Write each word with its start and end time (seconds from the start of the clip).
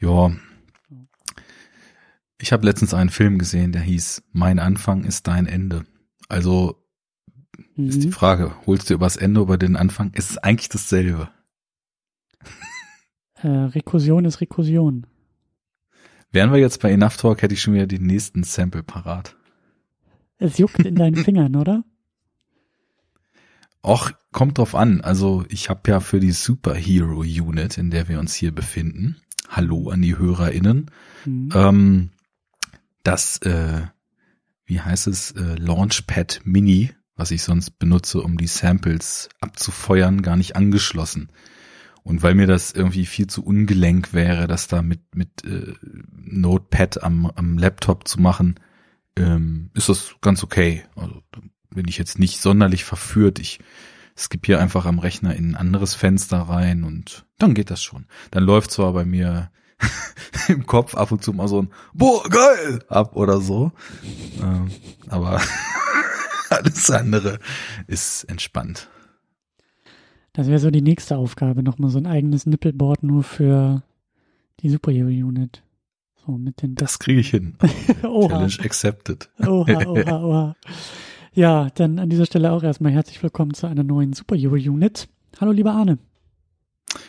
Ja. 0.00 0.32
Ich 2.40 2.52
habe 2.52 2.64
letztens 2.64 2.94
einen 2.94 3.10
Film 3.10 3.38
gesehen, 3.38 3.72
der 3.72 3.82
hieß 3.82 4.22
Mein 4.32 4.58
Anfang 4.58 5.04
ist 5.04 5.26
dein 5.26 5.46
Ende. 5.46 5.84
Also 6.28 6.76
mhm. 7.74 7.88
ist 7.88 8.02
die 8.02 8.12
Frage, 8.12 8.54
holst 8.66 8.90
du 8.90 8.94
übers 8.94 9.16
Ende 9.16 9.40
über 9.40 9.58
den 9.58 9.76
Anfang? 9.76 10.12
Ist 10.12 10.30
es 10.30 10.38
eigentlich 10.38 10.68
dasselbe? 10.68 11.30
Äh, 13.34 13.48
Rekursion 13.48 14.24
ist 14.24 14.40
Rekursion. 14.40 15.06
Wären 16.30 16.52
wir 16.52 16.58
jetzt 16.58 16.80
bei 16.80 16.90
Enough 16.90 17.16
Talk, 17.16 17.42
hätte 17.42 17.54
ich 17.54 17.62
schon 17.62 17.74
wieder 17.74 17.86
den 17.86 18.06
nächsten 18.06 18.42
Sample 18.42 18.82
parat. 18.82 19.36
Es 20.38 20.58
juckt 20.58 20.80
in 20.80 20.94
deinen 20.94 21.16
Fingern, 21.24 21.56
oder? 21.56 21.84
Och, 23.82 24.12
kommt 24.32 24.58
drauf 24.58 24.74
an. 24.74 25.00
Also 25.00 25.44
ich 25.48 25.70
habe 25.70 25.90
ja 25.90 26.00
für 26.00 26.20
die 26.20 26.32
Superhero 26.32 27.20
Unit, 27.20 27.78
in 27.78 27.90
der 27.90 28.08
wir 28.08 28.18
uns 28.18 28.34
hier 28.34 28.52
befinden, 28.52 29.20
hallo 29.48 29.90
an 29.90 30.02
die 30.02 30.16
HörerInnen, 30.16 30.90
mhm. 31.24 31.50
ähm, 31.54 32.10
das, 33.02 33.38
äh, 33.42 33.82
wie 34.66 34.80
heißt 34.80 35.06
es, 35.06 35.32
äh, 35.32 35.54
Launchpad 35.56 36.42
Mini, 36.44 36.90
was 37.16 37.30
ich 37.30 37.42
sonst 37.42 37.78
benutze, 37.78 38.20
um 38.20 38.38
die 38.38 38.46
Samples 38.46 39.28
abzufeuern, 39.40 40.22
gar 40.22 40.36
nicht 40.36 40.56
angeschlossen. 40.56 41.30
Und 42.02 42.22
weil 42.22 42.34
mir 42.34 42.46
das 42.46 42.72
irgendwie 42.72 43.06
viel 43.06 43.26
zu 43.26 43.44
ungelenk 43.44 44.14
wäre, 44.14 44.46
das 44.46 44.68
da 44.68 44.82
mit, 44.82 45.14
mit 45.14 45.44
äh, 45.44 45.74
Notepad 46.12 47.02
am, 47.02 47.26
am 47.26 47.58
Laptop 47.58 48.06
zu 48.06 48.20
machen, 48.20 48.60
ähm, 49.16 49.70
ist 49.74 49.88
das 49.88 50.14
ganz 50.20 50.42
okay. 50.42 50.84
Also 50.96 51.22
bin 51.74 51.88
ich 51.88 51.98
jetzt 51.98 52.18
nicht 52.18 52.40
sonderlich 52.40 52.84
verführt. 52.84 53.38
Ich 53.38 53.58
skippe 54.18 54.58
einfach 54.58 54.84
am 54.84 54.98
Rechner 54.98 55.34
in 55.34 55.52
ein 55.52 55.56
anderes 55.56 55.94
Fenster 55.94 56.40
rein 56.40 56.84
und 56.84 57.24
dann 57.38 57.54
geht 57.54 57.70
das 57.70 57.82
schon. 57.82 58.06
Dann 58.30 58.42
läuft 58.42 58.72
zwar 58.72 58.92
bei 58.92 59.04
mir 59.04 59.50
im 60.48 60.66
Kopf 60.66 60.94
ab 60.94 61.12
und 61.12 61.22
zu 61.22 61.32
mal 61.32 61.48
so 61.48 61.62
ein 61.62 61.70
Boah, 61.94 62.28
geil 62.28 62.80
ab 62.88 63.14
oder 63.14 63.40
so. 63.40 63.72
Ähm, 64.42 64.70
aber 65.08 65.40
alles 66.50 66.90
andere 66.90 67.38
ist 67.86 68.24
entspannt. 68.24 68.88
Das 70.32 70.48
wäre 70.48 70.58
so 70.58 70.70
die 70.70 70.82
nächste 70.82 71.16
Aufgabe, 71.16 71.62
nochmal 71.62 71.90
so 71.90 71.98
ein 71.98 72.06
eigenes 72.06 72.46
Nippelboard 72.46 73.02
nur 73.02 73.22
für 73.22 73.82
die 74.60 74.70
Superhero 74.70 75.08
Unit. 75.08 75.62
So 76.26 76.32
mit 76.32 76.62
den 76.62 76.74
das 76.74 76.98
kriege 76.98 77.20
ich 77.20 77.30
hin. 77.30 77.56
Challenge 78.02 78.58
accepted. 78.64 79.30
Oha, 79.40 79.86
oha, 79.86 80.22
oha. 80.22 80.56
Ja, 81.38 81.68
dann 81.76 82.00
an 82.00 82.10
dieser 82.10 82.26
Stelle 82.26 82.50
auch 82.50 82.64
erstmal 82.64 82.90
herzlich 82.90 83.22
willkommen 83.22 83.54
zu 83.54 83.68
einer 83.68 83.84
neuen 83.84 84.12
Superhero 84.12 84.54
Unit. 84.54 85.08
Hallo, 85.40 85.52
lieber 85.52 85.70
Arne. 85.70 85.98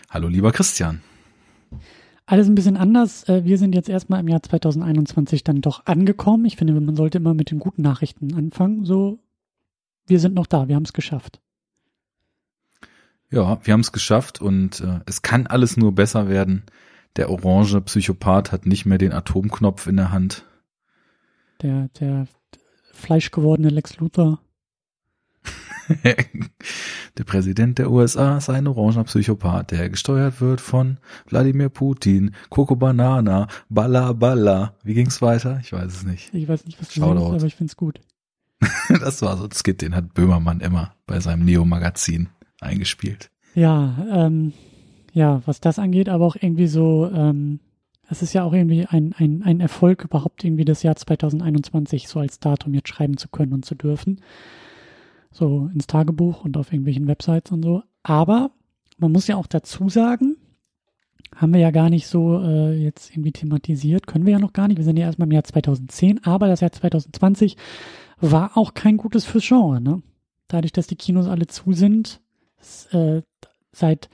Hallo, 0.08 0.28
lieber 0.28 0.52
Christian. 0.52 1.02
Alles 2.28 2.46
ein 2.46 2.54
bisschen 2.54 2.78
anders. 2.78 3.28
Äh, 3.28 3.44
wir 3.46 3.58
sind 3.58 3.74
jetzt 3.74 3.90
erstmal 3.90 4.20
im 4.20 4.28
Jahr 4.28 4.44
2021 4.44 5.44
dann 5.44 5.62
doch 5.62 5.88
angekommen. 5.88 6.46
Ich 6.46 6.58
finde, 6.58 6.80
man 6.80 6.96
sollte 6.96 7.18
immer 7.18 7.34
mit 7.34 7.50
den 7.50 7.58
guten 7.58 7.82
Nachrichten 7.82 8.36
anfangen. 8.36 8.86
So, 8.86 9.18
wir 10.06 10.20
sind 10.20 10.36
noch 10.36 10.46
da, 10.46 10.68
wir 10.68 10.76
haben 10.76 10.86
es 10.86 10.94
geschafft. 10.94 11.42
Ja, 13.32 13.60
wir 13.64 13.74
haben 13.74 13.82
es 13.82 13.92
geschafft 13.92 14.40
und 14.40 14.82
äh, 14.82 15.00
es 15.08 15.24
kann 15.24 15.48
alles 15.48 15.76
nur 15.76 15.96
besser 15.96 16.30
werden. 16.30 16.66
Der 17.16 17.32
orange 17.32 17.82
Psychopath 17.82 18.52
hat 18.52 18.68
nicht 18.68 18.86
mehr 18.86 19.00
den 19.00 19.12
Atomknopf 19.12 19.88
in 19.88 19.98
der 19.98 20.12
Hand. 20.12 20.46
Der, 21.64 21.90
der 22.00 22.28
fleischgewordene 23.00 23.70
Lex 23.70 23.98
Luthor. 23.98 24.40
der 27.18 27.24
Präsident 27.24 27.80
der 27.80 27.90
USA 27.90 28.38
ist 28.38 28.50
ein 28.50 28.68
oranger 28.68 29.04
Psychopath, 29.06 29.72
der 29.72 29.90
gesteuert 29.90 30.40
wird 30.40 30.62
von 30.62 30.98
Wladimir 31.28 31.70
Putin, 31.70 32.36
Coco 32.50 32.76
Banana, 32.76 33.48
Balla 33.70 34.14
Balla. 34.14 34.76
Wie 34.84 34.94
ging's 34.94 35.22
weiter? 35.22 35.60
Ich 35.64 35.74
weiß 35.74 35.88
es 35.88 36.04
nicht. 36.04 36.34
Ich 36.34 36.48
weiß 36.48 36.66
nicht, 36.66 36.80
was 36.80 36.90
du 36.90 37.00
sagst, 37.00 37.24
aber 37.24 37.44
ich 37.46 37.56
find's 37.56 37.76
gut. 37.76 38.02
das 38.90 39.22
war 39.22 39.38
so 39.38 39.46
ein 39.46 39.52
Skit, 39.52 39.82
den 39.82 39.96
hat 39.96 40.14
Böhmermann 40.14 40.60
immer 40.60 40.94
bei 41.08 41.20
seinem 41.20 41.46
Neo-Magazin 41.46 42.30
eingespielt. 42.60 43.32
Ja, 43.56 44.06
ähm, 44.12 44.54
ja, 45.14 45.42
was 45.46 45.60
das 45.60 45.80
angeht, 45.80 46.10
aber 46.10 46.26
auch 46.26 46.36
irgendwie 46.40 46.68
so, 46.68 47.10
ähm, 47.12 47.60
es 48.10 48.22
ist 48.22 48.34
ja 48.34 48.44
auch 48.44 48.54
irgendwie 48.54 48.86
ein, 48.88 49.14
ein, 49.18 49.44
ein 49.44 49.60
Erfolg, 49.60 50.04
überhaupt 50.04 50.44
irgendwie 50.44 50.66
das 50.66 50.84
Jahr 50.84 50.96
2021 50.96 52.08
so 52.08 52.20
als 52.20 52.40
Datum 52.40 52.74
jetzt 52.74 52.90
schreiben 52.90 53.18
zu 53.18 53.28
können 53.28 53.54
und 53.54 53.66
zu 53.66 53.76
dürfen. 53.76 54.22
So 55.32 55.70
ins 55.74 55.86
Tagebuch 55.86 56.44
und 56.44 56.58
auf 56.58 56.74
irgendwelchen 56.74 57.08
Websites 57.08 57.52
und 57.52 57.64
so. 57.64 57.84
Aber 58.02 58.52
man 58.98 59.12
muss 59.12 59.28
ja 59.28 59.36
auch 59.36 59.46
dazu 59.46 59.90
sagen, 59.90 60.38
haben 61.36 61.54
wir 61.54 61.60
ja 61.60 61.70
gar 61.70 61.92
nicht 61.92 62.08
so 62.08 62.42
äh, 62.42 62.74
jetzt 62.74 63.12
irgendwie 63.12 63.32
thematisiert, 63.32 64.08
können 64.08 64.26
wir 64.26 64.34
ja 64.34 64.40
noch 64.40 64.54
gar 64.54 64.68
nicht. 64.68 64.78
Wir 64.78 64.86
sind 64.86 64.98
ja 64.98 65.06
erstmal 65.06 65.28
im 65.28 65.34
Jahr 65.34 65.44
2010, 65.44 66.24
aber 66.24 66.48
das 66.48 66.62
Jahr 66.62 66.72
2020 66.72 67.58
war 68.20 68.58
auch 68.58 68.74
kein 68.74 68.98
gutes 68.98 69.26
fürs 69.26 69.48
Genre. 69.48 69.80
Ne? 69.80 70.02
Dadurch, 70.48 70.72
dass 70.72 70.88
die 70.88 70.96
Kinos 70.96 71.28
alle 71.28 71.46
zu 71.46 71.74
sind, 71.74 72.22
ist, 72.60 72.92
äh, 72.94 73.22
seit 73.72 74.10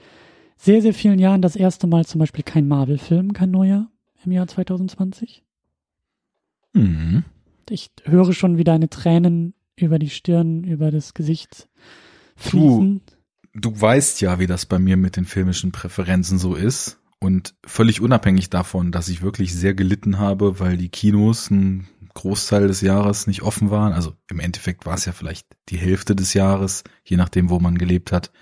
sehr, 0.56 0.82
sehr 0.82 0.94
vielen 0.94 1.18
Jahren 1.18 1.42
das 1.42 1.56
erste 1.56 1.86
Mal 1.86 2.06
zum 2.06 2.18
Beispiel 2.18 2.44
kein 2.44 2.66
Marvel-Film, 2.68 3.32
kein 3.32 3.50
neuer 3.50 3.88
im 4.24 4.32
Jahr 4.32 4.46
2020. 4.46 5.44
Mhm. 6.72 7.24
Ich 7.68 7.90
höre 8.04 8.32
schon 8.32 8.58
wie 8.58 8.64
deine 8.64 8.88
Tränen 8.88 9.54
über 9.76 9.98
die 9.98 10.10
Stirn, 10.10 10.64
über 10.64 10.90
das 10.90 11.14
Gesicht 11.14 11.68
fließen. 12.36 13.02
Du, 13.52 13.70
du 13.70 13.80
weißt 13.80 14.20
ja, 14.20 14.38
wie 14.38 14.46
das 14.46 14.66
bei 14.66 14.78
mir 14.78 14.96
mit 14.96 15.16
den 15.16 15.24
filmischen 15.24 15.72
Präferenzen 15.72 16.38
so 16.38 16.54
ist. 16.54 16.98
Und 17.18 17.54
völlig 17.64 18.00
unabhängig 18.00 18.50
davon, 18.50 18.92
dass 18.92 19.08
ich 19.08 19.22
wirklich 19.22 19.54
sehr 19.54 19.74
gelitten 19.74 20.18
habe, 20.18 20.60
weil 20.60 20.76
die 20.76 20.90
Kinos 20.90 21.50
einen 21.50 21.88
Großteil 22.12 22.68
des 22.68 22.82
Jahres 22.82 23.26
nicht 23.26 23.42
offen 23.42 23.70
waren. 23.70 23.92
Also 23.92 24.14
im 24.30 24.38
Endeffekt 24.38 24.84
war 24.84 24.94
es 24.94 25.06
ja 25.06 25.12
vielleicht 25.12 25.46
die 25.70 25.78
Hälfte 25.78 26.14
des 26.14 26.34
Jahres, 26.34 26.84
je 27.04 27.16
nachdem, 27.16 27.48
wo 27.48 27.58
man 27.58 27.78
gelebt 27.78 28.12
hat. 28.12 28.32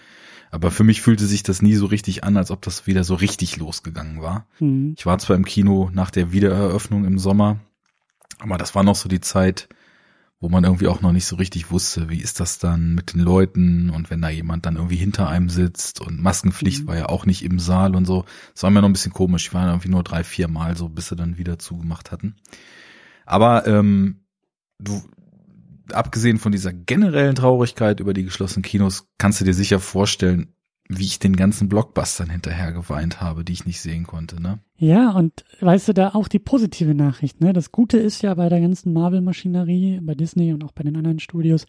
Aber 0.55 0.71
für 0.71 0.85
mich 0.85 1.03
fühlte 1.03 1.27
sich 1.27 1.43
das 1.43 1.63
nie 1.63 1.75
so 1.75 1.87
richtig 1.87 2.23
an, 2.23 2.37
als 2.37 2.53
ob 2.53 2.63
das 2.63 2.87
wieder 2.87 3.03
so 3.03 3.17
richtig 3.17 3.57
losgegangen 3.57 4.23
war. 4.23 4.47
Mhm. 4.61 4.95
Ich 4.97 5.05
war 5.05 5.19
zwar 5.19 5.35
im 5.35 5.45
Kino 5.45 5.91
nach 5.93 6.13
der 6.13 6.31
Wiedereröffnung 6.31 7.05
im 7.05 7.19
Sommer, 7.19 7.59
aber 8.39 8.57
das 8.57 8.73
war 8.77 8.85
noch 8.85 8.95
so 8.95 9.09
die 9.09 9.21
Zeit, 9.21 9.69
wo 10.39 10.49
man 10.49 10.63
irgendwie 10.63 10.87
auch 10.87 11.01
noch 11.01 11.11
nicht 11.11 11.27
so 11.27 11.35
richtig 11.35 11.73
wusste, 11.73 12.09
wie 12.09 12.21
ist 12.21 12.39
das 12.39 12.61
dann 12.61 12.95
mit 12.95 13.15
den 13.15 13.21
Leuten 13.21 13.91
und 13.91 14.11
wenn 14.11 14.23
da 14.23 14.29
jemand 14.29 14.65
dann 14.65 14.77
irgendwie 14.77 14.95
hinter 14.95 15.29
einem 15.29 15.49
sitzt 15.49 16.01
und 16.01 16.23
Maskenpflicht 16.23 16.85
mhm. 16.85 16.87
war 16.87 16.97
ja 16.97 17.07
auch 17.07 17.27
nicht 17.27 17.43
im 17.43 17.59
Saal 17.59 17.97
und 17.97 18.05
so. 18.05 18.25
Das 18.53 18.63
war 18.63 18.71
mir 18.71 18.81
noch 18.81 18.89
ein 18.89 18.93
bisschen 18.93 19.13
komisch. 19.13 19.49
Ich 19.49 19.55
war 19.55 19.67
irgendwie 19.67 19.89
nur 19.89 20.05
drei, 20.05 20.23
vier 20.23 20.47
Mal 20.47 20.77
so, 20.77 20.89
bis 20.89 21.09
sie 21.09 21.17
dann 21.17 21.37
wieder 21.37 21.59
zugemacht 21.59 22.13
hatten. 22.13 22.37
Aber 23.27 23.67
ähm, 23.67 24.21
du, 24.79 25.03
abgesehen 25.93 26.39
von 26.39 26.53
dieser 26.53 26.73
generellen 26.73 27.35
Traurigkeit 27.35 28.01
über 28.01 28.15
die 28.15 28.25
geschlossenen 28.25 28.63
Kinos, 28.63 29.09
kannst 29.19 29.41
du 29.41 29.45
dir 29.45 29.55
sicher 29.55 29.81
vorstellen, 29.81 30.55
wie 30.89 31.05
ich 31.05 31.19
den 31.19 31.37
ganzen 31.37 31.69
Blockbustern 31.69 32.29
hinterher 32.29 32.73
geweint 32.73 33.21
habe, 33.21 33.45
die 33.45 33.55
ich 33.55 33.65
nicht 33.65 33.81
sehen 33.81 34.05
konnte, 34.07 34.41
ne? 34.41 34.59
Ja, 34.77 35.13
und 35.13 35.45
weißt 35.61 35.89
du, 35.89 35.95
da 35.95 36.11
auch 36.11 36.29
die 36.29 36.39
positive 36.39 36.95
Nachricht, 36.95 37.41
ne? 37.41 37.53
Das 37.53 37.73
Gute 37.73 37.97
ist 37.97 38.23
ja 38.23 38.35
bei 38.35 38.49
der 38.49 38.61
ganzen 38.61 38.93
Marvel-Maschinerie, 38.93 40.01
bei 40.03 40.15
Disney 40.15 40.53
und 40.53 40.63
auch 40.63 40.73
bei 40.73 40.83
den 40.83 40.97
anderen 40.97 41.21
Studios, 41.21 41.67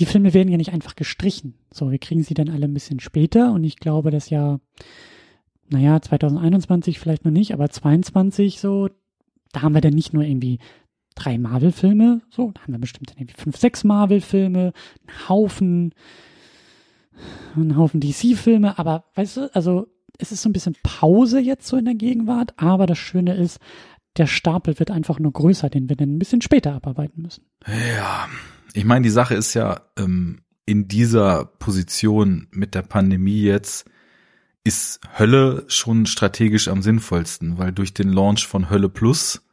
die 0.00 0.06
Filme 0.06 0.34
werden 0.34 0.50
ja 0.50 0.56
nicht 0.56 0.72
einfach 0.72 0.96
gestrichen. 0.96 1.54
So, 1.72 1.90
wir 1.90 1.98
kriegen 1.98 2.22
sie 2.22 2.34
dann 2.34 2.48
alle 2.48 2.64
ein 2.64 2.74
bisschen 2.74 3.00
später 3.00 3.52
und 3.52 3.62
ich 3.62 3.76
glaube, 3.76 4.10
das 4.10 4.30
Jahr, 4.30 4.60
naja, 5.68 6.00
2021 6.00 6.98
vielleicht 6.98 7.24
noch 7.24 7.32
nicht, 7.32 7.52
aber 7.52 7.68
22 7.68 8.58
so, 8.58 8.88
da 9.52 9.62
haben 9.62 9.74
wir 9.74 9.80
dann 9.80 9.94
nicht 9.94 10.12
nur 10.12 10.24
irgendwie 10.24 10.58
drei 11.16 11.38
Marvel-Filme, 11.38 12.20
so, 12.30 12.52
da 12.52 12.62
haben 12.62 12.74
wir 12.74 12.78
bestimmt 12.78 13.12
irgendwie 13.16 13.34
fünf, 13.36 13.56
sechs 13.56 13.82
Marvel-Filme, 13.82 14.72
einen 15.06 15.28
Haufen, 15.28 15.94
einen 17.56 17.76
Haufen 17.76 18.00
DC-Filme, 18.00 18.78
aber 18.78 19.04
weißt 19.14 19.36
du, 19.38 19.54
also 19.54 19.88
es 20.18 20.30
ist 20.30 20.42
so 20.42 20.48
ein 20.48 20.52
bisschen 20.52 20.76
Pause 20.82 21.40
jetzt 21.40 21.66
so 21.66 21.76
in 21.76 21.84
der 21.84 21.94
Gegenwart, 21.94 22.54
aber 22.56 22.86
das 22.86 22.98
Schöne 22.98 23.34
ist, 23.34 23.58
der 24.16 24.26
Stapel 24.26 24.78
wird 24.78 24.90
einfach 24.90 25.18
nur 25.18 25.32
größer, 25.32 25.68
den 25.68 25.88
wir 25.88 25.96
dann 25.96 26.16
ein 26.16 26.18
bisschen 26.18 26.40
später 26.40 26.74
abarbeiten 26.74 27.22
müssen. 27.22 27.44
Ja, 27.66 28.28
ich 28.72 28.84
meine, 28.84 29.02
die 29.02 29.10
Sache 29.10 29.34
ist 29.34 29.54
ja, 29.54 29.82
ähm, 29.98 30.40
in 30.64 30.88
dieser 30.88 31.44
Position 31.44 32.48
mit 32.50 32.74
der 32.74 32.82
Pandemie 32.82 33.42
jetzt 33.42 33.88
ist 34.64 35.00
Hölle 35.16 35.64
schon 35.68 36.06
strategisch 36.06 36.66
am 36.68 36.82
sinnvollsten, 36.82 37.56
weil 37.56 37.72
durch 37.72 37.94
den 37.94 38.12
Launch 38.12 38.46
von 38.46 38.68
Hölle 38.68 38.88
Plus 38.88 39.46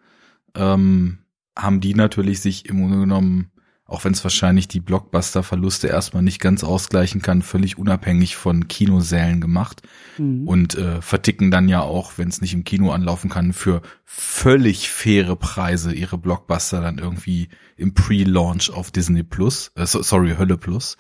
ähm, 0.56 1.20
haben 1.58 1.80
die 1.82 1.94
natürlich 1.94 2.42
sich 2.42 2.68
im 2.68 2.80
Grunde 2.80 3.00
genommen, 3.00 3.52
auch 3.86 4.06
wenn 4.06 4.14
es 4.14 4.24
wahrscheinlich 4.24 4.68
die 4.68 4.80
Blockbuster-Verluste 4.80 5.88
erstmal 5.88 6.24
nicht 6.24 6.40
ganz 6.40 6.64
ausgleichen 6.64 7.22
kann, 7.22 7.42
völlig 7.42 7.78
unabhängig 7.78 8.36
von 8.36 8.68
Kinosälen 8.68 9.42
gemacht 9.42 9.82
mhm. 10.18 10.48
und 10.48 10.76
äh, 10.76 11.02
verticken 11.02 11.52
dann 11.52 11.68
ja 11.68 11.82
auch, 11.82 12.14
wenn 12.18 12.30
es 12.30 12.42
nicht 12.42 12.54
im 12.54 12.64
Kino 12.64 12.92
anlaufen 12.92 13.30
kann, 13.30 13.54
für 13.54 13.82
völlig 14.06 14.90
faire 14.90 15.36
Preise 15.36 15.94
ihre 15.94 16.18
Blockbuster 16.18 16.82
dann 16.82 16.98
irgendwie 16.98 17.50
im 17.78 17.94
Pre-Launch 17.94 18.72
auf 18.72 18.90
Disney 18.90 19.24
Plus, 19.24 19.72
äh, 19.76 19.86
sorry, 19.86 20.36
Hölle 20.38 20.58
Plus. 20.58 20.98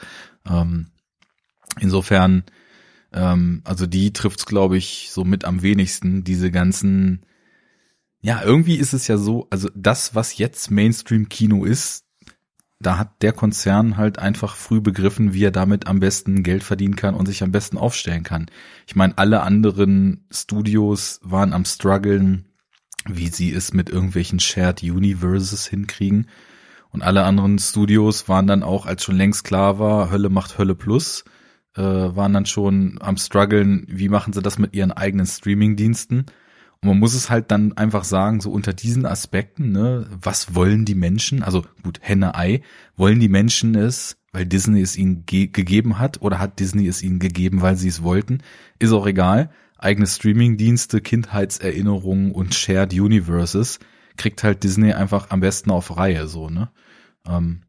Ähm, 0.47 0.87
insofern 1.79 2.43
Ähm, 3.15 3.61
also 3.63 3.85
die 3.85 4.11
trifft's, 4.11 4.47
glaube 4.47 4.75
ich, 4.75 5.09
so 5.11 5.23
mit 5.23 5.45
am 5.45 5.61
wenigsten, 5.61 6.23
diese 6.23 6.49
ganzen, 6.49 7.25
ja, 8.23 8.41
irgendwie 8.41 8.77
ist 8.77 8.93
es 8.93 9.07
ja 9.07 9.17
so, 9.17 9.47
also 9.49 9.69
das, 9.75 10.15
was 10.15 10.37
jetzt 10.37 10.71
Mainstream-Kino 10.71 11.65
ist, 11.65 12.05
da 12.79 12.97
hat 12.97 13.21
der 13.21 13.33
Konzern 13.33 13.97
halt 13.97 14.17
einfach 14.17 14.55
früh 14.55 14.79
begriffen, 14.79 15.33
wie 15.33 15.43
er 15.43 15.51
damit 15.51 15.87
am 15.87 15.99
besten 15.99 16.41
Geld 16.41 16.63
verdienen 16.63 16.95
kann 16.95 17.15
und 17.15 17.25
sich 17.25 17.43
am 17.43 17.51
besten 17.51 17.77
aufstellen 17.77 18.23
kann. 18.23 18.47
Ich 18.87 18.95
meine, 18.95 19.17
alle 19.17 19.41
anderen 19.41 20.25
Studios 20.31 21.19
waren 21.21 21.51
am 21.51 21.65
struggeln, 21.65 22.45
wie 23.05 23.27
sie 23.27 23.51
es 23.51 23.73
mit 23.73 23.89
irgendwelchen 23.89 24.39
Shared 24.39 24.83
Universes 24.83 25.67
hinkriegen. 25.67 26.29
Und 26.91 27.01
alle 27.01 27.25
anderen 27.25 27.59
Studios 27.59 28.29
waren 28.29 28.47
dann 28.47 28.63
auch, 28.63 28.85
als 28.85 29.03
schon 29.03 29.17
längst 29.17 29.43
klar 29.43 29.79
war, 29.79 30.11
Hölle 30.11 30.29
macht 30.29 30.57
Hölle 30.57 30.75
Plus, 30.75 31.25
äh, 31.75 31.81
waren 31.81 32.31
dann 32.31 32.45
schon 32.45 32.99
am 33.01 33.17
struggeln, 33.17 33.85
wie 33.89 34.07
machen 34.07 34.31
sie 34.31 34.41
das 34.41 34.57
mit 34.59 34.73
ihren 34.75 34.93
eigenen 34.93 35.25
Streaming-Diensten. 35.25 36.25
Und 36.83 36.89
man 36.89 36.99
muss 36.99 37.13
es 37.13 37.29
halt 37.29 37.49
dann 37.49 37.71
einfach 37.77 38.03
sagen, 38.03 38.41
so 38.41 38.51
unter 38.51 38.73
diesen 38.73 39.05
Aspekten, 39.05 39.71
ne, 39.71 40.05
was 40.21 40.53
wollen 40.53 40.83
die 40.83 40.95
Menschen? 40.95 41.41
Also 41.41 41.65
gut, 41.81 41.99
Henne 42.01 42.35
Ei, 42.35 42.61
wollen 42.97 43.21
die 43.21 43.29
Menschen 43.29 43.73
es, 43.75 44.17
weil 44.33 44.45
Disney 44.45 44.81
es 44.81 44.97
ihnen 44.97 45.25
ge 45.25 45.47
gegeben 45.47 45.97
hat, 45.97 46.21
oder 46.21 46.39
hat 46.39 46.59
Disney 46.59 46.85
es 46.87 47.01
ihnen 47.01 47.19
gegeben, 47.19 47.61
weil 47.61 47.77
sie 47.77 47.87
es 47.87 48.03
wollten? 48.03 48.39
Ist 48.79 48.91
auch 48.91 49.07
egal. 49.07 49.49
Eigene 49.77 50.07
Streaming-Dienste, 50.07 50.99
Kindheitserinnerungen 50.99 52.31
und 52.31 52.53
Shared 52.53 52.93
Universes 52.93 53.79
kriegt 54.17 54.43
halt 54.43 54.63
Disney 54.63 54.91
einfach 54.91 55.29
am 55.29 55.39
besten 55.39 55.71
auf 55.71 55.95
Reihe, 55.95 56.27
so, 56.27 56.49
ne? 56.49 56.69
Ähm, 57.25 57.61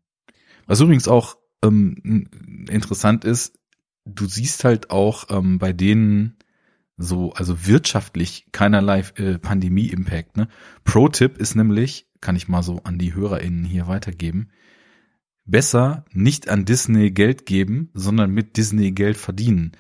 was 0.67 0.81
übrigens 0.81 1.07
auch 1.07 1.37
ähm, 1.63 2.27
interessant 2.69 3.25
ist, 3.25 3.59
du 4.05 4.27
siehst 4.27 4.65
halt 4.65 4.91
auch 4.91 5.27
ähm, 5.31 5.59
bei 5.59 5.73
denen, 5.73 6.37
so, 6.97 7.33
also 7.33 7.67
wirtschaftlich 7.67 8.47
keinerlei 8.53 9.01
äh, 9.17 9.39
Pandemie-Impact. 9.39 10.37
Ne? 10.37 10.49
Pro-Tipp 10.85 11.39
ist 11.39 11.55
nämlich, 11.55 12.07
kann 12.21 12.37
ich 12.37 12.49
mal 12.49 12.63
so 12.63 12.81
an 12.85 12.99
die 12.99 13.15
HörerInnen 13.15 13.65
hier 13.65 13.89
weitergeben, 13.89 14.51
besser 15.45 16.05
nicht 16.13 16.49
an 16.49 16.65
Disney 16.65 17.11
Geld 17.11 17.47
geben, 17.47 17.91
sondern 17.95 18.31
mit 18.31 18.57
Disney 18.57 18.93
Geld 18.93 19.17
verdienen. 19.17 19.73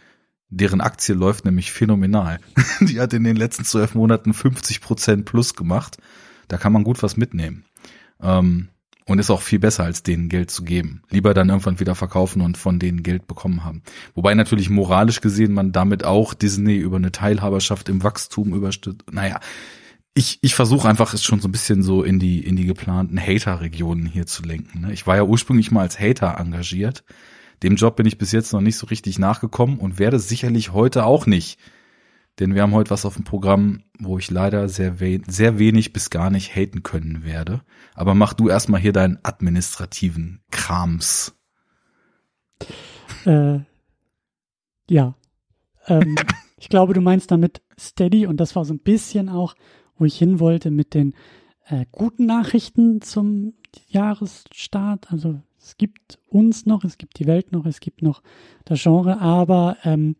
Deren 0.50 0.80
Aktie 0.80 1.14
läuft 1.14 1.44
nämlich 1.44 1.72
phänomenal. 1.72 2.38
die 2.80 3.00
hat 3.00 3.12
in 3.12 3.24
den 3.24 3.36
letzten 3.36 3.64
zwölf 3.64 3.94
Monaten 3.94 4.34
50 4.34 4.80
Prozent 4.80 5.24
plus 5.24 5.54
gemacht. 5.54 5.98
Da 6.48 6.58
kann 6.58 6.72
man 6.72 6.84
gut 6.84 7.02
was 7.02 7.16
mitnehmen. 7.16 7.64
Ähm, 8.20 8.68
und 9.06 9.18
ist 9.18 9.30
auch 9.30 9.42
viel 9.42 9.58
besser, 9.58 9.84
als 9.84 10.02
denen 10.02 10.28
Geld 10.28 10.50
zu 10.50 10.64
geben. 10.64 11.02
Lieber 11.10 11.34
dann 11.34 11.50
irgendwann 11.50 11.80
wieder 11.80 11.94
verkaufen 11.94 12.40
und 12.40 12.56
von 12.56 12.78
denen 12.78 13.02
Geld 13.02 13.26
bekommen 13.26 13.64
haben. 13.64 13.82
Wobei 14.14 14.34
natürlich 14.34 14.70
moralisch 14.70 15.20
gesehen 15.20 15.52
man 15.52 15.72
damit 15.72 16.04
auch 16.04 16.32
Disney 16.34 16.76
über 16.76 16.96
eine 16.96 17.12
Teilhaberschaft 17.12 17.88
im 17.88 18.02
Wachstum 18.02 18.54
überstützt. 18.54 19.12
Naja, 19.12 19.40
ich, 20.14 20.38
ich 20.42 20.54
versuche 20.54 20.88
einfach 20.88 21.12
es 21.12 21.22
schon 21.22 21.40
so 21.40 21.48
ein 21.48 21.52
bisschen 21.52 21.82
so 21.82 22.02
in 22.02 22.18
die, 22.18 22.44
in 22.46 22.56
die 22.56 22.66
geplanten 22.66 23.20
Hater-Regionen 23.20 24.06
hier 24.06 24.26
zu 24.26 24.42
lenken. 24.42 24.82
Ne? 24.82 24.92
Ich 24.92 25.06
war 25.06 25.16
ja 25.16 25.24
ursprünglich 25.24 25.70
mal 25.70 25.82
als 25.82 25.98
Hater 25.98 26.38
engagiert. 26.38 27.04
Dem 27.62 27.76
Job 27.76 27.96
bin 27.96 28.06
ich 28.06 28.16
bis 28.16 28.32
jetzt 28.32 28.52
noch 28.52 28.60
nicht 28.60 28.76
so 28.76 28.86
richtig 28.86 29.18
nachgekommen 29.18 29.78
und 29.78 29.98
werde 29.98 30.18
sicherlich 30.18 30.72
heute 30.72 31.04
auch 31.04 31.26
nicht 31.26 31.58
denn 32.38 32.54
wir 32.54 32.62
haben 32.62 32.72
heute 32.72 32.90
was 32.90 33.06
auf 33.06 33.14
dem 33.14 33.24
Programm, 33.24 33.84
wo 33.98 34.18
ich 34.18 34.30
leider 34.30 34.68
sehr, 34.68 35.00
we 35.00 35.20
sehr 35.26 35.58
wenig 35.58 35.92
bis 35.92 36.10
gar 36.10 36.30
nicht 36.30 36.54
haten 36.54 36.82
können 36.82 37.24
werde. 37.24 37.62
Aber 37.94 38.14
mach 38.14 38.34
du 38.34 38.48
erstmal 38.48 38.80
hier 38.80 38.92
deinen 38.92 39.18
administrativen 39.22 40.40
Krams. 40.50 41.36
Äh, 43.24 43.60
ja. 44.90 45.14
Ähm, 45.86 46.16
ich 46.58 46.68
glaube, 46.68 46.94
du 46.94 47.00
meinst 47.00 47.30
damit 47.30 47.62
Steady 47.78 48.26
und 48.26 48.38
das 48.38 48.56
war 48.56 48.64
so 48.64 48.74
ein 48.74 48.80
bisschen 48.80 49.28
auch, 49.28 49.54
wo 49.96 50.04
ich 50.04 50.18
hin 50.18 50.40
wollte 50.40 50.70
mit 50.70 50.94
den 50.94 51.14
äh, 51.66 51.86
guten 51.92 52.26
Nachrichten 52.26 53.00
zum 53.00 53.54
Jahresstart. 53.88 55.12
Also 55.12 55.40
es 55.58 55.76
gibt 55.76 56.18
uns 56.28 56.66
noch, 56.66 56.84
es 56.84 56.98
gibt 56.98 57.18
die 57.18 57.26
Welt 57.26 57.52
noch, 57.52 57.64
es 57.64 57.80
gibt 57.80 58.02
noch 58.02 58.22
das 58.64 58.82
Genre, 58.82 59.20
aber 59.20 59.76
ähm, 59.84 60.16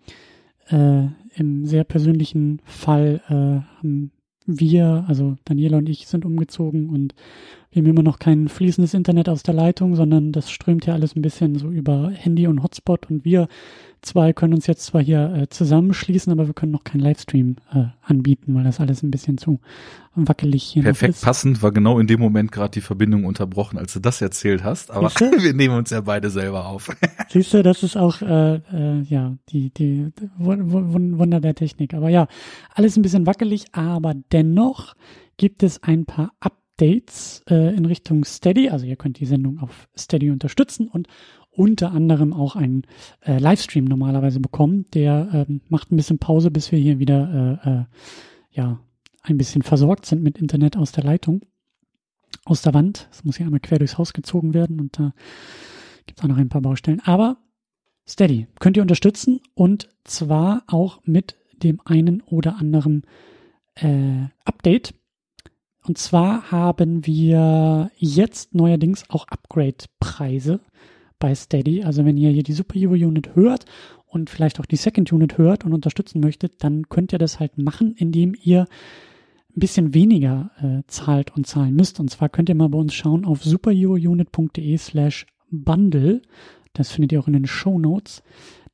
äh, 0.69 1.09
im 1.37 1.65
sehr 1.67 1.85
persönlichen 1.85 2.61
Fall 2.65 3.21
äh, 3.29 3.79
haben 3.79 4.13
wir, 4.47 5.05
also 5.09 5.37
Daniela 5.45 5.79
und 5.79 5.89
ich, 5.89 6.07
sind 6.07 6.25
umgezogen 6.25 6.91
und 6.91 7.15
wir 7.71 7.83
haben 7.83 7.89
immer 7.89 8.03
noch 8.03 8.19
kein 8.19 8.49
fließendes 8.49 8.95
Internet 8.95 9.29
aus 9.29 9.43
der 9.43 9.55
Leitung, 9.55 9.97
sondern 9.97 10.33
das 10.33 10.51
strömt 10.51 10.87
ja 10.87 10.95
alles 10.95 11.17
ein 11.17 11.23
bisschen 11.23 11.57
so 11.57 11.71
über 11.71 12.11
Handy 12.11 12.47
und 12.47 12.63
Hotspot 12.63 13.11
und 13.11 13.25
wir 13.25 13.49
zwei 14.05 14.33
können 14.33 14.55
uns 14.55 14.67
jetzt 14.67 14.87
zwar 14.87 15.03
hier 15.03 15.35
äh, 15.35 15.49
zusammenschließen, 15.49 16.33
aber 16.33 16.47
wir 16.47 16.55
können 16.55 16.73
noch 16.73 16.85
keinen 16.85 17.01
Livestream 17.01 17.57
äh, 17.73 17.85
anbieten, 18.03 18.55
weil 18.55 18.65
das 18.65 18.81
alles 18.81 19.03
ein 19.03 19.11
bisschen 19.11 19.39
zu 19.39 19.61
wackelig 20.15 20.63
hier 20.63 20.83
Perfekt 20.85 21.21
passend 21.23 21.63
war 21.63 21.73
genau 21.73 21.99
in 21.99 22.07
dem 22.07 22.21
Moment 22.21 22.53
gerade 22.53 22.71
die 22.71 22.81
Verbindung 22.81 23.25
unterbrochen, 23.25 23.79
als 23.79 23.93
du 23.93 24.01
das 24.01 24.21
erzählt 24.21 24.63
hast, 24.63 24.91
aber 24.91 25.11
wir 25.39 25.55
nehmen 25.55 25.77
uns 25.77 25.91
ja 25.91 26.01
beide 26.01 26.31
selber 26.31 26.67
auf. 26.67 26.95
Siehst 27.29 27.53
du, 27.53 27.63
das 27.63 27.83
ist 27.83 27.97
auch 27.97 28.23
äh, 28.23 28.57
äh, 28.57 29.03
ja 29.03 29.37
die, 29.49 29.71
die, 29.71 30.13
die 30.19 30.31
Wunder 30.39 31.41
der 31.41 31.55
Technik. 31.55 31.95
Aber 31.95 32.09
ja, 32.09 32.29
alles 32.75 32.97
ein 32.97 33.03
bisschen 33.03 33.27
wackelig, 33.27 33.67
aber 33.73 34.15
dennoch 34.33 34.95
gibt 35.37 35.63
es 35.63 35.83
ein 35.83 36.07
paar 36.07 36.33
Updates 36.41 37.43
äh, 37.49 37.75
in 37.75 37.87
Richtung 37.87 38.25
Steady. 38.25 38.69
Also 38.69 38.87
ihr 38.87 38.97
könnt 38.97 39.19
die 39.19 39.27
Sendung 39.27 39.59
auf 39.59 39.89
Steady 39.97 40.31
unterstützen 40.31 40.89
und 40.89 41.09
unter 41.57 41.93
anderem 41.93 42.33
auch 42.33 42.57
einen 42.57 42.83
äh, 43.21 43.39
Livestream 43.39 43.85
normalerweise 43.85 44.41
bekommen. 44.41 44.87
Der 44.95 45.47
ähm, 45.49 45.61
macht 45.69 45.93
ein 45.93 45.97
bisschen 45.97 46.19
Pause, 46.19 46.51
bis 46.51 46.73
wir 46.73 46.79
hier 46.79 46.99
wieder 46.99 47.61
äh, 47.65 47.71
äh, 47.71 47.85
ja 48.51 48.81
ein 49.23 49.39
bisschen 49.39 49.63
versorgt 49.63 50.07
sind 50.07 50.23
mit 50.23 50.39
Internet 50.39 50.77
aus 50.77 50.93
der 50.93 51.05
Leitung, 51.05 51.43
aus 52.45 52.63
der 52.63 52.75
Wand. 52.75 53.09
Es 53.11 53.25
muss 53.25 53.37
hier 53.37 53.47
einmal 53.47 53.61
quer 53.61 53.79
durchs 53.79 53.99
Haus 53.99 54.13
gezogen 54.13 54.53
werden 54.53 54.81
und 54.81 54.99
da 54.99 55.13
gibt 56.07 56.19
es 56.19 56.25
auch 56.25 56.29
noch 56.29 56.37
ein 56.37 56.51
paar 56.51 56.61
Baustellen. 56.61 57.01
Aber 57.05 57.39
Steady 58.07 58.47
könnt 58.61 58.77
ihr 58.77 58.83
unterstützen 58.83 59.41
und 59.55 59.89
zwar 60.05 60.65
auch 60.67 61.01
mit 61.05 61.37
dem 61.63 61.81
einen 61.85 62.21
oder 62.23 62.57
anderen 62.57 63.03
äh, 63.77 64.27
Update. 64.45 64.95
Und 65.87 65.99
zwar 65.99 66.51
haben 66.51 67.07
wir 67.07 67.91
jetzt 67.97 68.55
neuerdings 68.55 69.09
auch 69.09 69.27
Upgrade-Preise 69.29 70.61
bei 71.25 71.35
Steady. 71.35 71.83
Also 71.83 72.05
wenn 72.05 72.19
ihr 72.19 72.29
hier 72.29 72.43
die 72.43 72.53
Superhero 72.53 72.93
Unit 72.93 73.35
hört 73.35 73.65
und 74.07 74.29
vielleicht 74.29 74.61
auch 74.61 74.67
die 74.67 74.77
Second 74.77 75.11
Unit 75.11 75.39
hört 75.39 75.65
und 75.65 75.73
unterstützen 75.73 76.21
möchtet, 76.21 76.63
dann 76.63 76.91
könnt 76.91 77.15
ihr 77.15 77.19
das 77.19 77.41
halt 77.41 77.57
machen, 77.57 77.95
indem 77.97 78.35
ihr 78.43 78.67
ein 79.57 79.61
bisschen 79.61 79.95
weniger 79.95 80.51
äh, 80.61 80.83
zahlt 80.87 81.35
und 81.35 81.47
zahlen 81.47 81.75
müsst. 81.75 81.99
Und 81.99 82.11
zwar 82.11 82.29
könnt 82.29 82.51
ihr 82.51 82.55
mal 82.55 82.69
bei 82.69 82.77
uns 82.77 82.93
schauen 82.93 83.25
auf 83.25 83.43
superherounit.de 83.43 84.77
slash 84.77 85.25
bundle. 85.51 86.21
Das 86.75 86.91
findet 86.91 87.13
ihr 87.13 87.21
auch 87.21 87.27
in 87.27 87.33
den 87.33 87.47
Show 87.47 87.79
Notes. 87.79 88.23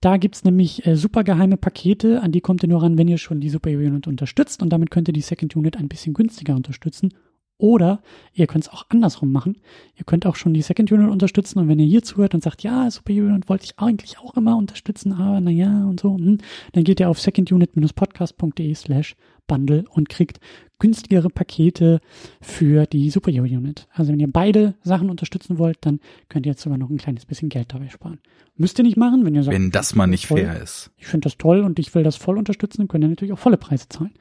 Da 0.00 0.16
gibt's 0.16 0.42
nämlich 0.42 0.84
äh, 0.88 0.96
super 0.96 1.22
geheime 1.22 1.56
Pakete, 1.56 2.20
an 2.20 2.32
die 2.32 2.40
kommt 2.40 2.64
ihr 2.64 2.68
nur 2.68 2.82
ran, 2.82 2.98
wenn 2.98 3.06
ihr 3.06 3.18
schon 3.18 3.38
die 3.38 3.50
Superhero 3.50 3.82
Unit 3.82 4.08
unterstützt 4.08 4.60
und 4.60 4.70
damit 4.70 4.90
könnt 4.90 5.06
ihr 5.08 5.14
die 5.14 5.20
Second 5.20 5.54
Unit 5.54 5.76
ein 5.76 5.88
bisschen 5.88 6.14
günstiger 6.14 6.56
unterstützen 6.56 7.14
oder 7.60 8.02
ihr 8.32 8.46
könnt 8.46 8.64
es 8.64 8.70
auch 8.70 8.86
andersrum 8.88 9.32
machen. 9.32 9.58
Ihr 9.96 10.04
könnt 10.04 10.26
auch 10.26 10.36
schon 10.36 10.54
die 10.54 10.62
Second 10.62 10.90
Unit 10.90 11.10
unterstützen 11.10 11.58
und 11.58 11.68
wenn 11.68 11.78
ihr 11.78 11.86
hier 11.86 12.02
zuhört 12.02 12.34
und 12.34 12.42
sagt, 12.42 12.62
ja, 12.62 12.90
Super 12.90 13.12
Unit 13.12 13.48
wollte 13.48 13.64
ich 13.64 13.78
eigentlich 13.78 14.18
auch 14.18 14.36
immer 14.36 14.56
unterstützen, 14.56 15.12
aber 15.12 15.40
naja 15.40 15.84
und 15.84 16.00
so, 16.00 16.16
hm, 16.16 16.38
dann 16.72 16.84
geht 16.84 17.00
ihr 17.00 17.10
auf 17.10 17.20
secondunit-podcast.de 17.20 18.74
slash 18.74 19.14
bundle 19.46 19.84
und 19.90 20.08
kriegt 20.08 20.40
günstigere 20.80 21.30
Pakete 21.30 22.00
für 22.40 22.86
die 22.86 23.10
Super 23.10 23.30
Unit. 23.30 23.86
Also 23.92 24.12
wenn 24.12 24.18
ihr 24.18 24.30
beide 24.30 24.74
Sachen 24.82 25.10
unterstützen 25.10 25.58
wollt, 25.58 25.78
dann 25.82 26.00
könnt 26.28 26.46
ihr 26.46 26.52
jetzt 26.52 26.62
sogar 26.62 26.78
noch 26.78 26.90
ein 26.90 26.98
kleines 26.98 27.24
bisschen 27.24 27.48
Geld 27.48 27.72
dabei 27.72 27.88
sparen. 27.88 28.18
Müsst 28.56 28.78
ihr 28.78 28.84
nicht 28.84 28.96
machen, 28.96 29.24
wenn 29.24 29.34
ihr 29.34 29.44
sagt, 29.44 29.54
wenn 29.54 29.70
das 29.70 29.94
mal 29.94 30.08
nicht 30.08 30.26
toll, 30.26 30.40
fair 30.40 30.60
ist. 30.60 30.90
Ich 30.96 31.06
finde 31.06 31.26
das 31.26 31.38
toll 31.38 31.60
und 31.60 31.78
ich 31.78 31.94
will 31.94 32.02
das 32.02 32.16
voll 32.16 32.36
unterstützen, 32.36 32.78
dann 32.78 32.88
könnt 32.88 33.04
ihr 33.04 33.08
natürlich 33.08 33.32
auch 33.32 33.38
volle 33.38 33.56
Preise 33.56 33.88
zahlen 33.88 34.12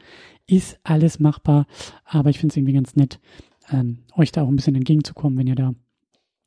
ist 0.49 0.79
alles 0.83 1.19
machbar, 1.19 1.67
aber 2.05 2.29
ich 2.29 2.39
finde 2.39 2.53
es 2.53 2.57
irgendwie 2.57 2.73
ganz 2.73 2.95
nett, 2.95 3.19
ähm, 3.71 3.99
euch 4.15 4.31
da 4.31 4.41
auch 4.41 4.47
ein 4.47 4.55
bisschen 4.55 4.75
entgegenzukommen, 4.75 5.37
wenn 5.37 5.47
ihr 5.47 5.55
da 5.55 5.73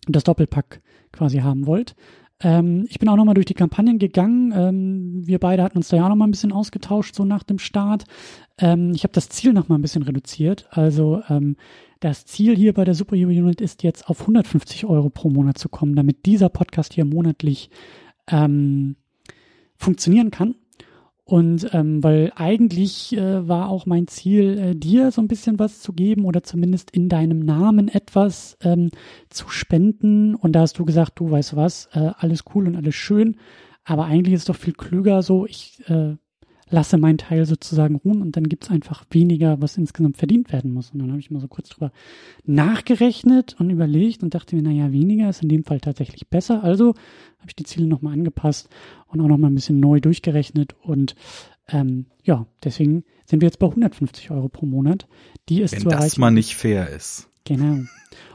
das 0.09 0.25
Doppelpack 0.25 0.83
quasi 1.13 1.39
haben 1.39 1.67
wollt. 1.67 1.95
Ähm, 2.43 2.87
ich 2.89 2.99
bin 2.99 3.09
auch 3.09 3.17
nochmal 3.17 3.35
durch 3.35 3.47
die 3.47 3.55
Kampagnen 3.55 3.99
gegangen. 3.99 4.53
Ähm, 4.55 5.27
wir 5.27 5.39
beide 5.39 5.63
hatten 5.63 5.79
uns 5.79 5.89
da 5.89 5.97
ja 5.97 6.09
nochmal 6.09 6.29
ein 6.29 6.33
bisschen 6.33 6.53
ausgetauscht, 6.53 7.15
so 7.15 7.25
nach 7.25 7.43
dem 7.43 7.59
Start. 7.59 8.05
Ähm, 8.59 8.93
ich 8.95 9.05
habe 9.05 9.13
das 9.13 9.29
Ziel 9.29 9.53
nochmal 9.53 9.79
ein 9.79 9.83
bisschen 9.83 10.03
reduziert. 10.03 10.67
Also 10.71 11.23
ähm, 11.29 11.57
das 12.01 12.27
Ziel 12.27 12.57
hier 12.57 12.75
bei 12.75 12.85
der 12.85 12.95
Superhero 12.95 13.31
Unit 13.31 13.61
ist 13.61 13.83
jetzt 13.83 14.09
auf 14.09 14.23
150 14.23 14.87
Euro 14.87 15.09
pro 15.09 15.31
Monat 15.31 15.59
zu 15.59 15.69
kommen, 15.69 15.95
damit 15.95 16.27
dieser 16.27 16.49
Podcast 16.49 16.95
hier 16.95 17.05
monatlich 17.05 17.71
ähm, 18.29 18.97
funktionieren 19.77 20.31
kann. 20.31 20.57
Und 21.25 21.69
ähm, 21.73 22.03
weil 22.03 22.33
eigentlich 22.35 23.17
äh, 23.17 23.47
war 23.49 23.69
auch 23.69 23.87
mein 23.87 24.09
Ziel, 24.09 24.59
äh, 24.59 24.75
dir 24.75 25.13
so 25.13 25.23
ein 25.23 25.29
bisschen 25.29 25.59
was 25.59 25.81
zu 25.81 25.93
geben 25.93 26.25
oder 26.25 26.43
zumindest 26.43 26.91
in 26.91 27.09
deinem 27.09 27.39
Namen 27.41 27.89
etwas 27.89 28.57
ähm, 28.63 28.91
zu 29.31 29.49
spenden. 29.49 30.35
Und 30.35 30.53
da 30.53 30.61
hast 30.63 30.79
du 30.79 30.85
gesagt, 30.85 31.13
du 31.21 31.31
weißt 31.31 31.55
was, 31.57 31.89
äh, 31.93 32.11
alles 32.19 32.45
cool 32.55 32.67
und 32.67 32.77
alles 32.77 32.97
schön, 32.97 33.37
Aber 33.85 34.05
eigentlich 34.07 34.35
ist 34.35 34.43
es 34.43 34.47
doch 34.47 34.57
viel 34.57 34.75
klüger 34.75 35.23
so, 35.23 35.47
ich 35.47 35.83
äh, 35.89 36.17
lasse 36.73 36.99
meinen 36.99 37.19
Teil 37.19 37.45
sozusagen 37.45 37.97
ruhen 37.97 38.23
und 38.23 38.37
dann 38.37 38.49
gibt's 38.49 38.71
einfach 38.71 39.05
weniger, 39.11 39.61
was 39.61 39.77
insgesamt 39.77 40.17
verdient 40.17 40.53
werden 40.53 40.73
muss. 40.73 40.91
Und 40.91 40.99
dann 41.01 41.11
habe 41.11 41.21
ich 41.21 41.31
mal 41.31 41.41
so 41.41 41.47
kurz 41.47 41.69
drüber 41.69 41.93
nachgerechnet 42.45 43.57
und 43.61 43.71
überlegt 43.71 44.23
und 44.23 44.35
dachte 44.35 44.57
mir, 44.57 44.63
naja, 44.63 44.91
weniger 44.91 45.29
ist 45.29 45.43
in 45.43 45.49
dem 45.49 45.65
Fall 45.65 45.81
tatsächlich 45.81 46.29
besser. 46.29 46.65
Also 46.65 46.89
habe 47.39 47.49
ich 47.49 47.57
die 47.57 47.65
Ziele 47.65 47.87
nochmal 47.87 48.15
angepasst 48.15 48.69
und 49.09 49.21
auch 49.21 49.29
nochmal 49.29 49.51
ein 49.51 49.55
bisschen 49.55 49.81
neu 49.81 50.01
durchgerechnet 50.01 50.75
und 50.83 51.15
ähm, 51.69 52.07
ja, 52.25 52.47
deswegen 52.65 53.05
sind 53.25 53.41
wir 53.41 53.47
jetzt 53.47 53.59
bei 53.59 53.67
150 53.67 54.31
Euro 54.31 54.49
pro 54.49 54.67
Monat, 54.67 55.07
die 55.49 55.63
es 55.63 55.73
Wenn 55.73 55.81
zu 55.81 55.89
erreichen. 55.91 56.05
das 56.05 56.19
mal 56.19 56.31
nicht 56.31 56.57
fair 56.57 56.89
ist. 56.91 57.29
Genau. 57.45 57.85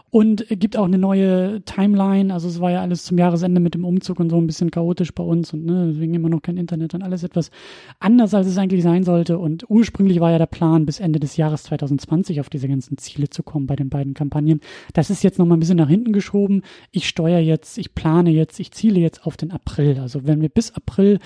Und 0.09 0.45
gibt 0.49 0.77
auch 0.77 0.85
eine 0.85 0.97
neue 0.97 1.61
Timeline. 1.63 2.33
Also 2.33 2.47
es 2.47 2.61
war 2.61 2.71
ja 2.71 2.81
alles 2.81 3.03
zum 3.03 3.17
Jahresende 3.17 3.59
mit 3.59 3.73
dem 3.73 3.83
Umzug 3.83 4.21
und 4.21 4.29
so 4.29 4.37
ein 4.37 4.47
bisschen 4.47 4.71
chaotisch 4.71 5.13
bei 5.13 5.23
uns 5.23 5.51
und 5.51 5.65
ne, 5.65 5.87
deswegen 5.91 6.13
immer 6.13 6.29
noch 6.29 6.41
kein 6.41 6.55
Internet 6.55 6.93
und 6.93 7.01
alles 7.01 7.23
etwas 7.23 7.51
anders, 7.99 8.33
als 8.33 8.47
es 8.47 8.57
eigentlich 8.57 8.83
sein 8.83 9.03
sollte. 9.03 9.37
Und 9.37 9.69
ursprünglich 9.69 10.21
war 10.21 10.31
ja 10.31 10.37
der 10.37 10.45
Plan, 10.45 10.85
bis 10.85 11.01
Ende 11.01 11.19
des 11.19 11.35
Jahres 11.35 11.63
2020 11.63 12.39
auf 12.39 12.49
diese 12.49 12.69
ganzen 12.69 12.97
Ziele 12.97 13.29
zu 13.29 13.43
kommen 13.43 13.67
bei 13.67 13.75
den 13.75 13.89
beiden 13.89 14.13
Kampagnen. 14.13 14.61
Das 14.93 15.09
ist 15.09 15.23
jetzt 15.23 15.39
nochmal 15.39 15.57
ein 15.57 15.59
bisschen 15.59 15.77
nach 15.77 15.89
hinten 15.89 16.13
geschoben. 16.13 16.61
Ich 16.91 17.09
steuere 17.09 17.39
jetzt, 17.39 17.77
ich 17.77 17.93
plane 17.93 18.29
jetzt, 18.29 18.61
ich 18.61 18.71
ziele 18.71 19.01
jetzt 19.01 19.25
auf 19.25 19.35
den 19.35 19.51
April. 19.51 19.99
Also 19.99 20.25
wenn 20.25 20.39
wir 20.39 20.49
bis 20.49 20.71
April 20.71 21.19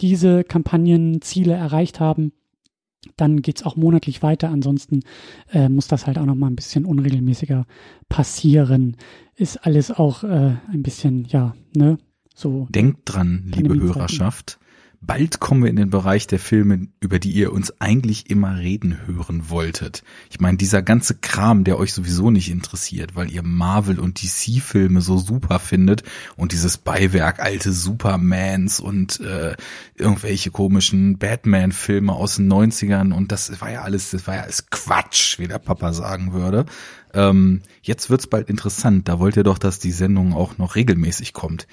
diese 0.00 0.42
Kampagnenziele 0.42 1.54
erreicht 1.54 2.00
haben, 2.00 2.32
dann 3.16 3.42
geht's 3.42 3.64
auch 3.64 3.76
monatlich 3.76 4.22
weiter. 4.22 4.50
Ansonsten 4.50 5.00
äh, 5.52 5.68
muss 5.68 5.88
das 5.88 6.06
halt 6.06 6.18
auch 6.18 6.26
noch 6.26 6.34
mal 6.34 6.48
ein 6.48 6.56
bisschen 6.56 6.84
unregelmäßiger 6.84 7.66
passieren. 8.08 8.96
Ist 9.34 9.66
alles 9.66 9.90
auch 9.90 10.24
äh, 10.24 10.56
ein 10.72 10.82
bisschen, 10.82 11.24
ja, 11.26 11.54
ne, 11.74 11.98
so. 12.34 12.66
Denkt 12.70 13.00
dran, 13.04 13.50
liebe. 13.54 13.74
Hörerschaft. 13.78 14.58
Bald 15.06 15.38
kommen 15.38 15.62
wir 15.62 15.70
in 15.70 15.76
den 15.76 15.90
Bereich 15.90 16.26
der 16.26 16.40
Filme, 16.40 16.88
über 17.00 17.20
die 17.20 17.30
ihr 17.30 17.52
uns 17.52 17.80
eigentlich 17.80 18.28
immer 18.28 18.58
reden 18.58 19.06
hören 19.06 19.48
wolltet. 19.50 20.02
Ich 20.30 20.40
meine, 20.40 20.56
dieser 20.56 20.82
ganze 20.82 21.14
Kram, 21.14 21.62
der 21.62 21.78
euch 21.78 21.92
sowieso 21.92 22.30
nicht 22.30 22.50
interessiert, 22.50 23.14
weil 23.14 23.30
ihr 23.30 23.44
Marvel 23.44 24.00
und 24.00 24.20
DC-Filme 24.20 25.00
so 25.00 25.18
super 25.18 25.60
findet 25.60 26.02
und 26.36 26.50
dieses 26.50 26.78
Beiwerk 26.78 27.38
alte 27.38 27.72
Supermans 27.72 28.80
und 28.80 29.20
äh, 29.20 29.54
irgendwelche 29.94 30.50
komischen 30.50 31.18
Batman-Filme 31.18 32.12
aus 32.12 32.36
den 32.36 32.52
90ern 32.52 33.12
und 33.12 33.30
das 33.30 33.60
war 33.60 33.70
ja 33.70 33.82
alles, 33.82 34.10
das 34.10 34.26
war 34.26 34.34
ja 34.34 34.42
alles 34.42 34.70
Quatsch, 34.70 35.38
wie 35.38 35.46
der 35.46 35.60
Papa 35.60 35.92
sagen 35.92 36.32
würde. 36.32 36.66
Ähm, 37.14 37.62
jetzt 37.82 38.10
wird's 38.10 38.26
bald 38.26 38.50
interessant. 38.50 39.08
Da 39.08 39.20
wollt 39.20 39.36
ihr 39.36 39.44
doch, 39.44 39.58
dass 39.58 39.78
die 39.78 39.92
Sendung 39.92 40.34
auch 40.34 40.58
noch 40.58 40.74
regelmäßig 40.74 41.32
kommt. 41.32 41.66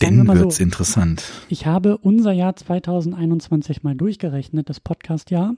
Wir 0.00 0.08
Denn 0.08 0.24
mal 0.24 0.38
wird's 0.38 0.56
so, 0.58 0.62
interessant. 0.62 1.24
Ich 1.48 1.66
habe 1.66 1.98
unser 1.98 2.30
Jahr 2.32 2.54
2021 2.54 3.82
mal 3.82 3.96
durchgerechnet, 3.96 4.68
das 4.70 4.78
Podcast-Jahr. 4.80 5.54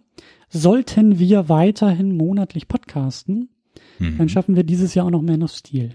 Sollten 0.49 1.19
wir 1.19 1.49
weiterhin 1.49 2.17
monatlich 2.17 2.67
podcasten, 2.69 3.51
dann 3.99 4.17
Mhm. 4.17 4.29
schaffen 4.31 4.57
wir 4.57 4.65
dieses 4.65 4.95
Jahr 4.95 5.07
auch 5.07 5.11
noch 5.11 5.21
Man 5.23 5.43
of 5.43 5.51
Steel. 5.53 5.95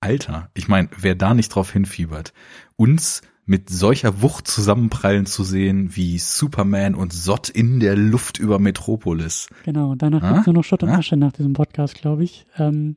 Alter, 0.00 0.50
ich 0.54 0.68
meine, 0.68 0.88
wer 0.98 1.14
da 1.14 1.34
nicht 1.34 1.48
drauf 1.48 1.72
hinfiebert, 1.72 2.32
uns 2.76 3.22
mit 3.46 3.70
solcher 3.70 4.20
Wucht 4.22 4.48
zusammenprallen 4.48 5.26
zu 5.26 5.44
sehen 5.44 5.94
wie 5.96 6.18
Superman 6.18 6.94
und 6.94 7.12
Sott 7.12 7.48
in 7.48 7.78
der 7.78 7.94
Luft 7.96 8.38
über 8.38 8.58
Metropolis. 8.58 9.48
Genau, 9.64 9.94
danach 9.94 10.22
Ah? 10.22 10.32
gibt's 10.32 10.46
nur 10.46 10.54
noch 10.54 10.64
Schutt 10.64 10.82
und 10.82 10.88
Ah? 10.90 10.98
Asche 10.98 11.16
nach 11.16 11.32
diesem 11.32 11.52
Podcast, 11.52 11.94
glaube 11.94 12.24
ich. 12.24 12.46
Ähm, 12.58 12.96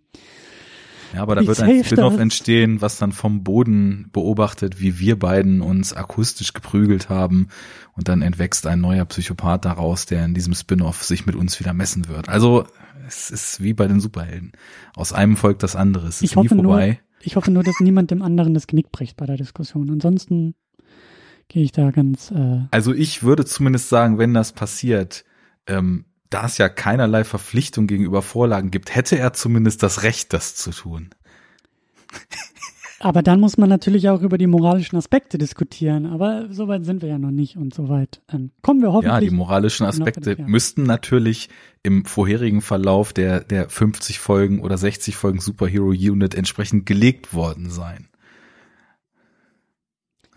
Ja, 1.13 1.21
aber 1.21 1.35
da 1.35 1.45
wird 1.47 1.59
ein 1.61 1.83
Spin-off 1.83 2.17
entstehen, 2.17 2.81
was 2.81 2.97
dann 2.97 3.11
vom 3.11 3.43
Boden 3.43 4.09
beobachtet, 4.11 4.79
wie 4.81 4.99
wir 4.99 5.17
beiden 5.17 5.61
uns 5.61 5.93
akustisch 5.93 6.53
geprügelt 6.53 7.09
haben 7.09 7.47
und 7.93 8.07
dann 8.07 8.21
entwächst 8.21 8.67
ein 8.67 8.81
neuer 8.81 9.05
Psychopath 9.05 9.65
daraus, 9.65 10.05
der 10.05 10.25
in 10.25 10.33
diesem 10.33 10.53
Spin-off 10.53 11.03
sich 11.03 11.25
mit 11.25 11.35
uns 11.35 11.59
wieder 11.59 11.73
messen 11.73 12.07
wird. 12.07 12.27
Also 12.29 12.65
es 13.07 13.31
ist 13.31 13.63
wie 13.63 13.73
bei 13.73 13.87
den 13.87 13.99
Superhelden. 13.99 14.51
Aus 14.95 15.13
einem 15.13 15.37
folgt 15.37 15.63
das 15.63 15.75
andere. 15.75 16.07
Es 16.07 16.17
ist 16.21 16.31
Ich 16.31 16.35
hoffe 16.35 16.55
nie 16.55 16.61
nur- 16.61 16.73
vorbei. 16.73 16.99
ich 17.21 17.35
hoffe 17.37 17.51
nur, 17.51 17.63
dass 17.63 17.79
niemand 17.79 18.11
dem 18.11 18.21
anderen 18.21 18.53
das 18.53 18.67
Genick 18.67 18.91
bricht 18.91 19.15
bei 19.17 19.25
der 19.25 19.37
Diskussion. 19.37 19.89
Ansonsten 19.89 20.55
gehe 21.47 21.63
ich 21.63 21.71
da 21.71 21.91
ganz, 21.91 22.31
äh, 22.31 22.65
Also 22.71 22.93
ich 22.93 23.23
würde 23.23 23.45
zumindest 23.45 23.87
sagen, 23.87 24.17
wenn 24.17 24.33
das 24.33 24.51
passiert, 24.51 25.23
ähm, 25.67 26.03
da 26.29 26.46
es 26.46 26.57
ja 26.57 26.69
keinerlei 26.69 27.24
Verpflichtung 27.24 27.88
gegenüber 27.88 28.22
Vorlagen 28.22 28.72
gibt, 28.72 28.93
hätte 28.96 29.17
er 29.17 29.34
zumindest 29.34 29.84
das 29.84 30.03
Recht, 30.03 30.34
das 30.34 30.55
zu 30.55 30.72
tun. 30.72 31.10
aber 33.00 33.22
dann 33.22 33.39
muss 33.39 33.57
man 33.57 33.69
natürlich 33.69 34.10
auch 34.10 34.22
über 34.22 34.38
die 34.38 34.48
moralischen 34.48 34.98
Aspekte 34.98 35.38
diskutieren. 35.38 36.05
Aber 36.05 36.48
so 36.51 36.67
weit 36.67 36.86
sind 36.86 37.01
wir 37.01 37.10
ja 37.10 37.19
noch 37.19 37.31
nicht 37.31 37.57
und 37.57 37.74
so 37.74 37.89
weit 37.89 38.22
ähm, 38.31 38.51
kommen 38.62 38.81
wir 38.81 38.89
Ja, 38.89 38.93
hoffentlich. 38.93 39.29
die 39.29 39.36
moralischen 39.36 39.86
Aspekte 39.86 40.38
müssten 40.48 40.84
natürlich 40.84 41.50
im 41.84 42.05
vorherigen 42.05 42.62
Verlauf 42.62 43.13
der, 43.13 43.41
der 43.41 43.69
50 43.69 44.19
Folgen 44.19 44.62
oder 44.62 44.77
60 44.77 45.15
Folgen 45.15 45.39
Superhero 45.39 45.89
Unit 45.89 46.36
entsprechend 46.36 46.86
gelegt 46.86 47.34
worden 47.34 47.69
sein. 47.69 48.07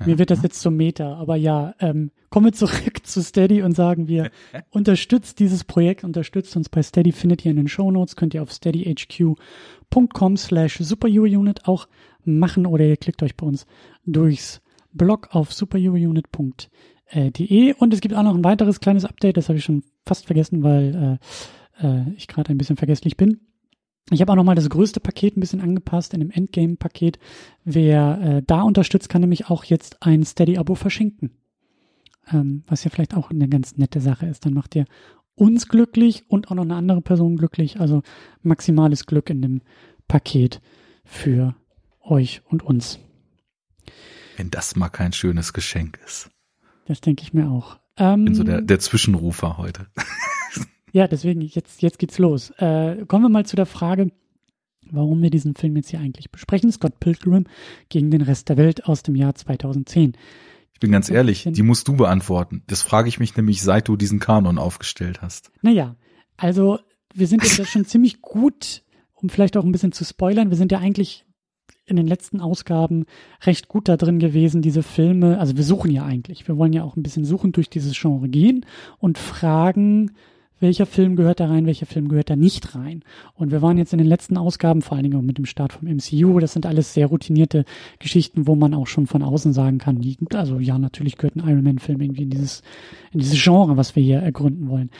Ja. 0.00 0.06
Mir 0.06 0.18
wird 0.18 0.30
das 0.30 0.42
jetzt 0.42 0.60
zum 0.60 0.76
Meta, 0.76 1.14
aber 1.14 1.36
ja, 1.36 1.74
ähm, 1.78 2.10
kommen 2.30 2.46
wir 2.46 2.52
zurück 2.52 3.00
zu 3.06 3.22
Steady 3.22 3.62
und 3.62 3.76
sagen 3.76 4.08
wir, 4.08 4.30
unterstützt 4.70 5.38
dieses 5.38 5.62
Projekt, 5.64 6.04
unterstützt 6.04 6.56
uns 6.56 6.68
bei 6.68 6.82
Steady, 6.82 7.12
findet 7.12 7.44
ihr 7.44 7.50
in 7.50 7.58
den 7.58 7.68
Shownotes, 7.68 8.16
könnt 8.16 8.34
ihr 8.34 8.42
auf 8.42 8.50
steadyhq.com 8.50 10.36
slash 10.36 10.78
superherounit 10.78 11.68
auch 11.68 11.86
machen 12.24 12.66
oder 12.66 12.84
ihr 12.84 12.96
klickt 12.96 13.22
euch 13.22 13.36
bei 13.36 13.46
uns 13.46 13.66
durchs 14.06 14.60
Blog 14.92 15.28
auf 15.32 15.52
superherounit.de 15.52 17.74
und 17.74 17.94
es 17.94 18.00
gibt 18.00 18.14
auch 18.14 18.22
noch 18.22 18.34
ein 18.34 18.44
weiteres 18.44 18.80
kleines 18.80 19.04
Update, 19.04 19.36
das 19.36 19.48
habe 19.48 19.58
ich 19.58 19.64
schon 19.64 19.82
fast 20.06 20.26
vergessen, 20.26 20.62
weil 20.62 21.18
äh, 21.82 21.86
äh, 21.86 22.04
ich 22.16 22.28
gerade 22.28 22.50
ein 22.50 22.58
bisschen 22.58 22.76
vergesslich 22.76 23.16
bin. 23.16 23.40
Ich 24.10 24.20
habe 24.20 24.32
auch 24.32 24.36
nochmal 24.36 24.56
das 24.56 24.68
größte 24.68 25.00
Paket 25.00 25.36
ein 25.36 25.40
bisschen 25.40 25.60
angepasst 25.60 26.14
in 26.14 26.20
dem 26.20 26.30
Endgame-Paket. 26.30 27.18
Wer 27.64 28.20
äh, 28.20 28.42
da 28.44 28.62
unterstützt, 28.62 29.08
kann 29.08 29.20
nämlich 29.20 29.48
auch 29.48 29.64
jetzt 29.64 30.02
ein 30.02 30.24
Steady-Abo 30.24 30.74
verschenken. 30.74 31.30
Ähm, 32.32 32.64
was 32.66 32.84
ja 32.84 32.90
vielleicht 32.90 33.14
auch 33.14 33.30
eine 33.30 33.48
ganz 33.48 33.76
nette 33.76 34.00
Sache 34.00 34.26
ist. 34.26 34.44
Dann 34.46 34.54
macht 34.54 34.74
ihr 34.74 34.86
uns 35.34 35.68
glücklich 35.68 36.24
und 36.28 36.50
auch 36.50 36.54
noch 36.54 36.64
eine 36.64 36.74
andere 36.74 37.02
Person 37.02 37.36
glücklich. 37.36 37.80
Also 37.80 38.02
maximales 38.42 39.06
Glück 39.06 39.30
in 39.30 39.42
dem 39.42 39.62
Paket 40.08 40.60
für 41.04 41.54
euch 42.02 42.42
und 42.46 42.62
uns. 42.62 42.98
Wenn 44.36 44.50
das 44.50 44.74
mal 44.74 44.88
kein 44.88 45.12
schönes 45.12 45.52
Geschenk 45.52 46.00
ist. 46.04 46.30
Das 46.86 47.00
denke 47.00 47.22
ich 47.22 47.32
mir 47.32 47.48
auch. 47.48 47.78
Ähm, 47.96 48.24
Bin 48.24 48.34
so 48.34 48.42
der, 48.42 48.60
der 48.62 48.80
Zwischenrufer 48.80 49.56
heute. 49.58 49.86
Ja, 50.92 51.08
deswegen, 51.08 51.40
jetzt, 51.40 51.82
jetzt 51.82 51.98
geht's 51.98 52.18
los. 52.18 52.50
Äh, 52.58 53.04
kommen 53.06 53.24
wir 53.24 53.28
mal 53.28 53.46
zu 53.46 53.56
der 53.56 53.66
Frage, 53.66 54.10
warum 54.90 55.22
wir 55.22 55.30
diesen 55.30 55.54
Film 55.54 55.76
jetzt 55.76 55.90
hier 55.90 56.00
eigentlich 56.00 56.30
besprechen. 56.30 56.72
Scott 56.72 56.98
Pilgrim 57.00 57.46
gegen 57.88 58.10
den 58.10 58.22
Rest 58.22 58.48
der 58.48 58.56
Welt 58.56 58.86
aus 58.86 59.02
dem 59.02 59.14
Jahr 59.14 59.34
2010. 59.34 60.16
Ich 60.72 60.80
bin 60.80 60.92
ganz 60.92 61.08
So 61.08 61.14
ehrlich, 61.14 61.46
die 61.48 61.62
musst 61.62 61.88
du 61.88 61.94
beantworten. 61.94 62.62
Das 62.66 62.82
frage 62.82 63.08
ich 63.08 63.20
mich 63.20 63.36
nämlich, 63.36 63.62
seit 63.62 63.88
du 63.88 63.96
diesen 63.96 64.18
Kanon 64.18 64.58
aufgestellt 64.58 65.22
hast. 65.22 65.50
Naja, 65.62 65.96
also 66.36 66.78
wir 67.14 67.26
sind 67.26 67.42
jetzt 67.42 67.58
ja 67.58 67.64
schon 67.64 67.84
ziemlich 67.86 68.22
gut, 68.22 68.82
um 69.12 69.28
vielleicht 69.28 69.56
auch 69.56 69.64
ein 69.64 69.72
bisschen 69.72 69.92
zu 69.92 70.04
spoilern, 70.04 70.50
wir 70.50 70.56
sind 70.56 70.72
ja 70.72 70.78
eigentlich 70.78 71.26
in 71.84 71.96
den 71.96 72.06
letzten 72.06 72.40
Ausgaben 72.40 73.04
recht 73.42 73.68
gut 73.68 73.88
da 73.88 73.96
drin 73.96 74.20
gewesen, 74.20 74.62
diese 74.62 74.82
Filme, 74.82 75.38
also 75.38 75.56
wir 75.56 75.64
suchen 75.64 75.90
ja 75.90 76.04
eigentlich, 76.04 76.46
wir 76.46 76.56
wollen 76.56 76.72
ja 76.72 76.84
auch 76.84 76.96
ein 76.96 77.02
bisschen 77.02 77.24
suchen 77.24 77.52
durch 77.52 77.68
dieses 77.68 77.98
Genre 78.00 78.28
gehen 78.28 78.64
und 78.98 79.18
fragen, 79.18 80.12
welcher 80.60 80.86
Film 80.86 81.16
gehört 81.16 81.40
da 81.40 81.46
rein, 81.46 81.66
welcher 81.66 81.86
Film 81.86 82.08
gehört 82.08 82.30
da 82.30 82.36
nicht 82.36 82.74
rein. 82.74 83.02
Und 83.34 83.50
wir 83.50 83.62
waren 83.62 83.78
jetzt 83.78 83.92
in 83.92 83.98
den 83.98 84.06
letzten 84.06 84.36
Ausgaben, 84.36 84.82
vor 84.82 84.96
allen 84.96 85.04
Dingen 85.04 85.16
auch 85.16 85.22
mit 85.22 85.38
dem 85.38 85.46
Start 85.46 85.72
vom 85.72 85.88
MCU, 85.88 86.38
das 86.38 86.52
sind 86.52 86.66
alles 86.66 86.94
sehr 86.94 87.06
routinierte 87.06 87.64
Geschichten, 87.98 88.46
wo 88.46 88.54
man 88.54 88.74
auch 88.74 88.86
schon 88.86 89.06
von 89.06 89.22
außen 89.22 89.52
sagen 89.52 89.78
kann, 89.78 90.00
die, 90.00 90.16
also 90.34 90.58
ja, 90.58 90.78
natürlich 90.78 91.16
gehört 91.16 91.36
ein 91.36 91.48
Iron 91.48 91.64
Man-Film 91.64 92.00
irgendwie 92.00 92.22
in 92.22 92.30
dieses, 92.30 92.62
in 93.12 93.20
dieses 93.20 93.42
Genre, 93.42 93.76
was 93.76 93.96
wir 93.96 94.02
hier 94.02 94.20
ergründen 94.20 94.68
wollen. 94.68 94.90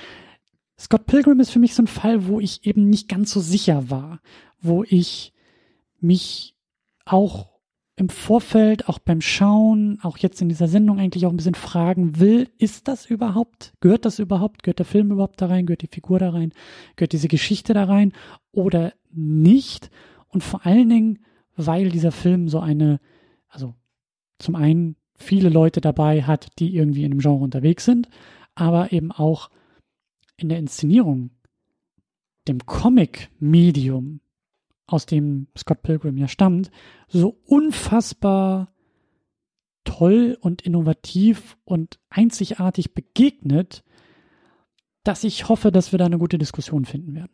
Scott 0.78 1.06
Pilgrim 1.06 1.40
ist 1.40 1.50
für 1.50 1.58
mich 1.58 1.74
so 1.74 1.82
ein 1.82 1.88
Fall, 1.88 2.26
wo 2.26 2.40
ich 2.40 2.66
eben 2.66 2.88
nicht 2.88 3.08
ganz 3.08 3.30
so 3.30 3.40
sicher 3.40 3.90
war, 3.90 4.20
wo 4.62 4.82
ich 4.82 5.34
mich 6.00 6.56
auch 7.04 7.49
im 8.00 8.08
Vorfeld, 8.08 8.88
auch 8.88 8.98
beim 8.98 9.20
Schauen, 9.20 9.98
auch 10.00 10.16
jetzt 10.16 10.40
in 10.40 10.48
dieser 10.48 10.68
Sendung 10.68 10.98
eigentlich 10.98 11.26
auch 11.26 11.30
ein 11.30 11.36
bisschen 11.36 11.54
fragen 11.54 12.18
will, 12.18 12.48
ist 12.56 12.88
das 12.88 13.04
überhaupt, 13.04 13.74
gehört 13.80 14.06
das 14.06 14.18
überhaupt, 14.18 14.62
gehört 14.62 14.78
der 14.78 14.86
Film 14.86 15.10
überhaupt 15.10 15.42
da 15.42 15.48
rein, 15.48 15.66
gehört 15.66 15.82
die 15.82 15.86
Figur 15.86 16.18
da 16.18 16.30
rein, 16.30 16.54
gehört 16.96 17.12
diese 17.12 17.28
Geschichte 17.28 17.74
da 17.74 17.84
rein 17.84 18.14
oder 18.52 18.94
nicht? 19.12 19.90
Und 20.28 20.42
vor 20.42 20.64
allen 20.64 20.88
Dingen, 20.88 21.18
weil 21.56 21.90
dieser 21.90 22.10
Film 22.10 22.48
so 22.48 22.58
eine, 22.58 23.00
also 23.48 23.74
zum 24.38 24.54
einen 24.54 24.96
viele 25.14 25.50
Leute 25.50 25.82
dabei 25.82 26.22
hat, 26.22 26.58
die 26.58 26.74
irgendwie 26.74 27.04
in 27.04 27.10
dem 27.10 27.20
Genre 27.20 27.44
unterwegs 27.44 27.84
sind, 27.84 28.08
aber 28.54 28.92
eben 28.92 29.12
auch 29.12 29.50
in 30.38 30.48
der 30.48 30.58
Inszenierung, 30.58 31.32
dem 32.48 32.64
Comic-Medium, 32.64 34.20
aus 34.92 35.06
dem 35.06 35.46
Scott 35.56 35.82
Pilgrim 35.82 36.16
ja 36.16 36.28
stammt, 36.28 36.70
so 37.08 37.38
unfassbar 37.46 38.72
toll 39.84 40.36
und 40.40 40.62
innovativ 40.62 41.56
und 41.64 41.98
einzigartig 42.10 42.94
begegnet, 42.94 43.82
dass 45.04 45.24
ich 45.24 45.48
hoffe, 45.48 45.72
dass 45.72 45.92
wir 45.92 45.98
da 45.98 46.06
eine 46.06 46.18
gute 46.18 46.38
Diskussion 46.38 46.84
finden 46.84 47.14
werden. 47.14 47.32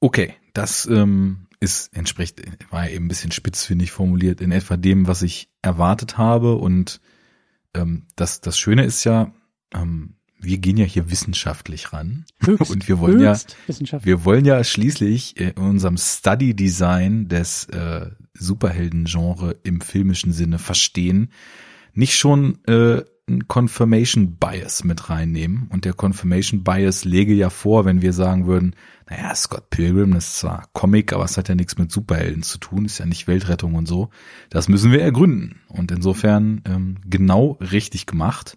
Okay, 0.00 0.34
das 0.52 0.86
ähm, 0.86 1.46
ist 1.60 1.96
entspricht, 1.96 2.42
war 2.70 2.90
eben 2.90 3.04
ein 3.06 3.08
bisschen 3.08 3.30
spitzfindig 3.30 3.92
formuliert, 3.92 4.40
in 4.40 4.50
etwa 4.50 4.76
dem, 4.76 5.06
was 5.06 5.22
ich 5.22 5.48
erwartet 5.62 6.18
habe. 6.18 6.56
Und 6.56 7.00
ähm, 7.74 8.08
das, 8.16 8.40
das 8.40 8.58
Schöne 8.58 8.84
ist 8.84 9.04
ja, 9.04 9.32
ähm, 9.72 10.16
wir 10.42 10.58
gehen 10.58 10.76
ja 10.76 10.84
hier 10.84 11.10
wissenschaftlich 11.10 11.92
ran. 11.92 12.24
Höchst, 12.40 12.70
und 12.70 12.88
wir 12.88 12.98
wollen 12.98 13.20
ja, 13.20 13.38
wir 14.02 14.24
wollen 14.24 14.44
ja 14.44 14.62
schließlich 14.62 15.38
in 15.38 15.52
unserem 15.52 15.96
Study 15.96 16.54
Design 16.54 17.28
des 17.28 17.64
äh, 17.66 18.10
Superhelden-Genre 18.34 19.56
im 19.62 19.80
filmischen 19.80 20.32
Sinne 20.32 20.58
verstehen, 20.58 21.30
nicht 21.94 22.16
schon 22.16 22.64
äh, 22.66 23.02
ein 23.28 23.46
Confirmation 23.46 24.36
Bias 24.36 24.84
mit 24.84 25.08
reinnehmen. 25.08 25.68
Und 25.70 25.84
der 25.84 25.94
Confirmation 25.94 26.64
Bias 26.64 27.04
lege 27.04 27.34
ja 27.34 27.50
vor, 27.50 27.84
wenn 27.84 28.02
wir 28.02 28.12
sagen 28.12 28.46
würden, 28.46 28.74
naja, 29.08 29.34
Scott 29.34 29.70
Pilgrim 29.70 30.12
das 30.14 30.28
ist 30.28 30.38
zwar 30.38 30.68
Comic, 30.72 31.12
aber 31.12 31.24
es 31.24 31.36
hat 31.36 31.48
ja 31.48 31.54
nichts 31.54 31.78
mit 31.78 31.92
Superhelden 31.92 32.42
zu 32.42 32.58
tun, 32.58 32.84
ist 32.84 32.98
ja 32.98 33.06
nicht 33.06 33.28
Weltrettung 33.28 33.74
und 33.74 33.86
so. 33.86 34.10
Das 34.50 34.68
müssen 34.68 34.92
wir 34.92 35.02
ergründen. 35.02 35.60
Und 35.68 35.90
insofern 35.92 36.62
ähm, 36.64 36.96
genau 37.04 37.58
richtig 37.60 38.06
gemacht, 38.06 38.56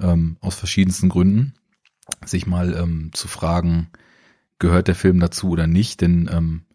ähm, 0.00 0.36
aus 0.40 0.56
verschiedensten 0.56 1.08
Gründen, 1.08 1.54
sich 2.24 2.46
mal 2.46 2.74
ähm, 2.74 3.10
zu 3.12 3.28
fragen, 3.28 3.90
gehört 4.58 4.88
der 4.88 4.94
Film 4.94 5.20
dazu 5.20 5.50
oder 5.50 5.66
nicht, 5.66 6.00
denn 6.00 6.28
ähm, 6.32 6.66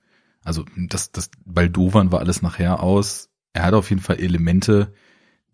also 0.43 0.65
das, 0.75 1.11
das 1.11 1.29
Baldowern 1.45 2.11
war 2.11 2.19
alles 2.19 2.41
nachher 2.41 2.81
aus. 2.81 3.29
Er 3.53 3.63
hat 3.63 3.73
auf 3.73 3.89
jeden 3.89 4.01
Fall 4.01 4.19
Elemente, 4.19 4.93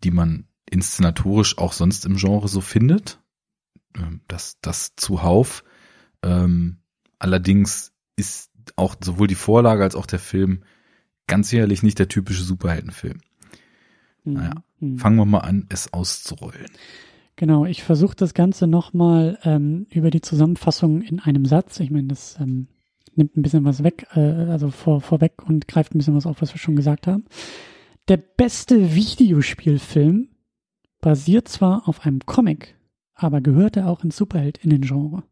die 0.04 0.10
man 0.10 0.46
inszenatorisch 0.70 1.58
auch 1.58 1.72
sonst 1.72 2.06
im 2.06 2.16
Genre 2.16 2.48
so 2.48 2.60
findet. 2.60 3.20
Ähm, 3.96 4.20
das, 4.28 4.58
das 4.60 4.94
zuhauf. 4.96 5.64
Ähm, 6.22 6.78
allerdings 7.18 7.92
ist 8.16 8.50
auch 8.76 8.96
sowohl 9.02 9.26
die 9.26 9.34
Vorlage 9.34 9.82
als 9.82 9.94
auch 9.94 10.06
der 10.06 10.18
Film 10.18 10.64
ganz 11.26 11.50
sicherlich 11.50 11.82
nicht 11.82 11.98
der 11.98 12.08
typische 12.08 12.42
Superheldenfilm. 12.42 13.20
Mhm. 14.24 14.32
Naja, 14.32 14.54
mhm. 14.80 14.98
fangen 14.98 15.16
wir 15.16 15.26
mal 15.26 15.40
an, 15.40 15.66
es 15.68 15.92
auszurollen. 15.92 16.70
Genau, 17.38 17.64
ich 17.66 17.84
versuche 17.84 18.16
das 18.16 18.34
Ganze 18.34 18.66
nochmal 18.66 19.38
ähm, 19.44 19.86
über 19.90 20.10
die 20.10 20.22
Zusammenfassung 20.22 21.02
in 21.02 21.20
einem 21.20 21.44
Satz. 21.44 21.78
Ich 21.78 21.92
meine, 21.92 22.08
das 22.08 22.36
ähm, 22.40 22.66
nimmt 23.14 23.36
ein 23.36 23.42
bisschen 23.42 23.64
was 23.64 23.84
weg, 23.84 24.08
äh, 24.14 24.18
also 24.18 24.72
vor, 24.72 25.00
vorweg 25.00 25.44
und 25.46 25.68
greift 25.68 25.94
ein 25.94 25.98
bisschen 25.98 26.16
was 26.16 26.26
auf, 26.26 26.42
was 26.42 26.52
wir 26.52 26.58
schon 26.58 26.74
gesagt 26.74 27.06
haben. 27.06 27.26
Der 28.08 28.16
beste 28.16 28.92
Videospielfilm 28.92 30.30
basiert 31.00 31.46
zwar 31.46 31.88
auf 31.88 32.04
einem 32.04 32.26
Comic, 32.26 32.76
aber 33.14 33.40
gehört 33.40 33.76
er 33.76 33.88
auch 33.88 34.02
ins 34.02 34.16
Superheldinnen-Genre? 34.16 35.22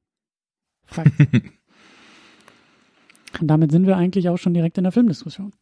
Und 3.41 3.49
damit 3.49 3.73
sind 3.73 3.89
wir 3.89 3.97
eigentlich 3.97 4.29
auch 4.29 4.39
schon 4.39 4.55
direkt 4.55 4.79
in 4.79 4.85
der 4.85 4.93
Filmdiskussion. 4.93 5.55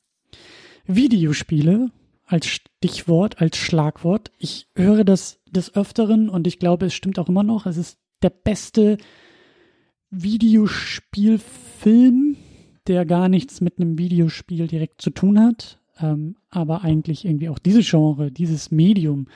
Videospiele 0.85 1.91
als 2.27 2.47
Stichwort, 2.49 3.41
als 3.41 3.57
Schlagwort. 3.57 4.31
Ich 4.39 4.69
höre 4.77 5.05
das 5.05 5.41
des 5.55 5.75
Öfteren 5.75 6.29
und 6.29 6.47
ich 6.47 6.59
glaube, 6.59 6.87
es 6.87 6.95
stimmt 6.95 7.19
auch 7.19 7.29
immer 7.29 7.43
noch. 7.43 7.67
Es 7.67 7.77
ist 7.77 7.99
der 8.23 8.31
beste 8.31 8.97
Videospielfilm, 10.11 12.37
der 12.87 13.05
gar 13.05 13.29
nichts 13.29 13.61
mit 13.61 13.79
einem 13.79 13.99
Videospiel 13.99 14.67
direkt 14.67 15.03
zu 15.03 15.11
tun 15.11 15.41
hat, 15.41 15.79
ähm, 16.01 16.37
aber 16.51 16.83
eigentlich 16.83 17.25
irgendwie 17.25 17.49
auch 17.49 17.59
diese 17.59 17.83
Genre, 17.83 18.31
dieses 18.31 18.71
Medium 18.71 19.27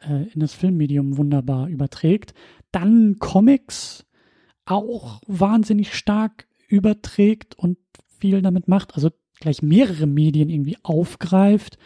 äh, 0.00 0.28
in 0.32 0.40
das 0.40 0.54
Filmmedium 0.54 1.16
wunderbar 1.16 1.68
überträgt. 1.68 2.34
Dann 2.72 3.16
Comics 3.18 4.06
auch 4.64 5.20
wahnsinnig 5.26 5.94
stark 5.94 6.46
überträgt 6.68 7.58
und 7.58 7.78
viel 8.18 8.42
damit 8.42 8.68
macht, 8.68 8.94
also 8.94 9.10
gleich 9.40 9.62
mehrere 9.62 10.06
Medien 10.06 10.50
irgendwie 10.50 10.76
aufgreift, 10.82 11.78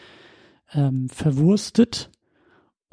ähm, 0.72 1.08
verwurstet 1.08 2.10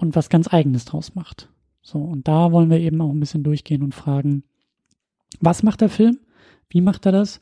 und 0.02 0.16
was 0.16 0.30
ganz 0.30 0.52
eigenes 0.52 0.86
draus 0.86 1.16
macht. 1.16 1.50
So, 1.82 2.00
und 2.00 2.28
da 2.28 2.52
wollen 2.52 2.70
wir 2.70 2.80
eben 2.80 3.02
auch 3.02 3.12
ein 3.12 3.20
bisschen 3.20 3.44
durchgehen 3.44 3.84
und 3.84 3.96
fragen, 3.96 4.44
was 5.40 5.64
macht 5.64 5.82
der 5.82 5.90
Film? 5.90 6.20
Wie 6.70 6.82
macht 6.82 7.06
er 7.06 7.12
das? 7.12 7.40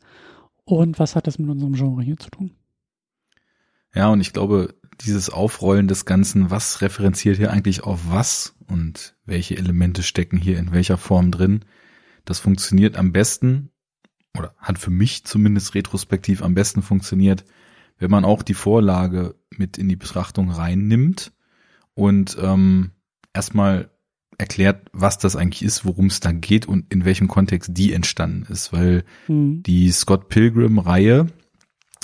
Und 0.66 1.00
was 1.00 1.16
hat 1.16 1.28
das 1.28 1.40
mit 1.40 1.50
unserem 1.50 1.74
Genre 1.74 2.04
hier 2.04 2.18
zu 2.18 2.30
tun? 2.30 2.52
Ja, 3.94 4.10
und 4.10 4.22
ich 4.22 4.34
glaube, 4.34 4.76
dieses 5.02 5.30
Aufrollen 5.30 5.88
des 5.88 6.06
Ganzen, 6.06 6.52
was 6.52 6.82
referenziert 6.82 7.38
hier 7.38 7.52
eigentlich 7.52 7.84
auf 7.84 8.12
was 8.12 8.56
und 8.68 9.16
welche 9.26 9.58
Elemente 9.58 10.04
stecken 10.04 10.38
hier 10.38 10.60
in 10.60 10.72
welcher 10.72 10.98
Form 10.98 11.32
drin, 11.32 11.66
das 12.26 12.40
funktioniert 12.40 12.98
am 12.98 13.12
besten 13.12 13.72
oder 14.38 14.54
hat 14.58 14.78
für 14.78 14.92
mich 14.92 15.26
zumindest 15.26 15.74
retrospektiv 15.74 16.44
am 16.44 16.54
besten 16.54 16.82
funktioniert, 16.82 17.46
wenn 17.98 18.12
man 18.12 18.26
auch 18.26 18.44
die 18.44 18.54
Vorlage 18.54 19.36
mit 19.50 19.78
in 19.78 19.90
die 19.90 19.96
Betrachtung 19.96 20.52
reinnimmt 20.52 21.32
und 22.00 22.38
ähm, 22.42 22.92
erstmal 23.34 23.90
erklärt, 24.38 24.88
was 24.94 25.18
das 25.18 25.36
eigentlich 25.36 25.64
ist, 25.64 25.84
worum 25.84 26.08
es 26.08 26.22
da 26.22 26.32
geht 26.32 26.66
und 26.66 26.92
in 26.92 27.04
welchem 27.04 27.28
Kontext 27.28 27.72
die 27.74 27.94
entstanden 27.94 28.52
ist, 28.52 28.72
weil 28.72 29.04
mhm. 29.28 29.62
die 29.64 29.92
Scott 29.92 30.30
Pilgrim 30.30 30.80
Reihe 30.80 31.28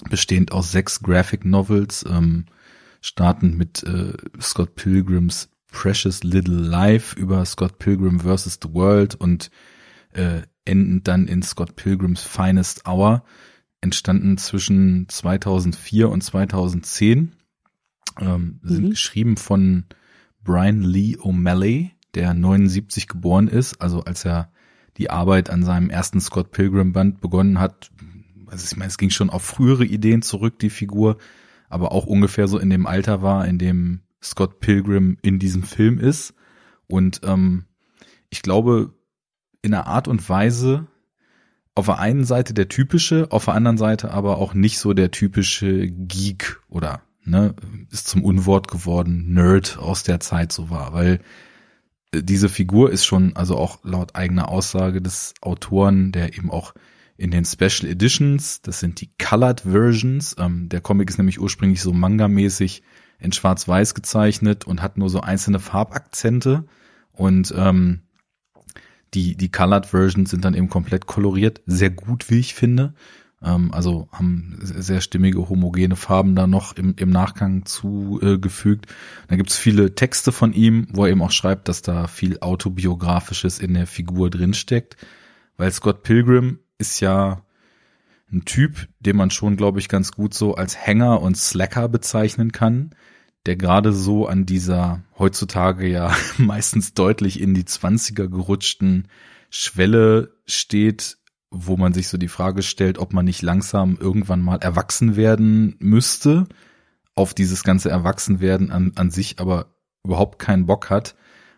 bestehend 0.09 0.51
aus 0.51 0.71
sechs 0.71 1.01
Graphic 1.01 1.45
Novels, 1.45 2.05
ähm, 2.07 2.45
starten 2.99 3.55
mit 3.55 3.83
äh, 3.83 4.13
Scott 4.41 4.75
Pilgrims 4.75 5.49
Precious 5.71 6.23
Little 6.23 6.55
Life 6.55 7.17
über 7.17 7.45
Scott 7.45 7.79
Pilgrim 7.79 8.19
vs. 8.19 8.59
The 8.61 8.73
World 8.73 9.15
und 9.15 9.49
äh, 10.13 10.41
enden 10.65 11.03
dann 11.03 11.27
in 11.27 11.41
Scott 11.41 11.75
Pilgrims 11.75 12.21
Finest 12.21 12.87
Hour, 12.87 13.23
entstanden 13.81 14.37
zwischen 14.37 15.07
2004 15.07 16.09
und 16.09 16.21
2010, 16.21 17.33
ähm, 18.19 18.59
mhm. 18.61 18.69
sind 18.69 18.89
geschrieben 18.91 19.37
von 19.37 19.85
Brian 20.43 20.81
Lee 20.81 21.17
O'Malley, 21.17 21.91
der 22.13 22.33
79 22.33 23.07
geboren 23.07 23.47
ist, 23.47 23.81
also 23.81 24.03
als 24.03 24.25
er 24.25 24.51
die 24.97 25.09
Arbeit 25.09 25.49
an 25.49 25.63
seinem 25.63 25.89
ersten 25.89 26.21
Scott 26.21 26.51
Pilgrim 26.51 26.93
Band 26.93 27.19
begonnen 27.19 27.59
hat, 27.59 27.91
also 28.47 28.65
ich 28.65 28.77
meine, 28.77 28.89
es 28.89 28.97
ging 28.97 29.09
schon 29.09 29.29
auf 29.29 29.43
frühere 29.43 29.85
Ideen 29.85 30.21
zurück, 30.21 30.59
die 30.59 30.69
Figur, 30.69 31.17
aber 31.67 31.91
auch 31.91 32.05
ungefähr 32.05 32.47
so 32.47 32.57
in 32.57 32.69
dem 32.69 32.85
Alter 32.85 33.21
war, 33.21 33.45
in 33.47 33.57
dem 33.57 34.01
Scott 34.23 34.59
Pilgrim 34.59 35.17
in 35.21 35.39
diesem 35.39 35.63
Film 35.63 35.99
ist. 35.99 36.33
Und 36.87 37.21
ähm, 37.23 37.65
ich 38.29 38.41
glaube, 38.41 38.93
in 39.61 39.73
einer 39.73 39.87
Art 39.87 40.07
und 40.07 40.27
Weise 40.29 40.87
auf 41.73 41.87
der 41.87 41.99
einen 41.99 42.23
Seite 42.23 42.53
der 42.53 42.69
typische, 42.69 43.27
auf 43.31 43.45
der 43.45 43.55
anderen 43.55 43.77
Seite 43.77 44.11
aber 44.11 44.37
auch 44.37 44.53
nicht 44.53 44.79
so 44.79 44.93
der 44.93 45.11
typische 45.11 45.87
Geek 45.87 46.61
oder 46.69 47.01
ne, 47.25 47.55
ist 47.91 48.07
zum 48.07 48.23
Unwort 48.23 48.69
geworden, 48.69 49.33
Nerd 49.33 49.77
aus 49.77 50.03
der 50.03 50.19
Zeit 50.19 50.51
so 50.51 50.69
war, 50.69 50.93
weil 50.93 51.19
äh, 52.11 52.23
diese 52.23 52.49
Figur 52.49 52.91
ist 52.91 53.05
schon, 53.05 53.35
also 53.35 53.57
auch 53.57 53.79
laut 53.83 54.15
eigener 54.15 54.49
Aussage 54.49 55.01
des 55.01 55.33
Autoren, 55.41 56.11
der 56.11 56.37
eben 56.37 56.51
auch 56.51 56.73
in 57.17 57.31
den 57.31 57.45
Special 57.45 57.89
Editions, 57.89 58.61
das 58.61 58.79
sind 58.79 58.99
die 58.99 59.09
Colored 59.17 59.61
Versions. 59.61 60.35
Ähm, 60.37 60.67
der 60.67 60.81
Comic 60.81 61.09
ist 61.09 61.17
nämlich 61.17 61.39
ursprünglich 61.39 61.81
so 61.81 61.93
manga-mäßig 61.93 62.83
in 63.19 63.31
Schwarz-Weiß 63.31 63.93
gezeichnet 63.93 64.65
und 64.65 64.81
hat 64.81 64.97
nur 64.97 65.09
so 65.09 65.21
einzelne 65.21 65.59
Farbakzente. 65.59 66.65
Und 67.13 67.53
ähm, 67.55 68.01
die, 69.13 69.37
die 69.37 69.49
Colored 69.49 69.85
Versions 69.85 70.31
sind 70.31 70.43
dann 70.43 70.53
eben 70.53 70.69
komplett 70.69 71.05
koloriert, 71.05 71.61
sehr 71.65 71.89
gut, 71.89 72.29
wie 72.29 72.39
ich 72.39 72.53
finde. 72.53 72.93
Ähm, 73.45 73.71
also 73.73 74.09
haben 74.11 74.57
sehr 74.61 75.01
stimmige, 75.01 75.47
homogene 75.47 75.95
Farben 75.95 76.35
da 76.35 76.47
noch 76.47 76.75
im, 76.75 76.95
im 76.97 77.09
Nachgang 77.11 77.65
zugefügt. 77.65 78.89
Äh, 78.89 78.93
da 79.29 79.35
gibt's 79.35 79.57
viele 79.57 79.95
Texte 79.95 80.31
von 80.31 80.51
ihm, 80.51 80.87
wo 80.91 81.05
er 81.05 81.11
eben 81.11 81.21
auch 81.21 81.31
schreibt, 81.31 81.69
dass 81.69 81.81
da 81.81 82.07
viel 82.07 82.39
Autobiografisches 82.39 83.59
in 83.59 83.75
der 83.75 83.87
Figur 83.87 84.29
drinsteckt. 84.29 84.97
Weil 85.57 85.71
Scott 85.71 86.03
Pilgrim 86.03 86.59
ist 86.77 86.99
ja 86.99 87.41
ein 88.31 88.43
Typ, 88.43 88.87
den 88.99 89.15
man 89.15 89.29
schon, 89.29 89.55
glaube 89.55 89.79
ich, 89.79 89.87
ganz 89.87 90.11
gut 90.11 90.33
so 90.33 90.55
als 90.55 90.75
Hänger 90.75 91.21
und 91.21 91.37
Slacker 91.37 91.87
bezeichnen 91.87 92.51
kann, 92.51 92.95
der 93.45 93.55
gerade 93.55 93.93
so 93.93 94.27
an 94.27 94.47
dieser 94.47 95.03
heutzutage 95.19 95.87
ja 95.87 96.13
meistens 96.37 96.95
deutlich 96.95 97.39
in 97.39 97.53
die 97.53 97.65
Zwanziger 97.65 98.27
gerutschten 98.27 99.07
Schwelle 99.51 100.33
steht, 100.47 101.17
wo 101.57 101.77
man 101.77 101.93
sich 101.93 102.07
so 102.07 102.17
die 102.17 102.27
Frage 102.27 102.61
stellt, 102.61 102.97
ob 102.97 103.13
man 103.13 103.25
nicht 103.25 103.41
langsam 103.41 103.97
irgendwann 103.99 104.41
mal 104.41 104.57
erwachsen 104.57 105.15
werden 105.15 105.75
müsste, 105.79 106.47
auf 107.15 107.33
dieses 107.33 107.63
ganze 107.63 107.89
Erwachsenwerden 107.89 108.71
an, 108.71 108.91
an 108.95 109.09
sich 109.09 109.39
aber 109.39 109.75
überhaupt 110.03 110.39
keinen 110.39 110.65
Bock 110.65 110.89
hat, 110.89 111.15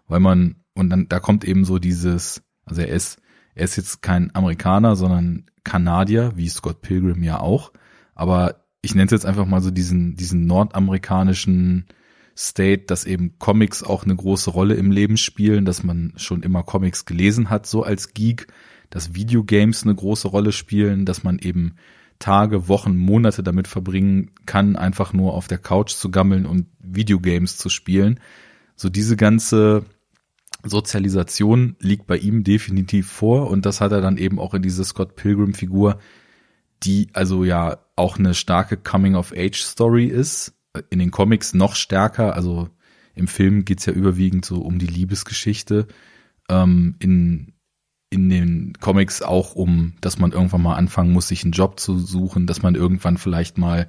weil 0.08 0.20
man, 0.20 0.64
und 0.74 0.90
dann, 0.90 1.10
da 1.10 1.20
kommt 1.20 1.44
eben 1.44 1.66
so 1.66 1.80
dieses, 1.80 2.44
also 2.66 2.82
er 2.82 2.90
ist 2.90 3.20
er 3.58 3.64
ist 3.64 3.76
jetzt 3.76 4.04
kein 4.04 4.34
Amerikaner, 4.36 4.96
sondern 4.96 5.46
Kanadier, 5.64 6.34
wie 6.36 6.48
Scott 6.48 6.82
Pilgrim 6.82 7.24
ja 7.24 7.40
auch. 7.40 7.74
Aber 8.14 8.68
ich 8.84 8.94
nenne 8.94 9.08
es 9.08 9.12
jetzt 9.12 9.26
einfach 9.26 9.48
mal 9.48 9.62
so 9.62 9.72
diesen, 9.72 10.16
diesen 10.16 10.46
nordamerikanischen 10.46 11.88
State, 12.38 12.84
dass 12.86 13.06
eben 13.06 13.40
Comics 13.40 13.82
auch 13.82 14.04
eine 14.04 14.16
große 14.16 14.52
Rolle 14.52 14.76
im 14.76 14.92
Leben 14.92 15.18
spielen, 15.18 15.66
dass 15.66 15.84
man 15.84 16.14
schon 16.18 16.44
immer 16.44 16.62
Comics 16.62 17.06
gelesen 17.06 17.50
hat, 17.50 17.66
so 17.66 17.82
als 17.82 18.14
Geek, 18.14 18.46
dass 18.90 19.14
Videogames 19.14 19.84
eine 19.84 19.96
große 19.96 20.28
Rolle 20.28 20.52
spielen, 20.52 21.06
dass 21.06 21.24
man 21.24 21.40
eben 21.40 21.76
Tage, 22.20 22.68
Wochen, 22.68 22.98
Monate 22.98 23.44
damit 23.44 23.68
verbringen 23.68 24.32
kann, 24.46 24.76
einfach 24.76 25.14
nur 25.14 25.34
auf 25.34 25.48
der 25.48 25.60
Couch 25.60 25.92
zu 25.92 26.10
gammeln 26.10 26.46
und 26.46 26.68
Videogames 26.80 27.58
zu 27.58 27.70
spielen. 27.70 28.20
So 28.76 28.90
diese 28.90 29.16
ganze 29.16 29.86
Sozialisation 30.64 31.76
liegt 31.80 32.08
bei 32.08 32.18
ihm 32.18 32.44
definitiv 32.44 33.08
vor 33.08 33.50
und 33.50 33.66
das 33.66 33.82
hat 33.82 33.92
er 33.92 34.02
dann 34.02 34.18
eben 34.18 34.40
auch 34.40 34.54
in 34.54 34.62
diese 34.62 34.84
Scott 34.84 35.16
Pilgrim 35.16 35.54
Figur, 35.54 36.00
die 36.84 37.10
also 37.14 37.44
ja 37.44 37.80
auch 37.96 38.18
eine 38.18 38.34
starke 38.34 38.78
Coming-of-Age-Story 38.78 40.06
ist. 40.06 40.54
In 40.90 41.00
den 41.00 41.12
Comics 41.12 41.54
noch 41.54 41.76
stärker, 41.76 42.36
also 42.36 42.70
im 43.16 43.28
Film 43.28 43.66
geht's 43.66 43.86
ja 43.86 43.94
überwiegend 43.94 44.46
so 44.46 44.62
um 44.62 44.78
die 44.78 44.88
Liebesgeschichte. 44.88 45.88
Ähm, 46.50 46.96
in, 47.00 47.54
in 48.10 48.30
den 48.30 48.74
Comics 48.80 49.22
auch 49.22 49.56
um, 49.56 49.94
dass 50.02 50.18
man 50.18 50.32
irgendwann 50.32 50.62
mal 50.62 50.76
anfangen 50.76 51.12
muss, 51.12 51.28
sich 51.28 51.44
einen 51.44 51.52
Job 51.52 51.80
zu 51.80 52.00
suchen, 52.00 52.48
dass 52.48 52.62
man 52.62 52.76
irgendwann 52.76 53.18
vielleicht 53.18 53.58
mal 53.58 53.88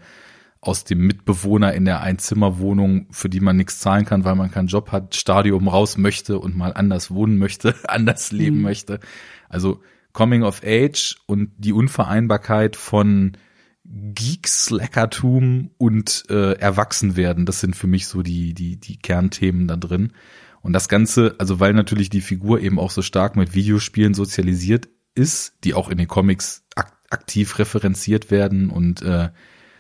aus 0.61 0.85
dem 0.85 1.07
Mitbewohner 1.07 1.73
in 1.73 1.85
der 1.85 2.01
Einzimmerwohnung, 2.01 3.07
für 3.13 3.29
die 3.29 3.41
man 3.41 3.57
nichts 3.57 3.79
zahlen 3.79 4.05
kann, 4.05 4.25
weil 4.25 4.35
man 4.35 4.51
keinen 4.51 4.67
Job 4.67 4.91
hat, 4.91 5.15
Stadium 5.15 5.69
raus 5.69 5.97
möchte 5.97 6.39
und 6.41 6.57
mal 6.57 6.73
anders 6.73 7.13
wohnen 7.13 7.39
möchte, 7.39 7.75
anders 7.89 8.33
leben 8.33 8.57
mhm. 8.57 8.63
möchte. 8.63 9.01
Also 9.49 9.81
Coming 10.13 10.43
of 10.43 10.63
Age 10.65 11.17
und 11.27 11.53
die 11.59 11.73
Unvereinbarkeit 11.73 12.75
von 12.75 13.37
Geek-Slackertum 13.85 15.71
und 15.79 16.25
äh, 16.29 16.55
Erwachsenwerden, 16.55 17.47
das 17.47 17.61
sind 17.61 17.77
für 17.77 17.87
mich 17.87 18.07
so 18.07 18.23
die, 18.23 18.53
die, 18.53 18.77
die 18.77 18.99
Kernthemen 18.99 19.69
da 19.69 19.77
drin. 19.77 20.13
Und 20.61 20.73
das 20.73 20.89
Ganze, 20.89 21.37
also 21.39 21.61
weil 21.61 21.73
natürlich 21.73 22.11
die 22.11 22.21
Figur 22.21 22.61
eben 22.61 22.79
auch 22.79 22.91
so 22.91 23.03
stark 23.03 23.37
mit 23.37 23.55
Videospielen 23.55 24.15
sozialisiert 24.15 24.89
ist, 25.15 25.55
die 25.65 25.75
auch 25.75 25.89
in 25.89 25.99
den 25.99 26.09
Comics 26.09 26.65
ak 26.75 26.93
aktiv 27.11 27.59
referenziert 27.59 28.31
werden 28.31 28.69
und 28.69 29.01
äh, 29.01 29.31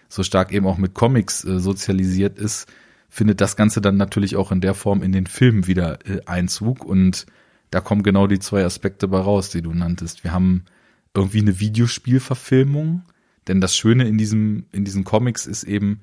so 0.08 0.22
stark 0.22 0.50
eben 0.50 0.66
auch 0.66 0.78
mit 0.78 0.94
Comics 0.94 1.44
äh, 1.44 1.60
sozialisiert 1.60 2.38
ist, 2.38 2.72
findet 3.10 3.42
das 3.42 3.54
Ganze 3.54 3.82
dann 3.82 3.98
natürlich 3.98 4.36
auch 4.36 4.50
in 4.50 4.62
der 4.62 4.72
Form 4.72 5.02
in 5.02 5.12
den 5.12 5.26
Filmen 5.26 5.66
wieder 5.66 5.98
äh, 6.06 6.22
Einzug 6.24 6.84
und 6.84 7.26
da 7.70 7.80
kommen 7.80 8.02
genau 8.02 8.26
die 8.26 8.38
zwei 8.38 8.64
Aspekte 8.64 9.08
bei 9.08 9.18
raus, 9.18 9.50
die 9.50 9.60
du 9.60 9.74
nanntest. 9.74 10.24
Wir 10.24 10.32
haben 10.32 10.64
irgendwie 11.14 11.40
eine 11.40 11.60
Videospielverfilmung, 11.60 13.02
denn 13.46 13.60
das 13.60 13.76
Schöne 13.76 14.08
in 14.08 14.16
diesem, 14.16 14.66
in 14.72 14.84
diesen 14.84 15.04
Comics 15.04 15.46
ist 15.46 15.64
eben, 15.64 16.00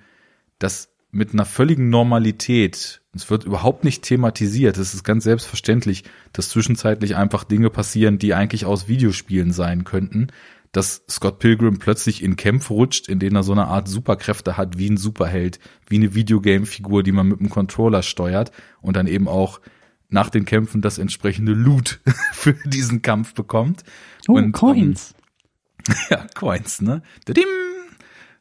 dass 0.60 0.94
mit 1.15 1.32
einer 1.32 1.45
völligen 1.45 1.89
Normalität, 1.89 3.01
es 3.13 3.30
wird 3.30 3.45
überhaupt 3.45 3.86
nicht 3.86 4.04
thematisiert, 4.04 4.78
es 4.78 4.93
ist 4.93 5.06
ganz 5.06 5.23
selbstverständlich, 5.23 6.04
dass 6.34 6.49
zwischenzeitlich 6.49 7.15
einfach 7.15 7.45
Dinge 7.45 7.69
passieren, 7.69 8.19
die 8.19 8.34
eigentlich 8.34 8.65
aus 8.65 8.89
Videospielen 8.89 9.54
sein 9.54 9.86
könnten, 9.86 10.28
dass 10.73 11.04
Scott 11.10 11.39
Pilgrim 11.39 11.80
plötzlich 11.80 12.21
in 12.21 12.36
Kämpfe 12.36 12.73
rutscht, 12.73 13.08
in 13.08 13.19
denen 13.19 13.38
er 13.38 13.43
so 13.43 13.54
eine 13.54 13.67
Art 13.67 13.88
Superkräfte 13.88 14.58
hat, 14.58 14.78
wie 14.78 14.89
ein 14.89 14.97
Superheld, 14.97 15.60
wie 15.88 15.95
eine 15.95 16.15
Videogame-Figur, 16.15 17.01
die 17.01 17.13
man 17.13 17.30
mit 17.30 17.39
dem 17.39 17.49
Controller 17.49 18.04
steuert 18.04 18.51
und 18.82 18.97
dann 18.97 19.08
eben 19.08 19.30
auch 19.30 19.62
nach 20.10 20.30
den 20.30 20.43
Kämpfen 20.43 20.82
das 20.82 20.97
entsprechende 20.97 21.54
Loot 21.54 22.01
für 22.34 22.56
diesen 22.65 23.01
Kampf 23.01 23.34
bekommt. 23.34 23.84
Oh, 24.28 24.34
und, 24.34 24.51
Coins. 24.51 25.15
Ähm, 25.88 25.95
ja, 26.10 26.28
Coins, 26.36 26.82
ne? 26.82 27.04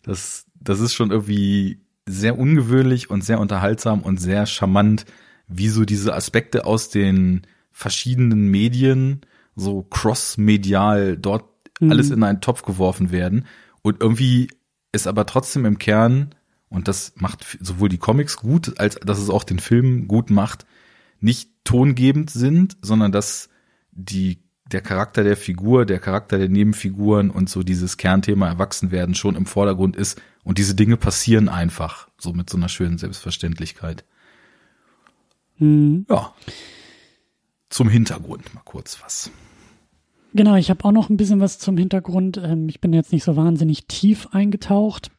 Das, 0.02 0.46
das 0.56 0.80
ist 0.80 0.94
schon 0.94 1.12
irgendwie 1.12 1.83
sehr 2.06 2.38
ungewöhnlich 2.38 3.10
und 3.10 3.24
sehr 3.24 3.40
unterhaltsam 3.40 4.02
und 4.02 4.18
sehr 4.18 4.46
charmant, 4.46 5.06
wie 5.48 5.68
so 5.68 5.84
diese 5.84 6.14
Aspekte 6.14 6.64
aus 6.64 6.90
den 6.90 7.42
verschiedenen 7.72 8.48
Medien 8.48 9.22
so 9.56 9.82
cross-medial 9.82 11.16
dort 11.16 11.44
mhm. 11.80 11.90
alles 11.90 12.10
in 12.10 12.22
einen 12.22 12.40
Topf 12.40 12.62
geworfen 12.62 13.10
werden 13.10 13.46
und 13.82 14.00
irgendwie 14.00 14.48
ist 14.92 15.06
aber 15.06 15.26
trotzdem 15.26 15.64
im 15.64 15.78
Kern 15.78 16.34
und 16.68 16.88
das 16.88 17.12
macht 17.16 17.58
sowohl 17.60 17.88
die 17.88 17.98
Comics 17.98 18.36
gut, 18.36 18.78
als 18.78 18.96
dass 18.96 19.18
es 19.18 19.30
auch 19.30 19.44
den 19.44 19.58
Film 19.58 20.08
gut 20.08 20.30
macht, 20.30 20.66
nicht 21.20 21.50
tongebend 21.64 22.30
sind, 22.30 22.76
sondern 22.82 23.12
dass 23.12 23.48
die 23.92 24.42
der 24.72 24.80
Charakter 24.80 25.22
der 25.22 25.36
Figur, 25.36 25.84
der 25.84 26.00
Charakter 26.00 26.38
der 26.38 26.48
Nebenfiguren 26.48 27.30
und 27.30 27.48
so 27.48 27.62
dieses 27.62 27.96
Kernthema 27.96 28.48
Erwachsenwerden 28.48 29.14
schon 29.14 29.36
im 29.36 29.46
Vordergrund 29.46 29.94
ist 29.96 30.20
und 30.44 30.58
diese 30.58 30.74
Dinge 30.74 30.96
passieren 30.96 31.48
einfach, 31.48 32.08
so 32.18 32.32
mit 32.32 32.48
so 32.48 32.56
einer 32.56 32.68
schönen 32.68 32.98
Selbstverständlichkeit. 32.98 34.04
Mhm. 35.58 36.06
Ja. 36.08 36.32
Zum 37.70 37.88
Hintergrund 37.88 38.54
mal 38.54 38.62
kurz 38.64 39.00
was. 39.02 39.30
Genau, 40.34 40.56
ich 40.56 40.70
habe 40.70 40.84
auch 40.84 40.92
noch 40.92 41.10
ein 41.10 41.16
bisschen 41.16 41.40
was 41.40 41.58
zum 41.58 41.76
Hintergrund. 41.76 42.36
Ähm, 42.36 42.68
ich 42.68 42.80
bin 42.80 42.92
jetzt 42.92 43.12
nicht 43.12 43.24
so 43.24 43.36
wahnsinnig 43.36 43.86
tief 43.86 44.28
eingetaucht, 44.32 45.10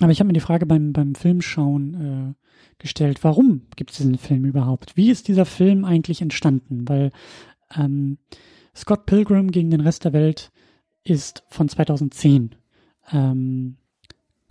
aber 0.00 0.12
ich 0.12 0.20
habe 0.20 0.28
mir 0.28 0.34
die 0.34 0.40
Frage 0.40 0.66
beim, 0.66 0.92
beim 0.92 1.14
Filmschauen 1.14 2.34
äh, 2.34 2.34
gestellt, 2.78 3.22
warum 3.22 3.66
gibt 3.76 3.90
es 3.90 3.98
diesen 3.98 4.18
Film 4.18 4.44
überhaupt? 4.44 4.96
Wie 4.96 5.10
ist 5.10 5.28
dieser 5.28 5.44
Film 5.44 5.84
eigentlich 5.84 6.22
entstanden? 6.22 6.88
Weil 6.88 7.12
ähm, 7.76 8.18
Scott 8.74 9.06
Pilgrim 9.06 9.50
gegen 9.50 9.70
den 9.70 9.82
Rest 9.82 10.04
der 10.04 10.12
Welt 10.12 10.50
ist 11.04 11.44
von 11.48 11.68
2010. 11.68 12.54
Ähm, 13.12 13.76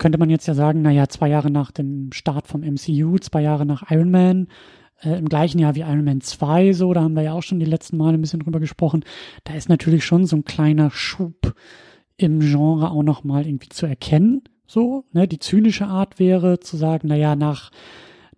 könnte 0.00 0.18
man 0.18 0.30
jetzt 0.30 0.48
ja 0.48 0.54
sagen, 0.54 0.82
naja, 0.82 1.08
zwei 1.08 1.28
Jahre 1.28 1.50
nach 1.50 1.70
dem 1.70 2.10
Start 2.12 2.48
vom 2.48 2.62
MCU, 2.62 3.18
zwei 3.18 3.42
Jahre 3.42 3.66
nach 3.66 3.90
Iron 3.90 4.10
Man, 4.10 4.48
äh, 5.02 5.18
im 5.18 5.28
gleichen 5.28 5.58
Jahr 5.58 5.74
wie 5.74 5.80
Iron 5.80 6.04
Man 6.04 6.22
2, 6.22 6.72
so, 6.72 6.92
da 6.94 7.02
haben 7.02 7.14
wir 7.14 7.22
ja 7.22 7.34
auch 7.34 7.42
schon 7.42 7.60
die 7.60 7.66
letzten 7.66 7.98
Male 7.98 8.14
ein 8.14 8.20
bisschen 8.22 8.40
drüber 8.40 8.60
gesprochen. 8.60 9.04
Da 9.44 9.54
ist 9.54 9.68
natürlich 9.68 10.04
schon 10.04 10.24
so 10.24 10.36
ein 10.36 10.44
kleiner 10.44 10.90
Schub 10.90 11.54
im 12.16 12.40
Genre 12.40 12.90
auch 12.90 13.02
nochmal 13.02 13.46
irgendwie 13.46 13.68
zu 13.68 13.86
erkennen. 13.86 14.42
So, 14.66 15.04
ne, 15.12 15.28
die 15.28 15.38
zynische 15.38 15.86
Art 15.86 16.18
wäre 16.18 16.60
zu 16.60 16.78
sagen, 16.78 17.08
naja, 17.08 17.36
nach, 17.36 17.70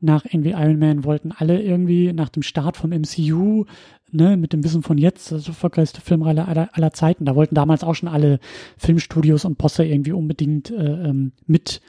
nach 0.00 0.24
irgendwie 0.24 0.50
Iron 0.50 0.80
Man 0.80 1.04
wollten 1.04 1.30
alle 1.30 1.62
irgendwie 1.62 2.12
nach 2.12 2.28
dem 2.28 2.42
Start 2.42 2.76
vom 2.76 2.90
MCU, 2.90 3.66
ne, 4.12 4.36
mit 4.36 4.52
dem 4.52 4.62
Wissen 4.62 4.82
von 4.82 4.98
jetzt, 4.98 5.32
das 5.32 5.48
erfolgreichste 5.48 6.00
Filmreihe 6.00 6.46
aller, 6.46 6.68
aller 6.72 6.92
Zeiten, 6.92 7.24
da 7.24 7.34
wollten 7.34 7.54
damals 7.54 7.82
auch 7.82 7.94
schon 7.94 8.08
alle 8.08 8.38
Filmstudios 8.76 9.44
und 9.44 9.58
Posse 9.58 9.84
irgendwie 9.84 10.12
unbedingt 10.12 10.70
äh, 10.70 11.08
ähm, 11.08 11.32
mit, 11.46 11.80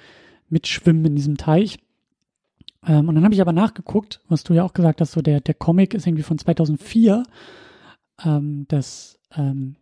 mitschwimmen 0.49 1.05
in 1.05 1.15
diesem 1.15 1.37
Teich. 1.37 1.79
Ähm, 2.85 3.09
und 3.09 3.15
dann 3.15 3.23
habe 3.23 3.33
ich 3.33 3.41
aber 3.41 3.53
nachgeguckt, 3.53 4.21
was 4.29 4.43
du 4.43 4.53
ja 4.53 4.63
auch 4.63 4.73
gesagt 4.73 5.01
hast, 5.01 5.11
so 5.11 5.21
der, 5.21 5.41
der 5.41 5.53
Comic 5.53 5.93
ist 5.93 6.07
irgendwie 6.07 6.23
von 6.23 6.37
2004. 6.37 7.23
Ähm, 8.25 8.65
das 8.69 9.19
ähm, 9.35 9.75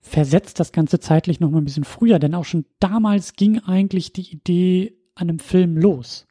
versetzt 0.00 0.60
das 0.60 0.72
Ganze 0.72 1.00
zeitlich 1.00 1.40
noch 1.40 1.50
mal 1.50 1.58
ein 1.58 1.64
bisschen 1.64 1.84
früher, 1.84 2.18
denn 2.18 2.34
auch 2.34 2.44
schon 2.44 2.64
damals 2.78 3.34
ging 3.34 3.58
eigentlich 3.60 4.12
die 4.12 4.30
Idee 4.32 4.96
an 5.14 5.28
einem 5.28 5.38
Film 5.38 5.76
los. 5.76 6.26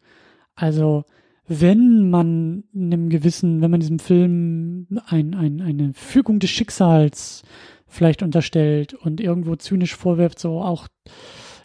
Also 0.56 1.04
wenn 1.48 2.10
man 2.10 2.64
einem 2.76 3.10
gewissen, 3.10 3.62
wenn 3.62 3.72
man 3.72 3.80
diesem 3.80 4.00
Film 4.00 4.88
ein, 5.08 5.34
ein, 5.34 5.62
eine 5.62 5.94
Fügung 5.94 6.40
des 6.40 6.50
Schicksals 6.50 7.44
vielleicht 7.88 8.22
unterstellt 8.22 8.94
und 8.94 9.22
irgendwo 9.22 9.56
zynisch 9.56 9.96
vorwirft, 9.96 10.40
so 10.40 10.62
auch 10.62 10.88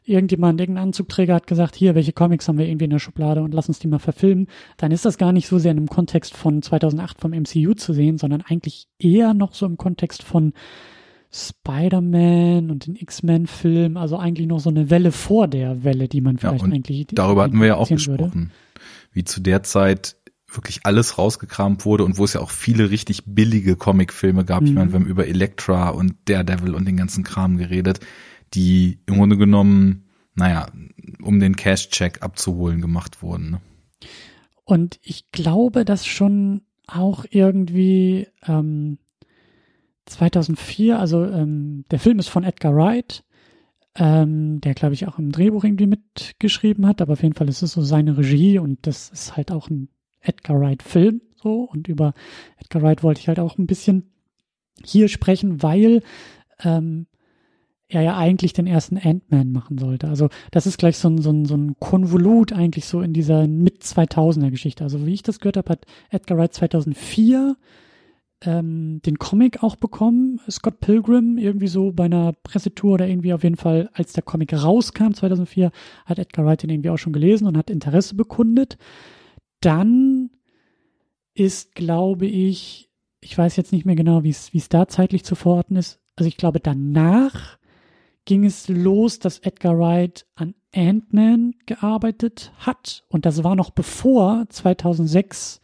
irgendjemand, 0.05 0.61
irgendein 0.61 0.85
Anzugträger 0.85 1.35
hat 1.35 1.47
gesagt, 1.47 1.77
hier, 1.77 1.95
welche 1.95 2.12
Comics 2.12 2.49
haben 2.49 2.59
wir 2.59 2.66
irgendwie 2.66 2.85
in 2.85 2.90
der 2.90 2.99
Schublade 2.99 3.42
und 3.42 3.55
lass 3.55 3.68
uns 3.68 3.79
die 3.79 3.88
mal 3.88 3.99
verfilmen, 3.99 4.49
dann 4.77 4.92
ist 4.92 5.05
das 5.05 5.18
gar 5.18 5.33
nicht 5.33 5.47
so 5.47 5.59
sehr 5.59 5.73
in 5.73 5.77
dem 5.77 5.88
Kontext 5.88 6.37
von 6.37 6.62
2008 6.62 7.21
vom 7.21 7.33
MCU 7.33 7.75
zu 7.75 7.92
sehen, 7.92 8.18
sondern 8.18 8.42
eigentlich 8.42 8.88
eher 8.99 9.35
noch 9.35 9.55
so 9.55 9.66
im 9.66 9.77
Kontext 9.77 10.23
von 10.23 10.53
Spider-Man 11.33 12.71
und 12.71 12.87
den 12.87 12.97
X-Men-Film, 12.97 13.97
also 13.97 14.18
eigentlich 14.18 14.47
noch 14.47 14.61
so 14.61 14.68
eine 14.68 14.90
Welle 14.90 15.12
vor 15.12 15.49
der 15.49 15.83
Welle, 15.83 16.07
die 16.07 16.21
man 16.21 16.37
vielleicht 16.37 16.66
ja, 16.66 16.73
eigentlich. 16.73 17.07
Darüber 17.12 17.45
hatten 17.45 17.59
wir 17.59 17.68
ja 17.68 17.77
auch 17.77 17.88
gesprochen, 17.88 18.35
würde. 18.35 18.51
Wie 19.12 19.25
zu 19.25 19.40
der 19.40 19.62
Zeit 19.62 20.16
wirklich 20.53 20.81
alles 20.85 21.16
rausgekramt 21.16 21.85
wurde 21.87 22.05
und 22.05 22.18
wo 22.18 22.25
es 22.25 22.35
ja 22.35 22.40
auch 22.40 22.51
viele 22.51 22.90
richtig 22.90 23.22
billige 23.27 23.77
Comicfilme 23.77 24.44
gab. 24.44 24.62
Mhm. 24.62 24.66
Ich 24.66 24.75
meine, 24.75 24.92
wir 24.92 25.01
haben 25.01 25.07
über 25.07 25.27
Elektra 25.27 25.88
und 25.88 26.14
Daredevil 26.27 26.75
und 26.75 26.87
den 26.87 26.96
ganzen 26.96 27.25
Kram 27.25 27.57
geredet 27.57 28.01
die 28.55 28.98
im 29.07 29.16
Grunde 29.16 29.37
genommen, 29.37 30.05
naja, 30.35 30.66
um 31.22 31.40
den 31.40 31.57
Cash-Check 31.57 32.22
abzuholen 32.22 32.81
gemacht 32.81 33.22
wurden. 33.22 33.53
Ne? 33.53 33.61
Und 34.64 34.98
ich 35.03 35.31
glaube, 35.33 35.85
dass 35.85 36.07
schon 36.07 36.62
auch 36.87 37.25
irgendwie 37.31 38.29
ähm, 38.46 38.98
2004, 40.07 40.98
also 40.98 41.25
ähm, 41.25 41.85
der 41.90 41.98
Film 41.98 42.18
ist 42.18 42.29
von 42.29 42.44
Edgar 42.44 42.75
Wright, 42.75 43.25
ähm, 43.96 44.61
der 44.61 44.74
glaube 44.74 44.94
ich 44.94 45.07
auch 45.07 45.18
im 45.18 45.33
Drehbuch 45.33 45.64
irgendwie 45.64 45.87
mitgeschrieben 45.87 46.87
hat, 46.87 47.02
aber 47.02 47.14
auf 47.14 47.22
jeden 47.22 47.35
Fall 47.35 47.48
ist 47.48 47.62
es 47.62 47.72
so 47.72 47.83
seine 47.83 48.16
Regie 48.16 48.59
und 48.59 48.87
das 48.87 49.11
ist 49.11 49.37
halt 49.37 49.52
auch 49.52 49.68
ein 49.68 49.88
Edgar 50.20 50.61
Wright-Film 50.61 51.20
so 51.42 51.64
und 51.64 51.88
über 51.88 52.14
Edgar 52.59 52.83
Wright 52.83 53.02
wollte 53.02 53.20
ich 53.20 53.28
halt 53.28 53.40
auch 53.40 53.59
ein 53.59 53.66
bisschen 53.66 54.11
hier 54.85 55.09
sprechen, 55.09 55.62
weil 55.62 56.02
ähm, 56.64 57.07
er 57.88 58.02
ja 58.02 58.16
eigentlich 58.16 58.52
den 58.52 58.66
ersten 58.66 58.96
Ant-Man 58.96 59.52
machen 59.52 59.78
sollte. 59.78 60.09
Also 60.09 60.31
das 60.50 60.66
ist 60.66 60.78
gleich 60.78 60.96
so 60.96 61.09
ein, 61.09 61.18
so 61.18 61.31
ein, 61.31 61.44
so 61.44 61.55
ein 61.57 61.76
Konvolut 61.78 62.52
eigentlich 62.52 62.87
so 62.87 63.02
in 63.02 63.12
dieser 63.12 63.46
Mit-2000er 63.46 64.50
Geschichte. 64.50 64.85
Also 64.85 65.07
wie 65.07 65.12
ich 65.12 65.22
das 65.22 65.40
gehört 65.40 65.59
habe, 65.59 65.70
hat 65.70 65.87
Edgar 66.11 66.38
Wright 66.38 66.55
2004 66.55 67.57
ähm, 68.44 69.00
den 69.02 69.18
Comic 69.18 69.62
auch 69.62 69.76
bekommen, 69.76 70.40
Scott 70.50 70.81
Pilgrim, 70.81 71.38
irgendwie 71.38 71.68
so 71.68 71.92
bei 71.92 72.05
einer 72.05 72.33
Pressetour 72.33 72.94
oder 72.94 73.09
irgendwie 73.09 73.33
auf 73.33 73.42
jeden 73.42 73.57
Fall, 73.57 73.90
als 73.92 74.12
der 74.12 74.22
Comic 74.22 74.52
rauskam 74.52 75.12
2004, 75.12 75.70
hat 76.05 76.18
Edgar 76.18 76.44
Wright 76.46 76.62
den 76.62 76.70
irgendwie 76.70 76.90
auch 76.90 76.98
schon 76.98 77.12
gelesen 77.12 77.46
und 77.46 77.57
hat 77.57 77.70
Interesse 77.70 78.14
bekundet. 78.14 78.78
Dann 79.61 80.31
ist, 81.35 81.74
glaube 81.74 82.26
ich, 82.26 82.90
ich 83.20 83.37
weiß 83.37 83.57
jetzt 83.57 83.72
nicht 83.72 83.87
mehr 83.87 83.96
genau, 83.96 84.24
wie 84.24 84.31
es 84.31 84.68
da 84.68 84.88
zeitlich 84.88 85.24
zu 85.24 85.35
verorten 85.35 85.76
ist. 85.76 86.00
Also 86.16 86.28
ich 86.28 86.37
glaube, 86.37 86.61
danach 86.61 87.59
ging 88.24 88.44
es 88.44 88.68
los, 88.68 89.18
dass 89.18 89.38
Edgar 89.38 89.78
Wright 89.78 90.26
an 90.35 90.55
Ant-Man 90.74 91.55
gearbeitet 91.66 92.52
hat. 92.59 93.05
Und 93.09 93.26
das 93.26 93.44
war 93.44 93.57
noch 93.57 93.70
bevor 93.70 94.46
2006 94.48 95.61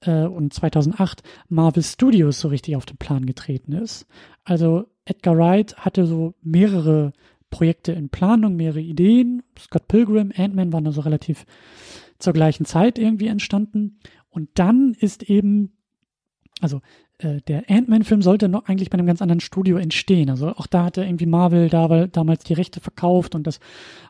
äh, 0.00 0.24
und 0.24 0.52
2008 0.52 1.22
Marvel 1.48 1.82
Studios 1.82 2.40
so 2.40 2.48
richtig 2.48 2.76
auf 2.76 2.86
den 2.86 2.96
Plan 2.96 3.26
getreten 3.26 3.72
ist. 3.72 4.06
Also 4.44 4.86
Edgar 5.04 5.36
Wright 5.36 5.76
hatte 5.76 6.06
so 6.06 6.34
mehrere 6.42 7.12
Projekte 7.50 7.92
in 7.92 8.08
Planung, 8.08 8.56
mehrere 8.56 8.80
Ideen. 8.80 9.42
Scott 9.58 9.88
Pilgrim, 9.88 10.32
Ant-Man 10.36 10.72
waren 10.72 10.84
da 10.84 10.92
so 10.92 11.00
relativ 11.00 11.44
zur 12.18 12.32
gleichen 12.32 12.64
Zeit 12.64 12.98
irgendwie 12.98 13.26
entstanden. 13.26 13.98
Und 14.28 14.50
dann 14.54 14.94
ist 14.98 15.24
eben, 15.24 15.72
also 16.60 16.80
äh, 17.22 17.40
der 17.46 17.64
Ant-Man-Film 17.68 18.22
sollte 18.22 18.48
noch 18.48 18.66
eigentlich 18.66 18.90
bei 18.90 18.98
einem 18.98 19.06
ganz 19.06 19.22
anderen 19.22 19.40
Studio 19.40 19.76
entstehen. 19.76 20.30
Also 20.30 20.48
auch 20.48 20.66
da 20.66 20.84
hatte 20.84 21.04
irgendwie 21.04 21.26
Marvel 21.26 21.68
da, 21.68 22.06
damals 22.06 22.44
die 22.44 22.54
Rechte 22.54 22.80
verkauft 22.80 23.34
und 23.34 23.46
das 23.46 23.60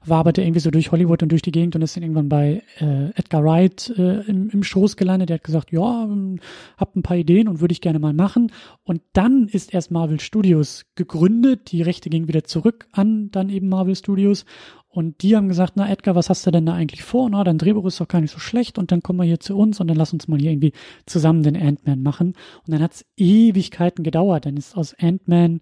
waberte 0.04 0.42
irgendwie 0.42 0.60
so 0.60 0.70
durch 0.70 0.92
Hollywood 0.92 1.22
und 1.22 1.30
durch 1.30 1.42
die 1.42 1.52
Gegend 1.52 1.76
und 1.76 1.82
ist 1.82 1.96
dann 1.96 2.02
irgendwann 2.02 2.28
bei 2.28 2.62
äh, 2.78 3.10
Edgar 3.14 3.44
Wright 3.44 3.92
äh, 3.96 4.20
im, 4.22 4.50
im 4.50 4.62
Schoß 4.62 4.96
gelandet. 4.96 5.28
Der 5.28 5.34
hat 5.34 5.44
gesagt, 5.44 5.72
ja, 5.72 6.04
ähm, 6.04 6.40
hab 6.76 6.96
ein 6.96 7.02
paar 7.02 7.16
Ideen 7.16 7.48
und 7.48 7.60
würde 7.60 7.72
ich 7.72 7.80
gerne 7.80 7.98
mal 7.98 8.14
machen. 8.14 8.52
Und 8.82 9.02
dann 9.12 9.48
ist 9.48 9.74
erst 9.74 9.90
Marvel 9.90 10.20
Studios 10.20 10.86
gegründet. 10.94 11.72
Die 11.72 11.82
Rechte 11.82 12.10
gingen 12.10 12.28
wieder 12.28 12.44
zurück 12.44 12.86
an 12.92 13.30
dann 13.30 13.48
eben 13.48 13.68
Marvel 13.68 13.96
Studios 13.96 14.44
und 14.92 15.22
die 15.22 15.36
haben 15.36 15.46
gesagt, 15.46 15.74
na 15.76 15.88
Edgar, 15.88 16.16
was 16.16 16.28
hast 16.30 16.44
du 16.44 16.50
denn 16.50 16.66
da 16.66 16.74
eigentlich 16.74 17.04
vor? 17.04 17.30
Na, 17.30 17.44
dein 17.44 17.58
Drehbuch 17.58 17.86
ist 17.86 18.00
doch 18.00 18.08
gar 18.08 18.20
nicht 18.20 18.32
so 18.32 18.40
schlecht 18.40 18.76
und 18.76 18.90
dann 18.90 19.04
kommen 19.04 19.20
wir 19.20 19.24
hier 19.24 19.38
zu 19.38 19.56
uns 19.56 19.78
und 19.78 19.86
dann 19.86 19.96
lass 19.96 20.12
uns 20.12 20.26
mal 20.26 20.40
hier 20.40 20.50
irgendwie 20.50 20.72
zusammen 21.06 21.44
den 21.44 21.56
Ant-Man 21.56 22.02
machen. 22.02 22.34
Und 22.66 22.74
dann 22.74 22.82
hat 22.82 22.94
es 22.94 23.06
Ewigkeiten 23.16 24.02
gedauert. 24.02 24.46
Dann 24.46 24.56
ist 24.56 24.76
aus 24.76 24.94
Ant-Man 24.98 25.60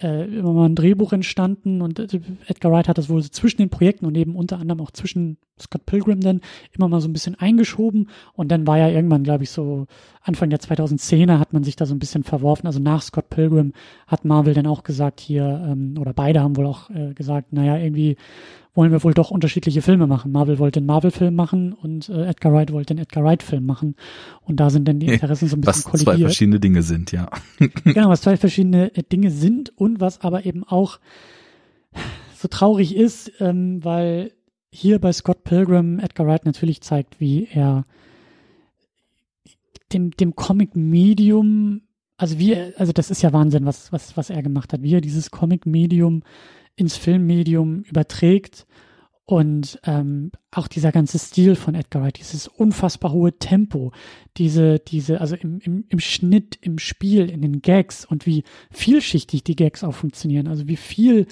äh, 0.00 0.24
immer 0.26 0.52
mal 0.52 0.68
ein 0.68 0.74
Drehbuch 0.74 1.12
entstanden 1.12 1.82
und 1.82 1.98
äh, 1.98 2.20
Edgar 2.46 2.72
Wright 2.72 2.88
hat 2.88 2.98
das 2.98 3.08
wohl 3.08 3.22
so 3.22 3.28
zwischen 3.28 3.58
den 3.58 3.70
Projekten 3.70 4.06
und 4.06 4.16
eben 4.16 4.36
unter 4.36 4.58
anderem 4.58 4.80
auch 4.80 4.92
zwischen 4.92 5.38
Scott 5.60 5.86
Pilgrim 5.86 6.20
dann 6.20 6.40
immer 6.72 6.88
mal 6.88 7.00
so 7.00 7.08
ein 7.08 7.12
bisschen 7.12 7.34
eingeschoben 7.34 8.08
und 8.34 8.52
dann 8.52 8.66
war 8.66 8.78
ja 8.78 8.88
irgendwann, 8.88 9.24
glaube 9.24 9.42
ich, 9.42 9.50
so 9.50 9.86
Anfang 10.22 10.50
der 10.50 10.60
2010er 10.60 11.38
hat 11.38 11.52
man 11.52 11.64
sich 11.64 11.74
da 11.74 11.84
so 11.84 11.94
ein 11.94 11.98
bisschen 11.98 12.22
verworfen. 12.22 12.66
Also 12.66 12.78
nach 12.78 13.02
Scott 13.02 13.28
Pilgrim 13.28 13.72
hat 14.06 14.24
Marvel 14.24 14.54
dann 14.54 14.66
auch 14.66 14.84
gesagt 14.84 15.18
hier, 15.20 15.64
ähm, 15.66 15.94
oder 15.98 16.12
beide 16.12 16.40
haben 16.40 16.56
wohl 16.56 16.66
auch 16.66 16.90
äh, 16.90 17.14
gesagt, 17.14 17.52
naja, 17.52 17.76
irgendwie 17.76 18.16
wollen 18.78 18.92
wir 18.92 19.02
wohl 19.02 19.12
doch 19.12 19.32
unterschiedliche 19.32 19.82
Filme 19.82 20.06
machen. 20.06 20.30
Marvel 20.30 20.60
wollte 20.60 20.78
einen 20.78 20.86
Marvel-Film 20.86 21.34
machen 21.34 21.72
und 21.72 22.08
äh, 22.10 22.26
Edgar 22.26 22.52
Wright 22.52 22.72
wollte 22.72 22.92
einen 22.92 23.00
Edgar 23.00 23.24
Wright-Film 23.24 23.66
machen. 23.66 23.96
Und 24.42 24.60
da 24.60 24.70
sind 24.70 24.86
dann 24.86 25.00
die 25.00 25.08
Interessen 25.08 25.48
so 25.48 25.56
ein 25.56 25.62
bisschen 25.62 25.74
was 25.74 25.82
kollidiert. 25.82 26.06
Was 26.06 26.14
zwei 26.14 26.24
verschiedene 26.26 26.60
Dinge 26.60 26.82
sind, 26.82 27.10
ja. 27.10 27.28
genau, 27.84 28.08
was 28.08 28.20
zwei 28.20 28.36
verschiedene 28.36 28.94
äh, 28.94 29.02
Dinge 29.02 29.32
sind 29.32 29.76
und 29.76 29.98
was 29.98 30.20
aber 30.20 30.46
eben 30.46 30.62
auch 30.62 31.00
so 32.36 32.46
traurig 32.46 32.94
ist, 32.94 33.32
ähm, 33.40 33.84
weil 33.84 34.30
hier 34.70 35.00
bei 35.00 35.12
Scott 35.12 35.42
Pilgrim 35.42 35.98
Edgar 35.98 36.28
Wright 36.28 36.44
natürlich 36.44 36.80
zeigt, 36.80 37.18
wie 37.18 37.48
er 37.52 37.84
dem, 39.92 40.12
dem 40.12 40.36
Comic-Medium, 40.36 41.80
also 42.16 42.38
wie, 42.38 42.54
also 42.76 42.92
das 42.92 43.10
ist 43.10 43.22
ja 43.22 43.32
Wahnsinn, 43.32 43.66
was, 43.66 43.92
was, 43.92 44.16
was 44.16 44.30
er 44.30 44.40
gemacht 44.44 44.72
hat, 44.72 44.82
wie 44.82 44.94
er 44.94 45.00
dieses 45.00 45.32
Comic-Medium 45.32 46.22
ins 46.78 46.96
Filmmedium 46.96 47.82
überträgt. 47.82 48.66
Und 49.24 49.78
ähm, 49.84 50.30
auch 50.50 50.68
dieser 50.68 50.90
ganze 50.90 51.18
Stil 51.18 51.54
von 51.54 51.74
Edgar 51.74 52.02
Wright, 52.02 52.18
dieses 52.18 52.48
unfassbar 52.48 53.12
hohe 53.12 53.38
Tempo, 53.38 53.92
diese, 54.38 54.78
diese, 54.78 55.20
also 55.20 55.36
im, 55.36 55.58
im, 55.58 55.84
im 55.86 56.00
Schnitt, 56.00 56.56
im 56.62 56.78
Spiel, 56.78 57.28
in 57.28 57.42
den 57.42 57.60
Gags 57.60 58.06
und 58.06 58.24
wie 58.24 58.44
vielschichtig 58.70 59.44
die 59.44 59.54
Gags 59.54 59.84
auch 59.84 59.92
funktionieren, 59.92 60.48
also 60.48 60.66
wie 60.66 60.76
viel 60.76 61.26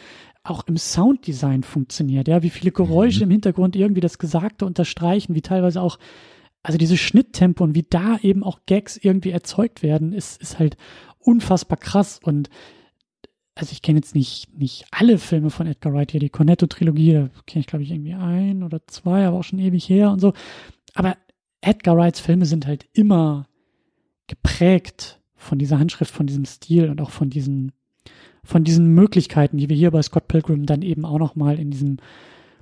auch 0.45 0.67
im 0.67 0.77
Sounddesign 0.77 1.63
funktioniert, 1.63 2.29
ja, 2.29 2.43
wie 2.43 2.51
viele 2.51 2.71
Geräusche 2.71 3.21
mhm. 3.21 3.25
im 3.25 3.31
Hintergrund 3.31 3.77
irgendwie 3.77 4.03
das 4.03 4.19
Gesagte 4.19 4.67
unterstreichen, 4.67 5.35
wie 5.35 5.43
teilweise 5.43 5.81
auch, 5.81 5.99
also 6.63 6.77
diese 6.77 6.99
Schnitttempo 6.99 7.65
und 7.65 7.75
wie 7.75 7.87
da 7.89 8.19
eben 8.21 8.45
auch 8.45 8.61
Gags 8.67 8.99
irgendwie 8.99 9.31
erzeugt 9.31 9.83
werden, 9.83 10.13
ist, 10.13 10.43
ist 10.43 10.59
halt 10.59 10.77
unfassbar 11.19 11.79
krass. 11.79 12.21
Und 12.23 12.51
also 13.57 13.73
ich 13.73 13.81
kenne 13.81 13.99
jetzt 13.99 14.15
nicht, 14.15 14.57
nicht 14.57 14.85
alle 14.91 15.17
Filme 15.17 15.49
von 15.49 15.67
Edgar 15.67 15.95
Wright 15.95 16.13
hier, 16.13 16.21
die 16.21 16.29
Cornetto-Trilogie, 16.29 17.15
da 17.15 17.31
kenne 17.47 17.61
ich 17.61 17.67
glaube 17.67 17.83
ich 17.83 17.91
irgendwie 17.91 18.15
ein 18.15 18.63
oder 18.63 18.87
zwei, 18.87 19.27
aber 19.27 19.39
auch 19.39 19.45
schon 19.45 19.59
ewig 19.59 19.89
her 19.89 20.11
und 20.11 20.21
so. 20.21 20.35
Aber 20.95 21.17
Edgar 21.63 21.97
Wrights 21.97 22.21
Filme 22.21 22.45
sind 22.45 22.67
halt 22.67 22.87
immer 22.93 23.49
geprägt 24.27 25.21
von 25.35 25.59
dieser 25.59 25.79
Handschrift, 25.79 26.13
von 26.13 26.27
diesem 26.27 26.45
Stil 26.45 26.91
und 26.91 27.01
auch 27.01 27.11
von 27.11 27.31
diesen, 27.31 27.73
von 28.45 28.63
diesen 28.63 28.95
Möglichkeiten, 28.95 29.57
die 29.57 29.71
wir 29.71 29.77
hier 29.77 29.91
bei 29.91 30.03
Scott 30.03 30.29
Pilgrim 30.29 30.67
dann 30.67 30.83
eben 30.83 31.07
auch 31.07 31.19
nochmal 31.19 31.59
in 31.59 31.71
diesem 31.71 31.97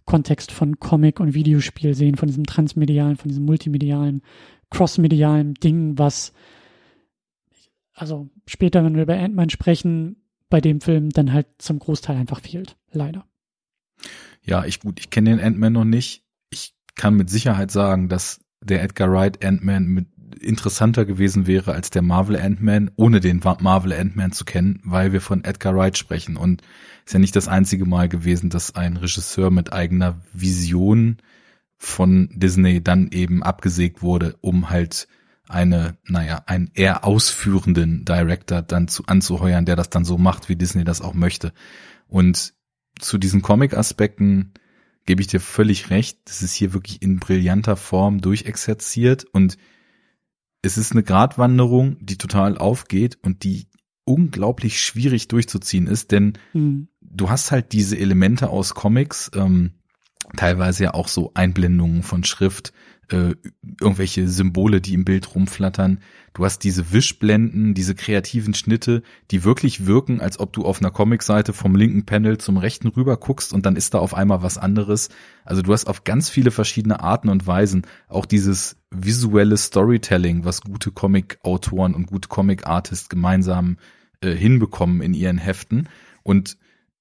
Kontext 0.05 0.53
von 0.53 0.79
Comic 0.79 1.19
und 1.19 1.35
Videospiel 1.35 1.95
sehen, 1.95 2.15
von 2.15 2.29
diesem 2.29 2.45
transmedialen, 2.45 3.17
von 3.17 3.31
diesem 3.31 3.45
multimedialen, 3.45 4.23
crossmedialen 4.71 5.55
Ding, 5.55 5.99
was 5.99 6.33
also 7.95 8.29
später, 8.47 8.85
wenn 8.85 8.95
wir 8.95 9.03
über 9.03 9.17
Ant-Man 9.17 9.51
sprechen, 9.51 10.17
bei 10.55 10.61
dem 10.61 10.81
Film 10.81 11.11
dann 11.11 11.33
halt 11.33 11.49
zum 11.59 11.81
Großteil 11.81 12.17
einfach 12.17 12.40
fehlt. 12.40 12.77
Leider. 12.93 13.27
Ja, 14.40 14.64
ich 14.64 14.79
gut, 14.79 15.01
ich 15.01 15.11
kenne 15.11 15.31
den 15.31 15.40
Ant-Man 15.40 15.73
noch 15.73 15.85
nicht. 15.85 16.23
Ich 16.49 16.77
kann 16.95 17.17
mit 17.17 17.29
Sicherheit 17.29 17.73
sagen, 17.73 18.09
dass 18.09 18.38
der 18.61 18.81
Edgar 18.85 19.11
Wright 19.11 19.45
Ant-Man 19.45 20.07
interessanter 20.40 21.07
gewesen 21.07 21.49
wäre 21.49 21.73
als 21.73 21.90
der 21.90 22.03
Marvel 22.03 22.37
Ant-Man, 22.37 22.93
ohne 22.95 23.19
den 23.19 23.40
Marvel 23.43 23.93
Ant-Man 23.93 24.31
zu 24.31 24.45
kennen, 24.45 24.81
weil 24.85 25.12
wir 25.12 25.21
von 25.21 25.43
Edgar 25.43 25.75
Wright 25.75 25.99
sprechen. 25.99 26.37
Und 26.37 26.62
ist 27.05 27.14
ja 27.14 27.19
nicht 27.19 27.35
das 27.35 27.49
einzige 27.49 27.85
Mal 27.85 28.09
gewesen, 28.09 28.49
dass 28.49 28.77
ein 28.77 28.97
Regisseur 28.97 29.51
mit 29.51 29.73
eigener 29.73 30.21
Vision 30.33 31.17
von 31.79 32.29
Disney 32.33 32.81
dann 32.81 33.09
eben 33.11 33.43
abgesägt 33.43 34.03
wurde, 34.03 34.37
um 34.40 34.71
halt 34.71 35.09
eine, 35.49 35.97
naja, 36.07 36.43
einen 36.47 36.71
eher 36.75 37.05
ausführenden 37.05 38.05
Director 38.05 38.63
dann 38.63 38.89
zu 38.89 39.05
anzuheuern, 39.07 39.67
der 39.67 39.77
das 39.77 39.91
dann 39.91 40.05
so 40.05 40.19
macht, 40.19 40.49
wie 40.49 40.57
Disney 40.57 40.85
das 40.85 41.01
auch 41.01 41.15
möchte. 41.15 41.53
Und 42.09 42.55
zu 42.99 43.19
diesen 43.19 43.43
Comic-Aspekten 43.43 44.53
gebe 45.07 45.21
ich 45.21 45.27
dir 45.27 45.41
völlig 45.41 45.91
recht. 45.91 46.19
Das 46.25 46.43
ist 46.43 46.55
hier 46.55 46.73
wirklich 46.73 47.03
in 47.03 47.19
brillanter 47.19 47.77
Form 47.77 48.21
durchexerziert 48.21 49.25
und 49.25 49.59
es 50.63 50.79
ist 50.79 50.93
eine 50.93 51.03
Gratwanderung, 51.03 51.99
die 52.01 52.17
total 52.17 52.57
aufgeht 52.57 53.19
und 53.23 53.45
die 53.45 53.67
unglaublich 54.05 54.81
schwierig 54.81 55.29
durchzuziehen 55.29 55.87
ist, 55.87 56.11
denn 56.11 56.39
mhm. 56.53 56.89
du 57.01 57.29
hast 57.31 57.51
halt 57.51 57.73
diese 57.73 57.99
Elemente 57.99 58.49
aus 58.49 58.75
Comics, 58.75 59.31
ähm, 59.35 59.73
teilweise 60.37 60.85
ja 60.85 60.95
auch 60.95 61.09
so 61.09 61.33
Einblendungen 61.35 62.03
von 62.03 62.25
Schrift, 62.25 62.73
äh, 63.11 63.35
irgendwelche 63.81 64.29
Symbole, 64.29 64.81
die 64.81 64.95
im 64.95 65.05
Bild 65.05 65.35
rumflattern. 65.35 66.01
Du 66.33 66.45
hast 66.45 66.61
diese 66.61 66.93
Wischblenden, 66.93 67.75
diese 67.75 67.95
kreativen 67.95 68.55
Schnitte, 68.55 69.03
die 69.31 69.45
wirklich 69.45 69.87
wirken, 69.87 70.21
als 70.21 70.40
ob 70.40 70.53
du 70.53 70.64
auf 70.64 70.81
einer 70.81 70.90
Comicseite 70.90 71.53
vom 71.53 71.77
linken 71.77 72.07
Panel 72.07 72.38
zum 72.38 72.57
rechten 72.57 72.88
rüber 72.88 73.17
guckst 73.17 73.53
und 73.53 73.67
dann 73.67 73.77
ist 73.77 73.95
da 73.95 73.99
auf 73.99 74.14
einmal 74.14 74.43
was 74.43 74.59
anderes. 74.59 75.11
Also 75.45 75.62
du 75.62 75.73
hast 75.73 75.87
auf 75.87 76.05
ganz 76.05 76.31
viele 76.31 76.51
verschiedene 76.51 77.01
Arten 77.01 77.29
und 77.29 77.47
Weisen 77.47 77.87
auch 78.09 78.27
dieses 78.27 78.77
visuelle 78.90 79.57
Storytelling, 79.57 80.45
was 80.45 80.62
gute 80.62 80.90
Comic-Autoren 80.90 81.95
und 81.95 82.07
gute 82.07 82.29
Comic-Artists 82.29 83.09
gemeinsam 83.09 83.77
äh, 84.21 84.33
hinbekommen 84.33 85.03
in 85.03 85.14
ihren 85.14 85.38
Heften. 85.38 85.88
Und 86.23 86.57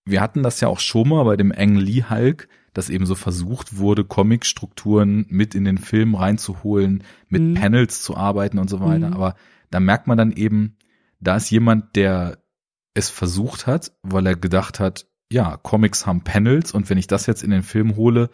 wir 0.05 0.21
hatten 0.21 0.43
das 0.43 0.59
ja 0.59 0.67
auch 0.67 0.79
schon 0.79 1.09
mal 1.09 1.23
bei 1.23 1.37
dem 1.37 1.51
Ang 1.51 1.77
Lee 1.77 2.03
Hulk, 2.09 2.47
dass 2.73 2.89
eben 2.89 3.05
so 3.05 3.15
versucht 3.15 3.77
wurde, 3.77 4.03
Comic-Strukturen 4.03 5.25
mit 5.29 5.55
in 5.55 5.65
den 5.65 5.77
Film 5.77 6.15
reinzuholen, 6.15 7.03
mit 7.29 7.41
mhm. 7.41 7.53
Panels 7.53 8.01
zu 8.01 8.17
arbeiten 8.17 8.57
und 8.57 8.69
so 8.69 8.79
weiter. 8.79 9.09
Mhm. 9.09 9.13
Aber 9.13 9.35
da 9.69 9.79
merkt 9.79 10.07
man 10.07 10.17
dann 10.17 10.31
eben, 10.31 10.75
da 11.19 11.35
ist 11.35 11.49
jemand, 11.49 11.95
der 11.95 12.39
es 12.93 13.09
versucht 13.09 13.67
hat, 13.67 13.93
weil 14.01 14.25
er 14.27 14.35
gedacht 14.35 14.79
hat, 14.79 15.07
ja, 15.31 15.57
Comics 15.57 16.05
haben 16.05 16.21
Panels 16.21 16.73
und 16.73 16.89
wenn 16.89 16.97
ich 16.97 17.07
das 17.07 17.25
jetzt 17.25 17.43
in 17.43 17.49
den 17.49 17.63
Film 17.63 17.95
hole, 17.95 18.29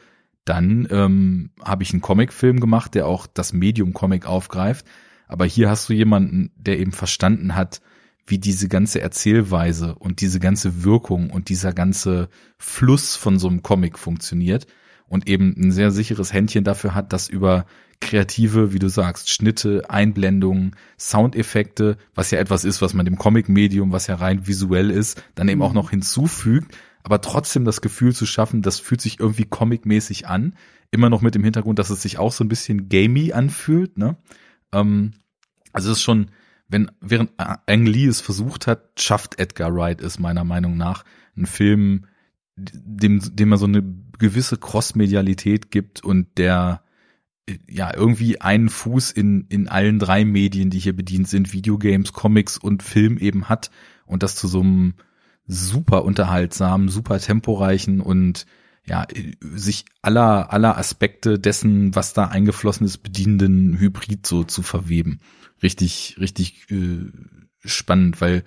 dann 0.45 0.87
ähm, 0.89 1.51
habe 1.63 1.83
ich 1.83 1.93
einen 1.93 2.01
Comicfilm 2.01 2.59
gemacht, 2.59 2.95
der 2.95 3.07
auch 3.07 3.27
das 3.27 3.53
Medium 3.53 3.93
Comic 3.93 4.25
aufgreift. 4.25 4.85
Aber 5.27 5.45
hier 5.45 5.69
hast 5.69 5.87
du 5.89 5.93
jemanden, 5.93 6.51
der 6.55 6.79
eben 6.79 6.91
verstanden 6.91 7.55
hat, 7.55 7.81
wie 8.29 8.37
diese 8.37 8.67
ganze 8.67 9.01
Erzählweise 9.01 9.95
und 9.95 10.21
diese 10.21 10.39
ganze 10.39 10.83
Wirkung 10.83 11.29
und 11.29 11.49
dieser 11.49 11.73
ganze 11.73 12.29
Fluss 12.57 13.15
von 13.15 13.39
so 13.39 13.47
einem 13.47 13.63
Comic 13.63 13.97
funktioniert 13.97 14.67
und 15.07 15.27
eben 15.27 15.55
ein 15.57 15.71
sehr 15.71 15.91
sicheres 15.91 16.31
Händchen 16.31 16.63
dafür 16.63 16.93
hat, 16.95 17.11
dass 17.13 17.29
über 17.29 17.65
kreative, 18.01 18.71
wie 18.71 18.79
du 18.79 18.87
sagst, 18.87 19.29
Schnitte, 19.29 19.89
Einblendungen, 19.89 20.75
Soundeffekte, 20.97 21.97
was 22.15 22.31
ja 22.31 22.39
etwas 22.39 22.63
ist, 22.63 22.81
was 22.81 22.93
man 22.93 23.05
dem 23.05 23.17
Comic-Medium, 23.17 23.91
was 23.91 24.07
ja 24.07 24.15
rein 24.15 24.47
visuell 24.47 24.89
ist, 24.89 25.21
dann 25.35 25.49
eben 25.49 25.61
auch 25.61 25.69
mhm. 25.69 25.75
noch 25.75 25.89
hinzufügt, 25.89 26.77
aber 27.03 27.21
trotzdem 27.21 27.65
das 27.65 27.81
Gefühl 27.81 28.13
zu 28.15 28.25
schaffen, 28.25 28.61
das 28.61 28.79
fühlt 28.79 29.01
sich 29.01 29.19
irgendwie 29.19 29.45
comic-mäßig 29.45 30.27
an, 30.27 30.55
immer 30.91 31.09
noch 31.09 31.21
mit 31.21 31.35
dem 31.35 31.43
Hintergrund, 31.43 31.79
dass 31.79 31.89
es 31.89 32.01
sich 32.01 32.17
auch 32.17 32.31
so 32.31 32.43
ein 32.43 32.49
bisschen 32.49 32.89
gamey 32.89 33.33
anfühlt, 33.33 33.97
ne? 33.97 34.17
Ähm, 34.71 35.13
also 35.73 35.91
es 35.91 35.97
ist 35.97 36.03
schon, 36.03 36.31
wenn, 36.69 36.91
während 37.01 37.31
Ang 37.37 37.85
Lee 37.85 38.05
es 38.05 38.21
versucht 38.21 38.67
hat, 38.67 38.99
schafft 38.99 39.39
Edgar 39.39 39.75
Wright 39.75 40.01
es 40.01 40.19
meiner 40.19 40.43
Meinung 40.43 40.77
nach, 40.77 41.03
einen 41.35 41.47
Film, 41.47 42.05
dem, 42.55 43.19
dem 43.35 43.51
er 43.51 43.57
so 43.57 43.65
eine 43.65 43.83
gewisse 44.17 44.57
Cross-Medialität 44.57 45.71
gibt 45.71 46.03
und 46.03 46.37
der 46.37 46.83
ja 47.67 47.91
irgendwie 47.95 48.39
einen 48.41 48.69
Fuß 48.69 49.11
in, 49.11 49.47
in 49.49 49.67
allen 49.67 49.97
drei 49.97 50.23
Medien, 50.25 50.69
die 50.69 50.79
hier 50.79 50.95
bedient 50.95 51.27
sind, 51.27 51.51
Videogames, 51.51 52.13
Comics 52.13 52.57
und 52.57 52.83
Film 52.83 53.17
eben 53.17 53.49
hat 53.49 53.71
und 54.05 54.21
das 54.21 54.35
zu 54.35 54.47
so 54.47 54.61
einem 54.61 54.93
super 55.47 56.05
unterhaltsamen, 56.05 56.89
super 56.89 57.19
temporeichen 57.19 58.01
und 58.01 58.45
ja, 58.85 59.07
sich 59.41 59.85
aller, 60.01 60.53
aller 60.53 60.77
Aspekte 60.77 61.39
dessen, 61.39 61.95
was 61.95 62.13
da 62.13 62.25
eingeflossen 62.25 62.85
ist, 62.85 62.99
bedienenden 62.99 63.79
Hybrid 63.79 64.25
so 64.25 64.43
zu 64.43 64.61
verweben. 64.61 65.19
Richtig, 65.61 66.17
richtig 66.19 66.69
äh, 66.71 67.11
spannend, 67.63 68.21
weil 68.21 68.43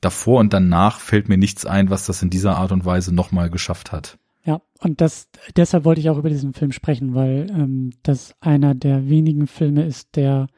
davor 0.00 0.40
und 0.40 0.52
danach 0.52 1.00
fällt 1.00 1.28
mir 1.28 1.38
nichts 1.38 1.64
ein, 1.64 1.90
was 1.90 2.06
das 2.06 2.22
in 2.22 2.30
dieser 2.30 2.56
Art 2.56 2.72
und 2.72 2.84
Weise 2.84 3.14
nochmal 3.14 3.50
geschafft 3.50 3.92
hat. 3.92 4.18
Ja, 4.44 4.60
und 4.80 5.00
das 5.00 5.28
deshalb 5.56 5.84
wollte 5.84 6.00
ich 6.00 6.10
auch 6.10 6.18
über 6.18 6.28
diesen 6.28 6.52
Film 6.52 6.72
sprechen, 6.72 7.14
weil 7.14 7.46
ähm, 7.50 7.92
das 8.02 8.34
einer 8.40 8.74
der 8.74 9.08
wenigen 9.08 9.46
Filme 9.46 9.84
ist, 9.84 10.16
der 10.16 10.48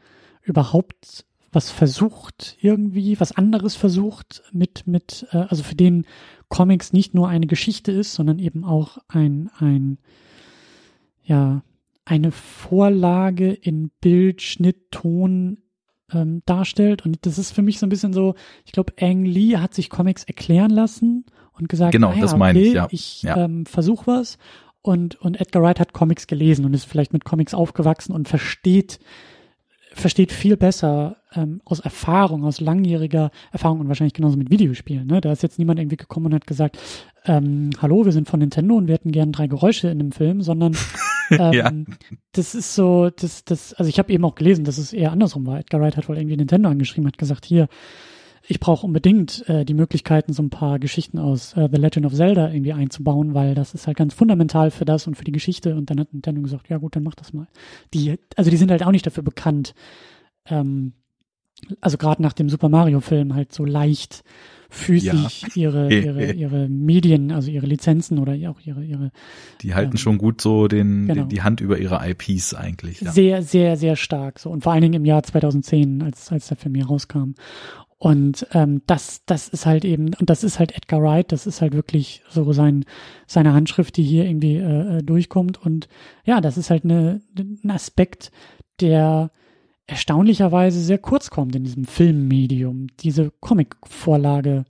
überhaupt 0.42 1.26
was 1.52 1.70
versucht, 1.70 2.56
irgendwie 2.60 3.20
was 3.20 3.32
anderes 3.32 3.76
versucht, 3.76 4.42
mit, 4.52 4.86
mit, 4.86 5.26
äh, 5.30 5.36
also 5.36 5.62
für 5.62 5.76
den 5.76 6.06
Comics 6.48 6.92
nicht 6.92 7.14
nur 7.14 7.28
eine 7.28 7.46
Geschichte 7.46 7.92
ist, 7.92 8.14
sondern 8.14 8.38
eben 8.38 8.64
auch 8.64 8.98
ein, 9.08 9.50
ein, 9.58 9.98
ja, 11.22 11.62
eine 12.04 12.32
Vorlage 12.32 13.52
in 13.52 13.90
Bild, 14.00 14.42
Schnitt, 14.42 14.90
Ton 14.90 15.58
ähm, 16.14 16.42
darstellt. 16.46 17.04
Und 17.04 17.26
das 17.26 17.38
ist 17.38 17.52
für 17.52 17.62
mich 17.62 17.78
so 17.78 17.86
ein 17.86 17.90
bisschen 17.90 18.12
so, 18.12 18.34
ich 18.64 18.72
glaube, 18.72 18.92
Ang 19.00 19.24
Lee 19.24 19.56
hat 19.56 19.74
sich 19.74 19.90
Comics 19.90 20.24
erklären 20.24 20.70
lassen 20.70 21.24
und 21.58 21.68
gesagt, 21.68 21.92
genau, 21.92 22.10
ah, 22.10 22.14
ja, 22.14 22.20
das 22.22 22.36
meine 22.36 22.58
okay, 22.58 22.68
ich, 22.68 22.74
ja. 22.74 22.88
Ich 22.90 23.22
ja. 23.22 23.44
Ähm, 23.44 23.66
versuche 23.66 24.06
was. 24.06 24.38
Und, 24.82 25.16
und 25.20 25.40
Edgar 25.40 25.62
Wright 25.62 25.80
hat 25.80 25.92
Comics 25.92 26.26
gelesen 26.26 26.64
und 26.64 26.74
ist 26.74 26.84
vielleicht 26.84 27.12
mit 27.12 27.24
Comics 27.24 27.54
aufgewachsen 27.54 28.12
und 28.12 28.28
versteht, 28.28 28.98
versteht 29.94 30.30
viel 30.30 30.58
besser 30.58 31.16
ähm, 31.34 31.62
aus 31.64 31.80
Erfahrung, 31.80 32.44
aus 32.44 32.60
langjähriger 32.60 33.30
Erfahrung 33.50 33.80
und 33.80 33.88
wahrscheinlich 33.88 34.12
genauso 34.12 34.36
mit 34.36 34.50
Videospielen. 34.50 35.06
Ne? 35.06 35.20
Da 35.20 35.32
ist 35.32 35.42
jetzt 35.42 35.58
niemand 35.58 35.80
irgendwie 35.80 35.96
gekommen 35.96 36.26
und 36.26 36.34
hat 36.34 36.46
gesagt, 36.46 36.78
ähm, 37.24 37.70
hallo, 37.80 38.04
wir 38.04 38.12
sind 38.12 38.28
von 38.28 38.40
Nintendo 38.40 38.74
und 38.74 38.88
wir 38.88 38.94
hätten 38.94 39.12
gern 39.12 39.32
drei 39.32 39.46
Geräusche 39.46 39.88
in 39.88 40.00
einem 40.00 40.12
Film, 40.12 40.42
sondern 40.42 40.76
ähm, 41.30 41.52
ja. 41.52 41.72
das 42.32 42.54
ist 42.54 42.74
so, 42.74 43.10
das, 43.10 43.44
das, 43.44 43.74
also 43.74 43.88
ich 43.88 43.98
habe 43.98 44.12
eben 44.12 44.24
auch 44.24 44.34
gelesen, 44.34 44.64
dass 44.64 44.78
es 44.78 44.92
eher 44.92 45.12
andersrum 45.12 45.46
war. 45.46 45.58
Edgar 45.58 45.80
Wright 45.80 45.96
hat 45.96 46.08
wohl 46.08 46.16
irgendwie 46.16 46.36
Nintendo 46.36 46.68
angeschrieben, 46.68 47.06
hat 47.06 47.18
gesagt, 47.18 47.44
hier, 47.44 47.68
ich 48.46 48.60
brauche 48.60 48.86
unbedingt 48.86 49.48
äh, 49.48 49.64
die 49.64 49.74
Möglichkeiten, 49.74 50.32
so 50.32 50.42
ein 50.42 50.50
paar 50.50 50.78
Geschichten 50.78 51.18
aus 51.18 51.54
äh, 51.54 51.68
The 51.70 51.78
Legend 51.78 52.06
of 52.06 52.14
Zelda 52.14 52.50
irgendwie 52.50 52.74
einzubauen, 52.74 53.34
weil 53.34 53.54
das 53.54 53.72
ist 53.74 53.86
halt 53.86 53.96
ganz 53.96 54.12
fundamental 54.12 54.70
für 54.70 54.84
das 54.84 55.06
und 55.06 55.14
für 55.14 55.24
die 55.24 55.32
Geschichte. 55.32 55.74
Und 55.74 55.90
dann 55.90 55.98
hat 55.98 56.12
Nintendo 56.12 56.42
gesagt, 56.42 56.68
ja 56.68 56.76
gut, 56.76 56.94
dann 56.94 57.04
mach 57.04 57.14
das 57.14 57.32
mal. 57.32 57.46
Die, 57.94 58.18
also 58.36 58.50
die 58.50 58.56
sind 58.56 58.70
halt 58.70 58.84
auch 58.84 58.90
nicht 58.90 59.06
dafür 59.06 59.22
bekannt, 59.22 59.74
ähm, 60.46 60.92
also 61.80 61.96
gerade 61.96 62.20
nach 62.20 62.32
dem 62.32 62.48
Super 62.48 62.68
Mario 62.68 63.00
Film 63.00 63.34
halt 63.34 63.52
so 63.52 63.64
leicht 63.64 64.24
physisch 64.74 65.42
ja. 65.42 65.48
ihre, 65.54 65.94
ihre, 65.94 66.32
ihre 66.34 66.68
Medien, 66.68 67.32
also 67.32 67.50
ihre 67.50 67.66
Lizenzen 67.66 68.18
oder 68.18 68.32
auch 68.50 68.60
ihre, 68.60 68.84
ihre. 68.84 69.10
Die 69.62 69.74
halten 69.74 69.92
ähm, 69.92 69.98
schon 69.98 70.18
gut 70.18 70.40
so 70.40 70.68
den, 70.68 71.06
genau. 71.06 71.22
den, 71.22 71.28
die 71.28 71.42
Hand 71.42 71.60
über 71.60 71.78
ihre 71.78 72.00
IPs 72.06 72.54
eigentlich. 72.54 73.00
Ja. 73.00 73.12
Sehr, 73.12 73.42
sehr, 73.42 73.76
sehr 73.76 73.96
stark 73.96 74.38
so. 74.38 74.50
Und 74.50 74.64
vor 74.64 74.72
allen 74.72 74.82
Dingen 74.82 74.94
im 74.94 75.04
Jahr 75.04 75.22
2010, 75.22 76.02
als, 76.02 76.30
als 76.32 76.48
der 76.48 76.56
Film 76.56 76.74
hier 76.74 76.86
rauskam. 76.86 77.34
Und 77.98 78.46
ähm, 78.52 78.82
das, 78.86 79.22
das 79.24 79.48
ist 79.48 79.64
halt 79.64 79.84
eben, 79.84 80.10
und 80.18 80.28
das 80.28 80.44
ist 80.44 80.58
halt 80.58 80.76
Edgar 80.76 81.02
Wright, 81.02 81.32
das 81.32 81.46
ist 81.46 81.62
halt 81.62 81.72
wirklich 81.72 82.22
so 82.28 82.52
sein, 82.52 82.84
seine 83.26 83.54
Handschrift, 83.54 83.96
die 83.96 84.02
hier 84.02 84.26
irgendwie 84.26 84.56
äh, 84.56 84.98
äh 84.98 85.02
durchkommt. 85.02 85.60
Und 85.64 85.88
ja, 86.24 86.40
das 86.40 86.58
ist 86.58 86.68
halt 86.68 86.84
eine, 86.84 87.22
ein 87.38 87.70
Aspekt, 87.70 88.30
der 88.80 89.30
erstaunlicherweise 89.86 90.80
sehr 90.80 90.98
kurz 90.98 91.30
kommt 91.30 91.54
in 91.54 91.64
diesem 91.64 91.84
Filmmedium, 91.84 92.88
diese 93.00 93.32
Comic-Vorlage. 93.40 94.64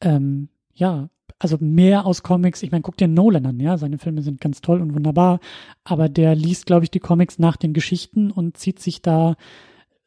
Ähm, 0.00 0.48
ja, 0.74 1.08
also 1.38 1.56
mehr 1.60 2.04
aus 2.04 2.22
Comics. 2.22 2.62
Ich 2.62 2.72
meine, 2.72 2.82
guck 2.82 2.96
dir 2.96 3.08
Nolan 3.08 3.46
an, 3.46 3.60
ja, 3.60 3.78
seine 3.78 3.98
Filme 3.98 4.22
sind 4.22 4.40
ganz 4.40 4.60
toll 4.60 4.80
und 4.80 4.94
wunderbar, 4.94 5.40
aber 5.84 6.08
der 6.08 6.34
liest, 6.34 6.66
glaube 6.66 6.84
ich, 6.84 6.90
die 6.90 7.00
Comics 7.00 7.38
nach 7.38 7.56
den 7.56 7.72
Geschichten 7.72 8.30
und 8.30 8.56
zieht 8.56 8.80
sich 8.80 9.02
da 9.02 9.36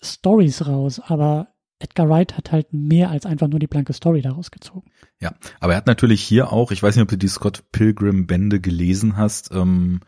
Stories 0.04 0.68
raus. 0.68 1.00
Aber 1.00 1.50
Edgar 1.80 2.10
Wright 2.10 2.38
hat 2.38 2.52
halt 2.52 2.74
mehr 2.74 3.10
als 3.10 3.26
einfach 3.26 3.48
nur 3.48 3.60
die 3.60 3.68
blanke 3.68 3.94
Story 3.94 4.22
daraus 4.22 4.52
gezogen. 4.52 4.92
Ja, 5.20 5.34
aber 5.60 5.74
er 5.74 5.78
hat 5.78 5.88
natürlich 5.88 6.22
hier 6.22 6.52
auch, 6.52 6.72
ich 6.72 6.84
weiß 6.84 6.96
nicht, 6.96 7.04
ob 7.04 7.10
du 7.10 7.18
die 7.18 7.28
Scott 7.28 7.64
Pilgrim 7.72 8.28
Bände 8.28 8.60
gelesen 8.60 9.18
hast. 9.18 9.52
Ähm, 9.54 10.02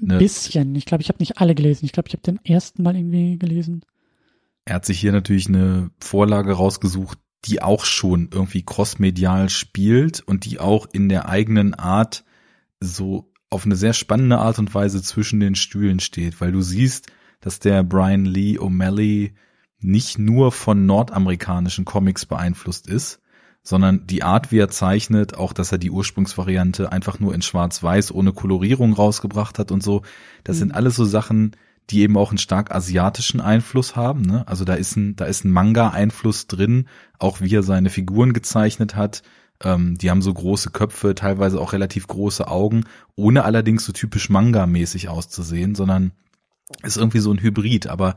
Ein 0.00 0.18
bisschen. 0.18 0.74
Ich 0.74 0.84
glaube, 0.84 1.02
ich 1.02 1.08
habe 1.08 1.18
nicht 1.20 1.38
alle 1.38 1.54
gelesen. 1.54 1.84
Ich 1.84 1.92
glaube, 1.92 2.08
ich 2.08 2.14
habe 2.14 2.22
den 2.22 2.40
ersten 2.44 2.82
Mal 2.82 2.96
irgendwie 2.96 3.38
gelesen. 3.38 3.84
Er 4.64 4.76
hat 4.76 4.84
sich 4.84 5.00
hier 5.00 5.12
natürlich 5.12 5.48
eine 5.48 5.90
Vorlage 5.98 6.52
rausgesucht, 6.52 7.18
die 7.44 7.62
auch 7.62 7.84
schon 7.84 8.28
irgendwie 8.32 8.62
crossmedial 8.62 9.48
spielt 9.48 10.20
und 10.20 10.44
die 10.44 10.60
auch 10.60 10.86
in 10.92 11.08
der 11.08 11.28
eigenen 11.28 11.74
Art 11.74 12.24
so 12.80 13.32
auf 13.50 13.64
eine 13.64 13.76
sehr 13.76 13.94
spannende 13.94 14.38
Art 14.38 14.58
und 14.58 14.74
Weise 14.74 15.02
zwischen 15.02 15.40
den 15.40 15.54
Stühlen 15.54 16.00
steht, 16.00 16.40
weil 16.40 16.52
du 16.52 16.60
siehst, 16.60 17.10
dass 17.40 17.60
der 17.60 17.82
Brian 17.82 18.24
Lee 18.24 18.58
O'Malley 18.58 19.32
nicht 19.80 20.18
nur 20.18 20.52
von 20.52 20.86
nordamerikanischen 20.86 21.84
Comics 21.84 22.26
beeinflusst 22.26 22.88
ist, 22.88 23.20
sondern 23.68 24.06
die 24.06 24.22
Art, 24.22 24.50
wie 24.50 24.56
er 24.56 24.70
zeichnet, 24.70 25.36
auch 25.36 25.52
dass 25.52 25.72
er 25.72 25.76
die 25.76 25.90
Ursprungsvariante 25.90 26.90
einfach 26.90 27.20
nur 27.20 27.34
in 27.34 27.42
Schwarz-Weiß 27.42 28.14
ohne 28.14 28.32
Kolorierung 28.32 28.94
rausgebracht 28.94 29.58
hat 29.58 29.70
und 29.70 29.82
so, 29.82 30.00
das 30.42 30.56
mhm. 30.56 30.60
sind 30.60 30.72
alles 30.72 30.96
so 30.96 31.04
Sachen, 31.04 31.54
die 31.90 32.00
eben 32.00 32.16
auch 32.16 32.30
einen 32.30 32.38
stark 32.38 32.74
asiatischen 32.74 33.42
Einfluss 33.42 33.94
haben. 33.94 34.22
Ne? 34.22 34.48
Also 34.48 34.64
da 34.64 34.72
ist 34.72 34.96
ein, 34.96 35.16
da 35.16 35.26
ist 35.26 35.44
ein 35.44 35.50
Manga-Einfluss 35.50 36.46
drin, 36.46 36.86
auch 37.18 37.42
wie 37.42 37.54
er 37.54 37.62
seine 37.62 37.90
Figuren 37.90 38.32
gezeichnet 38.32 38.96
hat. 38.96 39.22
Ähm, 39.62 39.98
die 39.98 40.10
haben 40.10 40.22
so 40.22 40.32
große 40.32 40.70
Köpfe, 40.70 41.14
teilweise 41.14 41.60
auch 41.60 41.74
relativ 41.74 42.06
große 42.06 42.48
Augen, 42.48 42.84
ohne 43.16 43.44
allerdings 43.44 43.84
so 43.84 43.92
typisch 43.92 44.30
Manga-mäßig 44.30 45.10
auszusehen, 45.10 45.74
sondern 45.74 46.12
ist 46.84 46.96
irgendwie 46.96 47.18
so 47.18 47.30
ein 47.32 47.42
Hybrid. 47.42 47.86
Aber 47.86 48.16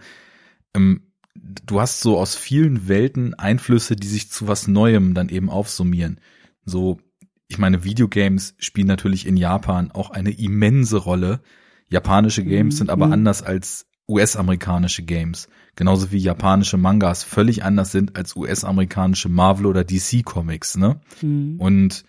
ähm, 0.74 1.11
du 1.36 1.80
hast 1.80 2.02
so 2.02 2.18
aus 2.18 2.36
vielen 2.36 2.88
Welten 2.88 3.34
Einflüsse, 3.34 3.96
die 3.96 4.08
sich 4.08 4.32
zu 4.32 4.48
was 4.48 4.68
Neuem 4.68 5.14
dann 5.14 5.30
eben 5.30 5.50
aufsummieren. 5.50 6.20
So, 6.66 7.00
ich 7.48 7.58
meine, 7.58 7.84
Videogames 7.84 8.56
spielen 8.60 8.88
natürlich 8.88 9.26
in 9.26 9.38
Japan 9.38 9.92
auch 9.92 10.10
eine 10.10 10.32
immense 10.32 10.98
Rolle. 10.98 11.42
Japanische 11.90 12.44
Games 12.44 12.76
mhm. 12.76 12.78
sind 12.78 12.90
aber 12.90 13.08
mhm. 13.08 13.14
anders 13.14 13.44
als 13.44 13.88
US-amerikanische 14.08 15.04
Games. 15.04 15.48
Genauso 15.76 16.12
wie 16.12 16.18
japanische 16.18 16.78
Mangas 16.78 17.24
völlig 17.24 17.64
anders 17.64 17.92
sind 17.92 18.16
als 18.18 18.36
US-amerikanische 18.36 19.30
Marvel 19.30 19.66
oder 19.66 19.84
DC 19.84 20.24
Comics, 20.26 20.78
ne? 20.78 21.00
Mhm. 21.22 21.56
Und 21.60 22.04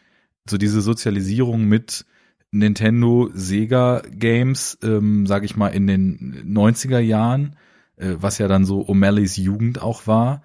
so 0.49 0.59
diese 0.59 0.81
Sozialisierung 0.81 1.65
mit 1.65 2.05
Nintendo, 2.51 3.31
Sega 3.33 4.03
Games, 4.11 4.79
ähm, 4.83 5.27
sag 5.27 5.45
ich 5.45 5.57
mal, 5.57 5.69
in 5.69 5.87
den 5.87 6.55
90er 6.55 6.99
Jahren, 6.99 7.57
äh, 8.03 8.17
was 8.21 8.39
ja 8.39 8.49
dann 8.49 8.65
so 8.65 8.87
O'Malleys 8.87 9.41
Jugend 9.41 9.81
auch 9.81 10.07
war 10.07 10.43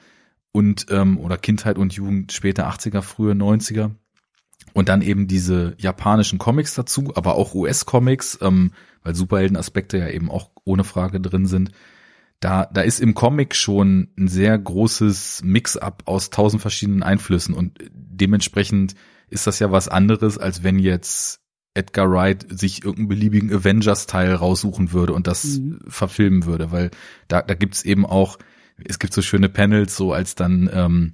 und 0.52 0.88
ähm, 0.90 1.18
oder 1.18 1.38
Kindheit 1.38 1.78
und 1.78 1.94
Jugend 1.94 2.32
später 2.32 2.70
80er, 2.70 3.02
frühe 3.02 3.34
90er 3.34 3.92
und 4.74 4.90
dann 4.90 5.02
eben 5.02 5.28
diese 5.28 5.76
japanischen 5.78 6.40
Comics 6.40 6.76
dazu, 6.76 7.12
aber 7.16 7.36
auch 7.36 7.56
US-Comics, 7.56 8.40
ähm, 8.42 8.72
weil 9.04 9.16
Superhelden-Aspekte 9.16 9.98
ja 9.98 10.10
eben 10.10 10.30
auch 10.30 10.52
ohne 10.64 10.84
Frage 10.84 11.20
drin 11.20 11.46
sind. 11.48 11.72
Da, 12.40 12.68
da 12.72 12.82
ist 12.82 13.00
im 13.00 13.16
Comic 13.16 13.56
schon 13.56 14.10
ein 14.18 14.28
sehr 14.28 14.58
großes 14.58 15.42
Mix-up 15.44 16.04
aus 16.06 16.30
tausend 16.30 16.62
verschiedenen 16.62 17.02
Einflüssen 17.02 17.56
und 17.56 17.80
dementsprechend 17.92 18.94
ist 19.30 19.48
das 19.48 19.60
ja 19.60 19.72
was 19.72 19.88
anderes, 19.88 20.38
als 20.38 20.64
wenn 20.64 20.80
jetzt 20.80 21.42
Edgar 21.78 22.12
Wright 22.12 22.46
sich 22.50 22.84
irgendeinen 22.84 23.08
beliebigen 23.08 23.54
Avengers-Teil 23.54 24.34
raussuchen 24.34 24.92
würde 24.92 25.14
und 25.14 25.28
das 25.28 25.60
mhm. 25.60 25.80
verfilmen 25.88 26.46
würde, 26.46 26.72
weil 26.72 26.92
da, 27.28 27.42
da 27.42 27.54
gibt's 27.54 27.84
eben 27.84 28.06
auch, 28.06 28.38
es 28.84 29.00
gibt 29.00 29.14
so 29.14 29.22
schöne 29.22 29.50
Panels, 29.50 29.96
so 29.96 30.12
als 30.12 30.36
dann 30.36 30.70
ähm, 30.74 31.14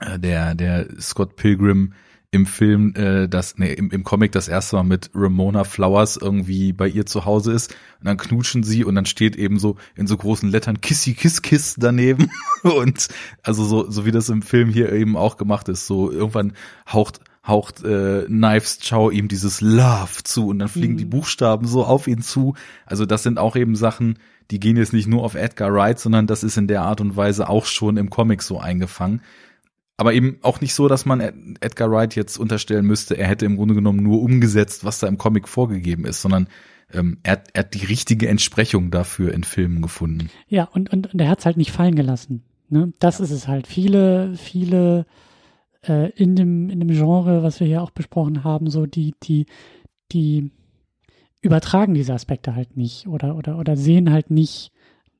äh, 0.00 0.18
der, 0.18 0.54
der 0.54 0.88
Scott 1.00 1.36
Pilgrim 1.36 1.94
im 2.34 2.46
Film, 2.46 2.94
äh, 2.96 3.28
das, 3.28 3.58
nee, 3.58 3.72
im, 3.72 3.90
im 3.90 4.02
Comic 4.02 4.32
das 4.32 4.48
erste 4.48 4.74
Mal 4.76 4.82
mit 4.82 5.10
Ramona 5.14 5.62
Flowers 5.62 6.16
irgendwie 6.16 6.72
bei 6.72 6.88
ihr 6.88 7.06
zu 7.06 7.24
Hause 7.24 7.52
ist 7.52 7.72
und 8.00 8.06
dann 8.06 8.16
knutschen 8.16 8.64
sie 8.64 8.84
und 8.84 8.96
dann 8.96 9.06
steht 9.06 9.36
eben 9.36 9.60
so 9.60 9.76
in 9.94 10.08
so 10.08 10.16
großen 10.16 10.50
Lettern 10.50 10.80
Kissy 10.80 11.14
Kiss 11.14 11.42
Kiss 11.42 11.76
daneben 11.78 12.30
und 12.64 13.08
also 13.44 13.64
so, 13.64 13.88
so 13.88 14.04
wie 14.04 14.10
das 14.10 14.28
im 14.30 14.42
Film 14.42 14.68
hier 14.68 14.92
eben 14.92 15.16
auch 15.16 15.36
gemacht 15.36 15.68
ist, 15.68 15.86
so 15.86 16.10
irgendwann 16.10 16.54
haucht 16.92 17.20
haucht 17.46 17.84
äh, 17.84 18.24
Knives 18.26 18.78
Chow 18.88 19.10
ihm 19.12 19.28
dieses 19.28 19.60
Love 19.60 20.22
zu 20.24 20.48
und 20.48 20.58
dann 20.60 20.68
fliegen 20.68 20.94
mhm. 20.94 20.98
die 20.98 21.04
Buchstaben 21.04 21.66
so 21.66 21.84
auf 21.84 22.08
ihn 22.08 22.22
zu. 22.22 22.54
Also 22.86 23.06
das 23.06 23.22
sind 23.22 23.38
auch 23.38 23.56
eben 23.56 23.76
Sachen, 23.76 24.18
die 24.50 24.60
gehen 24.60 24.76
jetzt 24.76 24.92
nicht 24.92 25.06
nur 25.06 25.22
auf 25.24 25.34
Edgar 25.34 25.72
Wright, 25.72 25.98
sondern 25.98 26.26
das 26.26 26.42
ist 26.42 26.56
in 26.56 26.68
der 26.68 26.82
Art 26.82 27.00
und 27.00 27.16
Weise 27.16 27.48
auch 27.48 27.66
schon 27.66 27.96
im 27.96 28.10
Comic 28.10 28.42
so 28.42 28.58
eingefangen 28.58 29.20
aber 29.96 30.12
eben 30.12 30.38
auch 30.42 30.60
nicht 30.60 30.74
so, 30.74 30.88
dass 30.88 31.06
man 31.06 31.56
Edgar 31.60 31.90
Wright 31.90 32.16
jetzt 32.16 32.36
unterstellen 32.36 32.86
müsste, 32.86 33.16
er 33.16 33.28
hätte 33.28 33.46
im 33.46 33.56
Grunde 33.56 33.74
genommen 33.74 34.02
nur 34.02 34.22
umgesetzt, 34.22 34.84
was 34.84 34.98
da 34.98 35.06
im 35.06 35.18
Comic 35.18 35.48
vorgegeben 35.48 36.04
ist, 36.04 36.20
sondern 36.20 36.48
ähm, 36.92 37.18
er, 37.22 37.42
er 37.52 37.60
hat 37.60 37.74
die 37.74 37.86
richtige 37.86 38.28
Entsprechung 38.28 38.90
dafür 38.90 39.32
in 39.32 39.44
Filmen 39.44 39.82
gefunden. 39.82 40.30
Ja, 40.48 40.64
und, 40.64 40.92
und, 40.92 41.12
und 41.12 41.20
er 41.20 41.28
hat 41.28 41.40
es 41.40 41.46
halt 41.46 41.56
nicht 41.56 41.70
fallen 41.70 41.94
gelassen. 41.94 42.42
Ne? 42.68 42.92
Das 42.98 43.18
ja. 43.18 43.24
ist 43.24 43.30
es 43.30 43.46
halt. 43.46 43.66
Viele, 43.66 44.34
viele 44.36 45.06
äh, 45.86 46.10
in, 46.10 46.36
dem, 46.36 46.70
in 46.70 46.80
dem 46.80 46.88
Genre, 46.88 47.42
was 47.42 47.60
wir 47.60 47.66
hier 47.66 47.82
auch 47.82 47.90
besprochen 47.90 48.44
haben, 48.44 48.70
so 48.70 48.86
die, 48.86 49.14
die, 49.22 49.46
die 50.12 50.50
übertragen 51.40 51.94
diese 51.94 52.14
Aspekte 52.14 52.54
halt 52.54 52.76
nicht 52.76 53.06
oder, 53.06 53.36
oder, 53.36 53.58
oder 53.58 53.76
sehen 53.76 54.10
halt 54.10 54.30
nicht 54.30 54.72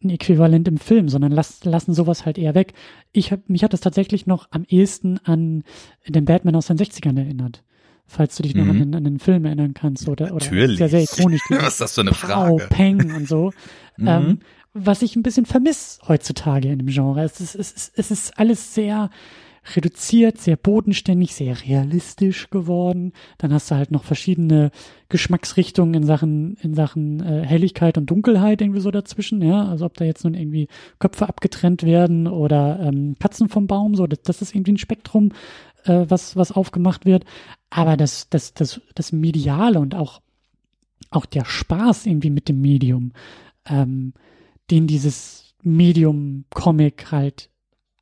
ein 0.02 0.10
Äquivalent 0.10 0.68
im 0.68 0.78
Film, 0.78 1.08
sondern 1.08 1.32
las, 1.32 1.64
lassen 1.64 1.94
sowas 1.94 2.26
halt 2.26 2.38
eher 2.38 2.54
weg. 2.54 2.74
Ich 3.12 3.32
hab, 3.32 3.48
mich 3.48 3.64
hat 3.64 3.72
das 3.72 3.80
tatsächlich 3.80 4.26
noch 4.26 4.48
am 4.50 4.64
ehesten 4.68 5.18
an 5.24 5.64
den 6.06 6.24
Batman 6.24 6.56
aus 6.56 6.66
den 6.66 6.78
60ern 6.78 7.18
erinnert. 7.18 7.62
Falls 8.06 8.36
du 8.36 8.42
dich 8.42 8.54
noch 8.54 8.64
mhm. 8.64 8.70
an, 8.70 8.78
den, 8.78 8.94
an 8.94 9.04
den 9.04 9.18
Film 9.18 9.46
erinnern 9.46 9.72
kannst 9.72 10.08
oder, 10.08 10.26
oder 10.26 10.44
Natürlich. 10.44 10.76
sehr, 10.76 10.90
sehr 10.90 11.02
ikonisch. 11.02 11.40
Was 11.48 11.74
ist 11.74 11.80
das 11.80 11.94
für 11.94 12.02
eine 12.02 12.12
Frage? 12.12 12.58
Frau, 12.58 12.68
Peng 12.68 13.14
und 13.14 13.26
so. 13.26 13.52
mhm. 13.96 14.08
ähm, 14.08 14.38
was 14.74 15.02
ich 15.02 15.14
ein 15.14 15.22
bisschen 15.22 15.46
vermisse 15.46 16.00
heutzutage 16.08 16.68
in 16.68 16.80
dem 16.80 16.88
Genre. 16.88 17.22
Es 17.22 17.40
ist, 17.40 17.54
es 17.54 17.70
ist, 17.70 17.92
es 17.96 18.10
ist 18.10 18.38
alles 18.38 18.74
sehr, 18.74 19.08
reduziert, 19.74 20.38
sehr 20.38 20.56
bodenständig, 20.56 21.34
sehr 21.34 21.62
realistisch 21.64 22.50
geworden. 22.50 23.12
Dann 23.38 23.52
hast 23.52 23.70
du 23.70 23.76
halt 23.76 23.90
noch 23.90 24.04
verschiedene 24.04 24.70
Geschmacksrichtungen 25.08 25.94
in 25.94 26.04
Sachen, 26.04 26.56
in 26.62 26.74
Sachen 26.74 27.20
äh, 27.20 27.44
Helligkeit 27.46 27.96
und 27.96 28.06
Dunkelheit 28.10 28.60
irgendwie 28.60 28.80
so 28.80 28.90
dazwischen, 28.90 29.42
ja. 29.42 29.66
Also 29.66 29.86
ob 29.86 29.94
da 29.94 30.04
jetzt 30.04 30.24
nun 30.24 30.34
irgendwie 30.34 30.68
Köpfe 30.98 31.28
abgetrennt 31.28 31.82
werden 31.82 32.26
oder 32.26 32.80
ähm, 32.80 33.16
Katzen 33.18 33.48
vom 33.48 33.66
Baum, 33.66 33.94
so, 33.94 34.06
das, 34.06 34.22
das 34.22 34.42
ist 34.42 34.54
irgendwie 34.54 34.72
ein 34.72 34.78
Spektrum, 34.78 35.32
äh, 35.84 36.04
was, 36.08 36.36
was 36.36 36.52
aufgemacht 36.52 37.06
wird. 37.06 37.24
Aber 37.70 37.96
das, 37.96 38.28
das, 38.28 38.54
das, 38.54 38.80
das 38.94 39.12
Mediale 39.12 39.80
und 39.80 39.94
auch, 39.94 40.20
auch 41.10 41.26
der 41.26 41.44
Spaß 41.44 42.06
irgendwie 42.06 42.30
mit 42.30 42.48
dem 42.48 42.60
Medium, 42.60 43.12
ähm, 43.66 44.12
den 44.70 44.86
dieses 44.86 45.54
Medium 45.62 46.44
Comic 46.50 47.10
halt 47.10 47.50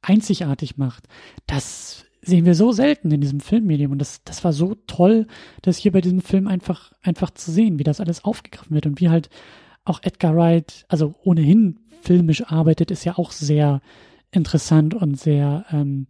einzigartig 0.02 0.76
macht, 0.76 1.08
das 1.46 2.04
sehen 2.22 2.46
wir 2.46 2.54
so 2.54 2.70
selten 2.72 3.10
in 3.10 3.20
diesem 3.20 3.40
Filmmedium. 3.40 3.92
Und 3.92 3.98
das, 3.98 4.22
das 4.24 4.44
war 4.44 4.52
so 4.52 4.76
toll, 4.86 5.26
das 5.62 5.76
hier 5.76 5.92
bei 5.92 6.00
diesem 6.00 6.20
Film 6.20 6.46
einfach, 6.46 6.92
einfach 7.02 7.30
zu 7.30 7.50
sehen, 7.50 7.78
wie 7.78 7.84
das 7.84 8.00
alles 8.00 8.24
aufgegriffen 8.24 8.74
wird 8.74 8.86
und 8.86 9.00
wie 9.00 9.08
halt 9.08 9.28
auch 9.84 10.00
Edgar 10.02 10.36
Wright, 10.36 10.84
also 10.88 11.14
ohnehin 11.24 11.80
filmisch 12.02 12.44
arbeitet, 12.44 12.90
ist 12.90 13.04
ja 13.04 13.18
auch 13.18 13.32
sehr 13.32 13.80
interessant 14.30 14.94
und 14.94 15.18
sehr, 15.18 15.64
ähm, 15.72 16.06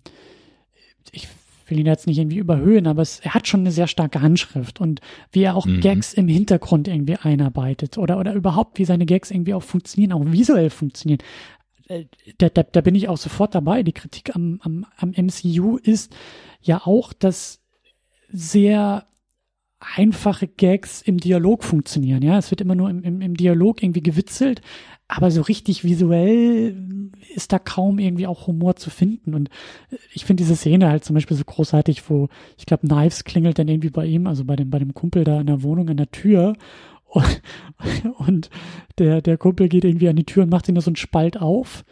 ich 1.11 1.29
will 1.67 1.81
ihn 1.81 1.87
jetzt 1.87 2.07
nicht 2.07 2.19
irgendwie 2.19 2.39
überhöhen, 2.39 2.87
aber 2.87 3.01
es, 3.01 3.21
er 3.21 3.33
hat 3.33 3.49
schon 3.49 3.61
eine 3.61 3.73
sehr 3.73 3.87
starke 3.87 4.21
Handschrift 4.21 4.81
und 4.81 5.01
wie 5.33 5.43
er 5.43 5.57
auch 5.57 5.65
mhm. 5.65 5.81
Gags 5.81 6.13
im 6.13 6.29
Hintergrund 6.29 6.89
irgendwie 6.89 7.17
einarbeitet 7.17 7.97
oder, 7.97 8.19
oder 8.19 8.35
überhaupt, 8.35 8.79
wie 8.79 8.85
seine 8.85 9.07
Gags 9.07 9.31
irgendwie 9.31 9.55
auch 9.55 9.63
funktionieren, 9.63 10.13
auch 10.13 10.25
visuell 10.27 10.69
funktionieren. 10.69 11.21
Äh, 11.93 12.07
da, 12.39 12.49
da, 12.49 12.63
da 12.63 12.81
bin 12.81 12.95
ich 12.95 13.09
auch 13.09 13.19
sofort 13.19 13.55
dabei. 13.55 13.83
Die 13.83 13.93
Kritik 13.93 14.35
am, 14.35 14.61
am, 14.63 14.87
am 14.97 15.11
MCU 15.11 15.77
ist 15.77 16.15
ja 16.61 16.83
auch, 16.85 17.13
dass 17.13 17.61
sehr 18.31 19.07
einfache 19.81 20.47
Gags 20.47 21.03
im 21.03 21.19
Dialog 21.19 21.65
funktionieren. 21.65 22.23
Ja, 22.23 22.39
es 22.39 22.51
wird 22.51 22.61
immer 22.61 22.75
nur 22.75 22.89
im, 22.89 23.03
im, 23.03 23.21
im 23.21 23.37
Dialog 23.37 23.83
irgendwie 23.83 24.03
gewitzelt, 24.03 24.63
aber 25.09 25.31
so 25.31 25.43
richtig 25.43 25.85
visuell 25.85 27.11
ist 27.35 27.53
da 27.53 27.59
kaum 27.59 27.99
irgendwie 27.99 28.27
auch 28.27 28.47
Humor 28.47 28.77
zu 28.77 28.91
finden. 28.91 29.35
Und 29.35 29.51
ich 30.13 30.25
finde 30.25 30.43
diese 30.43 30.57
Szene 30.57 30.89
halt 30.89 31.05
zum 31.05 31.15
Beispiel 31.15 31.37
so 31.37 31.45
großartig, 31.45 32.09
wo 32.09 32.29
ich 32.57 32.67
glaube, 32.67 32.87
Knives 32.87 33.25
klingelt 33.25 33.59
dann 33.59 33.69
irgendwie 33.69 33.91
bei 33.91 34.07
ihm, 34.07 34.27
also 34.27 34.45
bei 34.45 34.57
dem, 34.57 34.71
bei 34.71 34.79
dem 34.79 34.95
Kumpel 34.95 35.25
da 35.25 35.41
in 35.41 35.47
der 35.47 35.63
Wohnung 35.63 35.89
an 35.89 35.97
der 35.97 36.11
Tür 36.11 36.55
und, 37.13 37.43
und 38.19 38.51
der, 38.99 39.21
der 39.21 39.37
Kumpel 39.37 39.69
geht 39.69 39.85
irgendwie 39.85 40.09
an 40.09 40.17
die 40.17 40.27
Tür 40.27 40.45
und 40.45 40.51
macht 40.51 40.69
ihn 40.69 40.75
da 40.75 40.81
so 40.81 40.91
einen 40.91 40.97
Spalt 40.97 41.37
auf. 41.41 41.85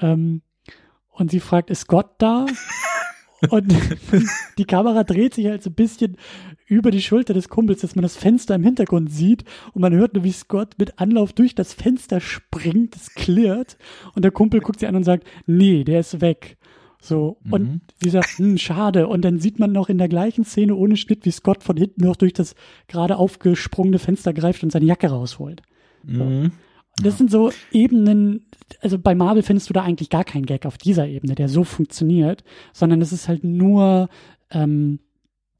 Ähm, 0.00 0.42
und 1.10 1.30
sie 1.30 1.40
fragt, 1.40 1.70
ist 1.70 1.86
Gott 1.86 2.10
da? 2.18 2.46
Und 3.50 3.74
die 4.58 4.64
Kamera 4.64 5.04
dreht 5.04 5.34
sich 5.34 5.46
halt 5.46 5.62
so 5.62 5.70
ein 5.70 5.74
bisschen 5.74 6.16
über 6.66 6.90
die 6.90 7.02
Schulter 7.02 7.34
des 7.34 7.48
Kumpels, 7.48 7.82
dass 7.82 7.94
man 7.94 8.02
das 8.02 8.16
Fenster 8.16 8.54
im 8.54 8.64
Hintergrund 8.64 9.12
sieht 9.12 9.44
und 9.74 9.82
man 9.82 9.92
hört 9.92 10.14
nur, 10.14 10.24
wie 10.24 10.32
Scott 10.32 10.74
mit 10.78 10.98
Anlauf 10.98 11.32
durch 11.32 11.54
das 11.54 11.74
Fenster 11.74 12.20
springt, 12.20 12.96
es 12.96 13.14
klirrt 13.14 13.76
und 14.14 14.24
der 14.24 14.30
Kumpel 14.30 14.60
guckt 14.60 14.80
sie 14.80 14.86
an 14.86 14.96
und 14.96 15.04
sagt, 15.04 15.24
nee, 15.46 15.84
der 15.84 16.00
ist 16.00 16.20
weg. 16.20 16.56
So, 17.04 17.36
mhm. 17.44 17.52
und 17.52 17.80
sie 18.02 18.08
sagt, 18.08 18.38
hm, 18.38 18.56
schade. 18.56 19.08
Und 19.08 19.26
dann 19.26 19.38
sieht 19.38 19.58
man 19.58 19.72
noch 19.72 19.90
in 19.90 19.98
der 19.98 20.08
gleichen 20.08 20.42
Szene 20.42 20.74
ohne 20.74 20.96
Schnitt, 20.96 21.26
wie 21.26 21.30
Scott 21.30 21.62
von 21.62 21.76
hinten 21.76 22.02
noch 22.02 22.16
durch 22.16 22.32
das 22.32 22.54
gerade 22.88 23.18
aufgesprungene 23.18 23.98
Fenster 23.98 24.32
greift 24.32 24.62
und 24.62 24.72
seine 24.72 24.86
Jacke 24.86 25.08
rausholt. 25.08 25.60
So. 26.06 26.24
Mhm. 26.24 26.52
Das 27.02 27.18
sind 27.18 27.30
so 27.30 27.52
Ebenen, 27.72 28.46
also 28.80 28.98
bei 28.98 29.14
Marvel 29.14 29.42
findest 29.42 29.68
du 29.68 29.74
da 29.74 29.82
eigentlich 29.82 30.08
gar 30.08 30.24
keinen 30.24 30.46
Gag 30.46 30.64
auf 30.64 30.78
dieser 30.78 31.06
Ebene, 31.06 31.34
der 31.34 31.50
so 31.50 31.62
funktioniert, 31.62 32.42
sondern 32.72 33.02
es 33.02 33.12
ist 33.12 33.28
halt 33.28 33.44
nur, 33.44 34.08
ähm, 34.50 35.00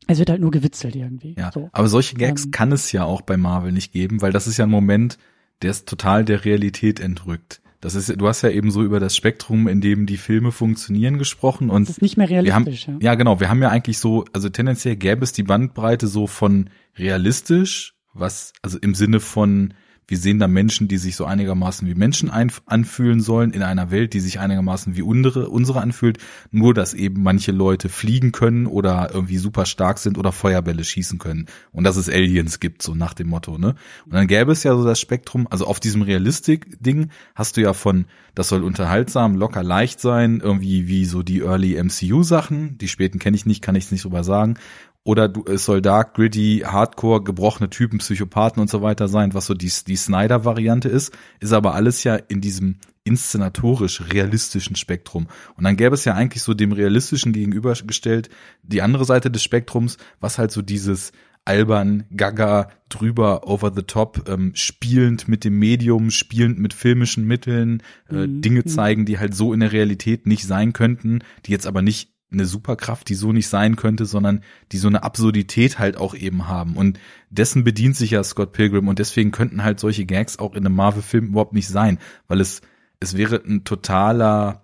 es 0.06 0.18
wird 0.18 0.30
halt 0.30 0.40
nur 0.40 0.50
gewitzelt 0.50 0.96
irgendwie. 0.96 1.34
Ja, 1.36 1.50
so. 1.52 1.68
aber 1.72 1.88
solche 1.88 2.16
Gags 2.16 2.46
ähm, 2.46 2.50
kann 2.52 2.72
es 2.72 2.90
ja 2.92 3.04
auch 3.04 3.20
bei 3.20 3.36
Marvel 3.36 3.72
nicht 3.72 3.92
geben, 3.92 4.22
weil 4.22 4.32
das 4.32 4.46
ist 4.46 4.56
ja 4.56 4.64
ein 4.64 4.70
Moment, 4.70 5.18
der 5.60 5.72
ist 5.72 5.88
total 5.88 6.24
der 6.24 6.46
Realität 6.46 7.00
entrückt. 7.00 7.60
Das 7.84 7.94
ist, 7.94 8.18
du 8.18 8.26
hast 8.26 8.40
ja 8.40 8.48
eben 8.48 8.70
so 8.70 8.82
über 8.82 8.98
das 8.98 9.14
Spektrum, 9.14 9.68
in 9.68 9.82
dem 9.82 10.06
die 10.06 10.16
Filme 10.16 10.52
funktionieren, 10.52 11.18
gesprochen 11.18 11.68
und 11.68 11.86
das 11.86 11.98
ist 11.98 12.02
nicht 12.02 12.16
mehr 12.16 12.30
realistisch. 12.30 12.88
Haben, 12.88 12.98
ja. 13.00 13.10
ja, 13.10 13.14
genau. 13.14 13.40
Wir 13.40 13.50
haben 13.50 13.60
ja 13.60 13.68
eigentlich 13.68 13.98
so, 13.98 14.24
also 14.32 14.48
tendenziell 14.48 14.96
gäbe 14.96 15.22
es 15.22 15.32
die 15.32 15.42
Bandbreite 15.42 16.06
so 16.06 16.26
von 16.26 16.70
realistisch, 16.96 17.94
was 18.14 18.54
also 18.62 18.78
im 18.78 18.94
Sinne 18.94 19.20
von 19.20 19.74
wir 20.06 20.18
sehen 20.18 20.38
da 20.38 20.48
Menschen, 20.48 20.88
die 20.88 20.98
sich 20.98 21.16
so 21.16 21.24
einigermaßen 21.24 21.88
wie 21.88 21.94
Menschen 21.94 22.30
anfühlen 22.30 23.20
sollen, 23.20 23.52
in 23.52 23.62
einer 23.62 23.90
Welt, 23.90 24.12
die 24.12 24.20
sich 24.20 24.38
einigermaßen 24.38 24.96
wie 24.96 25.02
unsere, 25.02 25.48
unsere 25.48 25.80
anfühlt, 25.80 26.18
nur 26.50 26.74
dass 26.74 26.94
eben 26.94 27.22
manche 27.22 27.52
Leute 27.52 27.88
fliegen 27.88 28.32
können 28.32 28.66
oder 28.66 29.10
irgendwie 29.12 29.38
super 29.38 29.66
stark 29.66 29.98
sind 29.98 30.18
oder 30.18 30.32
Feuerbälle 30.32 30.84
schießen 30.84 31.18
können. 31.18 31.46
Und 31.72 31.84
dass 31.84 31.96
es 31.96 32.08
Aliens 32.08 32.60
gibt, 32.60 32.82
so 32.82 32.94
nach 32.94 33.14
dem 33.14 33.28
Motto, 33.28 33.58
ne? 33.58 33.74
Und 34.04 34.14
dann 34.14 34.26
gäbe 34.26 34.52
es 34.52 34.62
ja 34.62 34.76
so 34.76 34.84
das 34.84 35.00
Spektrum, 35.00 35.46
also 35.50 35.66
auf 35.66 35.80
diesem 35.80 36.02
Realistik-Ding 36.02 37.10
hast 37.34 37.56
du 37.56 37.62
ja 37.62 37.72
von, 37.72 38.06
das 38.34 38.48
soll 38.48 38.62
unterhaltsam, 38.62 39.36
locker 39.36 39.62
leicht 39.62 40.00
sein, 40.00 40.40
irgendwie 40.40 40.86
wie 40.88 41.04
so 41.04 41.22
die 41.22 41.40
Early 41.40 41.82
MCU-Sachen, 41.82 42.78
die 42.78 42.88
späten 42.88 43.18
kenne 43.18 43.36
ich 43.36 43.46
nicht, 43.46 43.62
kann 43.62 43.74
ich 43.74 43.84
es 43.84 43.92
nicht 43.92 44.04
drüber 44.04 44.24
sagen 44.24 44.56
oder 45.04 45.28
du, 45.28 45.44
es 45.46 45.66
soll 45.66 45.82
dark, 45.82 46.14
gritty, 46.14 46.62
hardcore, 46.66 47.22
gebrochene 47.22 47.68
Typen, 47.68 47.98
Psychopathen 47.98 48.60
und 48.60 48.70
so 48.70 48.80
weiter 48.80 49.06
sein, 49.06 49.34
was 49.34 49.46
so 49.46 49.54
die, 49.54 49.70
die 49.86 49.96
Snyder-Variante 49.96 50.88
ist, 50.88 51.12
ist 51.40 51.52
aber 51.52 51.74
alles 51.74 52.04
ja 52.04 52.16
in 52.16 52.40
diesem 52.40 52.78
inszenatorisch 53.04 54.02
realistischen 54.12 54.76
Spektrum. 54.76 55.28
Und 55.56 55.64
dann 55.64 55.76
gäbe 55.76 55.94
es 55.94 56.06
ja 56.06 56.14
eigentlich 56.14 56.42
so 56.42 56.54
dem 56.54 56.72
realistischen 56.72 57.34
gegenübergestellt 57.34 58.30
die 58.62 58.80
andere 58.80 59.04
Seite 59.04 59.30
des 59.30 59.42
Spektrums, 59.42 59.98
was 60.20 60.38
halt 60.38 60.50
so 60.50 60.62
dieses 60.62 61.12
albern, 61.44 62.04
gaga, 62.16 62.70
drüber, 62.88 63.46
over 63.46 63.72
the 63.74 63.82
top, 63.82 64.26
ähm, 64.28 64.52
spielend 64.54 65.28
mit 65.28 65.44
dem 65.44 65.58
Medium, 65.58 66.10
spielend 66.10 66.58
mit 66.58 66.72
filmischen 66.72 67.26
Mitteln, 67.26 67.82
äh, 68.08 68.26
mhm. 68.26 68.40
Dinge 68.40 68.60
mhm. 68.60 68.68
zeigen, 68.68 69.04
die 69.04 69.18
halt 69.18 69.34
so 69.34 69.52
in 69.52 69.60
der 69.60 69.72
Realität 69.72 70.26
nicht 70.26 70.46
sein 70.46 70.72
könnten, 70.72 71.20
die 71.44 71.52
jetzt 71.52 71.66
aber 71.66 71.82
nicht 71.82 72.13
eine 72.34 72.46
Superkraft, 72.46 73.08
die 73.08 73.14
so 73.14 73.32
nicht 73.32 73.48
sein 73.48 73.76
könnte, 73.76 74.06
sondern 74.06 74.42
die 74.72 74.78
so 74.78 74.88
eine 74.88 75.02
Absurdität 75.02 75.78
halt 75.78 75.96
auch 75.96 76.14
eben 76.14 76.48
haben. 76.48 76.76
Und 76.76 77.00
dessen 77.30 77.64
bedient 77.64 77.96
sich 77.96 78.10
ja 78.10 78.22
Scott 78.22 78.52
Pilgrim 78.52 78.88
und 78.88 78.98
deswegen 78.98 79.30
könnten 79.30 79.64
halt 79.64 79.80
solche 79.80 80.04
Gags 80.04 80.38
auch 80.38 80.54
in 80.54 80.66
einem 80.66 80.76
Marvel-Film 80.76 81.28
überhaupt 81.28 81.54
nicht 81.54 81.68
sein, 81.68 81.98
weil 82.28 82.40
es, 82.40 82.60
es 83.00 83.16
wäre 83.16 83.36
ein 83.36 83.64
totaler, 83.64 84.62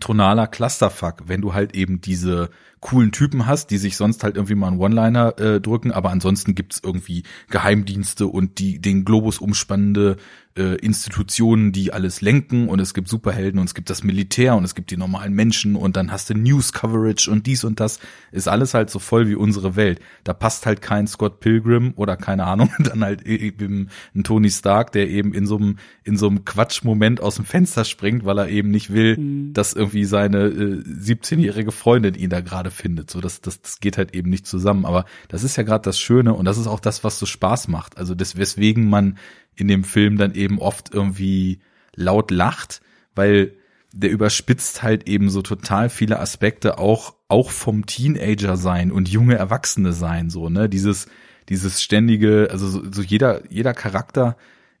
tonaler 0.00 0.46
Clusterfuck, 0.46 1.22
wenn 1.26 1.40
du 1.40 1.54
halt 1.54 1.74
eben 1.74 2.00
diese 2.00 2.50
coolen 2.80 3.10
Typen 3.12 3.46
hast, 3.46 3.70
die 3.70 3.78
sich 3.78 3.96
sonst 3.96 4.22
halt 4.22 4.36
irgendwie 4.36 4.54
mal 4.54 4.68
einen 4.68 4.78
One-Liner 4.78 5.38
äh, 5.38 5.60
drücken, 5.60 5.92
aber 5.92 6.10
ansonsten 6.10 6.54
gibt's 6.54 6.80
irgendwie 6.84 7.24
Geheimdienste 7.48 8.26
und 8.26 8.58
die 8.58 8.80
den 8.80 9.04
Globus 9.04 9.38
umspannende 9.38 10.16
äh, 10.56 10.76
Institutionen, 10.76 11.72
die 11.72 11.92
alles 11.92 12.20
lenken 12.20 12.68
und 12.68 12.80
es 12.80 12.94
gibt 12.94 13.08
Superhelden 13.08 13.60
und 13.60 13.66
es 13.66 13.74
gibt 13.74 13.90
das 13.90 14.02
Militär 14.02 14.56
und 14.56 14.64
es 14.64 14.74
gibt 14.74 14.90
die 14.90 14.96
normalen 14.96 15.34
Menschen 15.34 15.76
und 15.76 15.96
dann 15.96 16.10
hast 16.10 16.30
du 16.30 16.34
News 16.34 16.72
Coverage 16.72 17.30
und 17.30 17.46
dies 17.46 17.64
und 17.64 17.80
das 17.80 18.00
ist 18.32 18.48
alles 18.48 18.74
halt 18.74 18.90
so 18.90 18.98
voll 18.98 19.28
wie 19.28 19.34
unsere 19.34 19.76
Welt. 19.76 20.00
Da 20.24 20.32
passt 20.32 20.66
halt 20.66 20.82
kein 20.82 21.06
Scott 21.06 21.40
Pilgrim 21.40 21.92
oder 21.96 22.16
keine 22.16 22.44
Ahnung, 22.44 22.70
dann 22.78 23.04
halt 23.04 23.22
eben 23.22 23.90
ein 24.14 24.24
Tony 24.24 24.50
Stark, 24.50 24.92
der 24.92 25.08
eben 25.08 25.34
in 25.34 25.46
so 25.46 25.56
einem 25.56 25.76
in 26.04 26.16
so 26.16 26.28
einem 26.28 26.44
Quatschmoment 26.44 27.20
aus 27.20 27.36
dem 27.36 27.44
Fenster 27.44 27.84
springt, 27.84 28.24
weil 28.24 28.38
er 28.38 28.48
eben 28.48 28.70
nicht 28.70 28.92
will, 28.92 29.18
mhm. 29.18 29.52
dass 29.52 29.72
irgendwie 29.72 30.04
seine 30.04 30.44
äh, 30.46 30.82
17-jährige 30.82 31.72
Freundin 31.72 32.14
ihn 32.14 32.30
da 32.30 32.40
gerade 32.40 32.70
findet. 32.70 33.10
So 33.10 33.20
das, 33.20 33.40
das 33.40 33.60
das 33.60 33.80
geht 33.80 33.98
halt 33.98 34.14
eben 34.14 34.30
nicht 34.30 34.46
zusammen, 34.46 34.84
aber 34.84 35.04
das 35.28 35.44
ist 35.44 35.56
ja 35.56 35.62
gerade 35.62 35.82
das 35.82 35.98
Schöne 35.98 36.34
und 36.34 36.44
das 36.44 36.58
ist 36.58 36.66
auch 36.66 36.80
das, 36.80 37.04
was 37.04 37.18
so 37.18 37.26
Spaß 37.26 37.68
macht. 37.68 37.98
Also 37.98 38.14
das 38.14 38.36
weswegen 38.36 38.88
man 38.88 39.18
in 39.56 39.68
dem 39.68 39.84
Film 39.84 40.16
dann 40.16 40.34
eben 40.34 40.58
oft 40.58 40.92
irgendwie 40.92 41.60
laut 41.94 42.30
lacht, 42.30 42.80
weil 43.14 43.54
der 43.92 44.10
überspitzt 44.10 44.82
halt 44.82 45.08
eben 45.08 45.30
so 45.30 45.42
total 45.42 45.88
viele 45.88 46.20
Aspekte 46.20 46.78
auch 46.78 47.14
auch 47.28 47.50
vom 47.50 47.86
Teenager 47.86 48.56
sein 48.56 48.92
und 48.92 49.08
junge 49.08 49.36
Erwachsene 49.36 49.92
sein 49.92 50.30
so 50.30 50.50
ne? 50.50 50.68
Dieses 50.68 51.06
dieses 51.48 51.82
ständige 51.82 52.48
also 52.50 52.68
so, 52.68 52.82
so 52.92 53.02
jeder 53.02 53.50
jeder 53.50 53.72
Charakter 53.72 54.36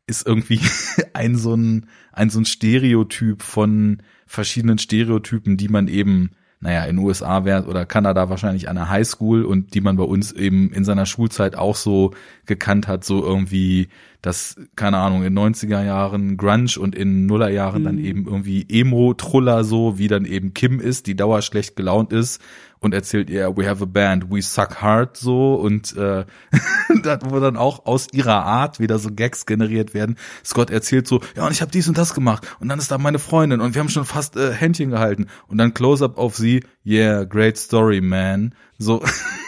ist 0.06 0.26
irgendwie 0.26 0.60
ein 1.14 1.36
so 1.36 1.54
ein 1.56 1.86
ein 2.12 2.28
so 2.28 2.40
ein 2.40 2.44
Stereotyp 2.44 3.42
von 3.42 4.02
verschiedenen 4.26 4.78
Stereotypen 4.78 5.56
die 5.56 5.68
man 5.68 5.88
eben 5.88 6.32
naja, 6.60 6.84
in 6.84 6.98
USA 6.98 7.44
wäre 7.44 7.66
oder 7.66 7.84
Kanada 7.84 8.30
wahrscheinlich 8.30 8.68
an 8.68 8.76
der 8.76 8.88
Highschool 8.88 9.44
und 9.44 9.74
die 9.74 9.82
man 9.82 9.96
bei 9.96 10.04
uns 10.04 10.32
eben 10.32 10.72
in 10.72 10.84
seiner 10.84 11.04
Schulzeit 11.04 11.54
auch 11.54 11.76
so 11.76 12.12
gekannt 12.46 12.88
hat, 12.88 13.04
so 13.04 13.22
irgendwie 13.22 13.88
das, 14.22 14.56
keine 14.74 14.96
Ahnung, 14.96 15.22
in 15.22 15.38
90er 15.38 15.84
Jahren 15.84 16.36
Grunge 16.36 16.78
und 16.80 16.94
in 16.94 17.26
Nuller 17.26 17.50
Jahren 17.50 17.82
mhm. 17.82 17.84
dann 17.84 17.98
eben 17.98 18.26
irgendwie 18.26 18.66
Emo-Truller 18.68 19.64
so, 19.64 19.98
wie 19.98 20.08
dann 20.08 20.24
eben 20.24 20.54
Kim 20.54 20.80
ist, 20.80 21.06
die 21.06 21.14
dauerschlecht 21.14 21.76
gelaunt 21.76 22.12
ist 22.12 22.40
und 22.86 22.94
erzählt 22.94 23.28
ihr, 23.28 23.54
we 23.56 23.68
have 23.68 23.82
a 23.82 23.86
band, 23.86 24.30
we 24.30 24.40
suck 24.40 24.80
hard 24.80 25.16
so 25.16 25.56
und 25.56 25.94
äh, 25.96 26.24
wo 27.28 27.40
dann 27.40 27.56
auch 27.56 27.84
aus 27.84 28.06
ihrer 28.12 28.44
Art 28.44 28.80
wieder 28.80 28.98
so 28.98 29.10
Gags 29.12 29.44
generiert 29.44 29.92
werden. 29.92 30.16
Scott 30.44 30.70
erzählt 30.70 31.06
so, 31.06 31.20
ja 31.36 31.44
und 31.44 31.52
ich 31.52 31.60
habe 31.60 31.70
dies 31.70 31.88
und 31.88 31.98
das 31.98 32.14
gemacht 32.14 32.46
und 32.60 32.68
dann 32.68 32.78
ist 32.78 32.90
da 32.90 32.96
meine 32.96 33.18
Freundin 33.18 33.60
und 33.60 33.74
wir 33.74 33.80
haben 33.80 33.88
schon 33.88 34.04
fast 34.04 34.36
äh, 34.36 34.52
Händchen 34.52 34.90
gehalten 34.90 35.26
und 35.48 35.58
dann 35.58 35.74
Close-up 35.74 36.16
auf 36.16 36.36
sie, 36.36 36.64
yeah, 36.86 37.24
great 37.24 37.58
story, 37.58 38.00
man. 38.00 38.54
So, 38.78 39.04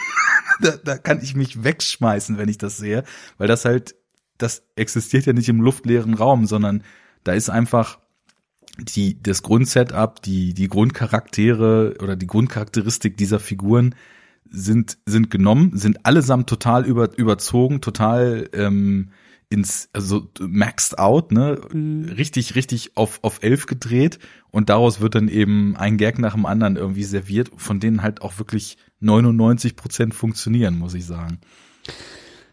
da, 0.61 0.71
da 0.83 0.97
kann 0.97 1.21
ich 1.21 1.35
mich 1.35 1.63
wegschmeißen, 1.63 2.37
wenn 2.37 2.49
ich 2.49 2.57
das 2.57 2.77
sehe, 2.77 3.03
weil 3.37 3.47
das 3.47 3.65
halt, 3.65 3.95
das 4.37 4.63
existiert 4.75 5.25
ja 5.25 5.33
nicht 5.33 5.49
im 5.49 5.61
luftleeren 5.61 6.13
Raum, 6.13 6.45
sondern 6.45 6.83
da 7.23 7.33
ist 7.33 7.49
einfach 7.49 7.99
die, 8.81 9.21
das 9.21 9.43
Grundsetup, 9.43 10.21
die, 10.21 10.53
die 10.53 10.67
Grundcharaktere 10.67 11.95
oder 12.01 12.15
die 12.15 12.27
Grundcharakteristik 12.27 13.17
dieser 13.17 13.39
Figuren 13.39 13.95
sind, 14.49 14.97
sind 15.05 15.29
genommen, 15.29 15.71
sind 15.75 16.05
allesamt 16.05 16.49
total 16.49 16.85
über, 16.85 17.17
überzogen, 17.17 17.81
total 17.81 18.49
ähm, 18.53 19.09
ins, 19.49 19.89
also 19.93 20.29
maxed 20.39 20.97
out, 20.99 21.31
ne? 21.31 21.59
Mhm. 21.73 22.05
Richtig, 22.05 22.55
richtig 22.55 22.95
auf, 22.95 23.19
auf 23.23 23.39
elf 23.41 23.65
gedreht 23.65 24.19
und 24.51 24.69
daraus 24.69 25.01
wird 25.01 25.15
dann 25.15 25.27
eben 25.27 25.75
ein 25.75 25.97
Gag 25.97 26.19
nach 26.19 26.35
dem 26.35 26.45
anderen 26.45 26.75
irgendwie 26.75 27.03
serviert, 27.03 27.51
von 27.57 27.79
denen 27.79 28.03
halt 28.03 28.21
auch 28.21 28.37
wirklich 28.37 28.77
99 28.99 29.75
Prozent 29.75 30.13
funktionieren, 30.13 30.77
muss 30.77 30.93
ich 30.93 31.05
sagen. 31.05 31.39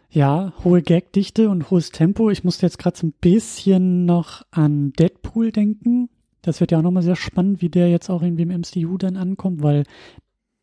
Ja, 0.09 0.53
hohe 0.63 0.81
Gagdichte 0.81 1.49
und 1.49 1.69
hohes 1.69 1.91
Tempo. 1.91 2.31
Ich 2.31 2.43
musste 2.43 2.65
jetzt 2.65 2.79
gerade 2.79 2.97
so 2.97 3.07
ein 3.07 3.13
bisschen 3.19 4.05
noch 4.05 4.41
an 4.51 4.93
Deadpool 4.93 5.51
denken. 5.51 6.09
Das 6.47 6.61
wird 6.61 6.71
ja 6.71 6.77
auch 6.77 6.83
nochmal 6.83 7.03
sehr 7.03 7.15
spannend, 7.15 7.61
wie 7.61 7.69
der 7.69 7.89
jetzt 7.89 8.09
auch 8.09 8.21
irgendwie 8.21 8.43
im 8.43 8.61
MCU 8.61 8.97
dann 8.97 9.17
ankommt, 9.17 9.61
weil 9.61 9.83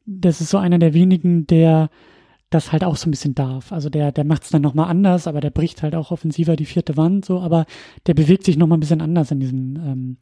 das 0.07 0.41
ist 0.41 0.51
so 0.51 0.59
einer 0.59 0.79
der 0.79 0.95
wenigen, 0.95 1.47
der 1.47 1.91
das 2.51 2.73
halt 2.73 2.85
auch 2.85 2.97
so 2.97 3.09
ein 3.09 3.11
bisschen 3.11 3.35
darf. 3.35 3.73
Also 3.73 3.91
der, 3.91 4.13
der 4.13 4.25
macht 4.25 4.45
es 4.45 4.51
dann 4.51 4.63
nochmal 4.63 4.89
anders, 4.89 5.27
aber 5.27 5.41
der 5.41 5.51
bricht 5.51 5.83
halt 5.83 5.95
auch 5.95 6.11
offensiver 6.11 6.57
die 6.57 6.67
vierte 6.67 6.97
Wand, 6.97 7.25
so, 7.25 7.41
aber 7.41 7.67
der 8.07 8.15
bewegt 8.15 8.45
sich 8.45 8.57
nochmal 8.57 8.79
ein 8.79 8.81
bisschen 8.81 9.01
anders 9.01 9.31
in 9.31 9.41
diesem, 9.41 9.77
ähm, 9.77 10.17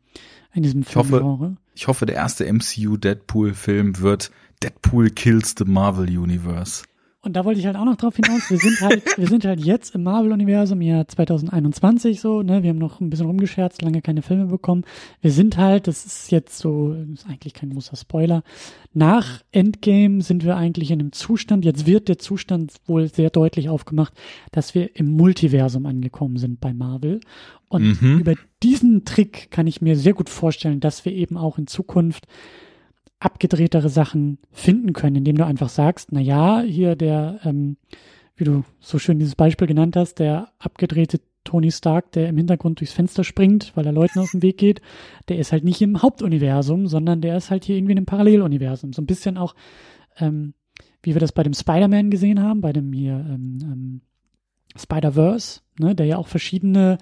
in 0.54 0.62
diesem 0.62 0.82
Film. 0.82 1.06
Ich 1.06 1.12
hoffe, 1.12 1.56
ich 1.74 1.88
hoffe, 1.88 2.06
der 2.06 2.16
erste 2.16 2.50
MCU 2.50 2.96
Deadpool-Film 2.96 4.00
wird 4.00 4.30
Deadpool 4.62 5.10
Kills 5.10 5.54
the 5.58 5.64
Marvel 5.64 6.06
Universe. 6.06 6.84
Und 7.24 7.34
da 7.34 7.44
wollte 7.44 7.60
ich 7.60 7.66
halt 7.66 7.76
auch 7.76 7.84
noch 7.84 7.94
drauf 7.94 8.16
hinaus. 8.16 8.50
Wir 8.50 8.58
sind 8.58 8.80
halt, 8.80 9.04
wir 9.16 9.28
sind 9.28 9.44
halt 9.44 9.60
jetzt 9.60 9.94
im 9.94 10.02
Marvel-Universum, 10.02 10.80
Jahr 10.80 11.06
2021 11.06 12.20
so, 12.20 12.42
ne? 12.42 12.64
Wir 12.64 12.70
haben 12.70 12.78
noch 12.78 13.00
ein 13.00 13.10
bisschen 13.10 13.26
rumgescherzt, 13.26 13.80
lange 13.80 14.02
keine 14.02 14.22
Filme 14.22 14.46
bekommen. 14.46 14.82
Wir 15.20 15.30
sind 15.30 15.56
halt, 15.56 15.86
das 15.86 16.04
ist 16.04 16.32
jetzt 16.32 16.58
so, 16.58 16.94
ist 17.12 17.28
eigentlich 17.28 17.54
kein 17.54 17.70
großer 17.70 17.94
Spoiler. 17.94 18.42
Nach 18.92 19.40
Endgame 19.52 20.20
sind 20.20 20.44
wir 20.44 20.56
eigentlich 20.56 20.90
in 20.90 20.98
einem 20.98 21.12
Zustand, 21.12 21.64
jetzt 21.64 21.86
wird 21.86 22.08
der 22.08 22.18
Zustand 22.18 22.72
wohl 22.86 23.06
sehr 23.06 23.30
deutlich 23.30 23.68
aufgemacht, 23.68 24.14
dass 24.50 24.74
wir 24.74 24.96
im 24.96 25.12
Multiversum 25.12 25.86
angekommen 25.86 26.38
sind 26.38 26.60
bei 26.60 26.74
Marvel. 26.74 27.20
Und 27.68 28.02
mhm. 28.02 28.18
über 28.18 28.34
diesen 28.64 29.04
Trick 29.04 29.52
kann 29.52 29.68
ich 29.68 29.80
mir 29.80 29.96
sehr 29.96 30.12
gut 30.12 30.28
vorstellen, 30.28 30.80
dass 30.80 31.04
wir 31.04 31.12
eben 31.12 31.36
auch 31.36 31.56
in 31.56 31.68
Zukunft 31.68 32.26
abgedrehtere 33.24 33.88
Sachen 33.88 34.38
finden 34.50 34.92
können, 34.92 35.16
indem 35.16 35.36
du 35.36 35.46
einfach 35.46 35.68
sagst, 35.68 36.10
na 36.12 36.20
ja, 36.20 36.60
hier 36.60 36.96
der, 36.96 37.40
ähm, 37.44 37.76
wie 38.36 38.44
du 38.44 38.64
so 38.80 38.98
schön 38.98 39.18
dieses 39.18 39.36
Beispiel 39.36 39.66
genannt 39.66 39.96
hast, 39.96 40.18
der 40.18 40.52
abgedrehte 40.58 41.20
Tony 41.44 41.70
Stark, 41.70 42.12
der 42.12 42.28
im 42.28 42.36
Hintergrund 42.36 42.80
durchs 42.80 42.92
Fenster 42.92 43.24
springt, 43.24 43.72
weil 43.74 43.86
er 43.86 43.92
Leuten 43.92 44.18
aus 44.18 44.32
dem 44.32 44.42
Weg 44.42 44.58
geht, 44.58 44.80
der 45.28 45.38
ist 45.38 45.52
halt 45.52 45.64
nicht 45.64 45.82
im 45.82 46.02
Hauptuniversum, 46.02 46.86
sondern 46.86 47.20
der 47.20 47.36
ist 47.36 47.50
halt 47.50 47.64
hier 47.64 47.76
irgendwie 47.76 47.92
in 47.92 47.98
einem 47.98 48.06
Paralleluniversum. 48.06 48.92
So 48.92 49.02
ein 49.02 49.06
bisschen 49.06 49.38
auch, 49.38 49.54
ähm, 50.18 50.54
wie 51.02 51.14
wir 51.14 51.20
das 51.20 51.32
bei 51.32 51.42
dem 51.42 51.54
Spider-Man 51.54 52.10
gesehen 52.10 52.42
haben, 52.42 52.60
bei 52.60 52.72
dem 52.72 52.92
hier 52.92 53.14
ähm, 53.14 53.58
ähm, 53.62 54.00
Spider-Verse, 54.76 55.60
ne, 55.78 55.94
der 55.94 56.06
ja 56.06 56.16
auch 56.16 56.28
verschiedene 56.28 56.98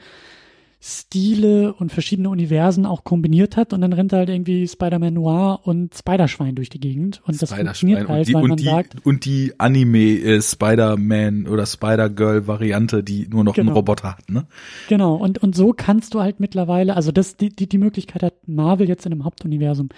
Stile 0.83 1.75
und 1.75 1.93
verschiedene 1.93 2.31
Universen 2.31 2.87
auch 2.87 3.05
kombiniert 3.05 3.59
hat 3.59 3.75
und 3.75 3.83
dann 3.83 3.93
rennt 3.93 4.15
halt 4.15 4.31
irgendwie 4.31 4.67
Spider-Man 4.67 5.13
Noir 5.13 5.61
und 5.65 5.95
Spider-Schwein 5.95 6.55
durch 6.55 6.71
die 6.71 6.81
Gegend 6.81 7.21
und 7.27 7.41
das 7.41 7.53
funktioniert 7.53 8.09
halt, 8.09 8.27
die, 8.27 8.33
weil 8.33 8.49
man 8.49 8.57
die, 8.57 8.65
sagt 8.65 8.97
und 9.05 9.27
die 9.27 9.53
Anime 9.59 9.99
äh, 9.99 10.41
Spider-Man 10.41 11.47
oder 11.47 11.67
Spider-Girl 11.67 12.47
Variante, 12.47 13.05
die 13.05 13.29
nur 13.29 13.45
noch 13.45 13.55
genau. 13.55 13.73
einen 13.73 13.77
Roboter 13.77 14.17
hat, 14.17 14.31
ne? 14.31 14.47
Genau 14.89 15.17
und 15.17 15.37
und 15.39 15.55
so 15.55 15.75
kannst 15.77 16.15
du 16.15 16.21
halt 16.21 16.41
mittlerweile, 16.41 16.97
also 16.97 17.13
das 17.13 17.37
die 17.37 17.51
die 17.51 17.69
die 17.69 17.79
Möglichkeit 17.79 18.23
hat 18.23 18.49
Marvel 18.49 18.89
jetzt 18.89 19.05
in 19.05 19.13
einem 19.13 19.25
Hauptuniversum 19.25 19.91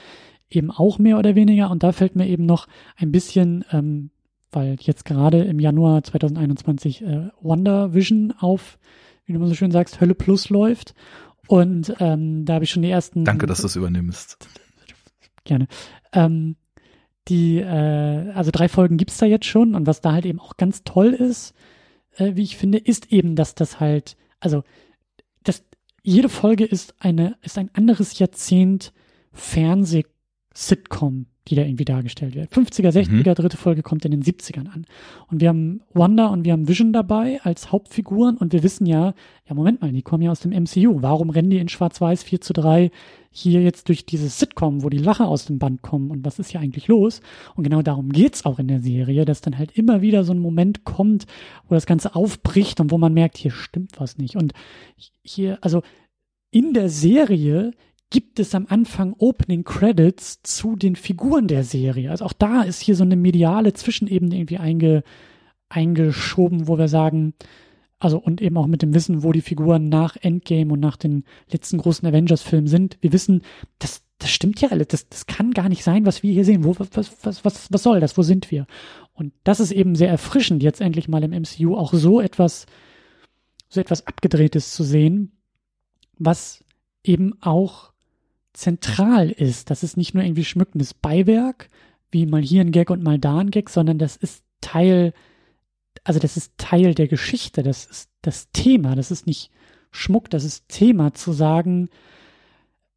eben 0.51 0.73
auch 0.73 0.99
mehr 0.99 1.17
oder 1.17 1.37
weniger 1.37 1.71
und 1.71 1.85
da 1.85 1.93
fällt 1.93 2.17
mir 2.17 2.27
eben 2.27 2.45
noch 2.45 2.67
ein 2.97 3.13
bisschen 3.13 3.65
ähm, 3.71 4.11
weil 4.51 4.77
jetzt 4.81 5.05
gerade 5.05 5.43
im 5.43 5.61
Januar 5.61 6.03
2021 6.03 7.03
äh, 7.03 7.29
Wonder 7.41 7.95
Vision 7.95 8.35
auf 8.39 8.79
wie 9.25 9.33
du 9.33 9.39
immer 9.39 9.49
so 9.49 9.55
schön 9.55 9.71
sagst, 9.71 10.01
Hölle 10.01 10.15
Plus 10.15 10.49
läuft. 10.49 10.95
Und 11.49 11.95
ähm, 11.99 12.45
da 12.45 12.55
habe 12.55 12.65
ich 12.65 12.71
schon 12.71 12.83
die 12.83 12.91
ersten. 12.91 13.25
Danke, 13.25 13.47
dass 13.47 13.61
du 13.61 13.67
es 13.67 13.77
übernimmst. 13.77 14.49
Gerne. 15.45 15.67
Ähm, 16.13 16.57
die, 17.29 17.59
äh, 17.59 18.31
also 18.33 18.51
drei 18.51 18.69
Folgen 18.69 18.97
gibt's 18.97 19.19
da 19.19 19.27
jetzt 19.27 19.47
schon 19.47 19.75
und 19.75 19.87
was 19.87 20.01
da 20.01 20.13
halt 20.13 20.27
eben 20.27 20.41
auch 20.41 20.57
ganz 20.57 20.83
toll 20.85 21.09
ist, 21.09 21.55
äh, 22.17 22.35
wie 22.35 22.43
ich 22.43 22.57
finde, 22.57 22.79
ist 22.79 23.13
eben, 23.13 23.37
dass 23.37 23.55
das 23.55 23.81
halt, 23.81 24.17
also 24.41 24.65
das, 25.43 25.65
jede 26.03 26.29
Folge 26.29 26.65
ist 26.65 26.95
eine, 26.99 27.37
ist 27.43 27.59
ein 27.59 27.71
anderes 27.75 28.19
Jahrzehnt 28.19 28.93
Fernseh-Sitcom 29.33 31.27
die 31.49 31.57
da 31.57 31.63
irgendwie 31.63 31.85
dargestellt 31.85 32.35
wird. 32.35 32.53
50er, 32.53 32.91
60er, 32.91 33.11
mhm. 33.11 33.35
dritte 33.35 33.57
Folge 33.57 33.83
kommt 33.83 34.05
in 34.05 34.13
den 34.13 34.23
70ern 34.23 34.69
an. 34.69 34.87
Und 35.29 35.41
wir 35.41 35.49
haben 35.49 35.81
Wanda 35.93 36.27
und 36.27 36.45
wir 36.45 36.53
haben 36.53 36.69
Vision 36.69 36.93
dabei 36.93 37.41
als 37.43 37.73
Hauptfiguren 37.73 38.37
und 38.37 38.53
wir 38.53 38.63
wissen 38.63 38.87
ja, 38.87 39.15
ja, 39.49 39.55
Moment 39.55 39.83
mal, 39.83 39.91
die 39.91 40.03
kommen 40.03 40.23
ja 40.23 40.31
aus 40.31 40.41
dem 40.41 40.53
MCU. 40.53 41.03
Warum 41.03 41.31
rennen 41.31 41.51
die 41.51 41.59
in 41.59 41.69
Schwarz-Weiß 41.69 42.23
4 42.23 42.41
zu 42.41 42.53
3 42.53 42.91
hier 43.33 43.63
jetzt 43.63 43.89
durch 43.89 44.07
dieses 44.07 44.39
Sitcom, 44.39 44.85
wo 44.85 44.89
die 44.89 44.99
Lacher 44.99 45.27
aus 45.27 45.47
dem 45.47 45.59
Band 45.59 45.83
kommen 45.83 46.11
und 46.11 46.25
was 46.25 46.39
ist 46.39 46.51
hier 46.51 46.61
eigentlich 46.61 46.87
los? 46.87 47.23
Und 47.57 47.65
genau 47.65 47.83
darum 47.83 48.11
geht's 48.11 48.45
auch 48.45 48.59
in 48.61 48.69
der 48.69 48.81
Serie, 48.81 49.25
dass 49.25 49.41
dann 49.41 49.59
halt 49.59 49.73
immer 49.73 50.01
wieder 50.01 50.23
so 50.23 50.33
ein 50.33 50.39
Moment 50.39 50.85
kommt, 50.85 51.27
wo 51.69 51.75
das 51.75 51.87
Ganze 51.87 52.15
aufbricht 52.15 52.79
und 52.79 52.93
wo 52.93 52.99
man 52.99 53.15
merkt, 53.15 53.37
hier 53.37 53.51
stimmt 53.51 53.99
was 53.99 54.17
nicht. 54.17 54.37
Und 54.37 54.53
hier, 55.23 55.59
also 55.61 55.83
in 56.53 56.75
der 56.75 56.89
Serie 56.89 57.73
gibt 58.13 58.39
es 58.39 58.55
am 58.55 58.67
Anfang 58.69 59.15
Opening 59.19 59.65
Credits 59.65 60.43
zu 60.43 60.77
den 60.77 60.97
Figuren 60.97 61.49
der 61.49 61.65
Serie. 61.65 62.11
Also 62.11 62.25
auch 62.25 62.33
da 62.33 62.63
ist 62.63 62.81
hier 62.81 62.95
so 62.95 63.05
eine 63.05 63.17
mediale 63.17 63.73
Zwischenebene 63.73 64.37
irgendwie 64.37 64.59
einge, 64.59 65.03
eingeschoben, 65.69 66.69
wo 66.69 66.79
wir 66.79 66.89
sagen, 66.89 67.35
also 67.99 68.19
und 68.19 68.41
eben 68.41 68.57
auch 68.57 68.67
mit 68.67 68.83
dem 68.83 68.95
Wissen, 68.95 69.23
wo 69.23 69.33
die 69.33 69.41
Figuren 69.41 69.89
nach 69.89 70.17
Endgame 70.21 70.73
und 70.73 70.81
nach 70.81 70.97
den 70.97 71.25
letzten 71.51 71.79
großen 71.79 72.07
Avengers-Filmen 72.07 72.67
sind. 72.67 72.99
Wir 73.01 73.13
wissen, 73.13 73.43
das, 73.79 74.03
das 74.19 74.31
stimmt 74.31 74.61
ja 74.61 74.71
alles. 74.71 74.89
Das, 74.89 75.09
das 75.09 75.27
kann 75.27 75.53
gar 75.53 75.69
nicht 75.69 75.83
sein, 75.85 76.05
was 76.05 76.23
wir 76.23 76.33
hier 76.33 76.45
sehen. 76.45 76.65
Wo, 76.65 76.77
was, 76.79 76.89
was, 77.25 77.45
was, 77.45 77.73
was 77.73 77.83
soll 77.83 78.01
das? 78.01 78.19
Wo 78.19 78.23
sind 78.23 78.51
wir? 78.51 78.67
Und 79.15 79.33
das 79.45 79.61
ist 79.61 79.73
eben 79.73 79.95
sehr 79.95 80.09
erfrischend, 80.09 80.63
jetzt 80.63 80.81
endlich 80.81 81.09
mal 81.09 81.23
im 81.23 81.31
MCU 81.31 81.77
auch 81.77 81.93
so 81.93 82.21
etwas, 82.21 82.67
so 83.69 83.81
etwas 83.81 84.07
Abgedrehtes 84.07 84.75
zu 84.75 84.83
sehen 84.83 85.33
was 86.25 86.65
eben 87.03 87.35
auch 87.41 87.92
zentral 88.53 89.31
ist. 89.31 89.71
Das 89.71 89.83
ist 89.83 89.97
nicht 89.97 90.15
nur 90.15 90.23
irgendwie 90.23 90.45
schmückendes 90.45 90.95
Beiwerk, 90.95 91.69
wie 92.11 92.27
mal 92.27 92.43
hier 92.43 92.61
ein 92.61 92.73
Gag 92.73 92.91
und 92.91 93.03
mal 93.03 93.19
da 93.19 93.39
ein 93.39 93.51
Gag, 93.51 93.71
sondern 93.71 93.99
das 93.99 94.17
ist 94.17 94.45
Teil, 94.61 95.13
also 96.05 96.21
das 96.21 96.37
ist 96.37 96.53
Teil 96.59 96.95
der 96.95 97.09
Geschichte, 97.09 97.63
das 97.63 97.87
ist 97.87 98.11
das 98.21 98.51
Thema, 98.53 98.95
das 98.95 99.11
ist 99.11 99.27
nicht 99.27 99.51
Schmuck, 99.91 100.31
das 100.31 100.45
ist 100.45 100.69
Thema 100.69 101.15
zu 101.15 101.33
sagen, 101.33 101.89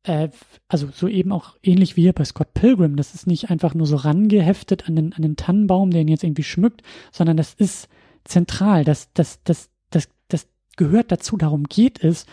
äh, 0.03 0.29
also 0.67 0.89
so 0.91 1.07
eben 1.07 1.31
auch 1.31 1.55
ähnlich 1.63 1.97
wie 1.97 2.01
hier 2.01 2.13
bei 2.13 2.25
Scott 2.25 2.53
Pilgrim, 2.53 2.95
das 2.95 3.13
ist 3.13 3.27
nicht 3.27 3.49
einfach 3.49 3.73
nur 3.73 3.87
so 3.87 3.95
rangeheftet 3.95 4.87
an 4.87 4.95
den, 4.95 5.13
an 5.13 5.21
den 5.21 5.35
Tannenbaum, 5.35 5.91
der 5.91 6.01
ihn 6.01 6.07
jetzt 6.07 6.23
irgendwie 6.23 6.43
schmückt, 6.43 6.83
sondern 7.11 7.37
das 7.37 7.53
ist 7.53 7.89
zentral, 8.23 8.83
das, 8.83 9.11
das, 9.13 9.39
das, 9.43 9.69
das, 9.89 10.09
das 10.27 10.47
gehört 10.77 11.11
dazu, 11.11 11.37
darum 11.37 11.63
geht 11.63 12.03
es, 12.03 12.25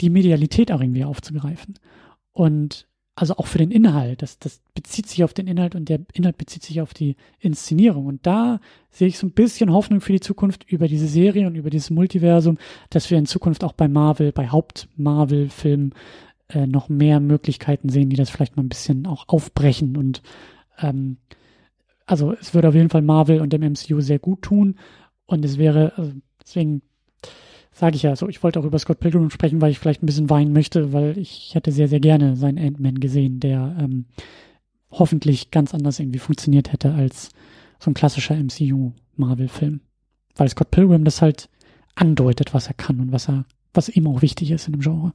die 0.00 0.10
Medialität 0.10 0.72
auch 0.72 0.80
irgendwie 0.80 1.04
aufzugreifen. 1.04 1.78
Und 2.36 2.86
also 3.14 3.38
auch 3.38 3.46
für 3.46 3.56
den 3.56 3.70
Inhalt, 3.70 4.20
das, 4.20 4.38
das 4.38 4.60
bezieht 4.74 5.06
sich 5.06 5.24
auf 5.24 5.32
den 5.32 5.46
Inhalt 5.46 5.74
und 5.74 5.88
der 5.88 6.00
Inhalt 6.12 6.36
bezieht 6.36 6.62
sich 6.62 6.82
auf 6.82 6.92
die 6.92 7.16
Inszenierung. 7.40 8.04
Und 8.04 8.26
da 8.26 8.60
sehe 8.90 9.08
ich 9.08 9.16
so 9.16 9.26
ein 9.26 9.32
bisschen 9.32 9.72
Hoffnung 9.72 10.02
für 10.02 10.12
die 10.12 10.20
Zukunft 10.20 10.70
über 10.70 10.86
diese 10.86 11.08
Serie 11.08 11.46
und 11.46 11.54
über 11.54 11.70
dieses 11.70 11.88
Multiversum, 11.88 12.58
dass 12.90 13.10
wir 13.10 13.16
in 13.16 13.24
Zukunft 13.24 13.64
auch 13.64 13.72
bei 13.72 13.88
Marvel, 13.88 14.32
bei 14.32 14.50
Haupt-Marvel-Filmen 14.50 15.94
äh, 16.50 16.66
noch 16.66 16.90
mehr 16.90 17.20
Möglichkeiten 17.20 17.88
sehen, 17.88 18.10
die 18.10 18.16
das 18.16 18.28
vielleicht 18.28 18.58
mal 18.58 18.64
ein 18.64 18.68
bisschen 18.68 19.06
auch 19.06 19.28
aufbrechen. 19.28 19.96
Und 19.96 20.20
ähm, 20.78 21.16
also 22.04 22.34
es 22.34 22.52
würde 22.52 22.68
auf 22.68 22.74
jeden 22.74 22.90
Fall 22.90 23.00
Marvel 23.00 23.40
und 23.40 23.50
dem 23.50 23.62
MCU 23.62 24.02
sehr 24.02 24.18
gut 24.18 24.42
tun. 24.42 24.76
Und 25.24 25.42
es 25.42 25.56
wäre, 25.56 25.94
also 25.96 26.12
deswegen 26.42 26.82
sage 27.76 27.96
ich 27.96 28.02
ja 28.02 28.16
so, 28.16 28.26
ich 28.28 28.42
wollte 28.42 28.58
auch 28.58 28.64
über 28.64 28.78
Scott 28.78 29.00
Pilgrim 29.00 29.28
sprechen, 29.28 29.60
weil 29.60 29.70
ich 29.70 29.78
vielleicht 29.78 30.02
ein 30.02 30.06
bisschen 30.06 30.30
weinen 30.30 30.54
möchte, 30.54 30.94
weil 30.94 31.18
ich 31.18 31.54
hätte 31.54 31.72
sehr, 31.72 31.88
sehr 31.88 32.00
gerne 32.00 32.34
seinen 32.34 32.58
Ant-Man 32.58 33.00
gesehen, 33.00 33.38
der 33.38 33.76
ähm, 33.78 34.06
hoffentlich 34.90 35.50
ganz 35.50 35.74
anders 35.74 36.00
irgendwie 36.00 36.18
funktioniert 36.18 36.72
hätte 36.72 36.94
als 36.94 37.28
so 37.78 37.90
ein 37.90 37.94
klassischer 37.94 38.34
MCU-Marvel-Film. 38.34 39.80
Weil 40.36 40.48
Scott 40.48 40.70
Pilgrim 40.70 41.04
das 41.04 41.20
halt 41.20 41.50
andeutet, 41.94 42.54
was 42.54 42.66
er 42.66 42.74
kann 42.74 42.98
und 42.98 43.12
was 43.12 43.28
er, 43.28 43.44
was 43.74 43.90
ihm 43.90 44.06
auch 44.06 44.22
wichtig 44.22 44.52
ist 44.52 44.66
in 44.68 44.72
dem 44.72 44.80
Genre. 44.80 45.12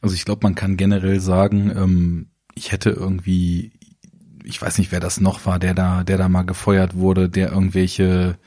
Also 0.00 0.14
ich 0.14 0.24
glaube, 0.24 0.40
man 0.44 0.54
kann 0.54 0.76
generell 0.76 1.18
sagen, 1.18 1.72
ähm, 1.74 2.26
ich 2.54 2.70
hätte 2.70 2.90
irgendwie, 2.90 3.72
ich 4.44 4.62
weiß 4.62 4.78
nicht, 4.78 4.92
wer 4.92 5.00
das 5.00 5.20
noch 5.20 5.46
war, 5.46 5.58
der 5.58 5.74
da, 5.74 6.04
der 6.04 6.18
da 6.18 6.28
mal 6.28 6.42
gefeuert 6.42 6.96
wurde, 6.96 7.28
der 7.28 7.50
irgendwelche 7.50 8.38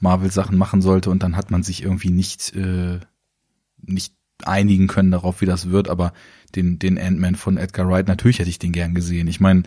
Marvel-Sachen 0.00 0.56
machen 0.56 0.82
sollte 0.82 1.10
und 1.10 1.22
dann 1.22 1.36
hat 1.36 1.50
man 1.50 1.62
sich 1.62 1.82
irgendwie 1.82 2.10
nicht, 2.10 2.54
äh, 2.56 3.00
nicht 3.82 4.14
einigen 4.44 4.86
können 4.86 5.10
darauf, 5.10 5.40
wie 5.40 5.46
das 5.46 5.70
wird, 5.70 5.88
aber 5.88 6.12
den, 6.54 6.78
den 6.78 6.98
Ant-Man 6.98 7.36
von 7.36 7.56
Edgar 7.56 7.88
Wright, 7.88 8.08
natürlich 8.08 8.38
hätte 8.38 8.50
ich 8.50 8.58
den 8.58 8.72
gern 8.72 8.94
gesehen. 8.94 9.28
Ich 9.28 9.40
meine, 9.40 9.64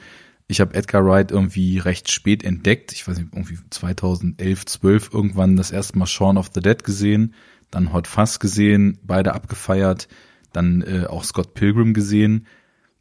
ich 0.47 0.59
habe 0.59 0.73
Edgar 0.73 1.05
Wright 1.05 1.31
irgendwie 1.31 1.79
recht 1.79 2.11
spät 2.11 2.43
entdeckt, 2.43 2.91
ich 2.91 3.07
weiß 3.07 3.17
nicht, 3.17 3.34
irgendwie 3.34 3.57
2011, 3.69 4.65
12 4.65 5.13
irgendwann 5.13 5.55
das 5.55 5.71
erste 5.71 5.97
Mal 5.97 6.05
Shaun 6.05 6.38
of 6.38 6.51
the 6.53 6.61
Dead 6.61 6.84
gesehen, 6.84 7.34
dann 7.71 7.93
Hot 7.93 8.07
Fuzz 8.07 8.39
gesehen, 8.39 8.99
beide 9.03 9.34
abgefeiert, 9.34 10.07
dann 10.51 10.81
äh, 10.81 11.05
auch 11.07 11.23
Scott 11.23 11.53
Pilgrim 11.53 11.93
gesehen, 11.93 12.47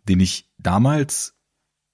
den 0.09 0.21
ich 0.21 0.51
damals 0.59 1.35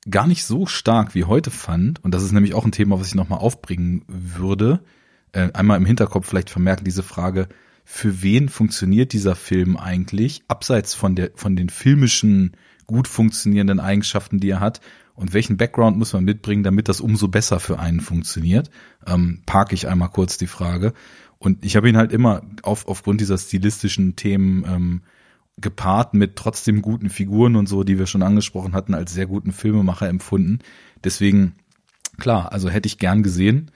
gar 0.09 0.27
nicht 0.27 0.45
so 0.45 0.67
stark 0.67 1.15
wie 1.15 1.25
heute 1.25 1.51
fand, 1.51 2.03
und 2.05 2.13
das 2.13 2.23
ist 2.23 2.33
nämlich 2.33 2.55
auch 2.55 2.65
ein 2.65 2.73
Thema, 2.73 3.01
was 3.01 3.09
ich 3.09 3.15
nochmal 3.15 3.41
aufbringen 3.41 4.05
würde, 4.07 4.85
äh, 5.33 5.51
einmal 5.53 5.77
im 5.77 5.87
Hinterkopf 5.87 6.27
vielleicht 6.27 6.51
vermerken, 6.51 6.85
diese 6.85 7.03
Frage, 7.03 7.49
für 7.85 8.23
wen 8.23 8.49
funktioniert 8.49 9.13
dieser 9.13 9.35
Film 9.35 9.77
eigentlich, 9.77 10.43
abseits 10.49 10.95
von 10.95 11.17
der, 11.17 11.31
von 11.35 11.57
den 11.57 11.71
filmischen, 11.71 12.57
gut 12.87 13.09
funktionierenden 13.09 13.81
Eigenschaften, 13.81 14.41
die 14.41 14.51
er 14.51 14.61
hat, 14.61 14.81
und 15.19 15.33
welchen 15.33 15.57
Background 15.57 15.99
muss 15.99 16.13
man 16.13 16.23
mitbringen, 16.23 16.63
damit 16.63 16.89
das 16.89 17.01
umso 17.01 17.27
besser 17.27 17.59
für 17.59 17.81
einen 17.81 17.99
funktioniert? 17.99 18.71
Ähm, 19.05 19.43
parke 19.47 19.75
ich 19.75 19.89
einmal 19.89 20.11
kurz 20.11 20.39
die 20.39 20.47
Frage. 20.47 20.93
Und 21.39 21.65
ich 21.65 21.75
habe 21.75 21.89
ihn 21.89 21.97
halt 21.97 22.13
immer 22.13 22.43
auf, 22.63 22.87
aufgrund 22.87 23.21
dieser 23.21 23.37
stilistischen 23.37 24.15
Themen 24.15 24.65
ähm, 24.65 25.03
gepaart 25.57 26.15
mit 26.15 26.37
trotzdem 26.37 26.83
guten 26.83 27.11
Figuren 27.11 27.57
und 27.57 27.69
so, 27.69 27.83
die 27.83 27.99
wir 27.99 28.07
schon 28.07 28.23
angesprochen 28.23 28.75
hatten, 28.75 28.95
als 28.95 29.13
sehr 29.13 29.27
guten 29.27 29.51
Filmemacher 29.51 30.09
empfunden. 30.09 30.61
Deswegen, 31.03 31.55
klar, 32.19 32.53
also 32.53 32.71
hätte 32.71 32.87
ich 32.87 32.99
gern 32.99 33.25
gesehen. 33.25 33.73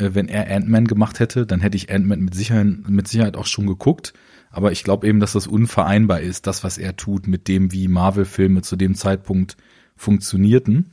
Äh, 0.00 0.14
wenn 0.14 0.28
er 0.28 0.50
Ant-Man 0.50 0.86
gemacht 0.86 1.20
hätte, 1.20 1.46
dann 1.46 1.60
hätte 1.60 1.76
ich 1.76 1.92
Ant-Man 1.92 2.20
mit 2.20 2.34
Sicherheit, 2.34 2.88
mit 2.88 3.08
Sicherheit 3.08 3.36
auch 3.36 3.46
schon 3.46 3.66
geguckt. 3.66 4.14
Aber 4.50 4.72
ich 4.72 4.82
glaube 4.82 5.06
eben, 5.06 5.20
dass 5.20 5.34
das 5.34 5.46
unvereinbar 5.46 6.20
ist, 6.20 6.46
das, 6.46 6.64
was 6.64 6.78
er 6.78 6.96
tut, 6.96 7.28
mit 7.28 7.46
dem, 7.46 7.72
wie 7.72 7.86
Marvel-Filme 7.86 8.62
zu 8.62 8.74
dem 8.76 8.94
Zeitpunkt 8.96 9.56
funktionierten. 9.96 10.90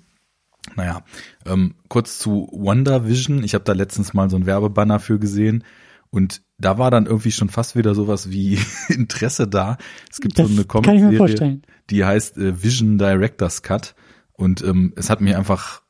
Naja, 0.76 1.03
ähm, 1.45 1.76
kurz 1.88 2.20
zu 2.20 2.49
WandaVision. 2.51 3.43
Ich 3.43 3.55
habe 3.55 3.64
da 3.64 3.74
letztens 3.74 4.14
mal 4.14 4.30
so 4.30 4.36
ein 4.36 4.45
Werbebanner 4.45 4.99
für 4.99 5.18
gesehen. 5.18 5.64
Und 6.10 6.41
da 6.58 6.78
war 6.78 6.91
dann 6.91 7.05
irgendwie 7.05 7.32
schon 7.32 7.49
fast 7.49 7.76
wieder 7.76 7.95
sowas 7.95 8.30
wie 8.30 8.60
Interesse 8.89 9.47
da. 9.47 9.78
Es 10.12 10.20
gibt 10.20 10.38
das 10.38 10.47
so 10.47 10.53
eine 10.53 10.66
Comic-Serie, 10.66 11.62
die 11.89 12.05
heißt 12.05 12.38
äh, 12.38 12.62
Vision 12.62 12.97
Director's 12.97 13.64
Cut. 13.64 13.95
Und 14.34 14.64
ähm, 14.64 14.93
es 14.95 15.10
hat 15.10 15.22
mir 15.22 15.38
einfach 15.38 15.82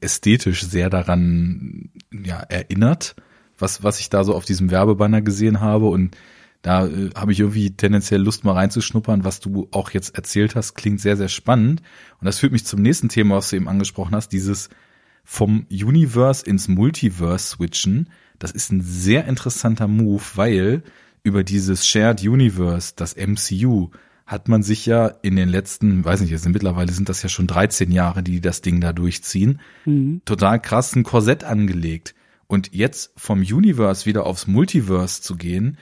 ästhetisch 0.00 0.62
sehr 0.64 0.90
daran 0.90 1.90
ja, 2.12 2.40
erinnert, 2.40 3.16
was, 3.58 3.82
was 3.82 4.00
ich 4.00 4.10
da 4.10 4.24
so 4.24 4.34
auf 4.34 4.44
diesem 4.44 4.70
Werbebanner 4.70 5.22
gesehen 5.22 5.60
habe. 5.60 5.86
Und 5.86 6.16
da 6.62 6.86
äh, 6.86 7.10
habe 7.14 7.32
ich 7.32 7.40
irgendwie 7.40 7.70
tendenziell 7.70 8.20
Lust 8.20 8.44
mal 8.44 8.52
reinzuschnuppern, 8.52 9.24
was 9.24 9.40
du 9.40 9.68
auch 9.70 9.90
jetzt 9.90 10.16
erzählt 10.16 10.56
hast, 10.56 10.74
klingt 10.74 11.00
sehr, 11.00 11.16
sehr 11.16 11.28
spannend. 11.28 11.82
Und 12.20 12.24
das 12.26 12.38
führt 12.38 12.52
mich 12.52 12.66
zum 12.66 12.82
nächsten 12.82 13.08
Thema, 13.08 13.36
was 13.36 13.50
du 13.50 13.56
eben 13.56 13.68
angesprochen 13.68 14.14
hast, 14.14 14.30
dieses 14.32 14.68
vom 15.24 15.66
Universe 15.70 16.44
ins 16.44 16.68
Multiverse 16.68 17.56
switchen. 17.56 18.10
Das 18.38 18.52
ist 18.52 18.70
ein 18.70 18.80
sehr 18.80 19.26
interessanter 19.26 19.88
Move, 19.88 20.22
weil 20.34 20.82
über 21.22 21.42
dieses 21.42 21.86
Shared 21.86 22.22
Universe, 22.22 22.92
das 22.94 23.16
MCU, 23.16 23.90
hat 24.26 24.48
man 24.48 24.62
sich 24.62 24.86
ja 24.86 25.06
in 25.22 25.36
den 25.36 25.48
letzten, 25.48 26.04
weiß 26.04 26.20
nicht, 26.20 26.30
jetzt 26.30 26.48
mittlerweile 26.48 26.92
sind 26.92 27.08
das 27.08 27.22
ja 27.22 27.28
schon 27.28 27.46
13 27.46 27.92
Jahre, 27.92 28.24
die 28.24 28.40
das 28.40 28.60
Ding 28.60 28.80
da 28.80 28.92
durchziehen, 28.92 29.60
mhm. 29.84 30.20
total 30.24 30.60
krassen 30.60 31.04
Korsett 31.04 31.44
angelegt. 31.44 32.14
Und 32.48 32.74
jetzt 32.74 33.12
vom 33.16 33.40
Universe 33.40 34.04
wieder 34.06 34.26
aufs 34.26 34.46
Multiverse 34.48 35.22
zu 35.22 35.36
gehen, 35.36 35.78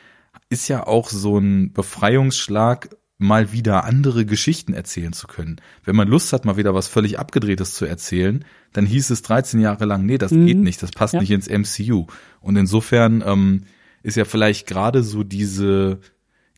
ist 0.51 0.69
ja 0.69 0.87
auch 0.87 1.09
so 1.09 1.39
ein 1.39 1.73
Befreiungsschlag, 1.73 2.91
mal 3.17 3.53
wieder 3.53 3.85
andere 3.85 4.27
Geschichten 4.27 4.75
erzählen 4.75 5.13
zu 5.13 5.27
können. 5.27 5.61
Wenn 5.85 5.97
man 5.97 6.09
Lust 6.09 6.33
hat, 6.33 6.45
mal 6.45 6.57
wieder 6.57 6.75
was 6.75 6.89
völlig 6.89 7.19
abgedrehtes 7.19 7.75
zu 7.75 7.87
erzählen, 7.87 8.45
dann 8.73 8.87
hieß 8.87 9.11
es 9.11 9.23
13 9.23 9.61
Jahre 9.61 9.85
lang, 9.85 10.05
nee, 10.05 10.19
das 10.19 10.33
mhm. 10.33 10.47
geht 10.47 10.59
nicht, 10.59 10.83
das 10.83 10.91
passt 10.91 11.15
ja. 11.15 11.21
nicht 11.21 11.31
ins 11.31 11.49
MCU. 11.49 12.07
Und 12.41 12.57
insofern 12.57 13.23
ähm, 13.25 13.63
ist 14.03 14.17
ja 14.17 14.25
vielleicht 14.25 14.67
gerade 14.67 15.03
so 15.03 15.23
diese 15.23 16.01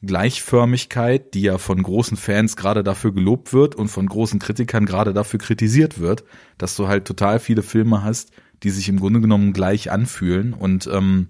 Gleichförmigkeit, 0.02 1.34
die 1.34 1.42
ja 1.42 1.58
von 1.58 1.82
großen 1.82 2.16
Fans 2.16 2.56
gerade 2.56 2.84
dafür 2.84 3.12
gelobt 3.12 3.52
wird 3.52 3.74
und 3.74 3.88
von 3.88 4.06
großen 4.06 4.38
Kritikern 4.38 4.86
gerade 4.86 5.14
dafür 5.14 5.38
kritisiert 5.38 5.98
wird, 5.98 6.24
dass 6.58 6.76
du 6.76 6.86
halt 6.88 7.06
total 7.06 7.40
viele 7.40 7.62
Filme 7.62 8.02
hast, 8.02 8.30
die 8.62 8.70
sich 8.70 8.88
im 8.88 9.00
Grunde 9.00 9.20
genommen 9.20 9.52
gleich 9.52 9.90
anfühlen 9.90 10.52
und 10.52 10.86
ähm, 10.92 11.28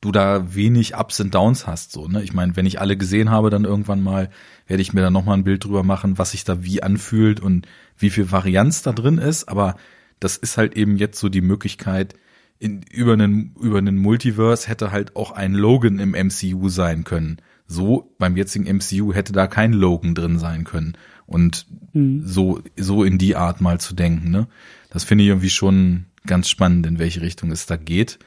du 0.00 0.12
da 0.12 0.54
wenig 0.54 0.96
Ups 0.96 1.20
und 1.20 1.34
Downs 1.34 1.66
hast. 1.66 1.92
So, 1.92 2.06
ne? 2.06 2.22
Ich 2.22 2.34
meine, 2.34 2.56
wenn 2.56 2.66
ich 2.66 2.80
alle 2.80 2.96
gesehen 2.96 3.30
habe, 3.30 3.48
dann 3.48 3.64
irgendwann 3.64 4.02
mal 4.02 4.28
werde 4.66 4.82
ich 4.82 4.92
mir 4.92 5.00
da 5.00 5.10
nochmal 5.10 5.38
ein 5.38 5.44
Bild 5.44 5.64
drüber 5.64 5.82
machen, 5.82 6.18
was 6.18 6.32
sich 6.32 6.44
da 6.44 6.62
wie 6.62 6.82
anfühlt 6.82 7.40
und 7.40 7.66
wie 7.96 8.10
viel 8.10 8.30
Varianz 8.30 8.82
da 8.82 8.92
drin 8.92 9.18
ist. 9.18 9.48
Aber 9.48 9.76
das 10.20 10.36
ist 10.36 10.58
halt 10.58 10.76
eben 10.76 10.96
jetzt 10.96 11.18
so 11.18 11.30
die 11.30 11.40
Möglichkeit, 11.40 12.14
in, 12.58 12.82
über 12.90 13.14
einen, 13.14 13.54
über 13.60 13.78
einen 13.78 13.96
Multiverse 13.96 14.68
hätte 14.68 14.92
halt 14.92 15.16
auch 15.16 15.32
ein 15.32 15.54
Logan 15.54 15.98
im 15.98 16.10
MCU 16.10 16.68
sein 16.68 17.04
können. 17.04 17.38
So 17.66 18.14
beim 18.18 18.36
jetzigen 18.36 18.66
MCU 18.76 19.12
hätte 19.12 19.32
da 19.32 19.46
kein 19.46 19.72
Logan 19.72 20.14
drin 20.14 20.38
sein 20.38 20.64
können. 20.64 20.96
Und 21.26 21.66
mhm. 21.92 22.22
so, 22.26 22.60
so 22.76 23.04
in 23.04 23.18
die 23.18 23.36
Art 23.36 23.60
mal 23.60 23.80
zu 23.80 23.94
denken, 23.94 24.30
ne? 24.30 24.48
Das 24.90 25.04
finde 25.04 25.24
ich 25.24 25.28
irgendwie 25.28 25.50
schon 25.50 26.06
ganz 26.26 26.48
spannend, 26.48 26.86
in 26.86 26.98
welche 26.98 27.20
Richtung 27.20 27.50
es 27.50 27.66
da 27.66 27.76
geht. 27.76 28.18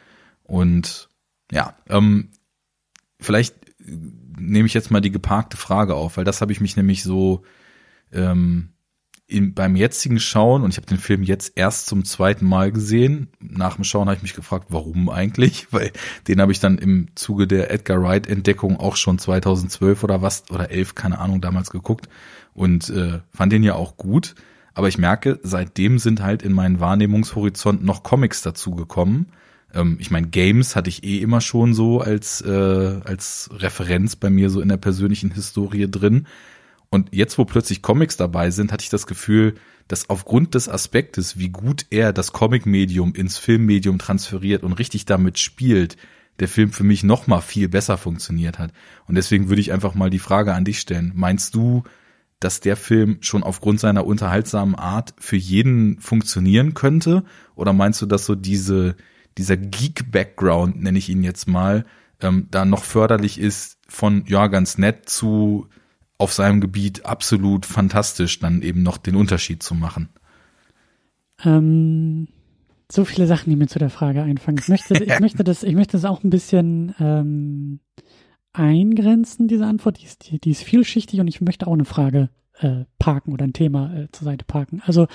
Und 0.43 1.09
ja, 1.51 1.77
ähm, 1.87 2.29
vielleicht 3.19 3.55
nehme 3.79 4.65
ich 4.65 4.73
jetzt 4.73 4.91
mal 4.91 5.01
die 5.01 5.11
geparkte 5.11 5.57
Frage 5.57 5.95
auf, 5.95 6.17
weil 6.17 6.25
das 6.25 6.41
habe 6.41 6.51
ich 6.51 6.61
mich 6.61 6.75
nämlich 6.75 7.03
so 7.03 7.43
ähm, 8.11 8.69
in, 9.27 9.53
beim 9.53 9.75
jetzigen 9.75 10.19
Schauen, 10.19 10.63
und 10.63 10.71
ich 10.71 10.77
habe 10.77 10.87
den 10.87 10.97
Film 10.97 11.21
jetzt 11.21 11.53
erst 11.55 11.87
zum 11.87 12.05
zweiten 12.05 12.45
Mal 12.45 12.71
gesehen, 12.71 13.27
nach 13.41 13.75
dem 13.75 13.83
Schauen 13.83 14.07
habe 14.07 14.15
ich 14.15 14.23
mich 14.23 14.33
gefragt, 14.33 14.67
warum 14.69 15.09
eigentlich? 15.09 15.67
Weil 15.71 15.91
den 16.27 16.39
habe 16.39 16.53
ich 16.53 16.59
dann 16.59 16.77
im 16.77 17.09
Zuge 17.15 17.45
der 17.45 17.69
Edgar 17.71 18.01
Wright-Entdeckung 18.01 18.77
auch 18.77 18.95
schon 18.95 19.19
2012 19.19 20.03
oder 20.03 20.21
was, 20.21 20.49
oder 20.49 20.71
11, 20.71 20.95
keine 20.95 21.19
Ahnung, 21.19 21.41
damals 21.41 21.69
geguckt 21.69 22.07
und 22.53 22.89
äh, 22.89 23.19
fand 23.31 23.51
den 23.51 23.63
ja 23.63 23.75
auch 23.75 23.97
gut. 23.97 24.35
Aber 24.73 24.87
ich 24.87 24.97
merke, 24.97 25.39
seitdem 25.43 25.99
sind 25.99 26.21
halt 26.21 26.41
in 26.43 26.53
meinen 26.53 26.79
Wahrnehmungshorizont 26.79 27.83
noch 27.83 28.03
Comics 28.03 28.41
dazugekommen, 28.41 29.27
Ähm, 29.73 29.97
ich 29.99 30.11
meine, 30.11 30.27
Games 30.27 30.75
hatte 30.75 30.89
ich 30.89 31.03
eh 31.03 31.19
immer 31.19 31.41
schon 31.41 31.73
so 31.73 31.99
als, 31.99 32.41
äh, 32.41 33.01
als 33.03 33.49
Referenz 33.53 34.15
bei 34.15 34.29
mir 34.29 34.49
so 34.49 34.61
in 34.61 34.69
der 34.69 34.77
persönlichen 34.77 35.31
Historie 35.31 35.91
drin. 35.91 36.27
Und 36.89 37.09
jetzt, 37.13 37.37
wo 37.37 37.45
plötzlich 37.45 37.81
Comics 37.81 38.17
dabei 38.17 38.49
sind, 38.51 38.71
hatte 38.71 38.83
ich 38.83 38.89
das 38.89 39.07
Gefühl, 39.07 39.55
dass 39.87 40.09
aufgrund 40.09 40.55
des 40.55 40.69
Aspektes, 40.69 41.37
wie 41.37 41.49
gut 41.49 41.85
er 41.89 42.13
das 42.13 42.33
Comic-Medium 42.33 43.13
ins 43.13 43.37
Filmmedium 43.37 43.99
transferiert 43.99 44.63
und 44.63 44.73
richtig 44.73 45.05
damit 45.05 45.39
spielt, 45.39 45.97
der 46.39 46.47
Film 46.47 46.71
für 46.71 46.83
mich 46.83 47.03
noch 47.03 47.27
mal 47.27 47.41
viel 47.41 47.67
besser 47.67 47.97
funktioniert 47.97 48.59
hat. 48.59 48.71
Und 49.07 49.15
deswegen 49.15 49.49
würde 49.49 49.61
ich 49.61 49.71
einfach 49.71 49.95
mal 49.95 50.09
die 50.09 50.19
Frage 50.19 50.53
an 50.53 50.65
dich 50.65 50.79
stellen. 50.79 51.11
Meinst 51.15 51.55
du, 51.55 51.83
dass 52.39 52.59
der 52.59 52.77
Film 52.77 53.17
schon 53.21 53.43
aufgrund 53.43 53.79
seiner 53.79 54.05
unterhaltsamen 54.05 54.75
Art 54.75 55.13
für 55.17 55.37
jeden 55.37 55.99
funktionieren 55.99 56.73
könnte? 56.73 57.23
Oder 57.55 57.73
meinst 57.73 58.01
du, 58.01 58.05
dass 58.05 58.25
so 58.25 58.35
diese, 58.35 58.95
dieser 59.37 59.57
Geek-Background, 59.57 60.81
nenne 60.81 60.99
ich 60.99 61.09
ihn 61.09 61.23
jetzt 61.23 61.47
mal, 61.47 61.85
ähm, 62.21 62.47
da 62.51 62.65
noch 62.65 62.83
förderlich 62.83 63.39
ist 63.39 63.79
von, 63.87 64.23
ja, 64.27 64.47
ganz 64.47 64.77
nett 64.77 65.09
zu 65.09 65.67
auf 66.17 66.33
seinem 66.33 66.61
Gebiet 66.61 67.05
absolut 67.05 67.65
fantastisch, 67.65 68.39
dann 68.39 68.61
eben 68.61 68.83
noch 68.83 68.97
den 68.97 69.15
Unterschied 69.15 69.63
zu 69.63 69.75
machen? 69.75 70.09
Ähm, 71.43 72.27
so 72.91 73.05
viele 73.05 73.27
Sachen, 73.27 73.49
die 73.49 73.55
mir 73.55 73.67
zu 73.67 73.79
der 73.79 73.89
Frage 73.89 74.23
einfallen. 74.23 74.57
Ich 74.59 74.67
möchte, 74.67 75.03
ich 75.03 75.19
möchte 75.19 75.43
das, 75.43 75.63
ich 75.63 75.75
möchte 75.75 75.93
das 75.93 76.05
auch 76.05 76.23
ein 76.23 76.29
bisschen 76.29 76.93
ähm, 76.99 77.79
eingrenzen, 78.53 79.47
diese 79.47 79.65
Antwort. 79.65 79.99
Die 80.01 80.05
ist, 80.05 80.29
die, 80.29 80.39
die 80.39 80.51
ist 80.51 80.63
vielschichtig 80.63 81.19
und 81.19 81.27
ich 81.27 81.41
möchte 81.41 81.67
auch 81.67 81.73
eine 81.73 81.85
Frage 81.85 82.29
äh, 82.59 82.85
parken 82.97 83.33
oder 83.33 83.45
ein 83.45 83.53
Thema 83.53 83.93
äh, 83.93 84.07
zur 84.11 84.25
Seite 84.25 84.45
parken. 84.45 84.81
Also 84.85 85.07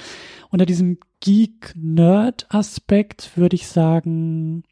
unter 0.50 0.66
diesem 0.66 0.98
Geek-Nerd-Aspekt 1.20 3.36
würde 3.36 3.56
ich 3.56 3.66
sagen, 3.66 4.62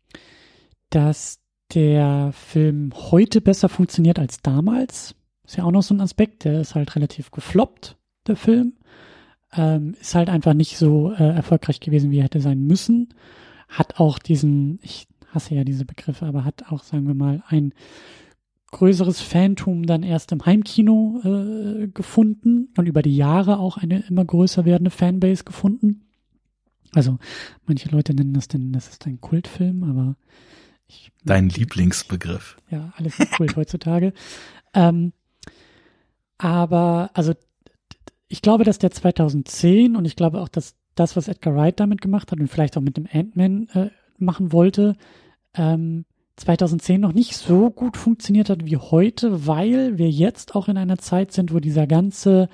dass 0.91 1.41
der 1.74 2.33
Film 2.33 2.93
heute 2.95 3.41
besser 3.41 3.68
funktioniert 3.68 4.18
als 4.18 4.43
damals. 4.43 5.14
Ist 5.51 5.57
ja 5.57 5.64
auch 5.64 5.72
noch 5.72 5.82
so 5.82 5.92
ein 5.94 6.01
Aspekt, 6.01 6.44
der 6.44 6.61
ist 6.61 6.76
halt 6.76 6.94
relativ 6.94 7.32
gefloppt, 7.32 7.96
der 8.28 8.36
Film. 8.36 8.74
Ähm, 9.53 9.96
ist 10.01 10.14
halt 10.14 10.28
einfach 10.28 10.55
nicht 10.55 10.76
so 10.76 11.11
äh, 11.11 11.34
erfolgreich 11.34 11.80
gewesen, 11.80 12.12
wie 12.12 12.18
er 12.18 12.24
hätte 12.26 12.40
sein 12.40 12.68
müssen. 12.68 13.12
Hat 13.68 13.98
auch 13.98 14.20
diesen, 14.20 14.78
ich 14.80 15.09
hasse 15.34 15.57
ja 15.57 15.64
diese 15.64 15.84
Begriffe, 15.84 16.24
aber 16.24 16.44
hat 16.44 16.70
auch, 16.70 16.84
sagen 16.84 17.09
wir 17.09 17.14
mal, 17.14 17.42
ein 17.48 17.74
größeres 18.70 19.22
Phantom 19.22 19.86
dann 19.86 20.05
erst 20.05 20.30
im 20.30 20.46
Heimkino 20.46 21.20
äh, 21.24 21.88
gefunden 21.88 22.68
und 22.76 22.86
über 22.86 23.03
die 23.03 23.16
Jahre 23.16 23.59
auch 23.59 23.76
eine 23.76 24.05
immer 24.09 24.24
größer 24.24 24.64
werdende 24.64 24.92
Fanbase 24.92 25.42
gefunden. 25.42 26.03
Also 26.94 27.18
manche 27.66 27.88
Leute 27.88 28.14
nennen 28.14 28.34
das 28.34 28.46
denn, 28.46 28.72
das 28.72 28.86
ist 28.86 29.05
ein 29.05 29.20
Kultfilm, 29.20 29.82
aber 29.82 30.14
ich, 30.86 31.11
dein 31.24 31.48
Lieblingsbegriff. 31.48 32.57
Ja, 32.70 32.92
alles 32.96 33.18
ist 33.18 33.32
Kult 33.32 33.57
heutzutage. 33.57 34.12
Ähm, 34.74 35.12
aber 36.41 37.11
also 37.12 37.34
ich 38.28 38.41
glaube, 38.41 38.64
dass 38.64 38.78
der 38.78 38.91
2010 38.91 39.95
und 39.95 40.07
ich 40.07 40.16
glaube 40.16 40.41
auch, 40.41 40.49
dass 40.49 40.74
das, 40.95 41.14
was 41.14 41.28
Edgar 41.28 41.55
Wright 41.55 41.78
damit 41.78 42.01
gemacht 42.01 42.32
hat 42.32 42.41
und 42.41 42.49
vielleicht 42.49 42.76
auch 42.78 42.82
mit 42.82 42.97
dem 42.97 43.07
Ant-Man 43.12 43.68
äh, 43.74 43.91
machen 44.18 44.51
wollte, 44.53 44.97
ähm, 45.55 46.07
2010 46.36 47.01
noch 47.01 47.12
nicht 47.12 47.36
so 47.36 47.70
gut 47.70 47.99
funktioniert 47.99 48.49
hat 48.49 48.64
wie 48.64 48.78
heute, 48.78 49.47
weil 49.47 49.99
wir 49.99 50.09
jetzt 50.09 50.55
auch 50.55 50.68
in 50.68 50.78
einer 50.78 50.97
Zeit 50.97 51.32
sind, 51.32 51.53
wo 51.53 51.61
dieser 51.61 51.86
ganze 51.86 52.49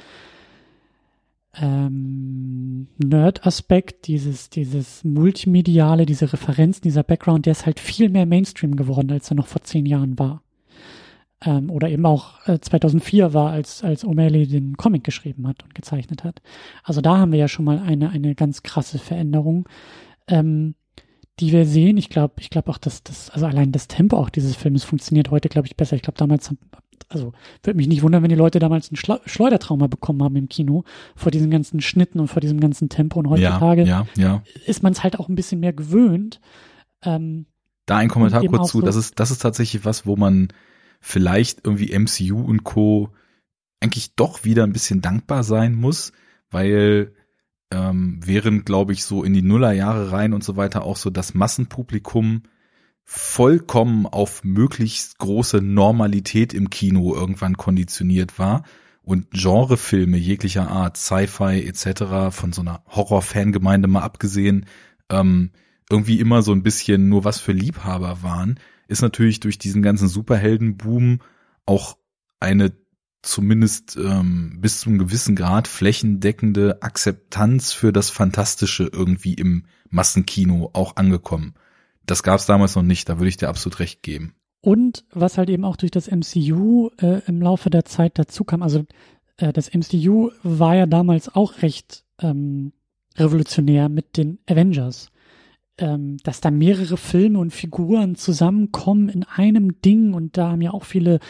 ähm, 1.55 2.89
Nerd-Aspekt, 2.99 4.09
dieses, 4.09 4.51
dieses 4.51 5.05
Multimediale, 5.05 6.07
diese 6.07 6.33
Referenzen, 6.33 6.83
dieser 6.83 7.05
Background, 7.05 7.47
der 7.47 7.53
ist 7.53 7.67
halt 7.67 7.79
viel 7.79 8.09
mehr 8.09 8.27
Mainstream 8.27 8.75
geworden, 8.75 9.13
als 9.13 9.31
er 9.31 9.37
noch 9.37 9.47
vor 9.47 9.63
zehn 9.63 9.87
Jahren 9.87 10.19
war. 10.19 10.43
Ähm, 11.45 11.71
oder 11.71 11.91
eben 11.91 12.07
auch 12.07 12.47
äh, 12.47 12.59
2004 12.59 13.35
war, 13.35 13.51
als, 13.51 13.85
als 13.85 14.05
O'Malley 14.05 14.49
den 14.49 14.77
Comic 14.77 15.05
geschrieben 15.05 15.47
hat 15.47 15.63
und 15.63 15.75
gezeichnet 15.75 16.25
hat. 16.25 16.41
Also 16.83 17.01
da 17.01 17.19
haben 17.19 17.33
wir 17.33 17.39
ja 17.39 17.49
schon 17.49 17.67
mal 17.67 17.79
eine, 17.79 18.11
eine 18.11 18.35
ganz 18.35 18.63
krasse 18.63 18.99
Veränderung. 18.99 19.69
Ähm, 20.29 20.75
die 21.41 21.53
wir 21.53 21.67
sehen. 21.67 21.97
Ich 21.97 22.09
glaube, 22.09 22.35
ich 22.39 22.51
glaube 22.51 22.71
auch, 22.71 22.79
dass 22.79 23.03
das, 23.03 23.31
also 23.31 23.47
allein 23.47 23.73
das 23.73 23.89
Tempo 23.89 24.17
auch 24.17 24.31
dieses 24.31 24.57
Films 24.57 24.85
funktioniert 24.85 25.31
heute, 25.31 25.49
glaube 25.49 25.67
ich, 25.67 25.77
besser. 25.77 25.97
Ich 25.97 26.03
glaube, 26.03 26.19
damals, 26.19 26.55
also 27.09 27.33
würde 27.63 27.77
mich 27.77 27.89
nicht 27.89 28.03
wundern, 28.03 28.23
wenn 28.23 28.31
die 28.31 28.37
Leute 28.37 28.59
damals 28.59 28.91
ein 28.91 28.97
Schleudertrauma 28.97 29.87
bekommen 29.87 30.23
haben 30.23 30.37
im 30.37 30.49
Kino 30.49 30.85
vor 31.15 31.31
diesen 31.31 31.51
ganzen 31.51 31.81
Schnitten 31.81 32.21
und 32.21 32.29
vor 32.29 32.41
diesem 32.41 32.61
ganzen 32.61 32.89
Tempo. 32.89 33.19
Und 33.19 33.29
heutzutage 33.29 33.85
ja, 33.85 34.07
ja, 34.17 34.23
ja. 34.23 34.43
ist 34.65 34.83
man 34.83 34.93
es 34.93 35.03
halt 35.03 35.19
auch 35.19 35.29
ein 35.29 35.35
bisschen 35.35 35.61
mehr 35.61 35.75
gewöhnt. 35.75 36.41
Ähm, 37.03 37.47
da 37.85 37.99
ein 37.99 38.09
Kommentar 38.09 38.43
kurz 38.47 38.71
zu. 38.71 38.81
So 38.81 38.87
das 38.87 38.97
ist, 38.97 39.21
das 39.21 39.31
ist 39.31 39.43
tatsächlich 39.43 39.85
was, 39.85 40.07
wo 40.07 40.17
man 40.17 40.49
vielleicht 41.01 41.65
irgendwie 41.65 41.97
MCU 41.97 42.41
und 42.41 42.65
Co. 42.65 43.13
eigentlich 43.81 44.15
doch 44.15 44.45
wieder 44.45 44.65
ein 44.65 44.73
bisschen 44.73 45.01
dankbar 45.01 45.45
sein 45.45 45.75
muss, 45.75 46.13
weil 46.51 47.15
ähm, 47.71 48.21
während, 48.25 48.67
glaube 48.67 48.93
ich, 48.93 49.05
so 49.05 49.25
in 49.25 49.33
die 49.33 49.43
Nullerjahre 49.43 50.13
rein 50.13 50.33
und 50.33 50.45
so 50.45 50.57
weiter 50.57 50.85
auch 50.85 50.97
so 50.97 51.11
das 51.11 51.35
Massenpublikum 51.35 52.43
vollkommen 53.05 54.07
auf 54.07 54.43
möglichst 54.45 55.19
große 55.19 55.63
Normalität 55.63 56.53
im 56.53 56.71
Kino 56.71 57.15
irgendwann 57.15 57.57
konditioniert 57.57 58.39
war 58.39 58.65
und 59.03 59.31
Genrefilme 59.31 60.17
jeglicher 60.17 60.69
Art, 60.69 60.97
Sci-Fi 60.97 61.65
etc. 61.65 62.35
von 62.35 62.53
so 62.53 62.63
einer 62.63 62.83
Horror-Fangemeinde 62.89 63.87
mal 63.87 64.03
abgesehen, 64.03 64.67
ähm, 65.09 65.53
irgendwie 65.89 66.19
immer 66.19 66.43
so 66.43 66.51
ein 66.51 66.65
bisschen 66.65 67.09
nur 67.09 67.25
was 67.25 67.39
für 67.39 67.53
Liebhaber 67.53 68.25
waren, 68.25 68.59
ist 68.89 69.03
natürlich 69.03 69.41
durch 69.41 69.59
diesen 69.59 69.83
ganzen 69.83 70.09
Superheldenboom 70.09 71.21
auch 71.65 71.97
eine 72.41 72.73
zumindest 73.23 73.97
ähm, 73.97 74.59
bis 74.61 74.81
zu 74.81 74.89
einem 74.89 74.99
gewissen 74.99 75.35
Grad 75.35 75.69
flächendeckende 75.69 76.83
Akzeptanz 76.83 77.73
für 77.73 77.93
das 77.93 78.11
Fantastische 78.11 78.89
irgendwie 78.93 79.35
im 79.35 79.65
Massenkino 79.91 80.71
auch 80.73 80.97
angekommen. 80.97 81.55
Das 82.07 82.23
gab 82.23 82.39
es 82.39 82.47
damals 82.47 82.77
noch 82.77 82.83
nicht, 82.83 83.09
da 83.09 83.19
würde 83.19 83.29
ich 83.29 83.37
dir 83.37 83.49
absolut 83.49 83.81
recht 83.81 84.03
geben. 84.03 84.35
Und 84.61 85.05
was 85.13 85.39
halt 85.39 85.51
eben 85.51 85.65
auch 85.65 85.77
durch 85.77 85.91
das 85.91 86.11
MCU 86.11 86.91
äh, 86.99 87.21
im 87.27 87.43
Laufe 87.43 87.71
der 87.71 87.85
Zeit 87.85 88.19
dazu 88.19 88.45
kam, 88.45 88.63
also 88.63 88.85
äh, 89.37 89.53
das 89.53 89.73
MCU 89.73 90.31
war 90.43 90.77
ja 90.77 90.87
damals 90.87 91.29
auch 91.35 91.63
recht 91.63 92.05
ähm, 92.21 92.73
revolutionär 93.17 93.89
mit 93.89 94.17
den 94.17 94.39
Avengers 94.49 95.11
ähm, 95.79 96.17
dass 96.23 96.41
da 96.41 96.51
mehrere 96.51 96.97
Filme 96.97 97.39
und 97.39 97.53
Figuren 97.53 98.15
zusammenkommen 98.15 99.09
in 99.09 99.25
einem 99.25 99.81
Ding 99.83 100.15
und 100.15 100.37
da 100.37 100.51
haben 100.53 100.63
ja 100.63 100.73
auch 100.73 100.85
viele 100.85 101.21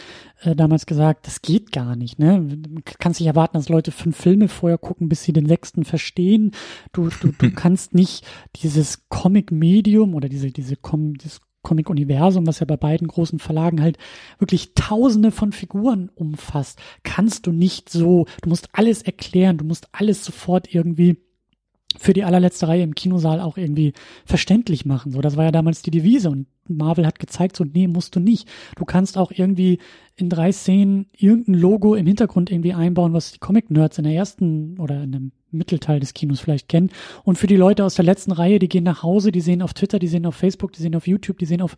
äh, 0.41 0.55
damals 0.55 0.85
gesagt, 0.85 1.27
das 1.27 1.41
geht 1.41 1.71
gar 1.71 1.95
nicht, 1.95 2.17
ne? 2.19 2.41
Du 2.41 2.81
kannst 2.99 3.19
nicht 3.19 3.27
erwarten, 3.27 3.57
dass 3.57 3.69
Leute 3.69 3.91
fünf 3.91 4.15
Filme 4.15 4.47
vorher 4.47 4.77
gucken, 4.77 5.09
bis 5.09 5.23
sie 5.23 5.33
den 5.33 5.47
sechsten 5.47 5.83
verstehen. 5.83 6.51
Du, 6.93 7.09
du, 7.09 7.31
du 7.31 7.51
kannst 7.55 7.93
nicht 7.93 8.25
dieses 8.55 9.09
Comic-Medium 9.09 10.15
oder 10.15 10.29
diese, 10.29 10.51
diese 10.51 10.75
Com 10.77 11.15
dieses 11.15 11.41
Comic-Universum, 11.63 12.47
was 12.47 12.61
ja 12.61 12.65
bei 12.65 12.77
beiden 12.77 13.09
großen 13.09 13.39
Verlagen 13.39 13.81
halt 13.81 13.97
wirklich 14.39 14.73
tausende 14.73 15.31
von 15.31 15.51
Figuren 15.51 16.09
umfasst, 16.15 16.79
kannst 17.03 17.45
du 17.45 17.51
nicht 17.51 17.89
so, 17.89 18.25
du 18.41 18.49
musst 18.49 18.69
alles 18.71 19.01
erklären, 19.01 19.57
du 19.57 19.65
musst 19.65 19.89
alles 19.91 20.23
sofort 20.23 20.73
irgendwie 20.73 21.26
für 21.97 22.13
die 22.13 22.23
allerletzte 22.23 22.67
Reihe 22.67 22.83
im 22.83 22.95
Kinosaal 22.95 23.39
auch 23.39 23.57
irgendwie 23.57 23.93
verständlich 24.25 24.85
machen. 24.85 25.11
So, 25.11 25.21
das 25.21 25.37
war 25.37 25.45
ja 25.45 25.51
damals 25.51 25.81
die 25.81 25.91
Devise 25.91 26.29
und 26.29 26.47
Marvel 26.67 27.07
hat 27.07 27.17
gezeigt, 27.19 27.55
so, 27.55 27.63
nee, 27.63 27.87
musst 27.87 28.15
du 28.15 28.19
nicht. 28.19 28.47
Du 28.75 28.83
kannst 28.83 29.17
auch 29.17 29.31
irgendwie 29.31 29.79
in 30.15 30.29
drei 30.29 30.51
Szenen 30.51 31.07
irgendein 31.15 31.55
Logo 31.55 31.95
im 31.95 32.05
Hintergrund 32.05 32.51
irgendwie 32.51 32.73
einbauen, 32.73 33.13
was 33.13 33.31
die 33.31 33.39
Comic-Nerds 33.39 33.97
in 33.99 34.03
der 34.03 34.13
ersten 34.13 34.77
oder 34.79 35.03
in 35.03 35.11
dem 35.13 35.31
Mittelteil 35.49 36.01
des 36.01 36.13
Kinos 36.13 36.41
vielleicht 36.41 36.67
kennen. 36.67 36.89
Und 37.23 37.37
für 37.37 37.47
die 37.47 37.55
Leute 37.55 37.85
aus 37.85 37.95
der 37.95 38.05
letzten 38.05 38.33
Reihe, 38.33 38.59
die 38.59 38.67
gehen 38.67 38.83
nach 38.83 39.01
Hause, 39.01 39.31
die 39.31 39.41
sehen 39.41 39.61
auf 39.61 39.73
Twitter, 39.73 39.97
die 39.97 40.07
sehen 40.07 40.25
auf 40.25 40.35
Facebook, 40.35 40.73
die 40.73 40.81
sehen 40.81 40.95
auf 40.95 41.07
YouTube, 41.07 41.37
die 41.37 41.45
sehen 41.45 41.61
auf 41.61 41.77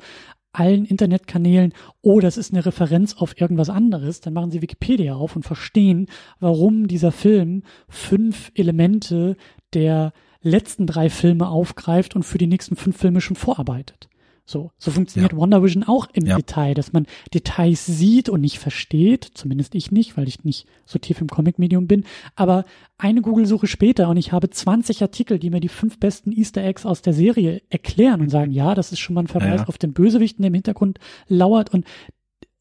allen 0.51 0.86
Internetkanälen, 0.86 1.74
oh, 2.01 2.20
das 2.20 2.38
ist 2.38 2.51
eine 2.51 2.66
Referenz 2.66 3.16
auf 3.18 3.39
irgendwas 3.39 3.70
anderes, 3.70 4.20
dann 4.20 4.34
machen 4.34 4.49
sie 4.49 4.64
Wikipedia 4.64 5.14
auf 5.14 5.36
und 5.36 5.43
verstehen, 5.43 6.07
warum 6.39 6.88
dieser 6.88 7.12
Film 7.12 7.62
fünf 7.88 8.51
Elemente 8.55 9.38
der 9.74 10.13
letzten 10.41 10.88
drei 10.88 11.09
Filme 11.09 11.49
aufgreift 11.49 12.15
und 12.15 12.24
für 12.24 12.38
die 12.38 12.47
nächsten 12.47 12.76
fünf 12.76 12.97
Filme 12.97 13.22
schon 13.22 13.36
vorarbeitet. 13.36 14.09
So, 14.49 14.72
so 14.80 14.89
funktioniert 14.89 15.34
ja. 15.34 15.38
Wonder 15.38 15.61
Vision 15.61 15.84
auch 15.84 16.07
im 16.11 16.26
ja. 16.26 16.36
Detail, 16.36 16.74
dass 16.74 16.91
man 16.91 17.05
Details 17.36 17.86
sieht 17.86 18.30
und 18.30 18.41
nicht 18.41 18.57
versteht, 18.57 19.30
zumindest 19.36 19.76
ich 19.76 19.91
nicht, 19.91 20.17
weil 20.17 20.28
ich 20.28 20.43
nicht 20.43 20.65
so 20.88 20.97
tief 20.97 21.22
im 21.22 21.28
Comic-Medium 21.28 21.86
bin, 21.86 22.03
aber 22.36 22.65
eine 22.97 23.22
Google-Suche 23.22 23.67
später 23.67 24.09
und 24.09 24.17
ich 24.17 24.32
habe 24.32 24.49
20 24.49 25.03
Artikel, 25.03 25.38
die 25.38 25.51
mir 25.51 25.59
die 25.59 25.67
fünf 25.67 25.99
besten 25.99 26.32
Easter 26.32 26.63
Eggs 26.63 26.88
aus 26.88 27.03
der 27.03 27.13
Serie 27.13 27.61
erklären 27.70 28.22
und 28.22 28.30
sagen, 28.30 28.51
ja, 28.51 28.74
das 28.74 28.91
ist 28.91 28.97
schon 28.97 29.13
mal 29.13 29.22
ein 29.22 29.28
Verweis 29.28 29.61
ja. 29.61 29.67
auf 29.67 29.78
den 29.78 29.93
Bösewichten, 29.93 30.41
der 30.41 30.47
im 30.47 30.55
Hintergrund 30.55 30.97
lauert 31.28 31.72
und 31.72 31.86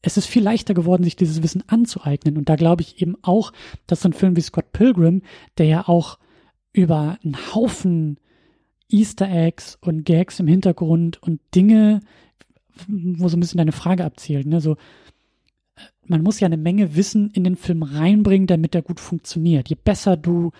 es 0.03 0.15
ist 0.15 0.27
viel 0.27 0.43
leichter 0.43 0.75
geworden, 0.75 1.03
sich 1.03 1.15
dieses 1.15 1.41
Wissen 1.41 1.63
anzueignen 1.65 2.37
und 2.37 2.49
da 2.49 2.55
glaube 2.55 2.83
ich 2.83 3.01
eben 3.01 3.15
auch, 3.23 3.51
dass 3.87 4.01
so 4.01 4.09
ein 4.09 4.13
Film 4.13 4.35
wie 4.35 4.41
Scott 4.41 4.73
Pilgrim, 4.73 5.23
der 5.57 5.65
ja 5.65 5.87
auch 5.87 6.19
über 6.79 7.17
einen 7.23 7.37
Haufen 7.53 8.17
Easter 8.89 9.29
Eggs 9.29 9.77
und 9.81 10.05
Gags 10.05 10.39
im 10.39 10.47
Hintergrund 10.47 11.21
und 11.21 11.39
Dinge, 11.53 11.99
wo 12.87 13.27
so 13.27 13.37
ein 13.37 13.39
bisschen 13.39 13.57
deine 13.57 13.71
Frage 13.71 14.03
abzielt. 14.03 14.47
Ne? 14.47 14.61
So, 14.61 14.77
man 16.05 16.23
muss 16.23 16.39
ja 16.39 16.47
eine 16.47 16.57
Menge 16.57 16.95
Wissen 16.95 17.29
in 17.31 17.43
den 17.43 17.55
Film 17.55 17.83
reinbringen, 17.83 18.47
damit 18.47 18.73
er 18.73 18.81
gut 18.81 18.99
funktioniert. 18.99 19.69
Je 19.69 19.77
besser 19.81 20.17
du 20.17 20.51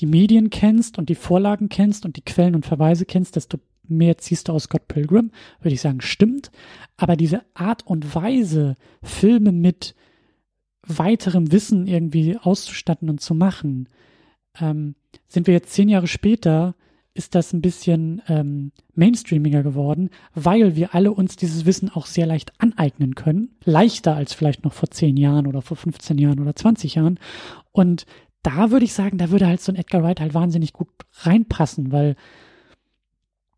die 0.00 0.06
Medien 0.06 0.50
kennst 0.50 0.98
und 0.98 1.08
die 1.08 1.14
Vorlagen 1.14 1.68
kennst 1.68 2.04
und 2.06 2.16
die 2.16 2.24
Quellen 2.24 2.54
und 2.54 2.66
Verweise 2.66 3.04
kennst, 3.04 3.36
desto 3.36 3.58
mehr 3.88 4.16
ziehst 4.18 4.48
du 4.48 4.52
aus 4.52 4.64
Scott 4.64 4.88
Pilgrim, 4.88 5.32
würde 5.60 5.74
ich 5.74 5.80
sagen, 5.80 6.00
stimmt. 6.00 6.50
Aber 6.96 7.16
diese 7.16 7.42
Art 7.54 7.86
und 7.86 8.14
Weise, 8.14 8.76
Filme 9.02 9.52
mit 9.52 9.94
weiterem 10.86 11.52
Wissen 11.52 11.86
irgendwie 11.86 12.36
auszustatten 12.36 13.10
und 13.10 13.20
zu 13.20 13.34
machen, 13.34 13.88
ähm, 14.60 14.94
sind 15.28 15.46
wir 15.46 15.54
jetzt 15.54 15.72
zehn 15.72 15.88
Jahre 15.88 16.06
später, 16.06 16.74
ist 17.14 17.34
das 17.34 17.52
ein 17.52 17.60
bisschen 17.60 18.22
ähm, 18.28 18.72
mainstreamiger 18.94 19.62
geworden, 19.62 20.10
weil 20.34 20.76
wir 20.76 20.94
alle 20.94 21.12
uns 21.12 21.36
dieses 21.36 21.66
Wissen 21.66 21.90
auch 21.90 22.06
sehr 22.06 22.26
leicht 22.26 22.52
aneignen 22.58 23.14
können. 23.14 23.50
Leichter 23.64 24.16
als 24.16 24.32
vielleicht 24.32 24.64
noch 24.64 24.72
vor 24.72 24.90
zehn 24.90 25.16
Jahren 25.16 25.46
oder 25.46 25.60
vor 25.60 25.76
15 25.76 26.16
Jahren 26.18 26.40
oder 26.40 26.56
20 26.56 26.94
Jahren. 26.94 27.18
Und 27.70 28.06
da 28.42 28.70
würde 28.70 28.84
ich 28.84 28.94
sagen, 28.94 29.18
da 29.18 29.30
würde 29.30 29.46
halt 29.46 29.60
so 29.60 29.72
ein 29.72 29.76
Edgar 29.76 30.02
Wright 30.02 30.20
halt 30.20 30.34
wahnsinnig 30.34 30.72
gut 30.72 30.88
reinpassen, 31.20 31.92
weil, 31.92 32.16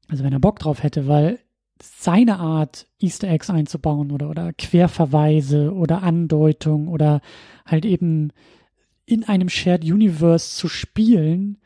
also 0.09 0.25
wenn 0.25 0.33
er 0.33 0.41
Bock 0.41 0.59
drauf 0.59 0.83
hätte, 0.83 1.07
weil 1.07 1.39
seine 1.83 2.39
Art, 2.39 2.87
Easter 3.01 3.29
Eggs 3.29 3.51
einzubauen 3.51 4.11
oder, 4.11 4.31
oder 4.31 4.53
Querverweise 4.53 5.73
oder 5.73 6.03
Andeutung 6.03 6.89
oder 6.89 7.21
halt 7.67 7.85
eben 7.85 8.33
in 9.07 9.25
einem 9.25 9.49
Shared 9.49 9.85
Universe 9.85 10.57
zu 10.57 10.69
spielen, 10.69 11.59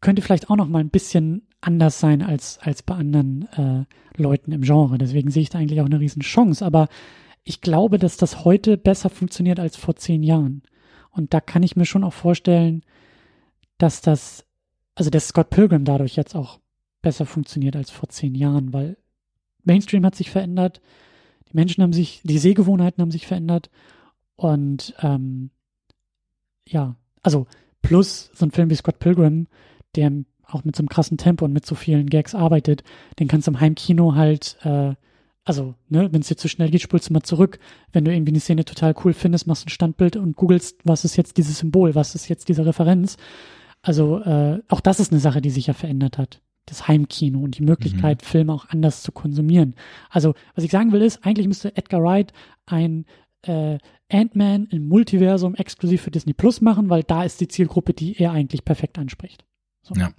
könnte 0.00 0.22
vielleicht 0.22 0.50
auch 0.50 0.56
noch 0.56 0.68
mal 0.68 0.80
ein 0.80 0.90
bisschen 0.90 1.46
anders 1.60 2.00
sein 2.00 2.22
als, 2.22 2.58
als 2.58 2.82
bei 2.82 2.94
anderen 2.94 3.48
äh, 3.52 4.20
Leuten 4.20 4.52
im 4.52 4.62
Genre. 4.62 4.98
Deswegen 4.98 5.30
sehe 5.30 5.42
ich 5.42 5.50
da 5.50 5.58
eigentlich 5.58 5.80
auch 5.80 5.86
eine 5.86 6.00
riesen 6.00 6.22
Chance. 6.22 6.64
Aber 6.64 6.88
ich 7.44 7.60
glaube, 7.60 7.98
dass 7.98 8.16
das 8.16 8.44
heute 8.44 8.76
besser 8.76 9.10
funktioniert 9.10 9.60
als 9.60 9.76
vor 9.76 9.96
zehn 9.96 10.22
Jahren. 10.22 10.62
Und 11.10 11.34
da 11.34 11.40
kann 11.40 11.62
ich 11.62 11.76
mir 11.76 11.86
schon 11.86 12.04
auch 12.04 12.12
vorstellen, 12.12 12.82
dass 13.78 14.00
das, 14.00 14.46
also 14.94 15.10
dass 15.10 15.28
Scott 15.28 15.50
Pilgrim 15.50 15.84
dadurch 15.84 16.16
jetzt 16.16 16.34
auch 16.34 16.60
besser 17.02 17.26
funktioniert 17.26 17.76
als 17.76 17.90
vor 17.90 18.08
zehn 18.08 18.34
Jahren, 18.34 18.72
weil 18.72 18.96
Mainstream 19.64 20.04
hat 20.04 20.14
sich 20.14 20.30
verändert, 20.30 20.80
die 21.50 21.56
Menschen 21.56 21.82
haben 21.82 21.92
sich, 21.92 22.20
die 22.24 22.38
Sehgewohnheiten 22.38 23.00
haben 23.00 23.10
sich 23.10 23.26
verändert 23.26 23.70
und 24.36 24.94
ähm, 25.02 25.50
ja, 26.66 26.96
also 27.22 27.46
plus 27.82 28.30
so 28.34 28.46
ein 28.46 28.50
Film 28.50 28.70
wie 28.70 28.76
Scott 28.76 28.98
Pilgrim, 28.98 29.46
der 29.96 30.12
auch 30.46 30.64
mit 30.64 30.76
so 30.76 30.80
einem 30.80 30.88
krassen 30.88 31.18
Tempo 31.18 31.44
und 31.44 31.52
mit 31.52 31.66
so 31.66 31.74
vielen 31.74 32.08
Gags 32.08 32.34
arbeitet, 32.34 32.82
den 33.18 33.28
kannst 33.28 33.46
du 33.46 33.52
im 33.52 33.60
Heimkino 33.60 34.14
halt, 34.14 34.58
äh, 34.62 34.94
also, 35.44 35.74
ne, 35.88 36.12
wenn 36.12 36.20
es 36.20 36.28
dir 36.28 36.36
zu 36.36 36.48
schnell 36.48 36.70
geht, 36.70 36.82
spulst 36.82 37.08
du 37.08 37.12
mal 37.12 37.22
zurück. 37.22 37.58
Wenn 37.92 38.04
du 38.04 38.12
irgendwie 38.12 38.32
eine 38.32 38.40
Szene 38.40 38.64
total 38.64 38.94
cool 39.04 39.14
findest, 39.14 39.46
machst 39.46 39.66
ein 39.66 39.70
Standbild 39.70 40.16
und 40.16 40.36
googelst, 40.36 40.80
was 40.84 41.04
ist 41.04 41.16
jetzt 41.16 41.38
dieses 41.38 41.58
Symbol, 41.58 41.94
was 41.94 42.14
ist 42.14 42.28
jetzt 42.28 42.48
diese 42.48 42.66
Referenz. 42.66 43.16
Also, 43.82 44.20
äh, 44.20 44.60
auch 44.68 44.80
das 44.80 45.00
ist 45.00 45.12
eine 45.12 45.20
Sache, 45.20 45.40
die 45.40 45.50
sich 45.50 45.66
ja 45.66 45.74
verändert 45.74 46.18
hat. 46.18 46.42
Das 46.66 46.86
Heimkino 46.86 47.40
und 47.40 47.58
die 47.58 47.64
Möglichkeit, 47.64 48.22
mhm. 48.22 48.26
Filme 48.26 48.52
auch 48.52 48.68
anders 48.68 49.02
zu 49.02 49.12
konsumieren. 49.12 49.74
Also, 50.10 50.34
was 50.54 50.64
ich 50.64 50.70
sagen 50.70 50.92
will, 50.92 51.02
ist, 51.02 51.24
eigentlich 51.24 51.48
müsste 51.48 51.74
Edgar 51.76 52.02
Wright 52.02 52.32
ein 52.66 53.06
äh, 53.42 53.78
Ant-Man 54.10 54.66
im 54.66 54.88
Multiversum 54.88 55.54
exklusiv 55.54 56.02
für 56.02 56.10
Disney 56.10 56.32
Plus 56.32 56.60
machen, 56.60 56.90
weil 56.90 57.02
da 57.02 57.24
ist 57.24 57.40
die 57.40 57.48
Zielgruppe, 57.48 57.94
die 57.94 58.16
er 58.18 58.32
eigentlich 58.32 58.64
perfekt 58.64 58.98
anspricht. 58.98 59.44
So. 59.82 59.94
Ja. 59.94 60.10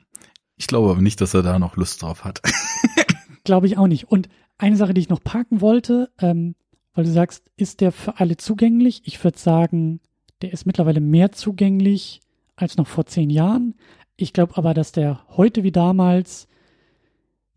Ich 0.56 0.68
glaube 0.68 0.92
aber 0.92 1.02
nicht, 1.02 1.22
dass 1.22 1.34
er 1.34 1.44
da 1.44 1.60
noch 1.60 1.76
Lust 1.76 2.02
drauf 2.02 2.24
hat. 2.24 2.42
glaube 3.44 3.68
ich 3.68 3.78
auch 3.78 3.88
nicht. 3.88 4.06
Und 4.06 4.30
eine 4.58 4.76
Sache, 4.76 4.94
die 4.94 5.02
ich 5.02 5.10
noch 5.10 5.24
parken 5.24 5.62
wollte, 5.62 6.12
ähm, 6.20 6.56
weil 6.94 7.06
du 7.06 7.12
sagst, 7.12 7.50
ist 7.56 7.82
der 7.82 7.92
für 7.92 8.20
alle 8.20 8.38
zugänglich? 8.38 9.02
Ich 9.06 9.24
würde 9.24 9.40
sagen, 9.40 10.02
der 10.42 10.54
ist 10.54 10.66
mittlerweile 10.66 11.00
mehr 11.00 11.32
zugänglich 11.32 12.22
als 12.56 12.78
noch 12.78 12.88
vor 12.88 13.06
zehn 13.06 13.30
Jahren. 13.30 13.76
Ich 14.18 14.34
glaube 14.34 14.58
aber, 14.58 14.74
dass 14.74 14.92
der 14.92 15.26
heute 15.30 15.64
wie 15.64 15.72
damals 15.72 16.48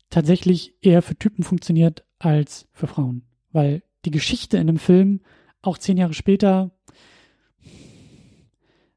tatsächlich 0.08 0.74
eher 0.80 1.02
für 1.02 1.16
Typen 1.16 1.42
funktioniert 1.42 2.04
als 2.18 2.68
für 2.72 2.86
Frauen. 2.86 3.22
Weil 3.52 3.82
die 4.04 4.10
Geschichte 4.10 4.58
in 4.58 4.66
dem 4.66 4.78
Film 4.78 5.20
auch 5.66 5.78
zehn 5.78 5.96
Jahre 5.96 6.14
später, 6.14 6.70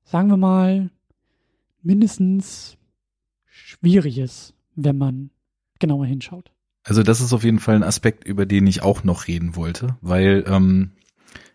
sagen 0.04 0.30
wir 0.30 0.38
mal, 0.38 0.90
mindestens 1.82 2.78
schwierig 3.46 4.18
ist, 4.18 4.54
wenn 4.76 4.98
man 4.98 5.30
genauer 5.80 6.06
hinschaut. 6.06 6.52
Also 6.84 7.04
das 7.04 7.20
ist 7.20 7.34
auf 7.34 7.44
jeden 7.44 7.60
Fall 7.60 7.76
ein 7.76 7.84
Aspekt, 7.84 8.24
über 8.24 8.46
den 8.46 8.66
ich 8.66 8.82
auch 8.82 9.04
noch 9.04 9.28
reden 9.28 9.56
wollte, 9.56 9.98
weil 10.02 10.46
ähm, 10.48 10.94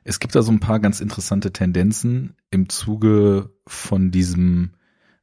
es 0.05 0.21
gibt 0.21 0.35
da 0.35 0.43
so 0.43 0.53
ein 0.53 0.61
paar 0.61 0.81
ganz 0.81 1.01
interessante 1.01 1.53
Tendenzen 1.53 2.37
im 2.51 2.69
Zuge 2.69 3.51
von 3.67 4.11
diesem 4.11 4.73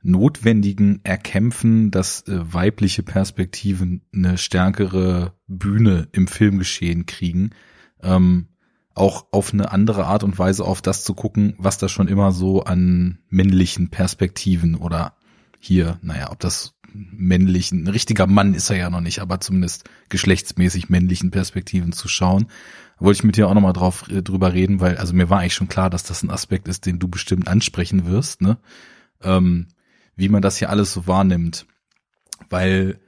notwendigen 0.02 1.02
Erkämpfen, 1.04 1.92
dass 1.92 2.22
äh, 2.28 2.54
weibliche 2.54 3.04
Perspektiven 3.04 4.02
eine 4.14 4.38
stärkere 4.38 5.34
Bühne 5.48 6.08
im 6.12 6.28
Filmgeschehen 6.28 7.06
kriegen. 7.06 7.52
Ähm, 8.02 8.49
auch 9.00 9.28
auf 9.32 9.54
eine 9.54 9.72
andere 9.72 10.06
Art 10.06 10.24
und 10.24 10.38
Weise 10.38 10.66
auf 10.66 10.82
das 10.82 11.04
zu 11.04 11.14
gucken, 11.14 11.56
was 11.58 11.78
da 11.78 11.88
schon 11.88 12.08
immer 12.08 12.32
so 12.32 12.64
an 12.64 13.20
männlichen 13.30 13.90
Perspektiven 13.90 14.76
oder 14.76 15.14
hier, 15.60 16.00
naja, 16.02 16.32
ob 16.32 16.40
das 16.40 16.76
männlichen, 16.94 17.84
ein 17.84 17.88
richtiger 17.88 18.28
Mann 18.28 18.54
ist 18.54 18.70
er 18.70 18.78
ja 18.78 18.90
noch 18.90 19.02
nicht, 19.02 19.20
aber 19.20 19.40
zumindest 19.40 19.90
geschlechtsmäßig 20.10 20.90
männlichen 20.90 21.32
Perspektiven 21.32 21.92
zu 21.92 22.08
schauen. 22.08 22.48
Da 22.98 23.06
wollte 23.06 23.20
ich 23.20 23.24
mit 23.24 23.38
dir 23.38 23.48
auch 23.48 23.54
nochmal 23.54 23.74
drauf 23.74 24.10
äh, 24.10 24.22
drüber 24.22 24.54
reden, 24.54 24.80
weil 24.80 24.98
also 24.98 25.14
mir 25.14 25.30
war 25.30 25.40
eigentlich 25.40 25.54
schon 25.54 25.70
klar, 25.70 25.90
dass 25.90 26.04
das 26.04 26.24
ein 26.24 26.32
Aspekt 26.32 26.68
ist, 26.68 26.86
den 26.86 27.00
du 27.00 27.08
bestimmt 27.08 27.48
ansprechen 27.48 28.06
wirst, 28.06 28.42
ne? 28.42 28.58
Ähm, 29.22 29.68
wie 30.16 30.30
man 30.30 30.42
das 30.42 30.58
hier 30.58 30.70
alles 30.70 30.92
so 30.92 31.08
wahrnimmt. 31.08 31.66
Weil 32.50 33.00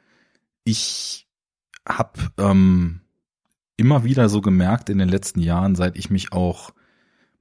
ich 0.64 1.28
habe 1.88 2.20
ähm, 2.38 3.02
immer 3.82 4.04
wieder 4.04 4.30
so 4.30 4.42
gemerkt 4.42 4.92
in 4.92 5.00
den 5.00 5.10
letzten 5.10 5.40
Jahren, 5.40 5.74
seit 5.74 5.98
ich 5.98 6.12
mich 6.12 6.34
auch 6.34 6.70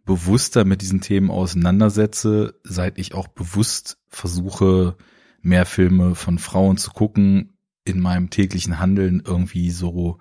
bewusster 0.06 0.64
mit 0.64 0.80
diesen 0.80 1.02
Themen 1.02 1.30
auseinandersetze, 1.30 2.58
seit 2.64 2.98
ich 2.98 3.12
auch 3.12 3.28
bewusst 3.28 3.98
versuche, 4.08 4.96
mehr 5.42 5.66
Filme 5.66 6.14
von 6.14 6.38
Frauen 6.38 6.78
zu 6.78 6.92
gucken, 6.92 7.52
in 7.84 8.00
meinem 8.00 8.30
täglichen 8.30 8.78
Handeln 8.78 9.22
irgendwie 9.22 9.70
so, 9.70 10.18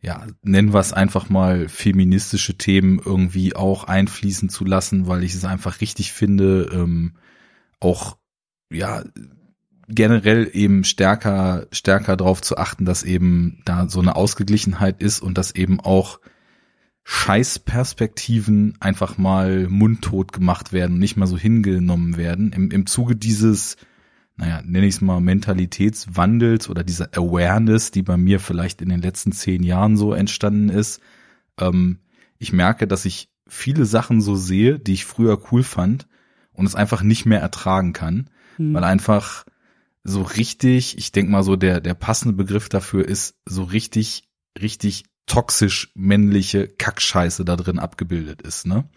ja, 0.00 0.26
nennen 0.40 0.72
wir 0.72 0.80
es 0.80 0.94
einfach 0.94 1.28
mal 1.28 1.68
feministische 1.68 2.56
Themen 2.56 2.98
irgendwie 3.04 3.54
auch 3.54 3.84
einfließen 3.84 4.48
zu 4.48 4.64
lassen, 4.64 5.06
weil 5.06 5.22
ich 5.22 5.34
es 5.34 5.44
einfach 5.44 5.82
richtig 5.82 6.12
finde, 6.12 6.70
ähm, 6.72 7.18
auch, 7.78 8.16
ja, 8.72 9.04
generell 9.88 10.50
eben 10.52 10.84
stärker, 10.84 11.66
stärker 11.70 12.16
darauf 12.16 12.42
zu 12.42 12.56
achten, 12.56 12.84
dass 12.84 13.02
eben 13.02 13.60
da 13.64 13.88
so 13.88 14.00
eine 14.00 14.16
Ausgeglichenheit 14.16 15.00
ist 15.00 15.20
und 15.20 15.38
dass 15.38 15.54
eben 15.54 15.80
auch 15.80 16.20
Scheißperspektiven 17.04 18.74
einfach 18.80 19.16
mal 19.16 19.68
mundtot 19.68 20.32
gemacht 20.32 20.72
werden, 20.72 20.98
nicht 20.98 21.16
mal 21.16 21.26
so 21.26 21.38
hingenommen 21.38 22.16
werden. 22.16 22.52
Im, 22.52 22.70
im 22.70 22.86
Zuge 22.86 23.14
dieses 23.14 23.76
naja, 24.36 24.60
nenne 24.62 24.86
ich 24.86 24.96
es 24.96 25.00
mal 25.00 25.20
Mentalitätswandels 25.20 26.68
oder 26.68 26.84
dieser 26.84 27.08
Awareness, 27.16 27.90
die 27.90 28.02
bei 28.02 28.16
mir 28.18 28.38
vielleicht 28.38 28.82
in 28.82 28.90
den 28.90 29.00
letzten 29.00 29.32
zehn 29.32 29.62
Jahren 29.62 29.96
so 29.96 30.12
entstanden 30.12 30.68
ist. 30.68 31.00
Ähm, 31.58 32.00
ich 32.38 32.52
merke, 32.52 32.86
dass 32.86 33.06
ich 33.06 33.30
viele 33.48 33.86
Sachen 33.86 34.20
so 34.20 34.36
sehe, 34.36 34.78
die 34.78 34.92
ich 34.92 35.06
früher 35.06 35.40
cool 35.50 35.62
fand 35.62 36.06
und 36.52 36.66
es 36.66 36.74
einfach 36.74 37.02
nicht 37.02 37.24
mehr 37.24 37.40
ertragen 37.40 37.94
kann, 37.94 38.28
mhm. 38.58 38.74
weil 38.74 38.84
einfach 38.84 39.46
so 40.06 40.22
richtig, 40.22 40.96
ich 40.98 41.10
denke 41.10 41.32
mal 41.32 41.42
so, 41.42 41.56
der, 41.56 41.80
der 41.80 41.94
passende 41.94 42.34
Begriff 42.34 42.68
dafür 42.68 43.06
ist 43.06 43.34
so 43.44 43.64
richtig, 43.64 44.28
richtig 44.60 45.04
toxisch 45.26 45.90
männliche 45.94 46.68
Kackscheiße 46.68 47.44
da 47.44 47.56
drin 47.56 47.80
abgebildet 47.80 48.42
ist, 48.42 48.66
ne? 48.66 48.88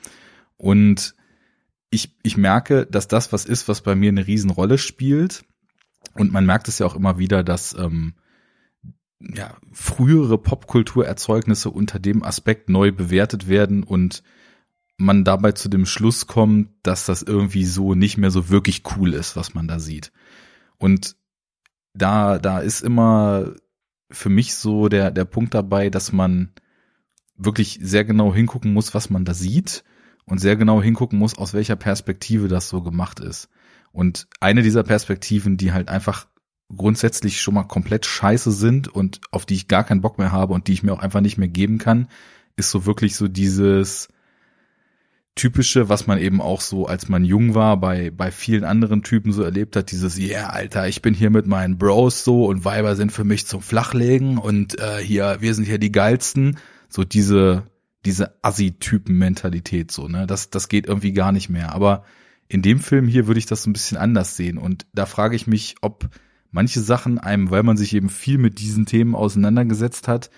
Und 0.57 1.15
ich, 1.89 2.15
ich 2.21 2.37
merke, 2.37 2.85
dass 2.85 3.07
das 3.07 3.33
was 3.33 3.45
ist, 3.45 3.67
was 3.67 3.81
bei 3.81 3.95
mir 3.95 4.09
eine 4.09 4.27
Riesenrolle 4.27 4.77
spielt. 4.77 5.43
Und 6.13 6.31
man 6.31 6.45
merkt 6.45 6.67
es 6.67 6.77
ja 6.77 6.85
auch 6.85 6.95
immer 6.95 7.17
wieder, 7.17 7.43
dass 7.43 7.73
ähm, 7.73 8.13
ja, 9.19 9.57
frühere 9.71 10.37
Popkulturerzeugnisse 10.37 11.71
unter 11.71 11.97
dem 11.97 12.23
Aspekt 12.23 12.69
neu 12.69 12.91
bewertet 12.91 13.47
werden 13.47 13.83
und 13.83 14.21
man 14.97 15.23
dabei 15.23 15.53
zu 15.53 15.69
dem 15.69 15.87
Schluss 15.87 16.27
kommt, 16.27 16.69
dass 16.83 17.05
das 17.05 17.23
irgendwie 17.23 17.65
so 17.65 17.95
nicht 17.95 18.17
mehr 18.17 18.31
so 18.31 18.49
wirklich 18.49 18.83
cool 18.95 19.13
ist, 19.15 19.35
was 19.35 19.55
man 19.55 19.67
da 19.67 19.79
sieht. 19.79 20.11
Und 20.79 21.15
da, 21.93 22.39
da 22.39 22.59
ist 22.59 22.81
immer 22.81 23.53
für 24.09 24.29
mich 24.29 24.55
so 24.55 24.89
der, 24.89 25.11
der 25.11 25.25
Punkt 25.25 25.53
dabei, 25.53 25.89
dass 25.89 26.11
man 26.11 26.51
wirklich 27.35 27.79
sehr 27.81 28.05
genau 28.05 28.33
hingucken 28.33 28.73
muss, 28.73 28.93
was 28.93 29.09
man 29.09 29.25
da 29.25 29.33
sieht 29.33 29.83
und 30.25 30.39
sehr 30.39 30.55
genau 30.55 30.81
hingucken 30.81 31.19
muss, 31.19 31.37
aus 31.37 31.53
welcher 31.53 31.75
Perspektive 31.75 32.47
das 32.47 32.69
so 32.69 32.81
gemacht 32.81 33.19
ist. 33.19 33.49
Und 33.91 34.27
eine 34.39 34.61
dieser 34.61 34.83
Perspektiven, 34.83 35.57
die 35.57 35.71
halt 35.71 35.89
einfach 35.89 36.27
grundsätzlich 36.75 37.41
schon 37.41 37.55
mal 37.55 37.63
komplett 37.63 38.05
scheiße 38.05 38.51
sind 38.51 38.87
und 38.87 39.21
auf 39.31 39.45
die 39.45 39.55
ich 39.55 39.67
gar 39.67 39.83
keinen 39.83 40.01
Bock 40.01 40.19
mehr 40.19 40.31
habe 40.31 40.53
und 40.53 40.67
die 40.67 40.73
ich 40.73 40.83
mir 40.83 40.93
auch 40.93 40.99
einfach 40.99 41.21
nicht 41.21 41.37
mehr 41.37 41.47
geben 41.47 41.79
kann, 41.79 42.07
ist 42.55 42.71
so 42.71 42.85
wirklich 42.85 43.15
so 43.15 43.27
dieses 43.27 44.09
typische, 45.39 45.87
was 45.87 46.05
man 46.05 46.19
eben 46.19 46.41
auch 46.41 46.59
so, 46.59 46.85
als 46.85 47.07
man 47.07 47.23
jung 47.23 47.55
war, 47.55 47.77
bei, 47.77 48.11
bei 48.11 48.29
vielen 48.29 48.65
anderen 48.65 49.03
Typen 49.03 49.31
so 49.31 49.41
erlebt 49.41 49.77
hat, 49.77 49.91
dieses, 49.91 50.19
yeah, 50.19 50.49
Alter, 50.49 50.87
ich 50.89 51.01
bin 51.01 51.13
hier 51.13 51.29
mit 51.29 51.47
meinen 51.47 51.77
Bros 51.77 52.25
so 52.25 52.45
und 52.45 52.65
Weiber 52.65 52.97
sind 52.97 53.13
für 53.13 53.23
mich 53.23 53.47
zum 53.47 53.61
Flachlegen 53.61 54.37
und 54.37 54.77
äh, 54.79 54.97
hier, 54.97 55.37
wir 55.39 55.55
sind 55.55 55.63
hier 55.63 55.79
die 55.79 55.93
geilsten. 55.93 56.57
So 56.89 57.05
diese, 57.05 57.63
diese 58.05 58.33
Assi-Typen-Mentalität 58.41 59.91
so, 59.91 60.07
ne? 60.07 60.27
Das, 60.27 60.49
das 60.49 60.67
geht 60.67 60.87
irgendwie 60.87 61.13
gar 61.13 61.31
nicht 61.31 61.49
mehr. 61.49 61.73
Aber 61.73 62.03
in 62.49 62.61
dem 62.61 62.79
Film 62.79 63.07
hier 63.07 63.27
würde 63.27 63.39
ich 63.39 63.45
das 63.45 63.63
so 63.63 63.69
ein 63.69 63.73
bisschen 63.73 63.97
anders 63.97 64.35
sehen. 64.35 64.57
Und 64.57 64.87
da 64.93 65.05
frage 65.05 65.37
ich 65.37 65.47
mich, 65.47 65.75
ob 65.81 66.09
manche 66.51 66.81
Sachen 66.81 67.17
einem, 67.17 67.49
weil 67.49 67.63
man 67.63 67.77
sich 67.77 67.93
eben 67.93 68.09
viel 68.09 68.39
mit 68.39 68.59
diesen 68.59 68.85
Themen 68.85 69.15
auseinandergesetzt 69.15 70.09
hat, 70.09 70.31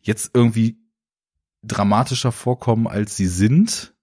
jetzt 0.00 0.32
irgendwie 0.34 0.78
dramatischer 1.62 2.32
vorkommen, 2.32 2.88
als 2.88 3.16
sie 3.16 3.28
sind. 3.28 3.94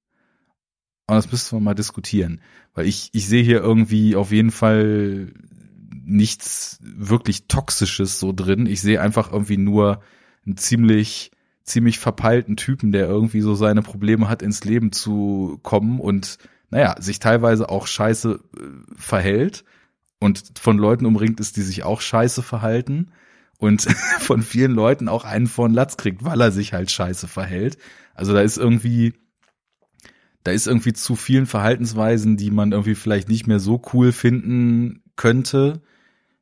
Und 1.07 1.15
das 1.15 1.31
müssten 1.31 1.55
wir 1.55 1.61
mal 1.61 1.73
diskutieren. 1.73 2.41
Weil 2.73 2.85
ich, 2.85 3.09
ich 3.13 3.27
sehe 3.27 3.43
hier 3.43 3.61
irgendwie 3.61 4.15
auf 4.15 4.31
jeden 4.31 4.51
Fall 4.51 5.33
nichts 6.05 6.79
wirklich 6.81 7.47
Toxisches 7.47 8.19
so 8.19 8.33
drin. 8.33 8.65
Ich 8.65 8.81
sehe 8.81 9.01
einfach 9.01 9.31
irgendwie 9.31 9.57
nur 9.57 10.01
einen 10.45 10.57
ziemlich, 10.57 11.31
ziemlich 11.63 11.99
verpeilten 11.99 12.57
Typen, 12.57 12.91
der 12.91 13.07
irgendwie 13.07 13.41
so 13.41 13.55
seine 13.55 13.81
Probleme 13.81 14.29
hat, 14.29 14.41
ins 14.41 14.63
Leben 14.63 14.91
zu 14.91 15.59
kommen 15.63 15.99
und 15.99 16.37
naja, 16.69 16.95
sich 16.99 17.19
teilweise 17.19 17.69
auch 17.69 17.87
scheiße 17.87 18.39
äh, 18.57 18.61
verhält 18.95 19.63
und 20.19 20.59
von 20.59 20.77
Leuten 20.77 21.05
umringt 21.05 21.39
ist, 21.39 21.55
die 21.55 21.61
sich 21.61 21.83
auch 21.83 22.01
scheiße 22.01 22.43
verhalten 22.43 23.11
und 23.57 23.81
von 24.19 24.41
vielen 24.41 24.73
Leuten 24.73 25.07
auch 25.07 25.23
einen 25.23 25.47
von 25.47 25.73
Latz 25.73 25.97
kriegt, 25.97 26.23
weil 26.23 26.41
er 26.41 26.51
sich 26.51 26.73
halt 26.73 26.91
scheiße 26.91 27.27
verhält. 27.27 27.77
Also 28.13 28.33
da 28.33 28.41
ist 28.41 28.57
irgendwie, 28.57 29.13
da 30.47 30.53
ist 30.53 30.65
irgendwie 30.65 30.93
zu 30.93 31.17
vielen 31.17 31.45
Verhaltensweisen, 31.45 32.37
die 32.37 32.51
man 32.51 32.71
irgendwie 32.71 32.95
vielleicht 32.95 33.27
nicht 33.27 33.47
mehr 33.47 33.59
so 33.59 33.81
cool 33.91 34.13
finden 34.13 35.03
könnte, 35.17 35.81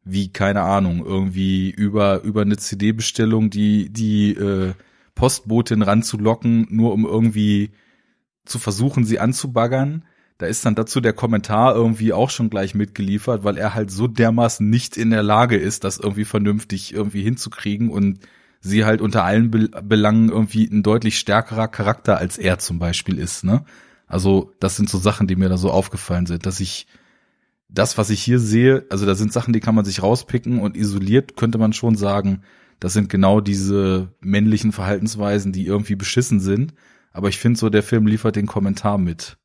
wie 0.04 0.32
keine 0.32 0.62
Ahnung, 0.62 1.04
irgendwie 1.04 1.72
über 1.72 2.22
über 2.22 2.44
eine 2.44 2.58
CD-Bestellung 2.58 3.50
die 3.50 3.90
die 3.92 4.34
äh, 4.34 4.74
Postbotin 5.16 5.82
ranzulocken, 5.82 6.68
nur 6.70 6.94
um 6.94 7.04
irgendwie 7.04 7.72
zu 8.46 8.60
versuchen, 8.60 9.06
sie 9.06 9.20
anzubaggern 9.20 10.06
da 10.38 10.46
ist 10.46 10.66
dann 10.66 10.76
dazu 10.76 11.02
der 11.02 11.14
Kommentar 11.14 11.74
irgendwie 11.74 12.14
auch 12.14 12.30
schon 12.30 12.52
gleich 12.52 12.76
mitgeliefert, 12.76 13.44
weil 13.44 13.58
er 13.58 13.74
halt 13.74 13.90
so 13.90 14.08
dermaßen 14.08 14.70
nicht 14.70 14.98
in 14.98 15.10
der 15.10 15.24
Lage 15.24 15.56
ist, 15.56 15.84
das 15.84 15.98
irgendwie 15.98 16.26
vernünftig 16.26 16.94
irgendwie 16.94 17.24
hinzukriegen 17.24 17.90
und 17.90 18.20
sie 18.60 18.86
halt 18.86 19.02
unter 19.02 19.24
allen 19.24 19.50
Be 19.50 19.70
Belangen 19.82 20.30
irgendwie 20.30 20.68
ein 20.68 20.84
deutlich 20.84 21.18
stärkerer 21.18 21.70
Charakter 21.70 22.18
als 22.20 22.38
er 22.38 22.60
zum 22.60 22.78
Beispiel 22.78 23.18
ist, 23.18 23.44
ne? 23.44 23.64
Also, 24.08 24.52
das 24.60 24.76
sind 24.76 24.90
so 24.90 24.98
Sachen, 24.98 25.28
die 25.28 25.36
mir 25.36 25.50
da 25.50 25.58
so 25.58 25.72
aufgefallen 25.72 26.26
sind, 26.26 26.46
dass 26.46 26.60
ich 26.60 26.88
das, 27.70 27.98
was 27.98 28.10
ich 28.10 28.22
hier 28.22 28.40
sehe, 28.40 28.86
also 28.90 29.06
da 29.06 29.16
sind 29.16 29.34
Sachen, 29.34 29.54
die 29.54 29.60
kann 29.60 29.76
man 29.76 29.86
sich 29.86 30.04
rauspicken 30.04 30.60
und 30.60 30.78
isoliert 30.78 31.36
könnte 31.36 31.58
man 31.58 31.74
schon 31.74 31.96
sagen, 31.96 32.42
das 32.80 32.94
sind 32.94 33.10
genau 33.10 33.42
diese 33.42 34.10
männlichen 34.22 34.72
Verhaltensweisen, 34.72 35.52
die 35.52 35.66
irgendwie 35.66 35.96
beschissen 35.96 36.40
sind. 36.40 36.74
Aber 37.12 37.30
ich 37.30 37.38
finde 37.38 37.58
so, 37.58 37.70
der 37.70 37.84
Film 37.84 38.08
liefert 38.08 38.36
den 38.36 38.46
Kommentar 38.46 38.98
mit. 38.98 39.38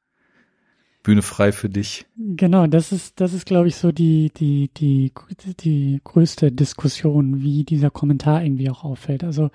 Bühne 1.02 1.22
frei 1.22 1.52
für 1.52 1.70
dich. 1.70 2.04
Genau, 2.16 2.66
das 2.66 2.92
ist, 2.92 3.20
das 3.20 3.32
ist, 3.32 3.46
glaube 3.46 3.68
ich, 3.68 3.76
so 3.76 3.90
die, 3.90 4.30
die, 4.36 4.70
die, 4.76 5.12
die 5.60 6.00
größte 6.04 6.52
Diskussion, 6.52 7.40
wie 7.40 7.64
dieser 7.64 7.90
Kommentar 7.90 8.42
irgendwie 8.42 8.68
auch 8.68 8.84
auffällt. 8.84 9.24
Also 9.24 9.50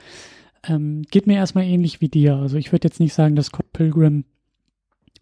ähm, 0.63 1.03
geht 1.11 1.27
mir 1.27 1.35
erstmal 1.35 1.65
ähnlich 1.65 2.01
wie 2.01 2.09
dir. 2.09 2.37
Also 2.37 2.57
ich 2.57 2.71
würde 2.71 2.87
jetzt 2.87 2.99
nicht 2.99 3.13
sagen, 3.13 3.35
dass 3.35 3.47
Scott 3.47 3.71
Pilgrim, 3.73 4.23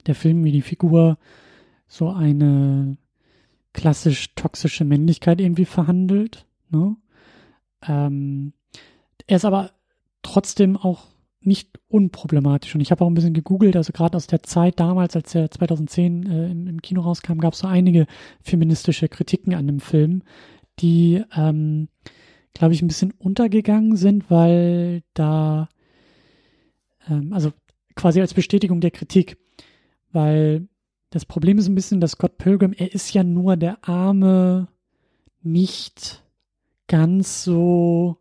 der 0.08 0.16
Film 0.16 0.43
wie 0.43 0.51
die 0.51 0.62
Figur, 0.62 1.18
so 1.88 2.10
eine 2.10 2.97
klassisch 3.74 4.36
toxische 4.36 4.86
Männlichkeit 4.86 5.41
irgendwie 5.41 5.66
verhandelt. 5.66 6.45
Ne? 6.70 6.95
Ähm, 7.88 8.54
er 9.28 9.38
ist 9.38 9.45
aber 9.45 9.72
trotzdem 10.22 10.78
auch 10.78 11.08
nicht 11.45 11.80
unproblematisch. 11.89 12.74
Und 12.74 12.82
ich 12.82 12.91
habe 12.91 13.04
auch 13.04 13.10
ein 13.10 13.14
bisschen 13.14 13.34
gegoogelt, 13.34 13.76
also 13.76 13.91
gerade 13.91 14.16
aus 14.16 14.28
der 14.28 14.43
Zeit 14.43 14.80
damals, 14.80 15.16
als 15.16 15.36
er 15.36 15.51
2010 15.51 16.26
äh, 16.26 16.51
im, 16.51 16.68
im, 16.68 16.82
Kino 16.82 17.01
rauskam, 17.01 17.39
gab 17.39 17.54
es 17.54 17.60
so 17.60 17.68
einige 17.68 18.08
feministische 18.41 19.10
Kritiken 19.10 19.54
an 19.54 19.68
dem 19.68 19.80
Film, 19.80 20.24
die, 20.80 21.24
ähm, 21.36 21.89
glaube 22.54 22.74
ich, 22.74 22.82
ein 22.82 22.88
bisschen 22.88 23.12
untergegangen 23.12 23.97
sind, 23.97 24.30
weil 24.32 25.04
da, 25.14 25.70
ähm, 27.10 27.34
also 27.34 27.51
quasi 27.95 28.22
als 28.22 28.34
Bestätigung 28.34 28.80
der 28.80 28.91
Kritik, 28.91 29.38
weil 30.14 30.68
das 31.09 31.26
Problem 31.26 31.57
ist 31.57 31.68
ein 31.68 31.76
bisschen, 31.76 32.01
dass 32.01 32.11
Scott 32.11 32.38
Pilgrim, 32.38 32.74
er 32.74 32.93
ist 32.93 33.14
ja 33.14 33.24
nur 33.24 33.57
der 33.57 33.88
arme, 33.88 34.68
nicht 35.41 36.24
ganz 36.88 37.43
so 37.43 38.18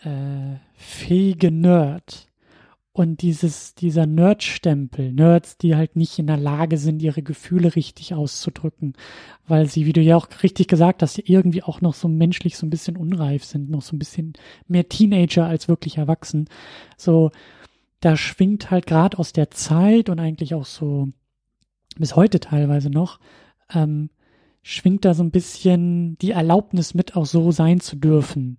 äh, 0.00 0.56
fähige 0.74 1.50
Nerd. 1.50 2.26
Und 2.92 3.20
dieses, 3.20 3.74
dieser 3.74 4.06
Nerd-Stempel, 4.06 5.12
Nerds, 5.12 5.58
die 5.58 5.76
halt 5.76 5.96
nicht 5.96 6.18
in 6.18 6.26
der 6.26 6.38
Lage 6.38 6.78
sind, 6.78 7.02
ihre 7.02 7.20
Gefühle 7.20 7.76
richtig 7.76 8.14
auszudrücken, 8.14 8.94
weil 9.46 9.66
sie, 9.66 9.84
wie 9.84 9.92
du 9.92 10.00
ja 10.00 10.16
auch 10.16 10.28
richtig 10.42 10.66
gesagt 10.66 11.02
hast, 11.02 11.18
irgendwie 11.18 11.62
auch 11.62 11.82
noch 11.82 11.92
so 11.92 12.08
menschlich 12.08 12.56
so 12.56 12.64
ein 12.64 12.70
bisschen 12.70 12.96
unreif 12.96 13.44
sind, 13.44 13.68
noch 13.68 13.82
so 13.82 13.94
ein 13.94 13.98
bisschen 13.98 14.32
mehr 14.66 14.88
Teenager 14.88 15.44
als 15.44 15.68
wirklich 15.68 15.98
erwachsen. 15.98 16.48
So, 16.96 17.32
da 18.00 18.16
schwingt 18.16 18.70
halt 18.70 18.86
gerade 18.86 19.18
aus 19.18 19.32
der 19.32 19.50
Zeit 19.50 20.08
und 20.08 20.20
eigentlich 20.20 20.54
auch 20.54 20.66
so 20.66 21.08
bis 21.98 22.16
heute 22.16 22.40
teilweise 22.40 22.90
noch, 22.90 23.18
ähm, 23.72 24.10
schwingt 24.62 25.04
da 25.04 25.14
so 25.14 25.22
ein 25.22 25.30
bisschen 25.30 26.18
die 26.18 26.32
Erlaubnis 26.32 26.94
mit, 26.94 27.16
auch 27.16 27.26
so 27.26 27.50
sein 27.52 27.80
zu 27.80 27.96
dürfen. 27.96 28.58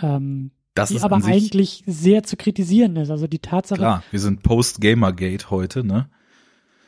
Ähm, 0.00 0.50
das 0.74 0.88
die 0.88 0.96
ist 0.96 1.04
aber 1.04 1.22
eigentlich 1.24 1.82
sehr 1.86 2.22
zu 2.22 2.36
kritisieren 2.36 2.96
ist. 2.96 3.10
Also 3.10 3.26
die 3.26 3.38
Tatsache. 3.38 3.78
Klar, 3.78 4.02
wir 4.10 4.20
sind 4.20 4.42
Post-Gamergate 4.42 5.50
heute, 5.50 5.84
ne? 5.84 6.08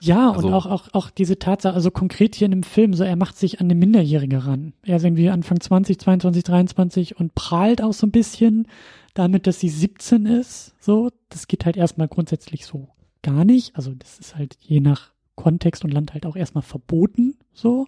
Ja, 0.01 0.33
also, 0.33 0.49
und 0.49 0.55
auch, 0.55 0.67
auch, 0.67 0.89
auch 0.93 1.11
diese 1.11 1.39
Tatsache, 1.39 1.75
also 1.75 1.91
konkret 1.91 2.35
hier 2.35 2.47
in 2.47 2.51
dem 2.51 2.63
Film, 2.63 2.93
so 2.93 3.05
er 3.05 3.17
macht 3.17 3.39
sich 3.39 3.61
an 3.61 3.67
eine 3.67 3.75
Minderjährige 3.75 4.47
ran. 4.47 4.75
Er 4.83 4.97
ist 4.97 5.05
irgendwie 5.05 5.31
Anfang 5.31 5.61
20, 5.61 5.99
22, 5.99 6.45
23 6.45 7.17
und 7.19 7.35
prahlt 7.35 7.83
auch 7.83 7.95
so 7.95 8.07
ein 8.07 8.11
bisschen 8.11 8.69
damit, 9.15 9.47
dass 9.47 9.61
sie 9.61 9.71
17 9.71 10.27
ist. 10.27 10.75
So, 10.79 11.11
das 11.35 11.49
geht 11.49 11.65
halt 11.65 11.77
erstmal 11.77 12.09
grundsätzlich 12.09 12.65
so 12.65 12.89
gar 13.23 13.45
nicht. 13.45 13.75
Also 13.77 13.93
das 13.95 14.19
ist 14.19 14.37
halt 14.37 14.57
je 14.61 14.81
nach 14.81 15.13
Kontext 15.35 15.85
und 15.85 15.93
Land 15.93 16.13
halt 16.13 16.27
auch 16.27 16.37
erstmal 16.37 16.63
verboten. 16.63 17.39
So. 17.53 17.87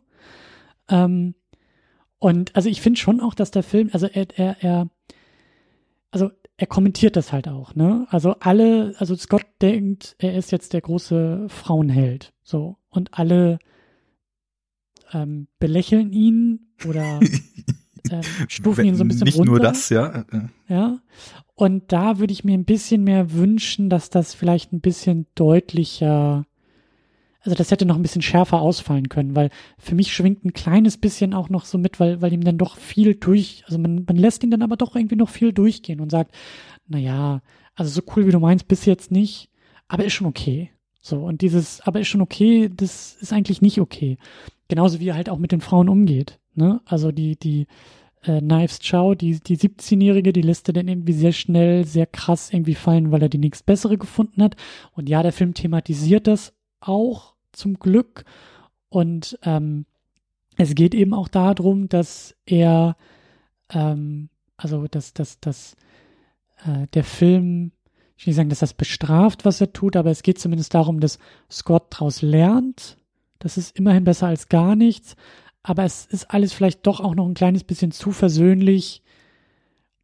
Ähm, 0.89 1.35
und 2.19 2.57
also 2.57 2.69
ich 2.69 2.81
finde 2.81 2.99
schon 2.99 3.21
auch, 3.21 3.35
dass 3.35 3.51
der 3.51 3.63
Film, 3.63 3.91
also 3.93 4.07
er, 4.07 4.27
er, 4.39 4.57
er 4.63 4.91
also 6.11 6.31
er 6.57 6.67
kommentiert 6.67 7.17
das 7.17 7.33
halt 7.33 7.49
auch, 7.49 7.75
ne? 7.75 8.07
Also 8.09 8.37
alle, 8.41 8.95
also 8.99 9.15
Scott 9.15 9.47
denkt, 9.61 10.17
er 10.19 10.35
ist 10.35 10.51
jetzt 10.51 10.73
der 10.73 10.81
große 10.81 11.49
Frauenheld, 11.49 12.33
so 12.43 12.79
und 12.89 13.19
alle 13.19 13.59
ähm, 15.13 15.49
belächeln 15.59 16.13
ihn 16.13 16.73
oder 16.89 17.21
ähm, 18.13 18.21
stufen 18.49 18.85
ihn 18.85 18.97
so 18.97 19.05
ein 19.05 19.09
bisschen 19.09 19.25
Nicht 19.25 19.39
runter. 19.39 19.51
nur 19.51 19.61
das, 19.61 19.89
ja. 19.89 20.25
Ja. 20.69 20.99
Und 21.55 21.93
da 21.93 22.19
würde 22.19 22.33
ich 22.33 22.45
mir 22.45 22.55
ein 22.55 22.65
bisschen 22.65 23.05
mehr 23.05 23.33
wünschen, 23.33 23.89
dass 23.89 24.11
das 24.11 24.35
vielleicht 24.35 24.73
ein 24.73 24.81
bisschen 24.81 25.27
deutlicher 25.35 26.45
also 27.47 27.57
das 27.57 27.71
hätte 27.71 27.87
noch 27.87 27.95
ein 27.95 28.03
bisschen 28.03 28.23
schärfer 28.23 28.61
ausfallen 28.61 29.09
können, 29.09 29.37
weil 29.37 29.51
für 29.79 29.95
mich 29.95 30.13
schwingt 30.13 30.45
ein 30.45 30.53
kleines 30.53 30.99
bisschen 30.99 31.33
auch 31.33 31.49
noch 31.49 31.65
so 31.65 31.79
mit, 31.79 32.01
weil, 32.01 32.21
weil 32.21 32.33
ihm 32.33 32.43
dann 32.43 32.59
doch 32.59 32.77
viel 32.77 33.15
durch, 33.15 33.63
also 33.67 33.79
man, 33.79 34.05
man 34.05 34.17
lässt 34.17 34.43
ihn 34.43 34.51
dann 34.51 34.63
aber 34.63 34.77
doch 34.77 34.97
irgendwie 34.97 35.15
noch 35.15 35.29
viel 35.29 35.53
durchgehen 35.53 36.01
und 36.01 36.11
sagt, 36.11 36.35
na 36.89 36.99
ja, 36.99 37.43
also 37.77 37.91
so 37.91 38.03
cool 38.15 38.27
wie 38.27 38.33
du 38.33 38.41
meinst, 38.41 38.67
bis 38.67 38.85
jetzt 38.85 39.13
nicht, 39.13 39.49
aber 39.87 40.05
ist 40.05 40.15
schon 40.15 40.27
okay. 40.27 40.71
So, 41.01 41.21
und 41.25 41.41
dieses, 41.41 41.81
aber 41.83 42.01
ist 42.01 42.09
schon 42.09 42.21
okay, 42.21 42.69
das 42.75 43.17
ist 43.21 43.33
eigentlich 43.33 43.63
nicht 43.63 43.81
okay. 43.81 44.19
Genauso 44.67 44.99
wie 44.99 45.09
er 45.09 45.15
halt 45.15 45.29
auch 45.29 45.39
mit 45.39 45.53
den 45.53 45.61
Frauen 45.61 45.89
umgeht, 45.89 46.41
ne? 46.57 46.81
Also 46.85 47.13
die, 47.13 47.37
die, 47.37 47.67
äh, 48.27 48.41
Knives 48.41 48.81
Chow, 48.81 49.15
die, 49.15 49.41
die 49.41 49.57
17-Jährige, 49.57 50.33
die 50.33 50.43
lässt 50.43 50.69
er 50.69 50.75
dann 50.75 50.89
irgendwie 50.89 51.13
sehr 51.13 51.33
schnell, 51.33 51.85
sehr 51.85 52.07
krass 52.07 52.53
irgendwie 52.53 52.75
fallen, 52.75 53.11
weil 53.11 53.23
er 53.23 53.29
die 53.29 53.39
nächstbessere 53.39 53.99
gefunden 53.99 54.43
hat. 54.43 54.57
Und 54.93 55.09
ja, 55.09 55.23
der 55.23 55.33
Film 55.33 55.55
thematisiert 55.55 56.27
das 56.27 56.53
auch, 56.81 57.35
zum 57.53 57.79
Glück. 57.79 58.25
Und 58.89 59.39
ähm, 59.43 59.87
es 60.57 60.75
geht 60.75 60.95
eben 60.95 61.15
auch 61.15 61.29
darum, 61.29 61.89
dass 61.89 62.35
er, 62.45 62.97
ähm, 63.71 64.29
also 64.57 64.87
dass, 64.89 65.13
dass, 65.13 65.41
dass 65.41 65.77
äh, 66.65 66.87
der 66.95 67.05
Film, 67.05 67.73
ich 68.17 68.27
will 68.27 68.31
nicht 68.31 68.37
sagen, 68.37 68.49
dass 68.49 68.61
das 68.61 68.75
bestraft, 68.75 69.45
was 69.45 69.61
er 69.61 69.73
tut, 69.73 69.97
aber 69.97 70.11
es 70.11 70.23
geht 70.23 70.39
zumindest 70.39 70.75
darum, 70.75 71.01
dass 71.01 71.19
Scott 71.51 71.95
daraus 71.95 72.23
lernt. 72.23 72.97
Das 73.39 73.59
ist 73.59 73.77
immerhin 73.77 74.05
besser 74.05 74.29
als 74.29 74.49
gar 74.49 74.77
nichts. 74.77 75.15
Aber 75.67 75.85
es 75.85 76.07
ist 76.07 76.31
alles 76.31 76.53
vielleicht 76.53 76.87
doch 76.87 77.01
auch 77.01 77.17
noch 77.17 77.27
ein 77.27 77.35
kleines 77.35 77.64
bisschen 77.64 77.91
zu 77.91 78.12
versöhnlich 78.12 79.03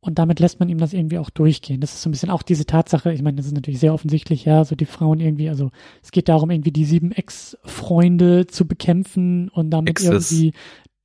und 0.01 0.19
damit 0.19 0.41
lässt 0.41 0.59
man 0.59 0.69
ihm 0.69 0.79
das 0.79 0.93
irgendwie 0.93 1.19
auch 1.19 1.31
durchgehen. 1.31 1.81
Das 1.81 1.95
ist 1.95 2.03
so 2.03 2.09
ein 2.09 2.11
bisschen 2.11 2.31
auch 2.31 2.43
diese 2.43 2.67
Tatsache, 2.67 3.13
ich 3.13 3.23
meine, 3.23 3.37
das 3.37 3.47
ist 3.47 3.55
natürlich 3.55 3.79
sehr 3.79 3.95
offensichtlich, 3.95 4.45
ja, 4.45 4.65
so 4.65 4.75
die 4.75 4.87
Frauen 4.87 5.21
irgendwie, 5.21 5.49
also 5.49 5.71
es 6.03 6.11
geht 6.11 6.29
darum, 6.29 6.51
irgendwie 6.51 6.73
die 6.73 6.85
sieben 6.85 7.13
Ex-Freunde 7.13 8.49
zu 8.49 8.67
bekämpfen 8.67 9.49
und 9.51 9.71
damit 9.71 9.91
Exes, 9.91 10.33
irgendwie. 10.33 10.59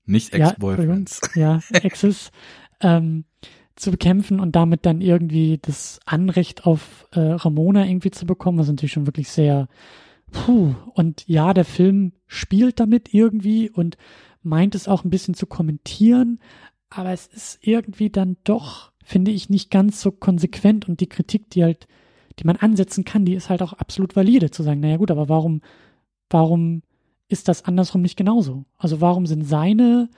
Nicht 0.08 0.34
Ex-Boyfriends. 0.34 1.22
Ja, 1.36 1.62
ja, 1.72 1.80
Exes. 1.84 2.32
ähm, 2.82 3.26
zu 3.76 3.92
bekämpfen 3.92 4.40
und 4.40 4.56
damit 4.56 4.88
dann 4.88 5.02
irgendwie 5.02 5.60
das 5.62 6.00
Anrecht 6.06 6.66
auf 6.66 7.08
äh, 7.12 7.20
Ramona 7.20 7.86
irgendwie 7.86 8.10
zu 8.10 8.26
bekommen, 8.26 8.58
was 8.58 8.70
natürlich 8.70 8.94
schon 8.94 9.06
wirklich 9.06 9.30
sehr 9.30 9.68
puh. 10.32 10.74
Und 10.96 11.28
ja, 11.28 11.54
der 11.54 11.66
Film 11.66 12.14
spielt 12.26 12.80
damit 12.80 13.14
irgendwie 13.14 13.70
und 13.70 13.98
meint 14.48 14.76
es 14.76 14.88
auch 14.88 15.04
ein 15.04 15.10
bisschen 15.10 15.34
zu 15.34 15.46
kommentieren, 15.46 16.40
aber 16.90 17.12
es 17.12 17.28
ist 17.28 17.60
irgendwie 17.62 18.10
dann 18.10 18.38
doch, 18.44 18.92
finde 19.04 19.32
ich, 19.32 19.50
nicht 19.50 19.70
ganz 19.70 20.02
so 20.02 20.12
konsequent 20.12 20.88
und 20.88 21.00
die 21.00 21.10
Kritik, 21.10 21.50
die 21.50 21.64
halt, 21.64 21.88
die 22.40 22.46
man 22.46 22.56
ansetzen 22.56 23.04
kann, 23.04 23.26
die 23.26 23.34
ist 23.34 23.50
halt 23.50 23.62
auch 23.62 23.74
absolut 23.74 24.16
valide, 24.16 24.52
zu 24.52 24.64
sagen, 24.64 24.80
naja 24.80 24.98
gut, 24.98 25.12
aber 25.12 25.30
warum, 25.30 25.62
warum 26.30 26.82
ist 27.28 27.48
das 27.48 27.66
andersrum 27.66 28.02
nicht 28.02 28.16
genauso? 28.16 28.66
Also 28.78 29.02
warum 29.02 29.26
sind 29.26 29.44
seine 29.44 30.10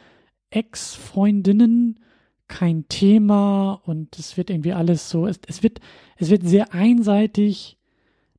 Ex-Freundinnen 0.52 2.00
kein 2.48 2.88
Thema 2.88 3.82
und 3.86 4.18
es 4.18 4.38
wird 4.38 4.50
irgendwie 4.50 4.74
alles 4.74 5.10
so, 5.10 5.28
es, 5.28 5.40
es 5.48 5.64
wird, 5.64 5.80
es 6.18 6.30
wird 6.30 6.48
sehr 6.48 6.74
einseitig 6.74 7.79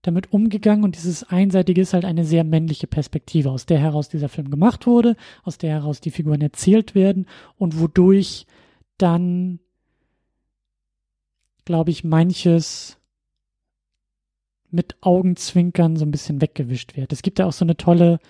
damit 0.02 0.32
umgegangen 0.32 0.84
und 0.84 0.96
dieses 0.96 1.24
Einseitige 1.24 1.80
ist 1.80 1.92
halt 1.92 2.04
eine 2.04 2.24
sehr 2.24 2.44
männliche 2.44 2.86
Perspektive, 2.86 3.50
aus 3.50 3.66
der 3.66 3.78
heraus 3.78 4.08
dieser 4.08 4.28
Film 4.28 4.50
gemacht 4.50 4.86
wurde, 4.86 5.16
aus 5.42 5.58
der 5.58 5.70
heraus 5.70 6.00
die 6.00 6.10
Figuren 6.10 6.40
erzählt 6.40 6.94
werden 6.94 7.26
und 7.58 7.78
wodurch 7.78 8.46
dann, 8.96 9.60
glaube 11.64 11.90
ich, 11.90 12.04
manches 12.04 12.98
mit 14.70 14.96
Augenzwinkern 15.00 15.96
so 15.96 16.04
ein 16.04 16.10
bisschen 16.10 16.40
weggewischt 16.40 16.96
wird. 16.96 17.12
Es 17.12 17.22
gibt 17.22 17.38
ja 17.38 17.46
auch 17.46 17.52
so 17.52 17.64
eine 17.64 17.76
tolle, 17.76 18.20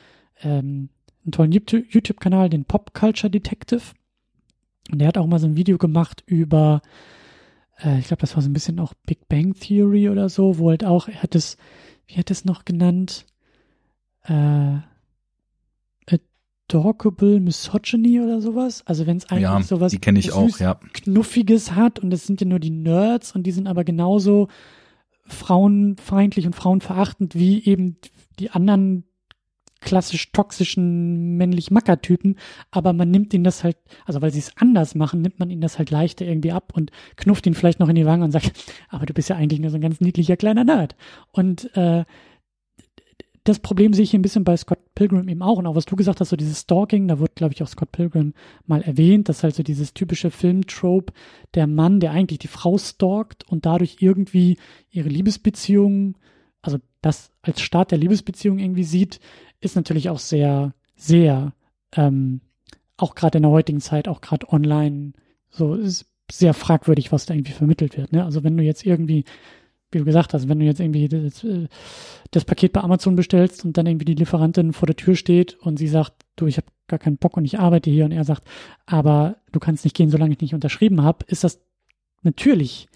ähm, 0.43 0.89
einen 1.25 1.33
tollen 1.33 1.53
YouTube-Kanal, 1.53 2.49
den 2.49 2.65
Pop 2.65 2.95
Culture 2.95 3.31
Detective. 3.31 3.83
Und 4.91 4.99
der 4.99 5.09
hat 5.09 5.19
auch 5.19 5.27
mal 5.27 5.39
so 5.39 5.47
ein 5.47 5.57
Video 5.57 5.79
gemacht 5.79 6.23
über 6.27 6.81
äh, 7.83 7.99
ich 7.99 8.07
glaube, 8.07 8.21
das 8.21 8.35
war 8.35 8.43
so 8.43 8.49
ein 8.49 8.53
bisschen 8.53 8.79
auch 8.81 8.95
Big 9.07 9.29
Bang 9.29 9.55
Theory 9.55 10.09
oder 10.09 10.29
so, 10.29 10.59
wo 10.59 10.71
halt 10.71 10.85
auch, 10.85 11.09
er 11.09 11.23
hat 11.23 11.35
es, 11.35 11.57
wie 12.07 12.17
hat 12.17 12.31
es 12.31 12.45
noch 12.45 12.65
genannt? 12.65 13.27
Äh, 14.25 14.79
Adorkable 16.71 17.41
Misogyny 17.41 18.21
oder 18.21 18.41
sowas. 18.41 18.83
Also 18.87 19.07
wenn 19.07 19.17
es 19.17 19.29
eigentlich 19.29 19.43
ja, 19.43 19.63
sowas 19.63 19.91
die 19.91 19.99
kenne 19.99 20.19
ich 20.19 20.33
auch, 20.33 20.59
ja. 20.59 20.79
Knuffiges 20.93 21.73
hat 21.73 21.99
und 21.99 22.13
es 22.13 22.27
sind 22.27 22.41
ja 22.41 22.47
nur 22.47 22.61
die 22.61 22.71
Nerds 22.71 23.35
und 23.35 23.45
die 23.45 23.51
sind 23.53 23.67
aber 23.67 23.85
genauso 23.85 24.49
frauenfeindlich 25.27 26.47
und 26.47 26.55
frauenverachtend 26.55 27.35
wie 27.35 27.65
eben 27.65 27.97
die 28.39 28.51
anderen 28.51 29.05
klassisch 29.81 30.33
toxischen 30.33 31.37
männlich 31.37 31.71
Macker-Typen, 31.71 32.37
aber 32.71 32.93
man 32.93 33.11
nimmt 33.11 33.33
ihn 33.35 33.45
das 33.45 33.65
halt, 33.65 33.77
also 34.05 34.23
weil 34.23 34.33
sie 34.33 34.39
es 34.39 34.57
anders 34.57 34.95
machen, 34.95 35.23
nimmt 35.23 35.39
man 35.39 35.51
ihn 35.51 35.61
das 35.61 35.79
halt 35.79 35.91
leichter 35.91 36.27
irgendwie 36.27 36.53
ab 36.53 36.73
und 36.75 36.91
knufft 37.17 37.47
ihn 37.47 37.55
vielleicht 37.55 37.81
noch 37.81 37.89
in 37.89 37.95
die 37.95 38.07
Wange 38.07 38.25
und 38.25 38.31
sagt, 38.31 38.53
aber 38.89 39.07
du 39.07 39.15
bist 39.15 39.29
ja 39.29 39.37
eigentlich 39.37 39.61
nur 39.61 39.71
so 39.71 39.77
ein 39.77 39.83
ganz 39.83 40.01
niedlicher 40.01 40.37
kleiner 40.37 40.65
Nerd. 40.65 40.97
Und 41.33 41.75
äh, 41.77 42.05
das 43.45 43.59
Problem 43.59 43.95
sehe 43.95 44.05
ich 44.05 44.15
ein 44.15 44.23
bisschen 44.23 44.45
bei 44.45 44.57
Scott 44.57 44.79
Pilgrim 44.95 45.29
eben 45.29 45.43
auch. 45.43 45.57
Und 45.59 45.67
auch 45.67 45.75
was 45.75 45.87
du 45.87 45.97
gesagt 45.97 46.21
hast, 46.21 46.29
so 46.29 46.37
dieses 46.37 46.61
Stalking, 46.61 47.09
da 47.09 47.19
wurde, 47.19 47.33
glaube 47.35 47.55
ich, 47.55 47.63
auch 47.63 47.69
Scott 47.69 47.91
Pilgrim 47.91 48.35
mal 48.67 48.83
erwähnt, 48.83 49.29
dass 49.29 49.43
halt 49.43 49.55
so 49.55 49.63
dieses 49.63 49.95
typische 49.95 50.31
Filmtrope, 50.31 51.13
der 51.55 51.67
Mann, 51.67 52.01
der 52.01 52.11
eigentlich 52.13 52.41
die 52.41 52.49
Frau 52.49 52.77
stalkt 52.77 53.49
und 53.49 53.65
dadurch 53.65 53.97
irgendwie 54.01 54.59
ihre 54.91 55.09
Liebesbeziehung, 55.09 56.17
also 56.63 56.79
das 57.03 57.31
als 57.43 57.61
Start 57.61 57.91
der 57.91 57.99
Liebesbeziehung 57.99 58.59
irgendwie 58.59 58.85
sieht, 58.85 59.21
ist 59.61 59.77
natürlich 59.77 60.11
auch 60.11 60.19
sehr, 60.19 60.75
sehr, 60.97 61.53
ähm, 61.97 62.41
auch 62.97 63.15
gerade 63.15 63.39
in 63.39 63.43
der 63.43 63.51
heutigen 63.51 63.81
Zeit, 63.81 64.09
auch 64.09 64.21
gerade 64.21 64.53
online, 64.53 65.13
so 65.49 65.75
ist 65.75 66.07
sehr 66.31 66.55
fragwürdig, 66.55 67.13
was 67.13 67.27
da 67.27 67.35
irgendwie 67.35 67.53
vermittelt 67.53 67.97
wird. 67.97 68.13
Ne? 68.13 68.25
Also 68.25 68.45
wenn 68.45 68.57
du 68.57 68.63
jetzt 68.63 68.85
irgendwie, 68.87 69.25
wie 69.91 69.99
du 69.99 70.05
gesagt 70.05 70.35
hast, 70.35 70.49
wenn 70.49 70.61
du 70.61 70.65
jetzt 70.65 70.81
irgendwie 70.81 71.09
das, 71.09 71.43
äh, 71.45 71.69
das 72.31 72.45
Paket 72.45 72.73
bei 72.73 72.83
Amazon 72.83 73.17
bestellst 73.17 73.65
und 73.65 73.77
dann 73.77 73.87
irgendwie 73.87 74.05
die 74.05 74.15
Lieferantin 74.15 74.73
vor 74.73 74.87
der 74.87 74.97
Tür 74.97 75.17
steht 75.17 75.55
und 75.55 75.79
sie 75.79 75.89
sagt, 75.89 76.13
du, 76.37 76.47
ich 76.47 76.57
habe 76.57 76.69
gar 76.87 76.99
keinen 76.99 77.17
Bock 77.17 77.37
und 77.37 77.45
ich 77.45 77.59
arbeite 77.59 77.91
hier 77.91 78.05
und 78.05 78.13
er 78.13 78.25
sagt, 78.25 78.45
aber 78.87 79.37
du 79.53 79.61
kannst 79.61 79.85
nicht 79.85 79.97
gehen, 79.97 80.11
solange 80.11 80.33
ich 80.33 80.41
nicht 80.41 80.55
unterschrieben 80.55 81.03
habe, 81.03 81.25
ist 81.27 81.45
das 81.45 81.61
natürlich 82.23 82.89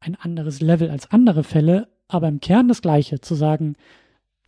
ein 0.00 0.14
anderes 0.14 0.60
Level 0.60 0.90
als 0.90 1.10
andere 1.10 1.44
Fälle, 1.44 1.88
aber 2.08 2.28
im 2.28 2.40
Kern 2.40 2.68
das 2.68 2.82
gleiche, 2.82 3.20
zu 3.20 3.34
sagen, 3.34 3.76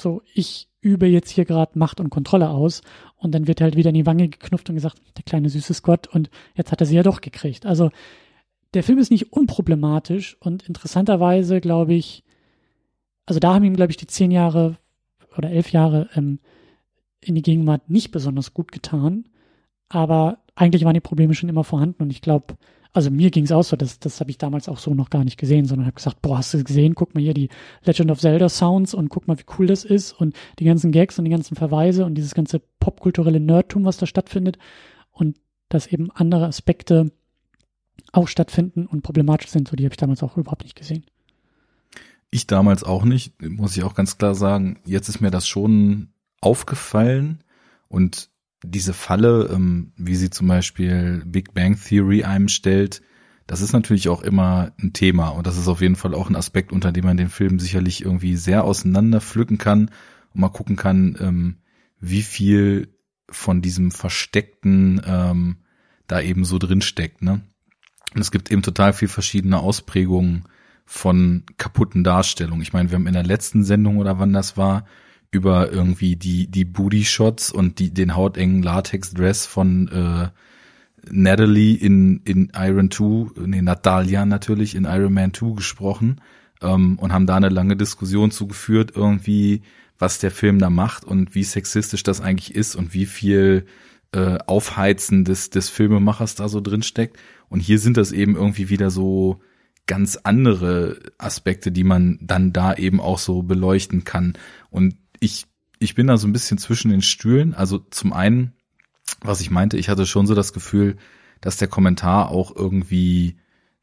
so, 0.01 0.23
ich 0.35 0.69
übe 0.81 1.07
jetzt 1.07 1.31
hier 1.31 1.45
gerade 1.45 1.79
Macht 1.79 2.01
und 2.01 2.11
Kontrolle 2.11 2.51
aus 2.51 2.83
und 3.17 3.33
dann 3.35 3.49
wird 3.49 3.61
halt 3.61 3.77
wieder 3.77 3.89
in 3.89 3.97
die 3.97 4.07
Wange 4.07 4.29
geknufft 4.29 4.69
und 4.69 4.77
gesagt, 4.77 5.01
der 5.17 5.25
kleine 5.25 5.49
süße 5.49 5.75
Scott 5.75 6.07
und 6.07 6.31
jetzt 6.55 6.71
hat 6.71 6.81
er 6.81 6.87
sie 6.87 6.97
ja 6.97 7.03
doch 7.03 7.21
gekriegt. 7.21 7.67
Also 7.67 7.91
der 8.75 8.85
Film 8.85 8.99
ist 8.99 9.11
nicht 9.11 9.33
unproblematisch 9.33 10.37
und 10.41 10.69
interessanterweise 10.69 11.61
glaube 11.61 11.95
ich, 11.95 12.23
also 13.27 13.41
da 13.41 13.55
haben 13.55 13.65
ihm 13.65 13.75
glaube 13.75 13.91
ich 13.91 13.97
die 13.97 14.07
zehn 14.07 14.31
Jahre 14.31 14.77
oder 15.37 15.51
elf 15.51 15.73
Jahre 15.73 16.09
ähm, 16.15 16.39
in 17.21 17.35
die 17.35 17.43
Gegenwart 17.43 17.91
nicht 17.91 18.13
besonders 18.13 18.55
gut 18.55 18.71
getan, 18.71 19.25
aber 19.89 20.39
eigentlich 20.55 20.85
waren 20.85 20.95
die 20.95 21.01
Probleme 21.01 21.35
schon 21.35 21.49
immer 21.49 21.65
vorhanden 21.65 22.05
und 22.05 22.11
ich 22.11 22.23
glaube, 22.23 22.57
also 22.93 23.11
mir 23.11 23.30
ging 23.30 23.45
es 23.45 23.53
auch 23.53 23.62
so, 23.62 23.76
das, 23.76 23.99
das 23.99 24.20
habe 24.20 24.30
ich 24.30 24.39
damals 24.39 24.68
auch 24.68 24.78
so 24.78 24.95
noch 24.95 25.11
gar 25.11 25.24
nicht 25.24 25.39
gesehen, 25.39 25.66
sondern 25.66 25.86
habe 25.86 25.97
gesagt, 25.97 26.22
boah, 26.22 26.39
hast 26.39 26.55
du 26.55 26.64
gesehen, 26.64 26.95
guck 26.95 27.14
mal 27.14 27.22
hier 27.22 27.34
die 27.34 27.51
Legend 27.84 28.11
of 28.11 28.20
Zelda 28.20 28.49
Sounds 28.49 28.95
und 28.95 29.09
guck 29.09 29.28
mal, 29.28 29.39
wie 29.39 29.45
cool 29.59 29.66
das 29.66 29.84
ist 29.84 30.12
und 30.12 30.34
die 30.59 30.64
ganzen 30.64 30.91
Gags 30.91 31.18
und 31.18 31.24
die 31.24 31.30
ganzen 31.30 31.55
Verweise 31.55 32.05
und 32.05 32.14
dieses 32.14 32.34
ganze 32.34 32.61
popkulturelle 32.80 33.41
Nerdtum, 33.41 33.84
was 33.84 33.99
da 33.99 34.07
stattfindet 34.07 34.59
und 35.12 35.36
dass 35.68 35.86
eben 35.86 36.11
andere 36.11 36.47
Aspekte 36.47 37.12
auch 38.12 38.28
stattfinden 38.28 38.86
und 38.86 39.03
problematisch 39.03 39.51
sind, 39.51 39.68
so 39.68 39.76
die 39.76 39.84
habe 39.84 39.93
ich 39.93 39.99
damals 39.99 40.22
auch 40.22 40.36
überhaupt 40.36 40.62
nicht 40.62 40.76
gesehen. 40.76 41.05
Ich 42.30 42.47
damals 42.47 42.84
auch 42.84 43.05
nicht, 43.05 43.41
muss 43.43 43.76
ich 43.76 43.84
auch 43.84 43.95
ganz 43.95 44.18
klar 44.18 44.34
sagen. 44.34 44.80
Jetzt 44.84 45.09
ist 45.09 45.20
mir 45.20 45.30
das 45.30 45.47
schon 45.47 46.09
aufgefallen 46.41 47.43
und 47.89 48.30
diese 48.63 48.93
Falle, 48.93 49.51
ähm, 49.53 49.93
wie 49.97 50.17
sie 50.17 50.31
zum 50.31 50.49
Beispiel 50.49 51.23
Big 51.27 51.55
Bang 51.55 51.79
Theory 51.81 52.25
einem 52.25 52.49
stellt, 52.49 53.03
das 53.47 53.61
ist 53.63 53.73
natürlich 53.73 54.09
auch 54.09 54.23
immer 54.23 54.73
ein 54.79 54.93
Thema 54.93 55.29
und 55.29 55.47
das 55.47 55.57
ist 55.57 55.69
auf 55.69 55.81
jeden 55.81 55.97
Fall 55.97 56.15
auch 56.15 56.29
ein 56.29 56.37
Aspekt, 56.37 56.71
unter 56.71 56.93
dem 56.93 57.05
man 57.05 57.17
den 57.17 57.31
Film 57.31 57.59
sicherlich 57.59 58.05
irgendwie 58.05 58.37
sehr 58.37 58.65
auseinander 58.65 59.21
pflücken 59.21 59.59
kann 59.59 59.91
und 60.35 60.41
mal 60.41 60.51
gucken 60.51 60.77
kann, 60.77 61.17
ähm, 61.21 61.57
wie 61.99 62.23
viel 62.23 62.95
von 63.31 63.63
diesem 63.63 63.91
Versteckten 63.91 65.01
ähm, 65.05 65.57
da 66.07 66.21
eben 66.21 66.45
so 66.45 66.59
drin 66.59 66.83
steckt. 66.83 67.23
Ne? 67.23 67.41
Und 68.15 68.21
es 68.21 68.31
gibt 68.31 68.51
eben 68.51 68.63
total 68.63 68.93
viel 68.93 69.09
verschiedene 69.09 69.61
Ausprägungen 69.61 70.45
von 70.85 71.45
kaputten 71.59 72.05
Darstellungen. 72.05 72.62
Ich 72.62 72.73
meine, 72.73 72.91
wir 72.91 72.97
haben 72.97 73.07
in 73.07 73.12
der 73.12 73.24
letzten 73.24 73.65
Sendung 73.65 73.99
oder 73.99 74.19
wann 74.19 74.32
das 74.32 74.57
war, 74.57 74.87
über 75.31 75.71
irgendwie 75.71 76.17
die, 76.17 76.47
die 76.47 76.65
Booty 76.65 77.05
Shots 77.05 77.53
und 77.53 77.79
die, 77.79 77.93
den 77.93 78.17
hautengen 78.17 78.63
Latex 78.63 79.13
Dress 79.13 79.47
von, 79.47 79.89
äh, 79.89 80.29
Natalie 81.11 81.75
in, 81.75 82.21
in 82.25 82.53
Iron 82.55 82.91
2, 82.91 83.47
nee, 83.47 83.63
Natalia 83.63 84.27
natürlich 84.27 84.75
in 84.75 84.85
Iron 84.85 85.15
Man 85.15 85.33
2 85.33 85.55
gesprochen, 85.55 86.21
ähm, 86.63 86.99
und 86.99 87.13
haben 87.13 87.27
da 87.27 87.37
eine 87.37 87.49
lange 87.49 87.77
Diskussion 87.77 88.31
zugeführt, 88.31 88.93
irgendwie, 88.95 89.63
was 89.99 90.19
der 90.19 90.31
Film 90.31 90.59
da 90.59 90.71
macht 90.71 91.05
und 91.05 91.35
wie 91.35 91.45
sexistisch 91.45 92.03
das 92.03 92.21
eigentlich 92.21 92.55
ist 92.55 92.77
und 92.77 92.95
wie 92.95 93.07
viel 93.07 93.67
äh, 94.13 94.39
Aufheizen 94.47 95.25
des, 95.25 95.51
des 95.51 95.69
Filmemachers 95.69 96.35
da 96.35 96.49
so 96.49 96.61
drin 96.61 96.83
steckt. 96.83 97.19
Und 97.49 97.61
hier 97.61 97.79
sind 97.79 97.97
das 97.97 98.13
eben 98.13 98.37
irgendwie 98.37 98.69
wieder 98.69 98.91
so 98.91 99.41
ganz 99.87 100.19
andere 100.23 100.99
Aspekte, 101.17 101.73
die 101.73 101.85
man 101.85 102.19
dann 102.21 102.53
da 102.53 102.75
eben 102.75 103.01
auch 103.01 103.19
so 103.19 103.43
beleuchten 103.43 104.05
kann. 104.05 104.35
Und 104.71 104.97
ich, 105.20 105.47
ich 105.78 105.95
bin 105.95 106.07
da 106.07 106.16
so 106.16 106.27
ein 106.27 106.32
bisschen 106.32 106.59
zwischen 106.59 106.90
den 106.90 107.03
Stühlen. 107.03 107.55
Also 107.55 107.78
zum 107.78 108.12
einen, 108.12 108.53
was 109.20 109.40
ich 109.40 109.51
meinte, 109.51 109.77
ich 109.77 109.89
hatte 109.89 110.07
schon 110.07 110.27
so 110.27 110.35
das 110.35 110.53
Gefühl, 110.53 110.97
dass 111.40 111.57
der 111.57 111.69
Kommentar 111.69 112.31
auch 112.31 112.55
irgendwie 112.55 113.36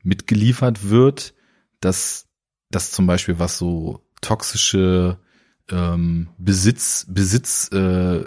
mitgeliefert 0.03 0.89
wird, 0.89 1.33
dass 1.79 2.27
dass 2.71 2.91
zum 2.91 3.07
Beispiel 3.07 3.39
was 3.39 3.57
so 3.57 4.01
toxische 4.21 5.17
ähm, 5.69 6.29
Besitz, 6.37 7.05
Besitz 7.07 7.69
äh, 7.71 8.23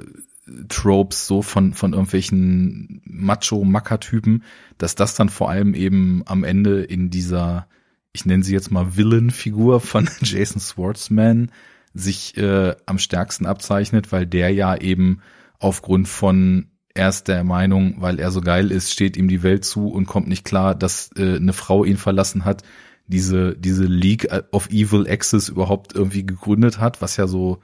Tropes 0.68 1.26
so 1.26 1.43
von 1.43 1.74
von 1.74 1.93
irgendwelchen 1.93 3.02
Macho-Macker-Typen, 3.05 4.44
dass 4.78 4.94
das 4.94 5.14
dann 5.14 5.28
vor 5.28 5.51
allem 5.51 5.74
eben 5.74 6.22
am 6.26 6.44
Ende 6.44 6.82
in 6.82 7.10
dieser, 7.10 7.68
ich 8.12 8.24
nenne 8.24 8.43
sie 8.43 8.55
jetzt 8.55 8.70
mal 8.70 8.97
Villain-Figur 8.97 9.80
von 9.80 10.09
Jason 10.22 10.60
Schwartzman 10.60 11.51
sich 11.94 12.36
äh, 12.36 12.74
am 12.86 12.98
stärksten 12.98 13.47
abzeichnet, 13.47 14.12
weil 14.12 14.27
der 14.27 14.51
ja 14.51 14.77
eben 14.77 15.20
aufgrund 15.59 16.09
von 16.09 16.70
er 16.94 17.09
ist 17.10 17.28
der 17.28 17.44
Meinung, 17.44 18.01
weil 18.01 18.19
er 18.19 18.32
so 18.32 18.40
geil 18.40 18.73
ist, 18.73 18.93
steht 18.93 19.16
ihm 19.16 19.28
die 19.28 19.44
Welt 19.44 19.65
zu 19.65 19.89
und 19.89 20.06
kommt 20.06 20.27
nicht 20.27 20.44
klar, 20.44 20.74
dass 20.74 21.10
äh, 21.16 21.36
eine 21.36 21.52
Frau 21.52 21.85
ihn 21.85 21.97
verlassen 21.97 22.44
hat, 22.44 22.65
diese, 23.06 23.56
diese 23.56 23.85
League 23.85 24.28
of 24.52 24.69
Evil 24.70 25.09
Axis 25.09 25.48
überhaupt 25.48 25.94
irgendwie 25.94 26.27
gegründet 26.27 26.78
hat, 26.78 27.01
was 27.01 27.16
ja 27.16 27.27
so 27.28 27.60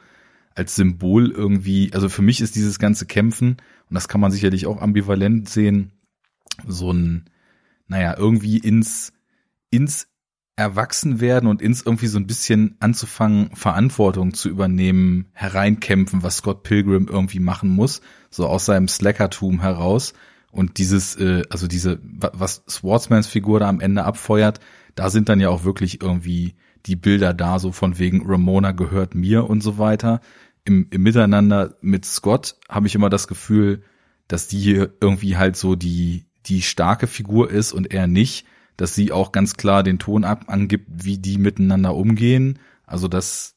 als 0.54 0.76
Symbol 0.76 1.30
irgendwie, 1.30 1.92
also 1.92 2.08
für 2.08 2.22
mich 2.22 2.40
ist 2.40 2.54
dieses 2.54 2.78
ganze 2.78 3.06
Kämpfen, 3.06 3.56
und 3.90 3.94
das 3.94 4.06
kann 4.08 4.20
man 4.20 4.30
sicherlich 4.30 4.66
auch 4.66 4.80
ambivalent 4.80 5.48
sehen, 5.48 5.90
so 6.66 6.92
ein, 6.92 7.24
naja, 7.88 8.14
irgendwie 8.16 8.58
ins, 8.58 9.12
ins 9.70 10.06
Erwachsenwerden 10.56 11.48
und 11.48 11.60
ins 11.60 11.82
irgendwie 11.82 12.06
so 12.06 12.18
ein 12.18 12.26
bisschen 12.26 12.76
anzufangen, 12.78 13.50
Verantwortung 13.54 14.34
zu 14.34 14.48
übernehmen, 14.48 15.26
hereinkämpfen, 15.32 16.22
was 16.22 16.36
Scott 16.36 16.62
Pilgrim 16.62 17.08
irgendwie 17.10 17.40
machen 17.40 17.70
muss, 17.70 18.00
so 18.30 18.46
aus 18.46 18.64
seinem 18.66 18.86
Slackertum 18.86 19.60
heraus. 19.60 20.14
Und 20.52 20.78
dieses, 20.78 21.16
äh, 21.16 21.42
also 21.50 21.66
diese, 21.66 21.98
was 22.02 22.62
Swartzmans 22.68 23.26
Figur 23.26 23.58
da 23.58 23.68
am 23.68 23.80
Ende 23.80 24.04
abfeuert, 24.04 24.60
da 24.94 25.10
sind 25.10 25.28
dann 25.28 25.40
ja 25.40 25.48
auch 25.48 25.64
wirklich 25.64 26.00
irgendwie 26.00 26.54
die 26.86 26.96
Bilder 26.96 27.34
da, 27.34 27.58
so 27.58 27.72
von 27.72 27.98
wegen 27.98 28.24
Ramona 28.24 28.70
gehört 28.70 29.16
mir 29.16 29.48
und 29.50 29.62
so 29.62 29.78
weiter. 29.78 30.20
Im, 30.64 30.86
im 30.90 31.02
Miteinander 31.02 31.76
mit 31.80 32.04
Scott 32.04 32.56
habe 32.68 32.86
ich 32.86 32.94
immer 32.94 33.10
das 33.10 33.26
Gefühl, 33.26 33.82
dass 34.28 34.46
die 34.46 34.58
hier 34.58 34.94
irgendwie 35.00 35.36
halt 35.36 35.56
so 35.56 35.74
die, 35.74 36.26
die 36.46 36.62
starke 36.62 37.08
Figur 37.08 37.50
ist 37.50 37.72
und 37.72 37.92
er 37.92 38.06
nicht 38.06 38.46
dass 38.76 38.94
sie 38.94 39.12
auch 39.12 39.32
ganz 39.32 39.54
klar 39.54 39.82
den 39.82 39.98
Ton 39.98 40.24
ab 40.24 40.44
angibt, 40.48 40.86
wie 40.88 41.18
die 41.18 41.38
miteinander 41.38 41.94
umgehen. 41.94 42.58
Also 42.86 43.08
das, 43.08 43.54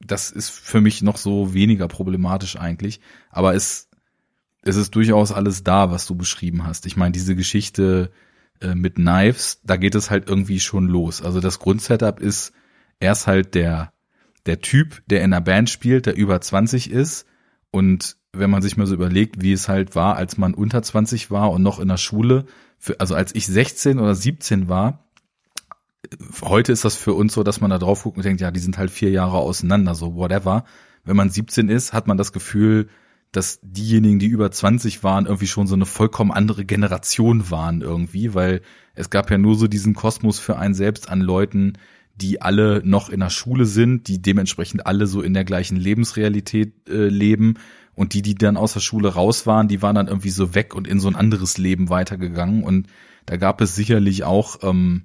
das 0.00 0.30
ist 0.30 0.50
für 0.50 0.80
mich 0.80 1.02
noch 1.02 1.16
so 1.16 1.54
weniger 1.54 1.88
problematisch 1.88 2.56
eigentlich. 2.56 3.00
Aber 3.30 3.54
es, 3.54 3.88
es 4.62 4.76
ist 4.76 4.94
durchaus 4.94 5.32
alles 5.32 5.64
da, 5.64 5.90
was 5.90 6.06
du 6.06 6.14
beschrieben 6.14 6.66
hast. 6.66 6.86
Ich 6.86 6.96
meine, 6.96 7.12
diese 7.12 7.34
Geschichte 7.34 8.10
äh, 8.60 8.74
mit 8.74 8.96
Knives, 8.96 9.60
da 9.64 9.76
geht 9.76 9.94
es 9.94 10.10
halt 10.10 10.28
irgendwie 10.28 10.60
schon 10.60 10.86
los. 10.86 11.22
Also 11.22 11.40
das 11.40 11.58
Grundsetup 11.58 12.20
ist, 12.20 12.52
er 13.00 13.12
ist 13.12 13.26
halt 13.26 13.54
der, 13.54 13.92
der 14.46 14.60
Typ, 14.60 15.02
der 15.06 15.20
in 15.20 15.32
einer 15.32 15.40
Band 15.40 15.70
spielt, 15.70 16.06
der 16.06 16.16
über 16.16 16.40
20 16.40 16.90
ist 16.90 17.26
und 17.70 18.16
wenn 18.32 18.50
man 18.50 18.62
sich 18.62 18.76
mal 18.76 18.86
so 18.86 18.94
überlegt, 18.94 19.42
wie 19.42 19.52
es 19.52 19.68
halt 19.68 19.94
war, 19.94 20.16
als 20.16 20.38
man 20.38 20.54
unter 20.54 20.82
20 20.82 21.30
war 21.30 21.50
und 21.50 21.62
noch 21.62 21.78
in 21.78 21.88
der 21.88 21.96
Schule, 21.96 22.46
für, 22.82 22.98
also 22.98 23.14
als 23.14 23.32
ich 23.32 23.46
16 23.46 24.00
oder 24.00 24.16
17 24.16 24.68
war, 24.68 25.04
heute 26.42 26.72
ist 26.72 26.84
das 26.84 26.96
für 26.96 27.14
uns 27.14 27.32
so, 27.32 27.44
dass 27.44 27.60
man 27.60 27.70
da 27.70 27.78
drauf 27.78 28.02
guckt 28.02 28.16
und 28.16 28.24
denkt, 28.24 28.40
ja, 28.40 28.50
die 28.50 28.58
sind 28.58 28.76
halt 28.76 28.90
vier 28.90 29.10
Jahre 29.10 29.38
auseinander, 29.38 29.94
so 29.94 30.16
whatever. 30.16 30.64
Wenn 31.04 31.14
man 31.14 31.30
17 31.30 31.68
ist, 31.68 31.92
hat 31.92 32.08
man 32.08 32.18
das 32.18 32.32
Gefühl, 32.32 32.88
dass 33.30 33.60
diejenigen, 33.62 34.18
die 34.18 34.26
über 34.26 34.50
20 34.50 35.04
waren, 35.04 35.26
irgendwie 35.26 35.46
schon 35.46 35.68
so 35.68 35.76
eine 35.76 35.86
vollkommen 35.86 36.32
andere 36.32 36.64
Generation 36.64 37.52
waren 37.52 37.82
irgendwie, 37.82 38.34
weil 38.34 38.62
es 38.96 39.10
gab 39.10 39.30
ja 39.30 39.38
nur 39.38 39.54
so 39.54 39.68
diesen 39.68 39.94
Kosmos 39.94 40.40
für 40.40 40.58
einen 40.58 40.74
selbst 40.74 41.08
an 41.08 41.20
Leuten, 41.20 41.74
die 42.14 42.42
alle 42.42 42.82
noch 42.84 43.08
in 43.08 43.20
der 43.20 43.30
Schule 43.30 43.66
sind, 43.66 44.08
die 44.08 44.20
dementsprechend 44.20 44.86
alle 44.86 45.06
so 45.06 45.22
in 45.22 45.34
der 45.34 45.44
gleichen 45.44 45.76
Lebensrealität 45.76 46.88
äh, 46.88 47.08
leben 47.08 47.54
und 47.94 48.14
die, 48.14 48.22
die 48.22 48.34
dann 48.34 48.56
aus 48.56 48.74
der 48.74 48.80
Schule 48.80 49.08
raus 49.08 49.46
waren, 49.46 49.68
die 49.68 49.82
waren 49.82 49.94
dann 49.94 50.08
irgendwie 50.08 50.30
so 50.30 50.54
weg 50.54 50.74
und 50.74 50.86
in 50.86 51.00
so 51.00 51.08
ein 51.08 51.16
anderes 51.16 51.58
Leben 51.58 51.90
weitergegangen. 51.90 52.62
Und 52.62 52.86
da 53.26 53.36
gab 53.36 53.60
es 53.60 53.74
sicherlich 53.74 54.24
auch 54.24 54.58
ähm, 54.62 55.04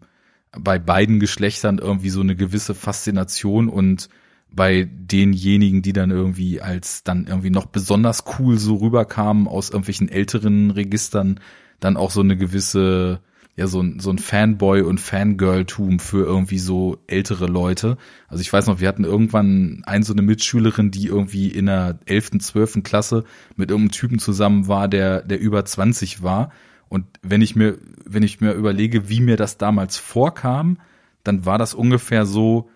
bei 0.52 0.80
beiden 0.80 1.20
Geschlechtern 1.20 1.80
irgendwie 1.80 2.10
so 2.10 2.22
eine 2.22 2.36
gewisse 2.36 2.76
Faszination 2.76 3.70
und 3.70 4.10
bei 4.50 4.88
denjenigen, 4.90 5.82
die 5.82 5.94
dann 5.94 6.12
irgendwie 6.12 6.62
als 6.62 7.04
dann 7.04 7.28
irgendwie 7.28 7.50
noch 7.50 7.66
besonders 7.66 8.24
cool 8.40 8.58
so 8.58 8.76
rüberkamen 8.76 9.48
aus 9.48 9.70
irgendwelchen 9.70 10.08
älteren 10.10 10.72
Registern, 10.72 11.40
dann 11.80 11.98
auch 11.98 12.12
so 12.12 12.22
eine 12.22 12.38
gewisse 12.38 13.20
ja 13.58 13.66
so 13.66 13.82
ein, 13.82 14.00
so 14.00 14.12
ein 14.12 14.20
Fanboy 14.20 14.82
und 14.82 15.02
Fangirl-Tum 15.02 16.00
für 16.00 16.24
irgendwie 16.24 16.60
so 16.60 17.00
ältere 17.08 17.48
Leute. 17.48 17.98
Also 18.28 18.42
ich 18.42 18.54
weiß 18.54 18.68
noch, 18.68 18.80
wir 18.80 18.88
hatten 18.88 19.04
irgendwann 19.04 19.82
ein 19.86 20.04
so 20.04 20.14
eine 20.14 20.22
Mitschülerin, 20.22 20.92
die 20.92 21.08
irgendwie 21.08 21.48
in 21.48 21.66
der 21.66 22.00
elften, 22.06 22.40
zwölften 22.40 22.84
Klasse 22.84 23.24
mit 23.56 23.72
irgendeinem 23.72 23.92
Typen 23.92 24.20
zusammen 24.20 24.68
war, 24.68 24.88
der, 24.88 25.24
der 25.24 25.40
über 25.40 25.66
20 25.66 26.22
war. 26.22 26.52
Und 26.88 27.06
wenn 27.24 27.42
ich 27.42 27.56
mir, 27.56 27.80
wenn 28.06 28.24
ich 28.24 28.40
mir 28.40 28.54
überlege, 28.54 29.10
wie 29.10 29.22
mir 29.22 29.38
das 29.38 29.58
damals 29.58 29.98
vorkam, 29.98 30.78
dann 31.24 31.46
war 31.46 31.58
das 31.58 31.74
ungefähr 31.74 32.28
so, 32.28 32.70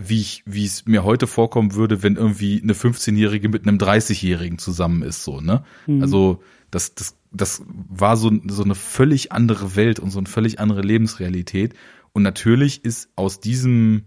wie 0.00 0.20
ich, 0.20 0.42
wie 0.46 0.64
es 0.64 0.86
mir 0.86 1.04
heute 1.04 1.26
vorkommen 1.26 1.74
würde, 1.74 2.02
wenn 2.02 2.16
irgendwie 2.16 2.60
eine 2.62 2.72
15-Jährige 2.72 3.50
mit 3.50 3.66
einem 3.66 3.78
30-Jährigen 3.78 4.58
zusammen 4.58 5.02
ist, 5.02 5.24
so, 5.24 5.40
ne? 5.40 5.62
Mhm. 5.86 6.02
Also, 6.02 6.42
das, 6.70 6.94
das 6.94 7.16
das 7.36 7.62
war 7.66 8.16
so, 8.16 8.32
so 8.48 8.64
eine 8.64 8.74
völlig 8.74 9.32
andere 9.32 9.76
Welt 9.76 10.00
und 10.00 10.10
so 10.10 10.18
eine 10.18 10.28
völlig 10.28 10.58
andere 10.58 10.82
Lebensrealität. 10.82 11.74
Und 12.12 12.22
natürlich 12.22 12.84
ist 12.84 13.10
aus 13.16 13.40
diesem, 13.40 14.04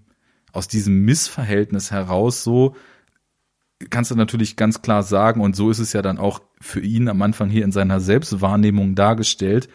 aus 0.51 0.67
diesem 0.67 1.05
Missverhältnis 1.05 1.91
heraus 1.91 2.43
so, 2.43 2.75
kannst 3.89 4.11
du 4.11 4.15
natürlich 4.15 4.55
ganz 4.55 4.81
klar 4.81 5.03
sagen, 5.03 5.41
und 5.41 5.55
so 5.55 5.69
ist 5.69 5.79
es 5.79 5.93
ja 5.93 6.01
dann 6.01 6.17
auch 6.17 6.41
für 6.59 6.81
ihn 6.81 7.07
am 7.07 7.21
Anfang 7.21 7.49
hier 7.49 7.63
in 7.63 7.71
seiner 7.71 7.99
Selbstwahrnehmung 7.99 8.95
dargestellt, 8.95 9.69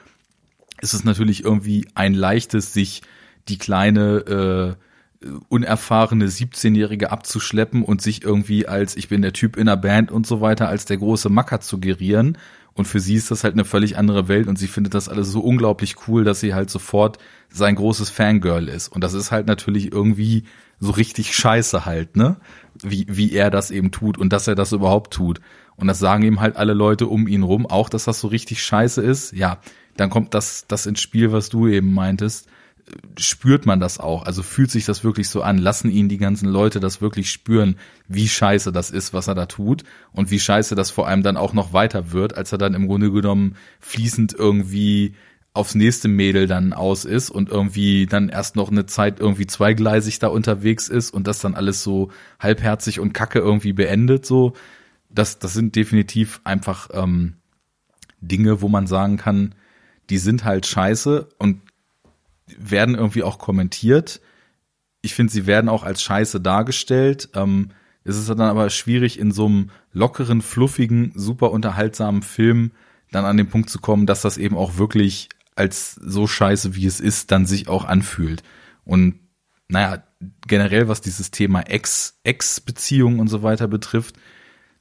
ist 0.81 0.93
es 0.93 1.05
natürlich 1.05 1.45
irgendwie 1.45 1.87
ein 1.95 2.13
leichtes, 2.13 2.73
sich 2.75 3.03
die 3.49 3.59
kleine, 3.59 4.77
äh, 5.25 5.29
unerfahrene 5.49 6.27
17-Jährige 6.27 7.11
abzuschleppen 7.11 7.83
und 7.83 8.03
sich 8.03 8.23
irgendwie 8.23 8.67
als 8.69 8.95
ich 8.95 9.09
bin 9.09 9.23
der 9.23 9.33
Typ 9.33 9.57
in 9.57 9.65
der 9.65 9.77
Band 9.77 10.13
und 10.13 10.27
so 10.27 10.43
weiter 10.43 10.69
als 10.69 10.85
der 10.85 10.99
große 10.99 11.31
Macker 11.31 11.61
zu 11.61 11.81
gerieren 11.81 12.37
und 12.75 12.87
für 12.87 12.99
sie 13.01 13.15
ist 13.15 13.31
das 13.31 13.45
halt 13.45 13.55
eine 13.55 13.65
völlig 13.65 13.97
andere 13.97 14.27
Welt 14.27 14.49
und 14.49 14.59
sie 14.59 14.67
findet 14.67 14.95
das 14.95 15.09
alles 15.09 15.29
so 15.29 15.41
unglaublich 15.41 16.09
cool, 16.09 16.25
dass 16.25 16.41
sie 16.41 16.55
halt 16.55 16.71
sofort 16.71 17.19
sein 17.49 17.77
großes 17.77 18.11
Fangirl 18.11 18.69
ist. 18.69 18.89
Und 18.89 19.05
das 19.05 19.15
ist 19.15 19.31
halt 19.31 19.47
natürlich 19.47 19.93
irgendwie 19.93 20.45
so 20.81 20.91
richtig 20.91 21.35
scheiße 21.37 21.85
halt, 21.85 22.17
ne? 22.17 22.37
Wie, 22.83 23.07
wie 23.09 23.33
er 23.33 23.51
das 23.51 23.71
eben 23.71 23.93
tut 23.93 24.19
und 24.19 24.33
dass 24.33 24.49
er 24.49 24.57
das 24.57 24.73
überhaupt 24.73 25.13
tut. 25.13 25.41
Und 25.77 25.87
das 25.87 26.01
sagen 26.01 26.25
ihm 26.25 26.41
halt 26.41 26.57
alle 26.57 26.75
Leute 26.75 27.07
um 27.07 27.29
ihn 27.29 27.45
rum, 27.45 27.67
auch 27.67 27.89
dass 27.89 28.05
das 28.05 28.21
so 28.21 28.27
richtig 28.29 28.63
scheiße 28.63 29.01
ist. 29.01 29.33
Ja, 29.33 29.61
dann 29.97 30.11
kommt 30.11 30.35
das, 30.35 30.67
das 30.67 30.87
ins 30.87 31.01
Spiel, 31.01 31.31
was 31.31 31.49
du 31.49 31.69
eben 31.69 31.95
meintest 31.95 32.49
spürt 33.19 33.67
man 33.67 33.81
das 33.81 33.99
auch? 33.99 34.25
Also 34.25 34.43
fühlt 34.43 34.71
sich 34.71 34.85
das 34.85 35.05
wirklich 35.05 35.29
so 35.29 35.43
an? 35.43 35.59
Lassen 35.59 35.91
ihn 35.91 36.09
die 36.09 36.19
ganzen 36.19 36.49
Leute 36.49 36.81
das 36.81 37.01
wirklich 37.01 37.31
spüren, 37.31 37.77
wie 38.09 38.29
scheiße 38.29 38.73
das 38.73 38.91
ist, 38.91 39.13
was 39.13 39.29
er 39.29 39.35
da 39.35 39.47
tut 39.47 39.85
und 40.13 40.31
wie 40.31 40.41
scheiße 40.41 40.75
das 40.75 40.91
vor 40.91 41.09
allem 41.09 41.23
dann 41.23 41.37
auch 41.37 41.53
noch 41.53 41.73
weiter 41.73 42.13
wird, 42.13 42.37
als 42.37 42.53
er 42.53 42.59
dann 42.59 42.75
im 42.75 42.87
Grunde 42.87 43.11
genommen 43.11 43.57
fließend 43.81 44.35
irgendwie 44.35 45.15
aufs 45.55 45.77
nächste 45.77 46.09
Mädel 46.09 46.49
dann 46.49 46.73
aus 46.73 47.05
ist 47.05 47.31
und 47.31 47.49
irgendwie 47.49 48.07
dann 48.07 48.29
erst 48.29 48.57
noch 48.57 48.71
eine 48.71 48.87
Zeit 48.87 49.21
irgendwie 49.21 49.47
zweigleisig 49.47 50.19
da 50.19 50.27
unterwegs 50.27 50.89
ist 50.89 51.11
und 51.11 51.29
das 51.29 51.39
dann 51.39 51.55
alles 51.55 51.83
so 51.83 52.11
halbherzig 52.41 52.99
und 52.99 53.15
kacke 53.15 53.39
irgendwie 53.39 53.73
beendet, 53.73 54.27
so. 54.27 54.55
Das, 55.09 55.39
das 55.39 55.55
sind 55.55 55.77
definitiv 55.77 56.41
einfach 56.43 56.89
ähm, 56.93 57.35
Dinge, 58.21 58.61
wo 58.63 58.69
man 58.69 58.89
sagen 58.89 59.17
kann, 59.17 59.55
die 60.11 60.19
sind 60.19 60.45
halt 60.45 60.67
scheiße 60.67 61.29
und 61.39 61.61
werden 62.59 62.95
irgendwie 62.95 63.23
auch 63.23 63.39
kommentiert. 63.39 64.21
Ich 65.03 65.15
finde, 65.15 65.33
sie 65.33 65.47
werden 65.47 65.69
auch 65.69 65.83
als 65.83 66.03
Scheiße 66.03 66.41
dargestellt. 66.41 67.29
Ähm, 67.35 67.71
es 68.05 68.17
ist 68.17 68.29
dann 68.29 68.41
aber 68.41 68.71
schwierig, 68.71 69.19
in 69.19 69.33
so 69.33 69.47
einem 69.47 69.71
lockeren, 69.93 70.43
fluffigen, 70.43 71.13
super 71.15 71.51
unterhaltsamen 71.51 72.23
Film 72.23 72.73
dann 73.11 73.25
an 73.25 73.37
den 73.37 73.49
Punkt 73.49 73.71
zu 73.71 73.79
kommen, 73.79 74.07
dass 74.07 74.23
das 74.23 74.37
eben 74.37 74.57
auch 74.57 74.77
wirklich 74.77 75.29
als 75.57 75.95
so 75.95 76.27
scheiße, 76.27 76.75
wie 76.75 76.87
es 76.87 77.01
ist, 77.01 77.31
dann 77.31 77.47
sich 77.47 77.69
auch 77.69 77.85
anfühlt. 77.85 78.43
Und 78.85 79.21
naja, 79.69 80.03
generell, 80.47 80.89
was 80.89 81.01
dieses 81.01 81.31
Thema 81.31 81.61
Ex, 81.61 82.19
Ex-Beziehungen 82.25 83.21
und 83.21 83.29
so 83.29 83.43
weiter 83.43 83.69
betrifft, 83.69 84.17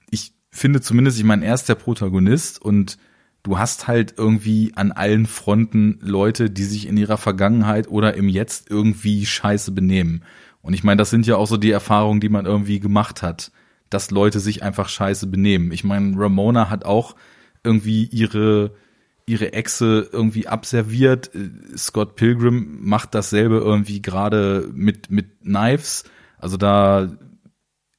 ich 0.10 0.34
finde 0.52 0.82
zumindest, 0.82 1.18
ich 1.18 1.24
meine, 1.24 1.46
er 1.46 1.54
ist 1.54 1.70
der 1.70 1.76
Protagonist 1.76 2.62
und 2.62 2.98
du 3.44 3.58
hast 3.58 3.88
halt 3.88 4.16
irgendwie 4.18 4.72
an 4.76 4.92
allen 4.92 5.26
Fronten 5.26 6.00
Leute, 6.02 6.50
die 6.50 6.64
sich 6.64 6.88
in 6.88 6.98
ihrer 6.98 7.18
Vergangenheit 7.18 7.88
oder 7.90 8.16
im 8.16 8.30
Jetzt 8.30 8.72
irgendwie 8.72 9.26
scheiße 9.26 9.72
benehmen. 9.72 10.24
Und 10.62 10.74
ich 10.74 10.84
meine, 10.84 10.98
das 10.98 11.10
sind 11.10 11.28
ja 11.28 11.36
auch 11.36 11.48
so 11.48 11.58
die 11.58 11.72
Erfahrungen, 11.72 12.22
die 12.22 12.30
man 12.30 12.46
irgendwie 12.46 12.80
gemacht 12.80 13.22
hat, 13.22 13.52
dass 13.90 14.12
Leute 14.12 14.40
sich 14.40 14.64
einfach 14.64 14.88
scheiße 14.88 15.28
benehmen. 15.28 15.72
Ich 15.72 15.84
meine, 15.84 16.18
Ramona 16.18 16.70
hat 16.70 16.86
auch 16.86 17.16
irgendwie 17.64 18.06
ihre 18.06 18.72
ihre 19.26 19.54
Echse 19.54 20.10
irgendwie 20.12 20.48
abserviert. 20.48 21.32
Scott 21.78 22.16
Pilgrim 22.18 22.80
macht 22.82 23.16
dasselbe 23.16 23.58
irgendwie 23.58 24.02
gerade 24.02 24.70
mit 24.74 25.12
mit 25.12 25.42
Knives. 25.42 26.04
Also 26.38 26.58
da 26.58 27.10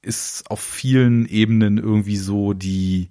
ist 0.02 0.50
auf 0.50 0.60
vielen 0.60 1.26
Ebenen 1.26 1.78
irgendwie 1.78 2.16
so 2.16 2.52
die 2.52 3.10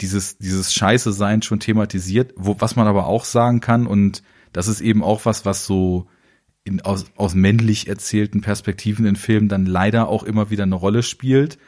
dieses, 0.00 0.38
dieses 0.38 0.74
Scheiße 0.74 1.12
sein 1.12 1.42
schon 1.42 1.60
thematisiert, 1.60 2.34
wo, 2.36 2.56
was 2.58 2.76
man 2.76 2.86
aber 2.86 3.06
auch 3.06 3.24
sagen 3.24 3.60
kann, 3.60 3.86
und 3.86 4.22
das 4.52 4.68
ist 4.68 4.80
eben 4.80 5.02
auch 5.02 5.24
was, 5.24 5.44
was 5.44 5.66
so 5.66 6.06
in, 6.64 6.80
aus, 6.80 7.06
aus 7.16 7.34
männlich 7.34 7.88
erzählten 7.88 8.40
Perspektiven 8.40 9.06
in 9.06 9.16
Filmen 9.16 9.48
dann 9.48 9.66
leider 9.66 10.08
auch 10.08 10.24
immer 10.24 10.50
wieder 10.50 10.64
eine 10.64 10.74
Rolle 10.74 11.02
spielt. 11.02 11.58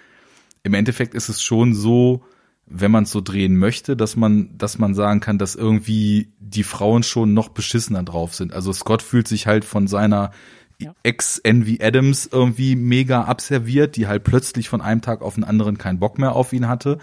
Im 0.64 0.74
Endeffekt 0.74 1.14
ist 1.14 1.28
es 1.28 1.40
schon 1.40 1.72
so, 1.72 2.22
wenn 2.66 2.90
man 2.90 3.04
es 3.04 3.12
so 3.12 3.20
drehen 3.20 3.56
möchte, 3.56 3.96
dass 3.96 4.16
man, 4.16 4.58
dass 4.58 4.78
man 4.78 4.94
sagen 4.94 5.20
kann, 5.20 5.38
dass 5.38 5.54
irgendwie 5.54 6.32
die 6.38 6.64
Frauen 6.64 7.02
schon 7.02 7.32
noch 7.32 7.48
beschissener 7.48 8.02
drauf 8.02 8.34
sind. 8.34 8.52
Also 8.52 8.72
Scott 8.72 9.02
fühlt 9.02 9.28
sich 9.28 9.46
halt 9.46 9.64
von 9.64 9.86
seiner 9.86 10.32
ja. 10.80 10.94
Ex-Envy 11.02 11.78
Adams 11.80 12.28
irgendwie 12.30 12.76
mega 12.76 13.22
abserviert, 13.22 13.96
die 13.96 14.06
halt 14.06 14.24
plötzlich 14.24 14.68
von 14.68 14.80
einem 14.80 15.00
Tag 15.00 15.22
auf 15.22 15.34
den 15.34 15.44
anderen 15.44 15.78
keinen 15.78 15.98
Bock 15.98 16.18
mehr 16.18 16.34
auf 16.34 16.52
ihn 16.52 16.68
hatte, 16.68 16.98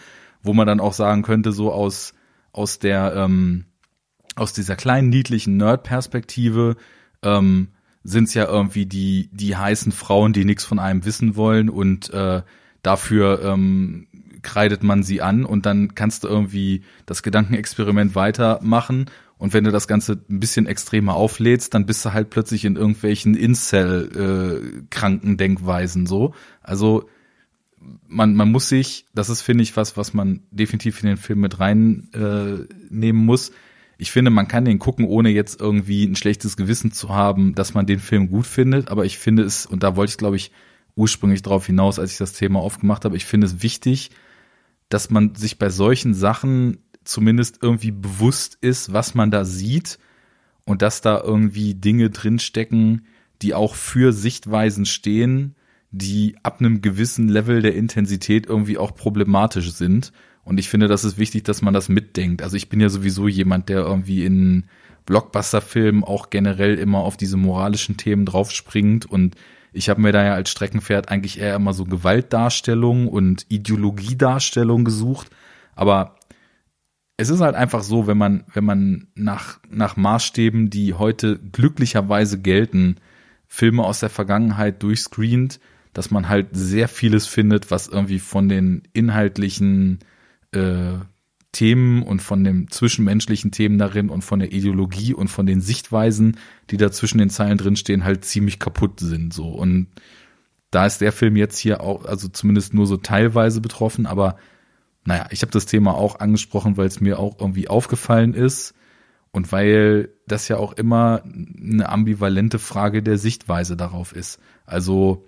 wo 0.45 0.53
man 0.53 0.67
dann 0.67 0.79
auch 0.79 0.93
sagen 0.93 1.21
könnte, 1.21 1.51
so 1.51 1.71
aus, 1.71 2.13
aus 2.51 2.79
der, 2.79 3.13
ähm, 3.15 3.65
aus 4.35 4.53
dieser 4.53 4.75
kleinen 4.75 5.09
niedlichen 5.09 5.57
Nerd-Perspektive, 5.57 6.75
ähm, 7.23 7.69
sind 8.03 8.25
es 8.25 8.35
ja 8.35 8.45
irgendwie 8.45 8.85
die, 8.85 9.29
die 9.33 9.55
heißen 9.55 9.91
Frauen, 9.91 10.31
die 10.31 10.45
nichts 10.45 10.63
von 10.63 10.77
einem 10.77 11.05
wissen 11.05 11.35
wollen 11.35 11.69
und 11.69 12.13
äh, 12.13 12.43
dafür 12.83 13.41
ähm, 13.43 14.07
kreidet 14.43 14.83
man 14.83 15.01
sie 15.01 15.23
an 15.23 15.43
und 15.43 15.65
dann 15.65 15.95
kannst 15.95 16.23
du 16.23 16.27
irgendwie 16.27 16.83
das 17.07 17.23
Gedankenexperiment 17.23 18.13
weitermachen 18.13 19.07
und 19.37 19.53
wenn 19.53 19.63
du 19.63 19.71
das 19.71 19.87
Ganze 19.87 20.23
ein 20.29 20.39
bisschen 20.39 20.65
extremer 20.65 21.15
auflädst, 21.15 21.73
dann 21.73 21.85
bist 21.85 22.05
du 22.05 22.13
halt 22.13 22.29
plötzlich 22.29 22.63
in 22.63 22.75
irgendwelchen 22.75 23.35
Incel-kranken 23.35 25.33
äh, 25.33 25.37
Denkweisen 25.37 26.05
so. 26.05 26.33
Also 26.61 27.09
man, 28.07 28.35
man 28.35 28.51
muss 28.51 28.69
sich, 28.69 29.05
das 29.13 29.29
ist, 29.29 29.41
finde 29.41 29.63
ich, 29.63 29.75
was, 29.75 29.97
was 29.97 30.13
man 30.13 30.43
definitiv 30.51 31.01
in 31.01 31.07
den 31.07 31.17
Film 31.17 31.41
mit 31.41 31.59
reinnehmen 31.59 32.71
äh, 32.91 33.13
muss, 33.13 33.51
ich 33.97 34.11
finde, 34.11 34.31
man 34.31 34.47
kann 34.47 34.65
den 34.65 34.79
gucken, 34.79 35.05
ohne 35.05 35.29
jetzt 35.29 35.59
irgendwie 35.61 36.03
ein 36.03 36.15
schlechtes 36.15 36.57
Gewissen 36.57 36.91
zu 36.91 37.09
haben, 37.09 37.55
dass 37.55 37.73
man 37.73 37.85
den 37.85 37.99
Film 37.99 38.29
gut 38.29 38.45
findet. 38.45 38.89
Aber 38.89 39.05
ich 39.05 39.17
finde 39.17 39.43
es, 39.43 39.65
und 39.65 39.83
da 39.83 39.95
wollte 39.95 40.11
ich, 40.11 40.17
glaube 40.17 40.35
ich, 40.35 40.51
ursprünglich 40.95 41.41
darauf 41.41 41.65
hinaus, 41.65 41.99
als 41.99 42.11
ich 42.11 42.17
das 42.17 42.33
Thema 42.33 42.59
aufgemacht 42.59 43.05
habe, 43.05 43.17
ich 43.17 43.25
finde 43.25 43.47
es 43.47 43.63
wichtig, 43.63 44.11
dass 44.89 45.09
man 45.09 45.35
sich 45.35 45.57
bei 45.57 45.69
solchen 45.69 46.13
Sachen 46.13 46.79
zumindest 47.03 47.59
irgendwie 47.61 47.91
bewusst 47.91 48.57
ist, 48.61 48.91
was 48.91 49.15
man 49.15 49.31
da 49.31 49.45
sieht 49.45 49.99
und 50.65 50.81
dass 50.81 51.01
da 51.01 51.21
irgendwie 51.21 51.75
Dinge 51.75 52.09
drinstecken, 52.09 53.07
die 53.41 53.53
auch 53.53 53.75
für 53.75 54.11
Sichtweisen 54.11 54.85
stehen, 54.85 55.55
die 55.97 56.35
ab 56.43 56.59
einem 56.59 56.81
gewissen 56.81 57.29
Level 57.29 57.61
der 57.61 57.75
Intensität 57.75 58.47
irgendwie 58.47 58.77
auch 58.77 58.95
problematisch 58.95 59.71
sind 59.71 60.11
und 60.43 60.59
ich 60.59 60.69
finde, 60.69 60.87
das 60.87 61.03
ist 61.03 61.17
wichtig, 61.17 61.43
dass 61.43 61.61
man 61.61 61.73
das 61.73 61.89
mitdenkt. 61.89 62.43
Also 62.43 62.55
ich 62.55 62.69
bin 62.69 62.79
ja 62.79 62.89
sowieso 62.89 63.27
jemand, 63.27 63.69
der 63.69 63.79
irgendwie 63.79 64.25
in 64.25 64.65
Blockbuster-Filmen 65.05 66.03
auch 66.03 66.29
generell 66.29 66.77
immer 66.77 66.99
auf 66.99 67.17
diese 67.17 67.37
moralischen 67.37 67.97
Themen 67.97 68.25
draufspringt 68.25 69.05
und 69.05 69.35
ich 69.73 69.89
habe 69.89 70.01
mir 70.01 70.11
da 70.11 70.23
ja 70.23 70.33
als 70.33 70.51
Streckenpferd 70.51 71.09
eigentlich 71.09 71.39
eher 71.39 71.55
immer 71.55 71.73
so 71.73 71.83
Gewaltdarstellung 71.83 73.07
und 73.07 73.45
Ideologiedarstellung 73.49 74.85
gesucht. 74.85 75.29
Aber 75.75 76.15
es 77.17 77.29
ist 77.29 77.41
halt 77.41 77.55
einfach 77.55 77.83
so, 77.83 78.07
wenn 78.07 78.17
man, 78.17 78.45
wenn 78.53 78.63
man 78.63 79.07
nach, 79.15 79.59
nach 79.69 79.97
Maßstäben, 79.97 80.69
die 80.69 80.93
heute 80.93 81.39
glücklicherweise 81.39 82.39
gelten, 82.39 82.97
Filme 83.47 83.83
aus 83.83 83.99
der 83.99 84.09
Vergangenheit 84.09 84.81
durchscreent, 84.81 85.59
dass 85.95 86.11
man 86.11 86.27
halt 86.27 86.49
sehr 86.51 86.89
vieles 86.89 87.25
findet, 87.25 87.71
was 87.71 87.87
irgendwie 87.87 88.19
von 88.19 88.49
den 88.49 88.83
inhaltlichen 88.91 89.99
äh, 90.51 90.95
Themen 91.53 92.03
und 92.03 92.21
von 92.21 92.43
den 92.43 92.69
zwischenmenschlichen 92.69 93.51
Themen 93.51 93.77
darin 93.77 94.09
und 94.09 94.21
von 94.21 94.39
der 94.39 94.51
Ideologie 94.51 95.13
und 95.13 95.29
von 95.29 95.45
den 95.45 95.61
Sichtweisen, 95.61 96.37
die 96.69 96.75
da 96.75 96.91
zwischen 96.91 97.17
den 97.17 97.29
Zeilen 97.29 97.57
drinstehen, 97.57 98.03
halt 98.03 98.25
ziemlich 98.25 98.59
kaputt 98.59 98.99
sind. 98.99 99.33
So 99.33 99.47
und 99.47 99.87
da 100.69 100.85
ist 100.85 100.99
der 100.99 101.13
Film 101.13 101.37
jetzt 101.37 101.57
hier 101.57 101.79
auch, 101.79 102.03
also 102.03 102.27
zumindest 102.27 102.73
nur 102.73 102.87
so 102.87 102.97
teilweise 102.97 103.61
betroffen, 103.61 104.05
aber 104.05 104.35
naja, 105.05 105.27
ich 105.29 105.43
habe 105.43 105.51
das 105.53 105.65
Thema 105.65 105.93
auch 105.93 106.19
angesprochen, 106.19 106.75
weil 106.75 106.87
es 106.87 106.99
mir 106.99 107.19
auch 107.19 107.39
irgendwie 107.39 107.69
aufgefallen 107.69 108.33
ist 108.33 108.73
und 109.31 109.53
weil 109.53 110.09
das 110.27 110.49
ja 110.49 110.57
auch 110.57 110.73
immer 110.73 111.23
eine 111.23 111.87
ambivalente 111.87 112.59
Frage 112.59 113.01
der 113.01 113.17
Sichtweise 113.17 113.77
darauf 113.77 114.13
ist. 114.13 114.41
Also 114.65 115.25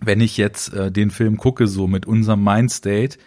wenn 0.00 0.20
ich 0.20 0.36
jetzt 0.36 0.72
äh, 0.74 0.90
den 0.90 1.10
Film 1.10 1.36
gucke, 1.36 1.66
so 1.66 1.86
mit 1.86 2.06
unserem 2.06 2.42
Mindstate, 2.44 3.18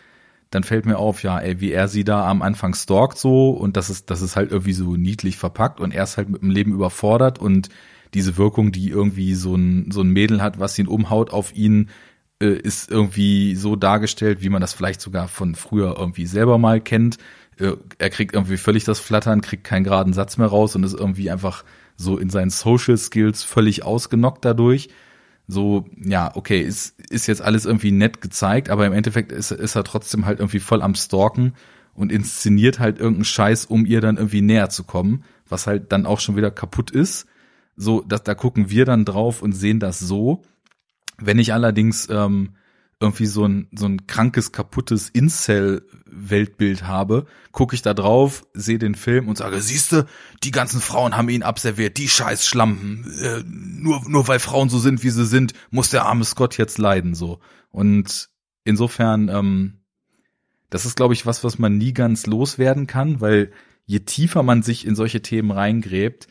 dann 0.51 0.63
fällt 0.63 0.85
mir 0.85 0.97
auf, 0.97 1.21
ja, 1.23 1.39
ey, 1.39 1.61
wie 1.61 1.71
er 1.71 1.87
sie 1.87 2.03
da 2.03 2.27
am 2.27 2.41
Anfang 2.41 2.73
stalkt 2.73 3.17
so 3.17 3.51
und 3.51 3.77
das 3.77 3.89
ist, 3.89 4.09
das 4.09 4.21
ist 4.21 4.35
halt 4.35 4.51
irgendwie 4.51 4.73
so 4.73 4.95
niedlich 4.95 5.37
verpackt 5.37 5.79
und 5.79 5.91
er 5.91 6.03
ist 6.03 6.17
halt 6.17 6.29
mit 6.29 6.41
dem 6.41 6.49
Leben 6.49 6.73
überfordert 6.73 7.39
und 7.39 7.69
diese 8.15 8.37
Wirkung, 8.37 8.71
die 8.71 8.89
irgendwie 8.89 9.35
so 9.35 9.55
ein, 9.55 9.91
so 9.91 10.01
ein 10.01 10.09
Mädel 10.09 10.41
hat, 10.41 10.59
was 10.59 10.79
ihn 10.79 10.87
umhaut 10.87 11.31
auf 11.31 11.55
ihn, 11.55 11.89
äh, 12.41 12.47
ist 12.47 12.89
irgendwie 12.89 13.55
so 13.55 13.75
dargestellt, 13.75 14.41
wie 14.41 14.49
man 14.49 14.61
das 14.61 14.73
vielleicht 14.73 15.01
sogar 15.01 15.27
von 15.27 15.53
früher 15.53 15.95
irgendwie 15.97 16.25
selber 16.25 16.57
mal 16.57 16.81
kennt. 16.81 17.17
Äh, 17.59 17.73
er 17.99 18.09
kriegt 18.09 18.33
irgendwie 18.33 18.57
völlig 18.57 18.83
das 18.85 18.99
Flattern, 18.99 19.41
kriegt 19.41 19.63
keinen 19.63 19.83
geraden 19.83 20.13
Satz 20.13 20.37
mehr 20.37 20.47
raus 20.47 20.75
und 20.75 20.83
ist 20.83 20.97
irgendwie 20.97 21.29
einfach 21.29 21.63
so 21.95 22.17
in 22.17 22.31
seinen 22.31 22.49
Social 22.49 22.97
Skills 22.97 23.43
völlig 23.43 23.83
ausgenockt 23.83 24.43
dadurch 24.43 24.89
so, 25.51 25.89
ja, 25.97 26.35
okay, 26.35 26.61
ist, 26.61 26.99
ist 27.09 27.25
jetzt 27.25 27.41
alles 27.41 27.65
irgendwie 27.65 27.89
nett 27.89 28.21
gezeigt, 28.21 28.69
aber 28.69 28.85
im 28.85 28.93
Endeffekt 28.93 29.31
ist, 29.31 29.49
ist 29.49 29.75
er 29.75 29.83
trotzdem 29.83 30.27
halt 30.27 30.39
irgendwie 30.39 30.59
voll 30.59 30.83
am 30.83 30.93
Stalken 30.93 31.55
und 31.95 32.11
inszeniert 32.11 32.77
halt 32.77 32.99
irgendeinen 32.99 33.25
Scheiß, 33.25 33.65
um 33.65 33.83
ihr 33.83 33.99
dann 33.99 34.17
irgendwie 34.17 34.43
näher 34.43 34.69
zu 34.69 34.83
kommen, 34.83 35.23
was 35.47 35.65
halt 35.65 35.91
dann 35.91 36.05
auch 36.05 36.19
schon 36.19 36.35
wieder 36.35 36.51
kaputt 36.51 36.91
ist. 36.91 37.25
So, 37.75 38.01
dass, 38.01 38.21
da 38.21 38.35
gucken 38.35 38.69
wir 38.69 38.85
dann 38.85 39.05
drauf 39.05 39.41
und 39.41 39.53
sehen 39.53 39.79
das 39.79 39.97
so. 39.97 40.43
Wenn 41.17 41.39
ich 41.39 41.51
allerdings 41.51 42.07
ähm, 42.11 42.51
irgendwie 42.99 43.27
so 43.27 43.45
ein, 43.45 43.67
so 43.73 43.85
ein 43.85 44.07
krankes, 44.07 44.51
kaputtes 44.51 45.09
Incel-Weltbild 45.09 46.83
habe, 46.83 47.27
gucke 47.51 47.73
ich 47.73 47.81
da 47.81 47.93
drauf, 47.93 48.45
sehe 48.53 48.77
den 48.77 48.95
Film 48.95 49.29
und 49.29 49.37
sage, 49.37 49.61
siehste, 49.61 50.05
die 50.43 50.51
ganzen 50.51 50.81
Frauen 50.81 51.15
haben 51.15 51.29
ihn 51.29 51.43
abserviert, 51.43 51.97
die 51.97 52.09
scheiß 52.09 52.45
Schlampen. 52.45 53.09
Äh, 53.21 53.43
nur, 53.45 54.01
nur 54.09 54.27
weil 54.27 54.39
Frauen 54.39 54.69
so 54.69 54.79
sind, 54.79 55.01
wie 55.03 55.09
sie 55.11 55.25
sind, 55.25 55.53
muss 55.71 55.91
der 55.91 56.05
arme 56.05 56.25
Scott 56.25 56.57
jetzt 56.57 56.77
leiden, 56.77 57.15
so. 57.15 57.39
Und 57.69 58.29
insofern, 58.65 59.29
ähm, 59.29 59.79
das 60.69 60.85
ist, 60.85 60.97
glaube 60.97 61.13
ich, 61.13 61.25
was, 61.25 61.43
was 61.45 61.57
man 61.57 61.77
nie 61.77 61.93
ganz 61.93 62.25
loswerden 62.25 62.85
kann, 62.85 63.21
weil 63.21 63.51
je 63.85 64.01
tiefer 64.01 64.43
man 64.43 64.61
sich 64.61 64.85
in 64.85 64.95
solche 64.95 65.21
Themen 65.21 65.51
reingräbt, 65.51 66.27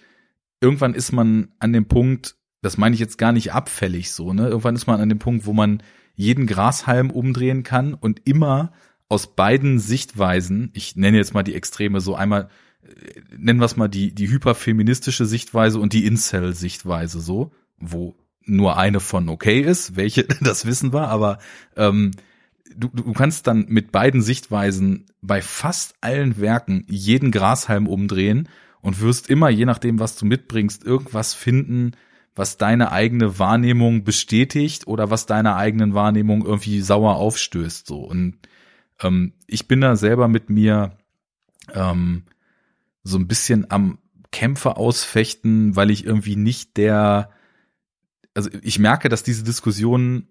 irgendwann 0.60 0.94
ist 0.94 1.12
man 1.12 1.48
an 1.60 1.72
dem 1.72 1.88
Punkt, 1.88 2.36
das 2.60 2.76
meine 2.76 2.94
ich 2.94 3.00
jetzt 3.00 3.16
gar 3.16 3.32
nicht 3.32 3.52
abfällig 3.52 4.12
so, 4.12 4.32
ne? 4.32 4.48
Irgendwann 4.48 4.76
ist 4.76 4.86
man 4.86 5.00
an 5.00 5.08
dem 5.08 5.18
Punkt, 5.18 5.46
wo 5.46 5.52
man 5.52 5.82
jeden 6.18 6.48
Grashalm 6.48 7.10
umdrehen 7.10 7.62
kann 7.62 7.94
und 7.94 8.22
immer 8.24 8.72
aus 9.08 9.36
beiden 9.36 9.78
Sichtweisen, 9.78 10.70
ich 10.74 10.96
nenne 10.96 11.16
jetzt 11.16 11.32
mal 11.32 11.44
die 11.44 11.54
Extreme 11.54 12.00
so 12.00 12.16
einmal, 12.16 12.48
äh, 12.82 13.20
nennen 13.36 13.60
wir 13.60 13.66
es 13.66 13.76
mal 13.76 13.86
die, 13.86 14.12
die 14.12 14.28
hyperfeministische 14.28 15.26
Sichtweise 15.26 15.78
und 15.78 15.92
die 15.92 16.04
Incel-Sichtweise 16.06 17.20
so, 17.20 17.52
wo 17.78 18.16
nur 18.44 18.76
eine 18.76 18.98
von 18.98 19.28
okay 19.28 19.60
ist, 19.60 19.94
welche, 19.94 20.24
das 20.40 20.66
wissen 20.66 20.92
wir, 20.92 21.06
aber 21.08 21.38
ähm, 21.76 22.10
du, 22.76 22.88
du 22.88 23.12
kannst 23.12 23.46
dann 23.46 23.66
mit 23.68 23.92
beiden 23.92 24.20
Sichtweisen 24.20 25.06
bei 25.22 25.40
fast 25.40 25.94
allen 26.00 26.40
Werken 26.40 26.84
jeden 26.88 27.30
Grashalm 27.30 27.86
umdrehen 27.86 28.48
und 28.80 29.00
wirst 29.00 29.30
immer, 29.30 29.50
je 29.50 29.66
nachdem, 29.66 30.00
was 30.00 30.16
du 30.16 30.26
mitbringst, 30.26 30.82
irgendwas 30.82 31.32
finden, 31.32 31.92
was 32.38 32.56
deine 32.56 32.92
eigene 32.92 33.38
Wahrnehmung 33.40 34.04
bestätigt 34.04 34.86
oder 34.86 35.10
was 35.10 35.26
deiner 35.26 35.56
eigenen 35.56 35.92
Wahrnehmung 35.92 36.46
irgendwie 36.46 36.80
sauer 36.80 37.16
aufstößt. 37.16 37.86
So 37.86 37.98
und 37.98 38.38
ähm, 39.00 39.32
ich 39.46 39.66
bin 39.66 39.80
da 39.80 39.96
selber 39.96 40.28
mit 40.28 40.48
mir 40.48 40.96
ähm, 41.74 42.22
so 43.02 43.18
ein 43.18 43.26
bisschen 43.26 43.70
am 43.70 43.98
Kämpfe 44.30 44.76
ausfechten, 44.76 45.74
weil 45.74 45.90
ich 45.90 46.04
irgendwie 46.04 46.36
nicht 46.36 46.76
der, 46.76 47.30
also 48.34 48.50
ich 48.62 48.78
merke, 48.78 49.08
dass 49.08 49.24
diese 49.24 49.42
Diskussionen 49.42 50.28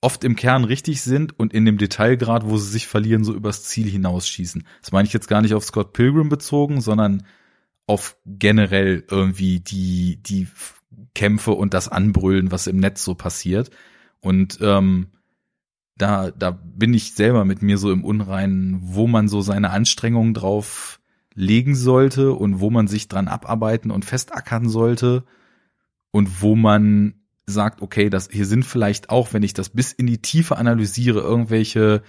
oft 0.00 0.24
im 0.24 0.34
Kern 0.34 0.64
richtig 0.64 1.02
sind 1.02 1.38
und 1.38 1.54
in 1.54 1.64
dem 1.64 1.78
Detailgrad, 1.78 2.48
wo 2.48 2.56
sie 2.56 2.68
sich 2.68 2.88
verlieren, 2.88 3.22
so 3.22 3.32
übers 3.34 3.62
Ziel 3.62 3.88
hinausschießen. 3.88 4.66
Das 4.80 4.90
meine 4.90 5.06
ich 5.06 5.14
jetzt 5.14 5.28
gar 5.28 5.42
nicht 5.42 5.54
auf 5.54 5.64
Scott 5.64 5.92
Pilgrim 5.92 6.28
bezogen, 6.28 6.80
sondern 6.80 7.24
auf 7.92 8.16
generell 8.24 9.04
irgendwie 9.10 9.60
die, 9.60 10.16
die 10.22 10.48
Kämpfe 11.14 11.52
und 11.52 11.74
das 11.74 11.88
Anbrüllen, 11.88 12.50
was 12.50 12.66
im 12.66 12.78
Netz 12.78 13.04
so 13.04 13.14
passiert. 13.14 13.70
Und 14.20 14.58
ähm, 14.62 15.08
da, 15.98 16.30
da 16.30 16.50
bin 16.50 16.94
ich 16.94 17.12
selber 17.12 17.44
mit 17.44 17.60
mir 17.60 17.76
so 17.76 17.92
im 17.92 18.02
Unreinen, 18.02 18.80
wo 18.80 19.06
man 19.06 19.28
so 19.28 19.42
seine 19.42 19.70
Anstrengungen 19.70 20.32
drauf 20.32 21.00
legen 21.34 21.74
sollte 21.74 22.32
und 22.32 22.60
wo 22.60 22.70
man 22.70 22.88
sich 22.88 23.08
dran 23.08 23.28
abarbeiten 23.28 23.90
und 23.90 24.06
festackern 24.06 24.70
sollte 24.70 25.24
und 26.12 26.40
wo 26.40 26.56
man 26.56 27.14
sagt, 27.44 27.82
okay, 27.82 28.08
das 28.08 28.30
hier 28.32 28.46
sind 28.46 28.64
vielleicht 28.64 29.10
auch, 29.10 29.34
wenn 29.34 29.42
ich 29.42 29.52
das 29.52 29.68
bis 29.68 29.92
in 29.92 30.06
die 30.06 30.22
Tiefe 30.22 30.56
analysiere, 30.56 31.20
irgendwelche, 31.20 32.02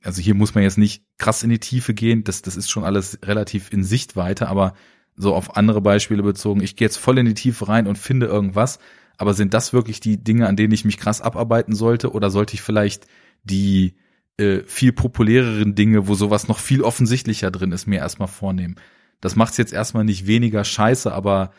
also 0.00 0.22
hier 0.22 0.34
muss 0.34 0.54
man 0.54 0.62
jetzt 0.62 0.78
nicht 0.78 1.02
krass 1.18 1.42
in 1.42 1.50
die 1.50 1.58
Tiefe 1.58 1.92
gehen, 1.92 2.22
das, 2.22 2.42
das 2.42 2.56
ist 2.56 2.70
schon 2.70 2.84
alles 2.84 3.18
relativ 3.24 3.72
in 3.72 3.82
Sichtweite, 3.82 4.48
aber 4.48 4.74
so 5.18 5.34
auf 5.34 5.56
andere 5.56 5.80
Beispiele 5.80 6.22
bezogen, 6.22 6.62
ich 6.62 6.76
gehe 6.76 6.86
jetzt 6.86 6.96
voll 6.96 7.18
in 7.18 7.26
die 7.26 7.34
Tiefe 7.34 7.68
rein 7.68 7.86
und 7.86 7.98
finde 7.98 8.26
irgendwas, 8.26 8.78
aber 9.18 9.34
sind 9.34 9.52
das 9.52 9.72
wirklich 9.72 10.00
die 10.00 10.22
Dinge, 10.22 10.46
an 10.46 10.56
denen 10.56 10.72
ich 10.72 10.84
mich 10.84 10.96
krass 10.96 11.20
abarbeiten 11.20 11.74
sollte? 11.74 12.12
Oder 12.12 12.30
sollte 12.30 12.54
ich 12.54 12.62
vielleicht 12.62 13.06
die 13.42 13.96
äh, 14.38 14.60
viel 14.64 14.92
populäreren 14.92 15.74
Dinge, 15.74 16.06
wo 16.06 16.14
sowas 16.14 16.46
noch 16.46 16.60
viel 16.60 16.82
offensichtlicher 16.82 17.50
drin 17.50 17.72
ist, 17.72 17.86
mir 17.86 17.98
erstmal 17.98 18.28
vornehmen. 18.28 18.76
Das 19.20 19.34
macht's 19.34 19.56
jetzt 19.56 19.72
erstmal 19.72 20.04
nicht 20.04 20.28
weniger 20.28 20.62
scheiße, 20.62 21.12
aber 21.12 21.50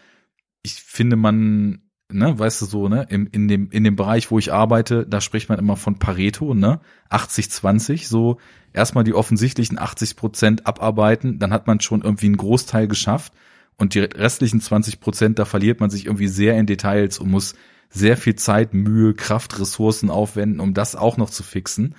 ich 0.64 0.76
finde 0.76 1.18
man, 1.18 1.82
ne, 2.10 2.40
weißt 2.40 2.62
du 2.62 2.66
so, 2.66 2.88
ne, 2.88 3.06
im, 3.10 3.28
in 3.34 3.50
dem, 3.50 3.70
in 3.72 3.84
dem 3.84 3.98
Bereich, 3.98 4.32
wo 4.32 4.40
ich 4.40 4.54
arbeite, 4.54 5.06
da 5.06 5.20
spricht 5.20 5.50
man 5.50 5.60
immer 5.60 5.76
von 5.76 6.00
Pareto, 6.00 6.54
ne, 6.54 6.80
80-20, 7.10 8.08
so. 8.08 8.38
Erstmal 8.72 9.04
die 9.04 9.16
offensichtlichen 9.16 9.80
80 9.80 10.16
Prozent 10.16 10.68
abarbeiten, 10.68 11.40
dann 11.40 11.52
hat 11.52 11.68
man 11.68 11.82
schon 11.82 12.02
irgendwie 12.02 12.28
einen 12.28 12.38
Großteil 12.38 12.88
geschafft 12.88 13.34
und 13.80 13.96
die 13.96 14.00
restlichen 14.00 14.62
20 14.62 15.00
Prozent, 15.00 15.40
da 15.40 15.46
verliert 15.46 15.80
man 15.80 15.90
sich 15.90 16.06
irgendwie 16.06 16.28
sehr 16.28 16.58
in 16.58 16.66
Details 16.66 17.18
und 17.18 17.32
muss 17.32 17.56
sehr 17.90 18.18
viel 18.18 18.36
Zeit, 18.36 18.74
Mühe, 18.74 19.14
Kraft, 19.14 19.60
Ressourcen 19.60 20.10
aufwenden, 20.10 20.60
um 20.60 20.74
das 20.74 20.96
auch 20.96 21.18
noch 21.18 21.30
zu 21.30 21.44
fixen. 21.44 21.96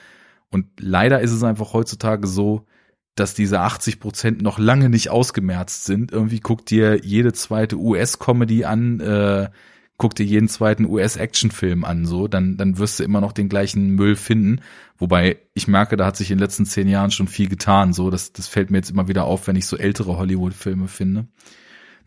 Und 0.51 0.67
leider 0.79 1.21
ist 1.21 1.33
es 1.33 1.43
einfach 1.43 1.73
heutzutage 1.73 2.27
so, 2.27 2.67
dass 3.15 3.35
diese 3.35 3.61
80 3.61 3.99
Prozent 3.99 4.43
noch 4.43 4.59
lange 4.59 4.89
nicht 4.89 5.11
ausgemerzt 5.11 5.85
sind. 5.85 6.13
Irgendwie 6.13 6.41
guckt 6.41 6.71
dir 6.71 7.01
jede 7.03 7.33
zweite 7.33 7.77
US-Comedy 7.77 8.65
an, 8.65 9.01
äh, 9.01 9.49
guck 9.97 10.15
dir 10.15 10.25
jeden 10.25 10.49
zweiten 10.49 10.87
US-Actionfilm 10.87 11.85
an, 11.85 12.07
so, 12.07 12.29
dann, 12.29 12.57
dann 12.57 12.79
wirst 12.79 12.99
du 12.99 13.05
immer 13.05 13.21
noch 13.21 13.33
den 13.33 13.49
gleichen 13.49 13.91
Müll 13.91 14.17
finden. 14.17 14.61
Wobei 14.97 15.39
ich 15.55 15.69
merke, 15.69 15.97
da 15.97 16.07
hat 16.07 16.17
sich 16.17 16.31
in 16.31 16.39
den 16.39 16.43
letzten 16.43 16.67
zehn 16.67 16.89
Jahren 16.89 17.11
schon 17.11 17.29
viel 17.29 17.49
getan, 17.49 17.93
so, 17.93 18.11
das, 18.11 18.33
das 18.33 18.49
fällt 18.49 18.71
mir 18.71 18.79
jetzt 18.79 18.91
immer 18.91 19.09
wieder 19.09 19.25
auf, 19.25 19.47
wenn 19.47 19.57
ich 19.57 19.67
so 19.67 19.77
ältere 19.77 20.17
Hollywood-Filme 20.17 20.89
finde. 20.89 21.27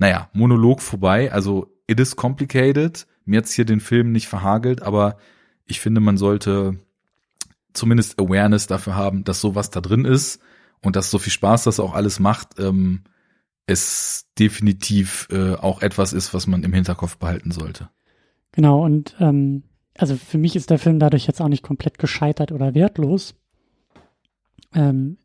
Naja, 0.04 0.30
Monolog 0.34 0.82
vorbei, 0.82 1.32
also 1.32 1.74
it 1.88 1.98
is 1.98 2.18
complicated. 2.18 3.08
Mir 3.24 3.38
hat's 3.38 3.54
hier 3.54 3.64
den 3.64 3.80
Film 3.80 4.12
nicht 4.12 4.28
verhagelt, 4.28 4.82
aber 4.82 5.16
ich 5.66 5.80
finde, 5.80 6.02
man 6.02 6.18
sollte 6.18 6.78
zumindest 7.72 8.20
Awareness 8.20 8.68
dafür 8.68 8.98
haben, 8.98 9.24
dass 9.24 9.40
sowas 9.40 9.70
da 9.70 9.80
drin 9.80 10.04
ist 10.04 10.42
und 10.82 10.98
dass 10.98 11.10
so 11.10 11.20
viel 11.20 11.32
Spaß 11.32 11.64
das 11.64 11.80
auch 11.80 11.94
alles 11.94 12.20
macht, 12.20 12.60
ähm, 12.60 13.04
es 13.66 14.28
definitiv 14.38 15.30
äh, 15.32 15.54
auch 15.54 15.82
etwas 15.82 16.12
ist, 16.12 16.34
was 16.34 16.48
man 16.48 16.64
im 16.64 16.74
Hinterkopf 16.74 17.16
behalten 17.16 17.52
sollte. 17.52 17.90
Genau, 18.52 18.84
und 18.84 19.16
ähm, 19.22 19.64
also 19.98 20.18
für 20.18 20.38
mich 20.38 20.58
ist 20.58 20.70
der 20.70 20.80
Film 20.80 21.00
dadurch 21.00 21.28
jetzt 21.28 21.42
auch 21.42 21.48
nicht 21.48 21.64
komplett 21.64 21.98
gescheitert 21.98 22.52
oder 22.52 22.76
wertlos. 22.76 23.36
Ähm, 24.76 25.18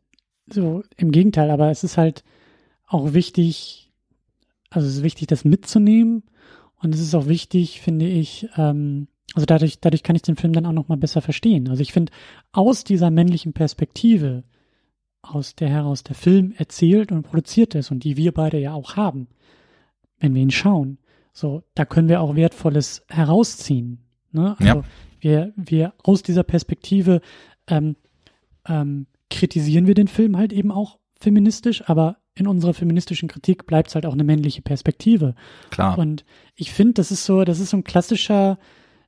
so 0.49 0.85
im 0.95 1.11
Gegenteil, 1.11 1.51
aber 1.51 1.69
es 1.69 1.83
ist 1.83 1.97
halt 1.97 2.23
auch 2.87 3.11
wichtig, 3.11 3.88
also 4.69 4.87
es 4.87 4.97
ist 4.97 5.03
wichtig, 5.03 5.27
das 5.27 5.45
mitzunehmen 5.45 6.23
und 6.81 6.93
es 6.93 7.01
ist 7.01 7.15
auch 7.15 7.27
wichtig, 7.27 7.81
finde 7.81 8.07
ich, 8.07 8.47
ähm, 8.57 9.07
also 9.35 9.45
dadurch, 9.45 9.79
dadurch 9.79 10.03
kann 10.03 10.15
ich 10.15 10.21
den 10.21 10.35
Film 10.35 10.53
dann 10.53 10.65
auch 10.65 10.73
noch 10.73 10.87
mal 10.87 10.97
besser 10.97 11.21
verstehen. 11.21 11.69
Also 11.69 11.81
ich 11.81 11.93
finde, 11.93 12.11
aus 12.51 12.83
dieser 12.83 13.11
männlichen 13.11 13.53
Perspektive 13.53 14.43
aus 15.21 15.55
der 15.55 15.69
heraus 15.69 16.03
der 16.03 16.15
Film 16.15 16.53
erzählt 16.57 17.11
und 17.11 17.23
produziert 17.23 17.75
ist 17.75 17.91
und 17.91 18.03
die 18.03 18.17
wir 18.17 18.31
beide 18.31 18.57
ja 18.57 18.73
auch 18.73 18.95
haben, 18.95 19.27
wenn 20.19 20.33
wir 20.33 20.41
ihn 20.41 20.51
schauen. 20.51 20.97
So, 21.33 21.63
da 21.75 21.85
können 21.85 22.09
wir 22.09 22.21
auch 22.21 22.35
Wertvolles 22.35 23.03
herausziehen. 23.09 23.99
Ne? 24.31 24.55
Also 24.59 24.79
ja. 24.79 24.83
wir, 25.19 25.53
wir 25.55 25.93
aus 26.03 26.23
dieser 26.23 26.43
Perspektive 26.43 27.21
ähm, 27.67 27.95
ähm, 28.67 29.07
kritisieren 29.29 29.87
wir 29.87 29.93
den 29.93 30.07
Film 30.07 30.37
halt 30.37 30.53
eben 30.53 30.71
auch 30.71 30.99
feministisch, 31.19 31.87
aber 31.87 32.17
in 32.39 32.47
unserer 32.47 32.73
feministischen 32.73 33.27
Kritik 33.27 33.65
bleibt 33.65 33.89
es 33.89 33.95
halt 33.95 34.05
auch 34.05 34.13
eine 34.13 34.23
männliche 34.23 34.61
Perspektive. 34.61 35.35
Klar. 35.69 35.97
Und 35.97 36.25
ich 36.55 36.71
finde, 36.71 36.93
das 36.93 37.11
ist 37.11 37.25
so, 37.25 37.43
das 37.43 37.59
ist 37.59 37.71
so 37.71 37.77
ein 37.77 37.83
klassischer, 37.83 38.57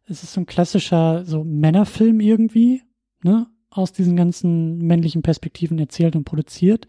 es 0.08 0.24
ist 0.24 0.34
so 0.34 0.42
ein 0.42 0.46
klassischer 0.46 1.24
so 1.26 1.44
Männerfilm 1.44 2.20
irgendwie, 2.20 2.84
ne? 3.24 3.48
aus 3.70 3.94
diesen 3.94 4.18
ganzen 4.18 4.80
männlichen 4.80 5.22
Perspektiven 5.22 5.80
erzählt 5.80 6.16
und 6.16 6.26
produziert. 6.26 6.88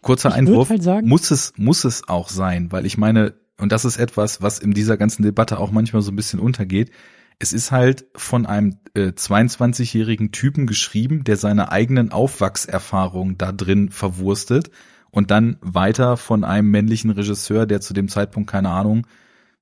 Kurzer 0.00 0.30
ich 0.30 0.36
Einwurf, 0.36 0.70
halt 0.70 0.82
sagen, 0.82 1.08
muss 1.08 1.30
es, 1.30 1.52
muss 1.56 1.84
es 1.84 2.08
auch 2.08 2.30
sein, 2.30 2.72
weil 2.72 2.86
ich 2.86 2.96
meine, 2.96 3.34
und 3.58 3.70
das 3.70 3.84
ist 3.84 3.98
etwas, 3.98 4.40
was 4.40 4.58
in 4.58 4.72
dieser 4.72 4.96
ganzen 4.96 5.22
Debatte 5.22 5.58
auch 5.58 5.70
manchmal 5.70 6.00
so 6.00 6.10
ein 6.10 6.16
bisschen 6.16 6.40
untergeht, 6.40 6.90
es 7.38 7.52
ist 7.52 7.70
halt 7.70 8.06
von 8.14 8.46
einem 8.46 8.76
äh, 8.94 9.08
22-jährigen 9.08 10.30
Typen 10.30 10.66
geschrieben, 10.66 11.24
der 11.24 11.36
seine 11.36 11.72
eigenen 11.72 12.12
Aufwachserfahrungen 12.12 13.38
da 13.38 13.50
drin 13.52 13.90
verwurstet 13.90 14.70
und 15.10 15.30
dann 15.30 15.56
weiter 15.60 16.16
von 16.16 16.44
einem 16.44 16.70
männlichen 16.70 17.10
Regisseur, 17.10 17.66
der 17.66 17.80
zu 17.80 17.94
dem 17.94 18.08
Zeitpunkt, 18.08 18.50
keine 18.50 18.70
Ahnung, 18.70 19.06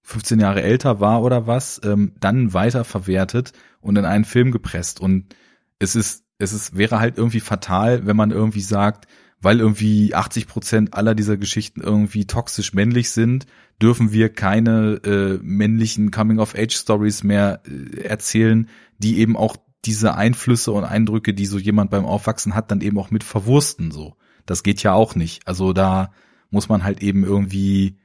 15 0.03 0.41
Jahre 0.41 0.63
älter 0.63 1.01
war 1.01 1.23
oder 1.23 1.47
was, 1.47 1.81
ähm, 1.85 2.13
dann 2.21 2.55
weiter 2.55 2.85
verwertet 2.85 3.53
und 3.81 3.97
in 3.97 4.05
einen 4.05 4.25
Film 4.25 4.53
gepresst. 4.53 5.01
Und 5.01 5.35
es 5.79 5.97
ist 5.97 6.25
es 6.39 6.53
ist, 6.53 6.77
wäre 6.77 7.01
halt 7.01 7.19
irgendwie 7.19 7.41
fatal, 7.41 8.07
wenn 8.07 8.17
man 8.17 8.31
irgendwie 8.31 8.61
sagt, 8.61 9.07
weil 9.41 9.61
irgendwie 9.61 10.15
80 10.15 10.47
Prozent 10.47 10.95
aller 10.95 11.15
dieser 11.15 11.37
Geschichten 11.37 11.81
irgendwie 11.81 12.27
toxisch 12.27 12.73
männlich 12.75 13.11
sind, 13.11 13.47
dürfen 13.81 14.13
wir 14.13 14.31
keine 14.31 15.01
äh, 15.05 15.39
männlichen 15.43 16.11
Coming-of-Age-Stories 16.11 17.23
mehr 17.25 17.63
äh, 17.67 18.01
erzählen, 18.01 18.69
die 18.99 19.19
eben 19.19 19.37
auch 19.37 19.57
diese 19.85 20.15
Einflüsse 20.17 20.73
und 20.73 20.85
Eindrücke, 20.85 21.35
die 21.35 21.47
so 21.47 21.59
jemand 21.59 21.91
beim 21.91 22.05
Aufwachsen 22.05 22.55
hat, 22.55 22.71
dann 22.71 22.81
eben 22.81 22.99
auch 22.99 23.11
mit 23.11 23.23
verwursten 23.23 23.91
so. 23.91 24.17
Das 24.51 24.63
geht 24.63 24.83
ja 24.83 24.93
auch 24.95 25.15
nicht. 25.15 25.47
Also 25.47 25.73
da 25.73 26.13
muss 26.51 26.69
man 26.69 26.85
halt 26.85 27.03
eben 27.03 27.25
irgendwie 27.25 27.99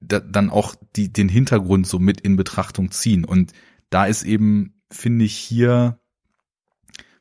da, 0.00 0.20
dann 0.20 0.50
auch 0.50 0.74
die, 0.96 1.12
den 1.12 1.28
Hintergrund 1.28 1.86
so 1.86 1.98
mit 1.98 2.20
in 2.20 2.36
Betrachtung 2.36 2.90
ziehen. 2.90 3.24
Und 3.24 3.52
da 3.90 4.06
ist 4.06 4.22
eben, 4.22 4.80
finde 4.90 5.24
ich, 5.24 5.36
hier 5.36 5.98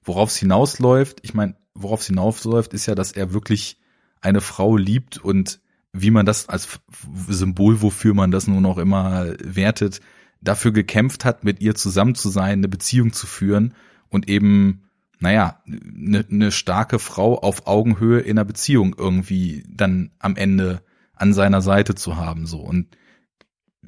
Worauf 0.04 0.30
es 0.30 0.38
hinausläuft, 0.38 1.20
ich 1.24 1.34
meine, 1.34 1.56
worauf 1.74 2.02
es 2.02 2.08
hinausläuft, 2.08 2.74
ist 2.74 2.86
ja, 2.86 2.96
dass 2.96 3.12
er 3.14 3.34
wirklich 3.34 3.80
eine 4.22 4.42
Frau 4.42 4.78
liebt 4.78 5.18
und 5.18 5.62
wie 5.94 6.12
man 6.12 6.26
das 6.26 6.50
als 6.50 6.80
Symbol, 7.28 7.82
wofür 7.82 8.14
man 8.14 8.32
das 8.32 8.48
nun 8.48 8.66
auch 8.66 8.78
immer 8.78 9.34
wertet, 9.40 10.02
dafür 10.42 10.72
gekämpft 10.72 11.24
hat, 11.24 11.44
mit 11.44 11.62
ihr 11.62 11.76
zusammen 11.76 12.16
zu 12.16 12.30
sein, 12.30 12.60
eine 12.60 12.68
Beziehung 12.68 13.14
zu 13.14 13.28
führen 13.28 13.74
und 14.10 14.28
eben, 14.28 14.83
naja, 15.24 15.58
eine, 15.66 16.26
eine 16.30 16.52
starke 16.52 17.00
Frau 17.00 17.40
auf 17.40 17.66
Augenhöhe 17.66 18.20
in 18.20 18.32
einer 18.32 18.44
Beziehung 18.44 18.94
irgendwie 18.98 19.64
dann 19.70 20.12
am 20.20 20.36
Ende 20.36 20.82
an 21.14 21.32
seiner 21.32 21.62
Seite 21.62 21.96
zu 21.96 22.18
haben, 22.18 22.46
so. 22.46 22.60
Und 22.60 22.98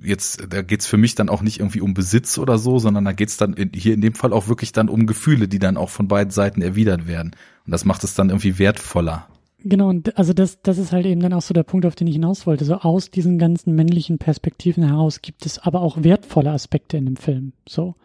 jetzt, 0.01 0.47
da 0.49 0.61
geht's 0.61 0.87
für 0.87 0.95
mich 0.95 1.13
dann 1.15 1.27
auch 1.27 1.41
nicht 1.41 1.59
irgendwie 1.59 1.81
um 1.81 1.93
Besitz 1.93 2.37
oder 2.37 2.57
so, 2.57 2.79
sondern 2.79 3.03
da 3.03 3.11
geht's 3.11 3.35
dann 3.35 3.53
in, 3.53 3.71
hier 3.75 3.95
in 3.95 3.99
dem 3.99 4.13
Fall 4.13 4.31
auch 4.31 4.47
wirklich 4.47 4.71
dann 4.71 4.87
um 4.87 5.07
Gefühle, 5.07 5.49
die 5.49 5.59
dann 5.59 5.75
auch 5.75 5.89
von 5.89 6.07
beiden 6.07 6.31
Seiten 6.31 6.61
erwidert 6.61 7.05
werden. 7.05 7.35
Und 7.65 7.71
das 7.71 7.83
macht 7.83 8.05
es 8.05 8.13
dann 8.13 8.29
irgendwie 8.29 8.57
wertvoller. 8.57 9.27
Genau, 9.59 9.89
und 9.89 10.17
also 10.17 10.31
das, 10.31 10.61
das 10.61 10.77
ist 10.77 10.93
halt 10.93 11.05
eben 11.05 11.19
dann 11.19 11.33
auch 11.33 11.41
so 11.41 11.53
der 11.53 11.63
Punkt, 11.63 11.85
auf 11.85 11.95
den 11.95 12.07
ich 12.07 12.13
hinaus 12.13 12.47
wollte. 12.47 12.63
So 12.63 12.75
aus 12.75 13.11
diesen 13.11 13.39
ganzen 13.39 13.75
männlichen 13.75 14.19
Perspektiven 14.19 14.87
heraus 14.87 15.21
gibt 15.21 15.45
es 15.45 15.59
aber 15.59 15.81
auch 15.81 16.01
wertvolle 16.01 16.51
Aspekte 16.51 16.95
in 16.95 17.05
dem 17.05 17.17
Film. 17.17 17.51
So, 17.67 17.95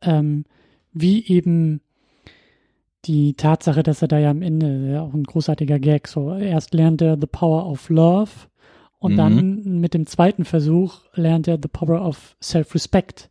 ähm, 0.00 0.44
wie 0.92 1.26
eben 1.26 1.80
die 3.04 3.34
Tatsache, 3.34 3.82
dass 3.82 4.02
er 4.02 4.08
da 4.08 4.18
ja 4.18 4.30
am 4.30 4.42
Ende, 4.42 4.92
ja 4.92 5.02
auch 5.02 5.14
ein 5.14 5.24
großartiger 5.24 5.78
Gag, 5.78 6.08
so 6.08 6.34
erst 6.34 6.74
lernt 6.74 7.00
er 7.00 7.16
The 7.20 7.26
Power 7.26 7.66
of 7.66 7.88
Love 7.88 8.30
und 8.98 9.12
mhm. 9.12 9.16
dann 9.16 9.80
mit 9.80 9.94
dem 9.94 10.06
zweiten 10.06 10.44
Versuch 10.44 11.02
lernt 11.14 11.48
er 11.48 11.58
The 11.62 11.68
Power 11.68 12.04
of 12.04 12.36
Self-Respect. 12.42 13.30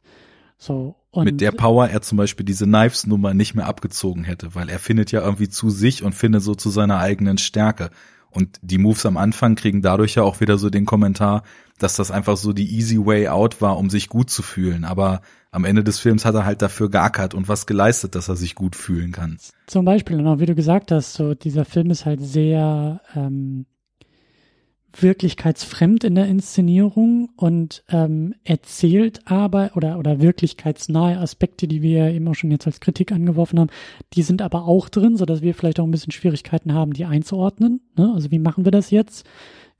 So, 0.58 0.96
und 1.12 1.26
mit 1.26 1.42
der 1.42 1.52
Power 1.52 1.88
er 1.88 2.02
zum 2.02 2.18
Beispiel 2.18 2.46
diese 2.46 2.66
Knives-Nummer 2.66 3.34
nicht 3.34 3.56
mehr 3.56 3.68
abgezogen 3.68 4.24
hätte, 4.24 4.56
weil 4.56 4.70
er 4.70 4.80
findet 4.80 5.12
ja 5.12 5.22
irgendwie 5.22 5.50
zu 5.50 5.70
sich 5.70 6.04
und 6.04 6.14
findet 6.14 6.44
so 6.44 6.56
zu 6.56 6.70
seiner 6.70 7.00
eigenen 7.00 7.38
Stärke. 7.38 7.90
Und 8.38 8.60
die 8.62 8.78
Moves 8.78 9.04
am 9.08 9.18
Anfang 9.18 9.56
kriegen 9.56 9.82
dadurch 9.82 10.14
ja 10.14 10.22
auch 10.22 10.42
wieder 10.42 10.60
so 10.60 10.70
den 10.70 10.86
Kommentar, 10.86 11.42
dass 11.80 11.96
das 11.96 12.12
einfach 12.12 12.38
so 12.38 12.54
die 12.54 12.72
easy 12.72 13.04
way 13.04 13.28
out 13.30 13.62
war, 13.62 13.80
um 13.80 13.90
sich 13.90 14.10
gut 14.10 14.30
zu 14.30 14.44
fühlen. 14.44 14.86
Aber 14.86 15.22
am 15.50 15.66
Ende 15.66 15.84
des 15.84 15.98
Films 15.98 16.24
hat 16.24 16.36
er 16.36 16.46
halt 16.46 16.62
dafür 16.62 16.92
geackert 16.92 17.34
und 17.34 17.48
was 17.48 17.66
geleistet, 17.66 18.14
dass 18.14 18.30
er 18.30 18.36
sich 18.36 18.54
gut 18.54 18.76
fühlen 18.76 19.12
kann. 19.12 19.40
Zum 19.66 19.86
Beispiel, 19.86 20.20
und 20.20 20.28
auch 20.28 20.38
wie 20.38 20.46
du 20.46 20.54
gesagt 20.54 20.92
hast, 20.92 21.16
so 21.16 21.34
dieser 21.34 21.66
Film 21.66 21.90
ist 21.90 22.06
halt 22.06 22.22
sehr 22.22 23.02
ähm, 23.16 23.66
wirklichkeitsfremd 24.94 26.04
in 26.04 26.16
der 26.16 26.28
Inszenierung 26.28 27.30
und 27.36 27.84
ähm, 27.90 28.34
erzählt 28.44 29.22
aber 29.26 29.72
oder 29.76 30.00
oder 30.00 30.22
wirklichkeitsnahe 30.22 31.18
Aspekte, 31.18 31.68
die 31.68 31.82
wir 31.82 32.10
eben 32.10 32.28
auch 32.28 32.36
schon 32.36 32.52
jetzt 32.52 32.68
als 32.68 32.80
Kritik 32.80 33.12
angeworfen 33.12 33.60
haben, 33.60 33.70
die 34.14 34.24
sind 34.24 34.42
aber 34.42 34.66
auch 34.66 34.90
drin, 34.90 35.18
so 35.18 35.26
dass 35.26 35.42
wir 35.42 35.54
vielleicht 35.54 35.80
auch 35.80 35.86
ein 35.86 35.92
bisschen 35.92 36.12
Schwierigkeiten 36.12 36.74
haben, 36.74 36.94
die 36.94 37.06
einzuordnen. 37.06 37.82
Ne? 37.96 38.12
Also 38.14 38.32
wie 38.32 38.40
machen 38.40 38.66
wir 38.66 38.72
das 38.72 38.92
jetzt? 38.92 39.26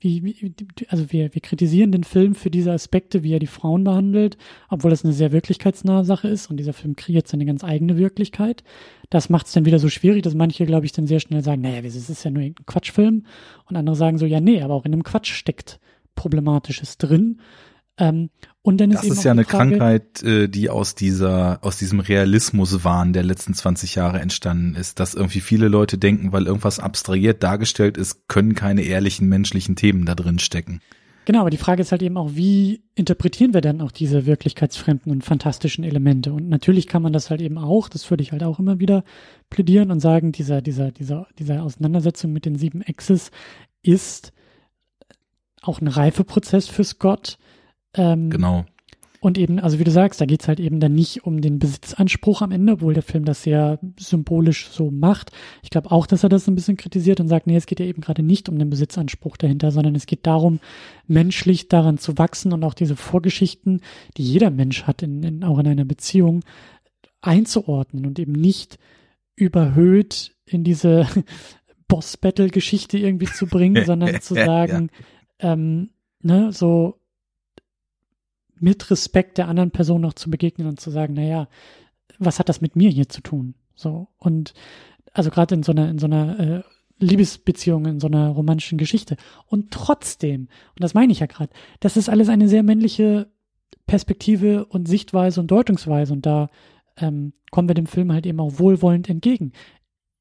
Wie, 0.00 0.22
wie 0.22 0.54
also 0.88 1.10
wir, 1.10 1.34
wir 1.34 1.42
kritisieren 1.42 1.90
den 1.90 2.04
Film 2.04 2.34
für 2.34 2.50
diese 2.50 2.72
Aspekte, 2.72 3.22
wie 3.24 3.34
er 3.34 3.40
die 3.40 3.46
Frauen 3.46 3.82
behandelt, 3.82 4.36
obwohl 4.68 4.90
das 4.90 5.04
eine 5.04 5.12
sehr 5.12 5.32
wirklichkeitsnahe 5.32 6.04
Sache 6.04 6.28
ist 6.28 6.48
und 6.50 6.56
dieser 6.56 6.72
Film 6.72 6.94
kreiert 6.94 7.26
seine 7.26 7.44
ganz 7.44 7.64
eigene 7.64 7.96
Wirklichkeit. 7.96 8.62
Das 9.10 9.28
macht 9.28 9.46
es 9.46 9.52
dann 9.52 9.64
wieder 9.64 9.80
so 9.80 9.88
schwierig, 9.88 10.22
dass 10.22 10.34
manche, 10.34 10.66
glaube 10.66 10.86
ich, 10.86 10.92
dann 10.92 11.06
sehr 11.06 11.20
schnell 11.20 11.42
sagen, 11.42 11.62
naja, 11.62 11.82
das 11.82 11.96
ist 11.96 12.24
ja 12.24 12.30
nur 12.30 12.42
ein 12.42 12.54
Quatschfilm 12.66 13.24
und 13.66 13.76
andere 13.76 13.96
sagen 13.96 14.18
so, 14.18 14.26
ja, 14.26 14.40
nee, 14.40 14.62
aber 14.62 14.74
auch 14.74 14.84
in 14.84 14.92
einem 14.92 15.02
Quatsch 15.02 15.32
steckt 15.32 15.80
Problematisches 16.14 16.98
drin. 16.98 17.40
Ähm, 17.98 18.30
und 18.62 18.80
dann 18.80 18.90
ist 18.90 18.98
das 18.98 19.04
eben 19.04 19.14
ist 19.14 19.24
ja 19.24 19.30
eine 19.32 19.44
Frage, 19.44 19.70
Krankheit, 19.70 20.22
äh, 20.22 20.48
die 20.48 20.70
aus 20.70 20.94
dieser, 20.94 21.58
aus 21.62 21.78
diesem 21.78 22.00
Realismuswahn 22.00 23.12
der 23.12 23.22
letzten 23.22 23.54
20 23.54 23.94
Jahre 23.94 24.20
entstanden 24.20 24.74
ist, 24.74 25.00
dass 25.00 25.14
irgendwie 25.14 25.40
viele 25.40 25.68
Leute 25.68 25.98
denken, 25.98 26.32
weil 26.32 26.46
irgendwas 26.46 26.78
abstrahiert 26.78 27.42
dargestellt 27.42 27.96
ist, 27.96 28.28
können 28.28 28.54
keine 28.54 28.82
ehrlichen 28.82 29.28
menschlichen 29.28 29.74
Themen 29.74 30.04
da 30.04 30.14
drin 30.14 30.38
stecken. 30.38 30.80
Genau, 31.28 31.40
aber 31.40 31.50
die 31.50 31.58
Frage 31.58 31.82
ist 31.82 31.92
halt 31.92 32.02
eben 32.02 32.16
auch, 32.16 32.30
wie 32.36 32.82
interpretieren 32.94 33.52
wir 33.52 33.60
dann 33.60 33.82
auch 33.82 33.92
diese 33.92 34.24
wirklichkeitsfremden 34.24 35.12
und 35.12 35.24
fantastischen 35.26 35.84
Elemente? 35.84 36.32
Und 36.32 36.48
natürlich 36.48 36.86
kann 36.86 37.02
man 37.02 37.12
das 37.12 37.28
halt 37.28 37.42
eben 37.42 37.58
auch, 37.58 37.90
das 37.90 38.08
würde 38.08 38.22
ich 38.22 38.32
halt 38.32 38.42
auch 38.42 38.58
immer 38.58 38.78
wieder 38.78 39.04
plädieren 39.50 39.90
und 39.90 40.00
sagen, 40.00 40.32
dieser, 40.32 40.62
dieser, 40.62 40.90
dieser, 40.90 41.26
dieser 41.38 41.64
Auseinandersetzung 41.64 42.32
mit 42.32 42.46
den 42.46 42.56
sieben 42.56 42.80
Exes 42.80 43.30
ist 43.82 44.32
auch 45.60 45.82
ein 45.82 45.88
Reifeprozess 45.88 46.66
für 46.66 46.84
Scott. 46.84 47.36
Ähm, 47.98 48.30
Genau. 48.30 48.64
Und 49.20 49.36
eben, 49.36 49.58
also 49.58 49.80
wie 49.80 49.84
du 49.84 49.90
sagst, 49.90 50.20
da 50.20 50.26
geht's 50.26 50.46
halt 50.46 50.60
eben 50.60 50.78
dann 50.78 50.94
nicht 50.94 51.24
um 51.24 51.40
den 51.40 51.58
Besitzanspruch 51.58 52.40
am 52.40 52.52
Ende, 52.52 52.74
obwohl 52.74 52.94
der 52.94 53.02
Film 53.02 53.24
das 53.24 53.42
sehr 53.42 53.80
symbolisch 53.98 54.68
so 54.68 54.92
macht. 54.92 55.32
Ich 55.64 55.70
glaube 55.70 55.90
auch, 55.90 56.06
dass 56.06 56.22
er 56.22 56.28
das 56.28 56.46
ein 56.46 56.54
bisschen 56.54 56.76
kritisiert 56.76 57.18
und 57.18 57.26
sagt, 57.26 57.48
nee, 57.48 57.56
es 57.56 57.66
geht 57.66 57.80
ja 57.80 57.86
eben 57.86 58.00
gerade 58.00 58.22
nicht 58.22 58.48
um 58.48 58.60
den 58.60 58.70
Besitzanspruch 58.70 59.36
dahinter, 59.36 59.72
sondern 59.72 59.96
es 59.96 60.06
geht 60.06 60.24
darum, 60.24 60.60
menschlich 61.08 61.66
daran 61.66 61.98
zu 61.98 62.16
wachsen 62.16 62.52
und 62.52 62.62
auch 62.62 62.74
diese 62.74 62.94
Vorgeschichten, 62.94 63.80
die 64.16 64.22
jeder 64.22 64.50
Mensch 64.50 64.84
hat, 64.84 65.02
in, 65.02 65.24
in, 65.24 65.42
auch 65.42 65.58
in 65.58 65.66
einer 65.66 65.84
Beziehung, 65.84 66.44
einzuordnen 67.20 68.06
und 68.06 68.20
eben 68.20 68.30
nicht 68.32 68.78
überhöht 69.34 70.36
in 70.46 70.62
diese 70.62 71.06
Boss-Battle-Geschichte 71.88 72.98
irgendwie 72.98 73.26
zu 73.26 73.46
bringen, 73.46 73.84
sondern 73.86 74.20
zu 74.20 74.36
Ja. 74.36 74.44
sagen, 74.46 74.90
ähm, 75.40 75.90
ne, 76.22 76.52
so 76.52 76.97
mit 78.60 78.90
Respekt 78.90 79.38
der 79.38 79.48
anderen 79.48 79.70
Person 79.70 80.00
noch 80.00 80.14
zu 80.14 80.30
begegnen 80.30 80.66
und 80.66 80.80
zu 80.80 80.90
sagen, 80.90 81.14
naja, 81.14 81.48
was 82.18 82.38
hat 82.38 82.48
das 82.48 82.60
mit 82.60 82.76
mir 82.76 82.90
hier 82.90 83.08
zu 83.08 83.20
tun? 83.20 83.54
So, 83.74 84.08
und 84.18 84.54
also 85.12 85.30
gerade 85.30 85.54
in 85.54 85.62
so 85.62 85.72
einer, 85.72 85.88
in 85.88 85.98
so 85.98 86.06
einer 86.06 86.40
äh, 86.40 86.62
Liebesbeziehung, 86.98 87.86
in 87.86 88.00
so 88.00 88.08
einer 88.08 88.28
romantischen 88.28 88.78
Geschichte. 88.78 89.16
Und 89.46 89.70
trotzdem, 89.70 90.42
und 90.42 90.82
das 90.82 90.94
meine 90.94 91.12
ich 91.12 91.20
ja 91.20 91.26
gerade, 91.26 91.52
das 91.80 91.96
ist 91.96 92.08
alles 92.08 92.28
eine 92.28 92.48
sehr 92.48 92.62
männliche 92.62 93.30
Perspektive 93.86 94.66
und 94.66 94.88
Sichtweise 94.88 95.40
und 95.40 95.50
Deutungsweise 95.50 96.12
und 96.12 96.26
da 96.26 96.50
ähm, 96.96 97.32
kommen 97.50 97.68
wir 97.68 97.74
dem 97.74 97.86
Film 97.86 98.12
halt 98.12 98.26
eben 98.26 98.40
auch 98.40 98.58
wohlwollend 98.58 99.08
entgegen. 99.08 99.52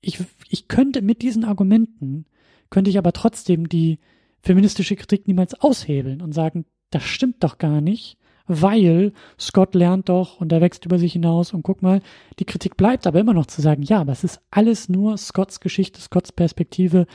Ich, 0.02 0.20
ich 0.50 0.68
könnte 0.68 1.02
mit 1.02 1.22
diesen 1.22 1.44
Argumenten, 1.44 2.26
könnte 2.70 2.90
ich 2.90 2.98
aber 2.98 3.12
trotzdem 3.14 3.68
die 3.68 4.00
feministische 4.42 4.96
Kritik 4.96 5.28
niemals 5.28 5.56
aushebeln 5.56 6.22
und 6.22 6.34
sagen, 6.34 6.66
das 6.92 7.04
stimmt 7.04 7.44
doch 7.44 7.58
gar 7.58 7.82
nicht, 7.82 8.18
weil 8.48 9.14
Scott 9.40 9.76
lernt 9.76 10.10
doch 10.10 10.40
und 10.40 10.52
er 10.52 10.62
wächst 10.62 10.86
über 10.86 11.00
sich 11.00 11.14
hinaus 11.14 11.54
und 11.54 11.64
guck 11.64 11.82
mal, 11.82 12.02
die 12.40 12.46
Kritik 12.46 12.78
bleibt 12.78 13.06
aber 13.06 13.20
immer 13.20 13.34
noch 13.34 13.46
zu 13.46 13.62
sagen, 13.62 13.84
ja, 13.84 14.02
aber 14.02 14.14
es 14.14 14.24
ist 14.24 14.42
alles 14.52 14.90
nur 14.90 15.18
Scotts 15.18 15.60
Geschichte, 15.60 16.02
Scotts 16.02 16.32
Perspektive 16.32 17.06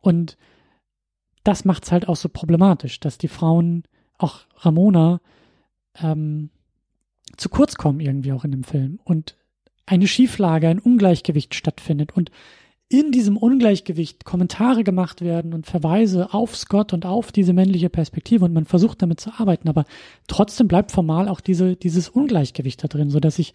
und 0.00 0.36
das 1.42 1.64
macht's 1.64 1.92
halt 1.92 2.08
auch 2.08 2.16
so 2.16 2.28
problematisch, 2.28 3.00
dass 3.00 3.18
die 3.18 3.28
Frauen, 3.28 3.84
auch 4.18 4.40
Ramona, 4.58 5.20
ähm, 6.00 6.50
zu 7.36 7.48
kurz 7.48 7.76
kommen 7.76 8.00
irgendwie 8.00 8.32
auch 8.32 8.44
in 8.44 8.52
dem 8.52 8.64
Film 8.64 9.00
und 9.04 9.36
eine 9.86 10.06
Schieflage, 10.06 10.68
ein 10.68 10.78
Ungleichgewicht 10.78 11.54
stattfindet 11.54 12.12
und 12.16 12.30
in 12.88 13.12
diesem 13.12 13.36
Ungleichgewicht 13.36 14.24
Kommentare 14.24 14.84
gemacht 14.84 15.22
werden 15.22 15.54
und 15.54 15.66
Verweise 15.66 16.34
auf 16.34 16.56
Scott 16.56 16.92
und 16.92 17.06
auf 17.06 17.32
diese 17.32 17.52
männliche 17.52 17.88
Perspektive 17.88 18.44
und 18.44 18.52
man 18.52 18.66
versucht 18.66 19.00
damit 19.02 19.20
zu 19.20 19.30
arbeiten, 19.38 19.68
aber 19.68 19.84
trotzdem 20.28 20.68
bleibt 20.68 20.92
formal 20.92 21.28
auch 21.28 21.40
diese, 21.40 21.76
dieses 21.76 22.08
Ungleichgewicht 22.08 22.84
da 22.84 22.88
drin, 22.88 23.10
so 23.10 23.20
dass 23.20 23.38
ich, 23.38 23.54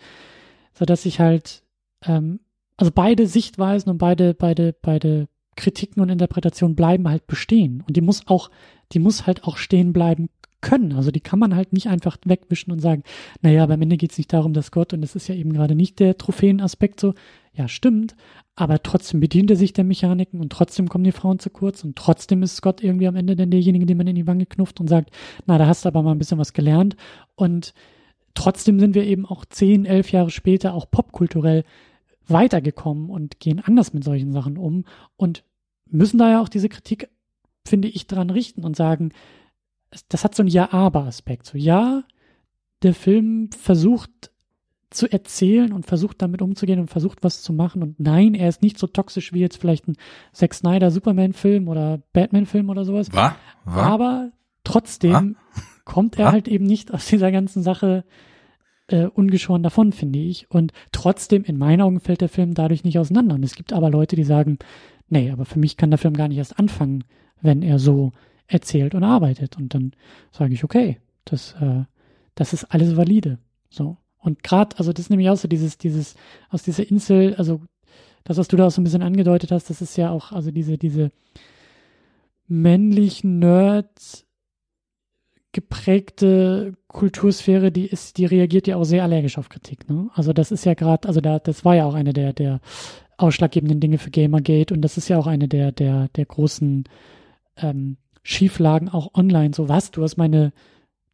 so 0.73 0.85
dass 0.85 1.06
ich 1.06 1.19
halt, 1.19 1.64
ähm, 2.06 2.39
also 2.76 2.91
beide 2.93 3.27
Sichtweisen 3.27 3.89
und 3.89 3.97
beide, 3.97 4.34
beide, 4.34 4.73
beide 4.73 5.27
Kritiken 5.56 6.01
und 6.01 6.10
Interpretationen 6.10 6.76
bleiben 6.76 7.07
halt 7.07 7.27
bestehen 7.27 7.84
und 7.88 7.95
die 7.97 8.01
muss 8.01 8.27
auch, 8.27 8.49
die 8.93 8.99
muss 8.99 9.27
halt 9.27 9.43
auch 9.43 9.57
stehen 9.57 9.93
bleiben 9.93 10.30
können. 10.61 10.94
Also 10.94 11.11
die 11.11 11.22
kann 11.22 11.40
man 11.40 11.56
halt 11.56 11.73
nicht 11.73 11.88
einfach 11.88 12.18
wegwischen 12.26 12.72
und 12.72 12.80
sagen, 12.80 13.03
naja, 13.41 13.64
aber 13.64 13.76
am 13.76 13.81
Ende 13.81 13.98
geht 13.98 14.11
es 14.11 14.18
nicht 14.18 14.34
darum, 14.34 14.53
dass 14.53 14.72
Gott, 14.72 14.94
und 14.94 15.02
das 15.02 15.15
ist 15.15 15.27
ja 15.27 15.36
eben 15.36 15.53
gerade 15.53 15.76
nicht 15.76 15.99
der 15.99 16.18
Trophäenaspekt 16.18 16.99
so, 16.99 17.14
ja, 17.53 17.68
stimmt, 17.68 18.15
aber 18.56 18.84
trotzdem 18.84 19.19
bedient 19.19 19.49
er 19.52 19.57
sich 19.57 19.73
der 19.73 19.84
Mechaniken 19.84 20.40
und 20.40 20.52
trotzdem 20.52 20.90
kommen 20.90 21.03
die 21.03 21.11
Frauen 21.11 21.40
zu 21.40 21.49
kurz 21.49 21.84
und 21.84 21.95
trotzdem 21.95 22.44
ist 22.44 22.57
Scott 22.57 22.81
irgendwie 22.81 23.07
am 23.07 23.15
Ende 23.15 23.36
dann 23.36 23.52
derjenige, 23.52 23.86
den 23.86 23.98
man 23.98 24.07
in 24.07 24.15
die 24.15 24.27
Wange 24.27 24.45
knufft 24.45 24.80
und 24.80 24.88
sagt, 24.88 25.11
na, 25.45 25.57
da 25.57 25.68
hast 25.68 25.86
du 25.86 25.90
aber 25.90 26.03
mal 26.03 26.11
ein 26.11 26.19
bisschen 26.19 26.38
was 26.38 26.53
gelernt 26.53 26.95
und 27.36 27.73
trotzdem 28.34 28.80
sind 28.80 28.95
wir 28.95 29.06
eben 29.06 29.26
auch 29.26 29.45
zehn, 29.45 29.86
elf 29.86 30.11
Jahre 30.11 30.30
später 30.30 30.73
auch 30.73 30.90
popkulturell 30.90 31.64
weitergekommen 32.27 33.10
und 33.10 33.40
gehen 33.40 33.60
anders 33.60 33.94
mit 33.94 34.03
solchen 34.03 34.31
Sachen 34.31 34.57
um 34.57 34.86
und 35.18 35.44
müssen 35.90 36.18
da 36.18 36.30
ja 36.30 36.41
auch 36.41 36.49
diese 36.49 36.69
Kritik, 36.69 37.10
finde 37.65 37.88
ich, 37.88 38.07
dran 38.07 38.30
richten 38.30 38.64
und 38.64 38.76
sagen, 38.76 39.11
das 40.10 40.24
hat 40.24 40.36
so 40.36 40.44
einen 40.44 40.49
Ja-Aber-Aspekt. 40.49 41.45
So, 41.45 41.57
ja, 41.57 42.03
der 42.84 42.94
Film 42.94 43.49
versucht 43.52 44.32
zu 44.90 45.11
erzählen 45.11 45.72
und 45.72 45.86
versucht 45.86 46.22
damit 46.22 46.41
umzugehen 46.41 46.80
und 46.80 46.90
versucht 46.90 47.24
was 47.24 47.41
zu 47.41 47.53
machen. 47.53 47.84
Und 47.84 47.99
nein, 47.99 48.34
er 48.34 48.49
ist 48.49 48.61
nicht 48.61 48.80
so 48.80 48.88
toxisch 48.88 49.34
wie 49.34 49.40
jetzt 49.40 49.57
vielleicht 49.57 49.88
ein 49.88 49.98
Zack 50.34 50.53
Snyder 50.53 50.90
Superman-Film 50.90 51.68
oder 51.68 52.02
Batman-Film 52.14 52.70
oder 52.70 52.86
sowas. 52.86 53.14
War? 53.14 53.36
War? 53.66 53.84
Aber 53.84 54.32
trotzdem 54.64 55.36
kommt 55.86 56.18
er 56.18 56.28
Wa? 56.28 56.32
halt 56.32 56.48
eben 56.48 56.66
nicht 56.66 56.91
aus 56.91 57.06
dieser 57.06 57.32
ganzen 57.32 57.61
Sache 57.61 58.03
äh, 58.88 59.06
ungeschoren 59.06 59.61
davon, 59.61 59.91
finde 59.91 60.20
ich. 60.20 60.49
Und 60.49 60.72
trotzdem, 60.91 61.44
in 61.44 61.57
meinen 61.57 61.82
Augen, 61.82 61.99
fällt 61.99 62.22
der 62.22 62.30
Film 62.30 62.56
dadurch 62.56 62.84
nicht 62.84 62.98
auseinander. 62.98 63.36
Und 63.36 63.44
es 63.44 63.56
gibt 63.56 63.74
aber 63.74 63.91
Leute, 63.91 64.16
die 64.16 64.24
sagen, 64.24 64.57
nee, 65.07 65.30
aber 65.30 65.45
für 65.45 65.60
mich 65.60 65.78
kann 65.78 65.91
der 65.91 65.99
Film 65.99 66.16
gar 66.16 66.28
nicht 66.28 66.40
erst 66.40 66.57
anfangen, 66.57 67.03
wenn 67.41 67.61
er 67.61 67.78
so 67.78 68.11
erzählt 68.49 68.95
und 68.95 69.03
arbeitet. 69.03 69.57
Und 69.57 69.73
dann 69.73 69.93
sage 70.31 70.53
ich, 70.53 70.63
okay, 70.63 70.99
das, 71.26 71.53
äh, 71.61 71.84
das 72.35 72.53
ist 72.53 72.65
alles 72.65 72.97
valide. 72.97 73.38
So. 73.69 73.97
Und 74.17 74.43
gerade, 74.43 74.77
also 74.77 74.91
das 74.91 75.05
ist 75.05 75.09
nämlich 75.09 75.30
auch 75.30 75.38
so 75.38 75.47
dieses, 75.47 75.77
dieses, 75.77 76.15
aus 76.49 76.63
dieser 76.63 76.89
Insel, 76.89 77.35
also 77.35 77.61
das, 78.26 78.38
was 78.38 78.47
du 78.47 78.57
da 78.57 78.67
auch 78.67 78.71
so 78.71 78.81
ein 78.81 78.84
bisschen 78.84 79.01
angedeutet 79.01 79.51
hast, 79.51 79.69
das 79.69 79.81
ist 79.81 79.95
ja 79.97 80.09
auch, 80.09 80.31
also 80.31 80.51
diese, 80.51 80.77
diese 80.77 81.11
männlichen 82.47 83.39
Nerds 83.39 84.26
geprägte 85.51 86.76
Kultursphäre, 86.88 87.71
die 87.71 87.88
ist, 87.88 88.17
die 88.17 88.26
reagiert 88.26 88.67
ja 88.67 88.76
auch 88.76 88.84
sehr 88.84 89.03
allergisch 89.03 89.38
auf 89.38 89.49
Kritik. 89.49 89.89
Ne? 89.89 90.09
Also 90.13 90.34
das 90.34 90.51
ist 90.51 90.65
ja 90.65 90.73
gerade, 90.73 91.07
also 91.07 91.21
da, 91.21 91.39
das 91.39 91.65
war 91.65 91.76
ja 91.76 91.85
auch 91.85 91.95
eine 91.95 92.13
der, 92.13 92.34
der 92.34 92.59
ausschlaggebenden 93.17 93.80
Dinge 93.80 93.97
für 93.97 94.11
Gamergate 94.11 94.73
und 94.73 94.81
das 94.81 94.97
ist 94.97 95.09
ja 95.09 95.17
auch 95.17 95.27
eine 95.27 95.47
der, 95.47 95.71
der, 95.71 96.07
der 96.09 96.26
großen 96.26 96.84
ähm, 97.57 97.97
Schieflagen 98.23 98.89
auch 98.89 99.13
online. 99.13 99.53
So 99.53 99.69
was, 99.69 99.91
du 99.91 100.03
hast 100.03 100.17
meine, 100.17 100.53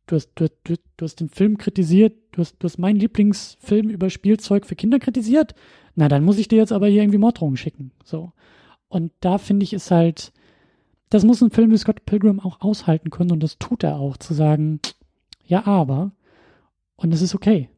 du 0.08 0.16
hast, 0.16 0.32
du, 0.36 0.50
du, 0.64 0.76
du 0.98 1.06
hast 1.06 1.20
den 1.20 1.30
Film 1.30 1.58
kritisiert, 1.58 2.14
du 2.32 2.42
hast, 2.42 2.58
du 2.60 2.66
hast 2.66 2.78
meinen 2.78 3.00
Lieblingsfilm 3.00 3.90
über 3.90 4.10
Spielzeug 4.10 4.66
für 4.66 4.76
Kinder 4.76 5.00
kritisiert. 5.00 5.56
Na, 5.96 6.08
dann 6.08 6.24
muss 6.24 6.38
ich 6.38 6.48
dir 6.48 6.58
jetzt 6.58 6.72
aber 6.72 6.88
hier 6.88 7.02
irgendwie 7.02 7.20
Morddrohungen 7.20 7.58
schicken. 7.58 7.92
So. 8.04 8.32
Und 8.88 9.12
da 9.22 9.38
finde 9.38 9.64
ich 9.64 9.74
es 9.74 9.92
halt, 9.92 10.34
das 11.10 11.24
muss 11.24 11.42
ein 11.42 11.52
Film 11.52 11.72
wie 11.72 11.78
Scott 11.78 12.06
Pilgrim 12.06 12.40
auch 12.40 12.62
aushalten 12.62 13.10
können 13.10 13.32
und 13.32 13.42
das 13.42 13.58
tut 13.58 13.84
er 13.84 13.98
auch, 13.98 14.18
zu 14.18 14.34
sagen, 14.34 14.80
ja, 15.46 15.66
aber, 15.66 16.12
und 16.96 17.14
es 17.14 17.22
ist 17.22 17.36
okay. 17.36 17.70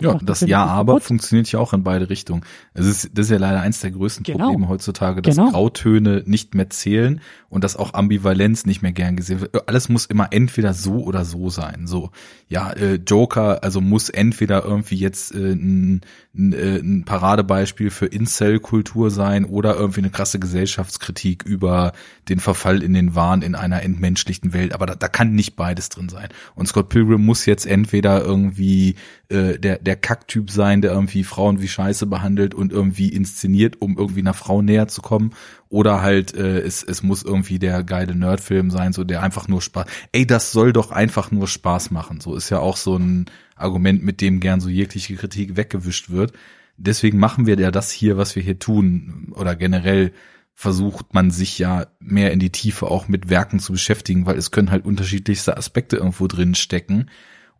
Ja, 0.00 0.18
das 0.22 0.38
Film 0.40 0.50
Ja, 0.50 0.64
aber 0.64 0.94
kaputt. 0.94 1.02
funktioniert 1.06 1.52
ja 1.52 1.58
auch 1.60 1.72
in 1.74 1.84
beide 1.84 2.08
Richtungen. 2.08 2.42
Es 2.74 2.86
ist, 2.86 3.10
das 3.12 3.26
ist 3.26 3.30
ja 3.30 3.36
leider 3.38 3.60
eins 3.60 3.80
der 3.80 3.90
größten 3.90 4.24
Genau. 4.24 4.46
Probleme 4.46 4.68
heutzutage, 4.68 5.20
dass 5.22 5.36
Genau. 5.36 5.50
Grautöne 5.50 6.22
nicht 6.26 6.54
mehr 6.54 6.70
zählen 6.70 7.20
und 7.50 7.62
dass 7.62 7.76
auch 7.76 7.92
Ambivalenz 7.94 8.64
nicht 8.64 8.80
mehr 8.82 8.92
gern 8.92 9.16
gesehen 9.16 9.40
wird. 9.42 9.68
Alles 9.68 9.90
muss 9.90 10.06
immer 10.06 10.28
entweder 10.32 10.72
so 10.72 11.04
oder 11.04 11.24
so 11.26 11.50
sein. 11.50 11.86
So, 11.86 12.10
ja, 12.48 12.72
äh, 12.72 12.94
Joker, 13.06 13.62
also 13.62 13.80
muss 13.82 14.08
entweder 14.08 14.64
irgendwie 14.64 14.96
jetzt 14.96 15.34
äh, 15.34 15.52
ein, 15.52 16.00
ein, 16.34 16.52
äh, 16.54 16.78
ein 16.78 17.04
Paradebeispiel 17.04 17.90
für 17.90 18.06
Incel-Kultur 18.06 19.10
sein 19.10 19.44
oder 19.44 19.76
irgendwie 19.76 20.00
eine 20.00 20.10
krasse 20.10 20.38
Gesellschaftskritik 20.38 21.42
über 21.44 21.92
den 22.30 22.40
Verfall 22.40 22.82
in 22.82 22.94
den 22.94 23.14
Wahn 23.14 23.42
in 23.42 23.54
einer 23.54 23.82
entmenschlichten 23.82 24.52
Welt. 24.54 24.72
Aber 24.74 24.86
da, 24.86 24.94
da 24.94 25.08
kann 25.08 25.34
nicht 25.34 25.54
beides 25.54 25.90
drin 25.90 26.08
sein. 26.08 26.28
Und 26.54 26.66
Scott 26.66 26.88
Pilgrim 26.88 27.24
muss 27.24 27.44
jetzt 27.46 27.66
entweder 27.66 28.22
irgendwie 28.24 28.94
äh, 29.28 29.58
der, 29.58 29.78
der 29.82 29.96
Kacktyp 29.96 30.50
sein, 30.50 30.80
der 30.80 30.92
irgendwie 30.92 31.24
Frauen 31.24 31.60
wie 31.60 31.68
Scheiße 31.68 32.06
behandelt 32.06 32.54
und 32.54 32.72
irgendwie 32.72 33.08
inszeniert, 33.08 33.80
um 33.80 33.98
irgendwie 33.98 34.20
einer 34.20 34.34
Frau 34.34 34.62
näher 34.62 34.88
zu 34.88 35.02
kommen. 35.02 35.32
Oder 35.68 36.02
halt, 36.02 36.34
äh, 36.34 36.60
es, 36.60 36.82
es 36.82 37.02
muss 37.02 37.22
irgendwie 37.22 37.58
der 37.58 37.82
geile 37.84 38.14
Nerdfilm 38.14 38.70
sein, 38.70 38.92
so 38.92 39.04
der 39.04 39.22
einfach 39.22 39.48
nur 39.48 39.62
Spaß. 39.62 39.86
Ey, 40.12 40.26
das 40.26 40.52
soll 40.52 40.72
doch 40.72 40.90
einfach 40.90 41.30
nur 41.30 41.48
Spaß 41.48 41.90
machen. 41.90 42.20
So 42.20 42.34
ist 42.34 42.50
ja 42.50 42.58
auch 42.58 42.76
so 42.76 42.96
ein 42.96 43.26
Argument, 43.56 44.02
mit 44.02 44.20
dem 44.20 44.40
gern 44.40 44.60
so 44.60 44.68
jegliche 44.68 45.16
Kritik 45.16 45.56
weggewischt 45.56 46.10
wird. 46.10 46.32
Deswegen 46.76 47.18
machen 47.18 47.46
wir 47.46 47.58
ja 47.58 47.70
das 47.70 47.90
hier, 47.90 48.16
was 48.16 48.34
wir 48.36 48.42
hier 48.42 48.58
tun, 48.58 49.32
oder 49.34 49.54
generell 49.56 50.12
versucht 50.54 51.14
man 51.14 51.30
sich 51.30 51.58
ja 51.58 51.86
mehr 51.98 52.32
in 52.32 52.38
die 52.38 52.50
Tiefe 52.50 52.86
auch 52.86 53.08
mit 53.08 53.30
Werken 53.30 53.58
zu 53.58 53.72
beschäftigen, 53.72 54.26
weil 54.26 54.36
es 54.36 54.50
können 54.50 54.70
halt 54.70 54.84
unterschiedlichste 54.84 55.56
Aspekte 55.56 55.96
irgendwo 55.96 56.26
drin 56.26 56.54
stecken. 56.54 57.08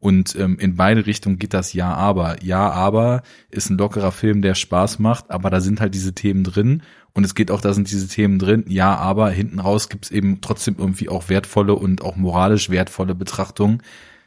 Und 0.02 0.34
ähm, 0.34 0.58
in 0.58 0.74
beide 0.74 1.06
Richtungen 1.06 1.38
geht 1.38 1.54
das 1.54 1.74
Ja, 1.74 1.94
aber. 1.94 2.42
Ja, 2.42 2.70
aber 2.70 3.22
ist 3.50 3.70
ein 3.70 3.78
lockerer 3.78 4.10
Film, 4.10 4.42
der 4.42 4.56
Spaß 4.56 4.98
macht, 4.98 5.30
aber 5.30 5.48
da 5.48 5.60
sind 5.60 5.80
halt 5.80 5.94
diese 5.94 6.12
Themen 6.12 6.42
drin. 6.42 6.82
Und 7.12 7.22
es 7.22 7.36
geht 7.36 7.52
auch, 7.52 7.60
da 7.60 7.72
sind 7.72 7.88
diese 7.88 8.08
Themen 8.08 8.40
drin. 8.40 8.64
Ja, 8.66 8.96
aber 8.96 9.30
hinten 9.30 9.60
raus 9.60 9.88
gibt's 9.88 10.10
eben 10.10 10.40
trotzdem 10.40 10.74
irgendwie 10.76 11.08
auch 11.08 11.28
wertvolle 11.28 11.76
und 11.76 12.02
auch 12.02 12.16
moralisch 12.16 12.68
wertvolle 12.68 13.14
Betrachtungen. 13.14 13.80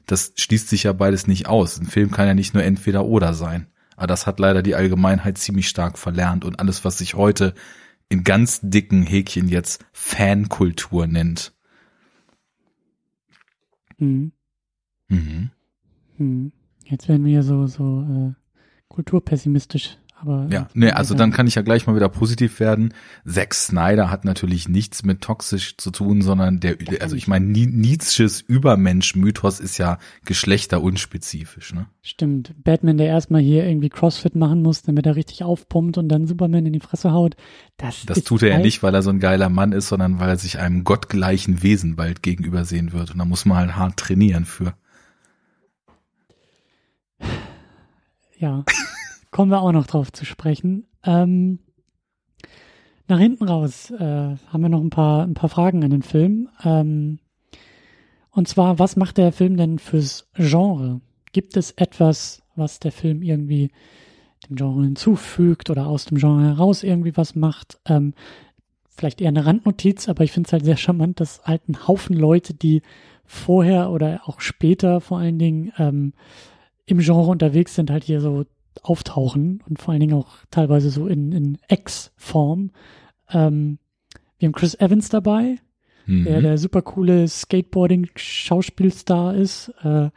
Das 0.06 0.32
schließt 0.38 0.70
sich 0.70 0.84
ja 0.84 0.94
beides 0.94 1.28
nicht 1.28 1.48
aus. 1.48 1.78
Ein 1.78 1.88
Film 1.88 2.10
kann 2.10 2.28
ja 2.28 2.36
nicht 2.36 2.54
nur 2.54 2.64
entweder 2.64 3.04
oder 3.04 3.34
sein. 3.34 3.68
Aber 3.98 4.08
das 4.08 4.26
hat 4.28 4.40
leider 4.40 4.64
die 4.64 4.76
Allgemeinheit 4.76 5.38
ziemlich 5.38 5.68
stark 5.68 5.98
verlernt. 5.98 6.46
Und 6.46 6.62
alles, 6.62 6.86
was 6.86 7.00
sich 7.00 7.16
heute 7.16 7.54
in 8.08 8.24
ganz 8.24 8.62
dicken 8.64 9.04
Häkchen 9.04 9.50
jetzt 9.50 9.84
Fankultur 9.92 11.06
nennt. 11.06 11.52
Mhm. 13.98 14.32
Mhm. 15.10 15.52
Mhm. 16.18 16.52
Jetzt 16.86 17.10
werden 17.10 17.26
wir 17.26 17.44
so, 17.44 17.68
so 17.68 18.02
äh, 18.02 18.34
kulturpessimistisch 18.88 19.98
aber 20.18 20.48
ja, 20.50 20.68
nee, 20.74 20.92
also 20.92 21.14
dann 21.14 21.32
kann 21.32 21.46
ich 21.46 21.56
ja 21.56 21.62
gleich 21.62 21.88
mal 21.88 21.96
wieder 21.96 22.08
positiv 22.08 22.60
werden. 22.62 22.94
Zack 23.26 23.54
Snyder 23.54 24.10
hat 24.10 24.24
natürlich 24.24 24.70
nichts 24.70 25.04
mit 25.04 25.22
toxisch 25.22 25.76
zu 25.78 25.92
tun, 25.92 26.22
sondern 26.22 26.62
der, 26.62 26.78
also 27.02 27.18
ich 27.18 27.28
meine, 27.28 27.46
Nietzsches 27.46 28.40
Übermensch-Mythos 28.40 29.60
ist 29.60 29.78
ja 29.78 29.98
geschlechterunspezifisch, 30.26 31.74
ne? 31.74 31.88
Stimmt. 32.02 32.54
Batman, 32.64 32.98
der 32.98 33.08
erstmal 33.08 33.42
hier 33.42 33.68
irgendwie 33.68 33.90
Crossfit 33.90 34.36
machen 34.36 34.62
muss, 34.62 34.84
damit 34.84 35.06
er 35.06 35.18
richtig 35.18 35.44
aufpumpt 35.44 35.98
und 35.98 36.08
dann 36.08 36.28
Superman 36.28 36.66
in 36.66 36.74
die 36.74 36.80
Fresse 36.80 37.12
haut. 37.12 37.36
Das, 37.78 38.06
das 38.06 38.24
tut 38.24 38.44
er 38.44 38.50
ja 38.50 38.60
nicht, 38.60 38.84
weil 38.84 38.96
er 38.96 39.02
so 39.02 39.10
ein 39.10 39.20
geiler 39.20 39.50
Mann 39.50 39.74
ist, 39.74 39.90
sondern 39.90 40.20
weil 40.20 40.30
er 40.30 40.38
sich 40.38 40.60
einem 40.60 40.86
gottgleichen 40.86 41.62
Wesen 41.62 41.98
bald 41.98 42.24
gegenübersehen 42.24 42.94
wird. 42.94 43.12
Und 43.12 43.18
da 43.18 43.26
muss 43.26 43.46
man 43.46 43.58
halt 43.58 43.76
hart 43.76 43.98
trainieren 43.98 44.46
für. 44.46 44.76
Ja. 48.38 48.64
kommen 49.32 49.52
wir 49.52 49.62
auch 49.62 49.72
noch 49.72 49.88
drauf 49.88 50.12
zu 50.12 50.26
sprechen. 50.26 50.86
Ähm, 51.04 51.60
nach 53.08 53.20
hinten 53.20 53.44
raus 53.44 53.92
äh, 53.92 54.00
haben 54.00 54.62
wir 54.62 54.70
noch 54.70 54.82
ein 54.82 54.90
paar, 54.90 55.24
ein 55.24 55.34
paar 55.34 55.50
Fragen 55.50 55.84
an 55.84 55.92
den 55.92 56.02
Film. 56.02 56.50
Ähm, 56.64 57.20
und 58.32 58.48
zwar, 58.48 58.80
was 58.80 58.96
macht 58.96 59.18
der 59.18 59.32
Film 59.32 59.58
denn 59.58 59.80
fürs 59.80 60.30
Genre? 60.36 61.02
Gibt 61.32 61.56
es 61.58 61.72
etwas, 61.72 62.44
was 62.56 62.80
der 62.80 62.92
Film 62.92 63.22
irgendwie 63.22 63.72
dem 64.48 64.56
Genre 64.56 64.84
hinzufügt 64.84 65.70
oder 65.70 65.88
aus 65.88 66.06
dem 66.06 66.18
Genre 66.18 66.44
heraus 66.44 66.84
irgendwie 66.84 67.16
was 67.16 67.36
macht? 67.36 67.80
Ähm, 67.86 68.14
vielleicht 68.90 69.22
eher 69.22 69.30
eine 69.30 69.46
Randnotiz, 69.46 70.08
aber 70.10 70.24
ich 70.24 70.32
finde 70.32 70.48
es 70.48 70.54
halt 70.54 70.66
sehr 70.66 70.78
charmant, 70.78 71.20
dass 71.20 71.44
halt 71.44 71.68
ein 71.68 71.88
Haufen 71.88 72.16
Leute, 72.16 72.54
die 72.54 72.82
vorher 73.26 73.92
oder 73.92 74.22
auch 74.26 74.40
später 74.42 75.02
vor 75.02 75.20
allen 75.20 75.40
Dingen 75.40 75.72
ähm, 75.78 76.14
im 76.86 77.00
Genre 77.00 77.30
unterwegs 77.30 77.76
sind, 77.76 77.90
halt 77.90 78.04
hier 78.04 78.22
so 78.22 78.46
auftauchen 78.84 79.64
und 79.68 79.80
vor 79.80 79.92
allen 79.92 80.02
Dingen 80.02 80.14
auch 80.14 80.38
teilweise 80.52 80.90
so 80.90 81.08
in, 81.08 81.32
in 81.32 81.58
X-Form. 81.70 82.72
Ähm, 83.32 83.80
wir 84.38 84.48
haben 84.48 84.54
Chris 84.54 84.76
Evans 84.76 85.10
dabei, 85.10 85.58
mhm. 86.06 86.26
der 86.26 86.42
der 86.42 86.58
super 86.58 86.82
coole 86.82 87.28
Skateboarding-Schauspielstar 87.28 89.36
ist, 89.36 89.70
äh, 89.82 90.10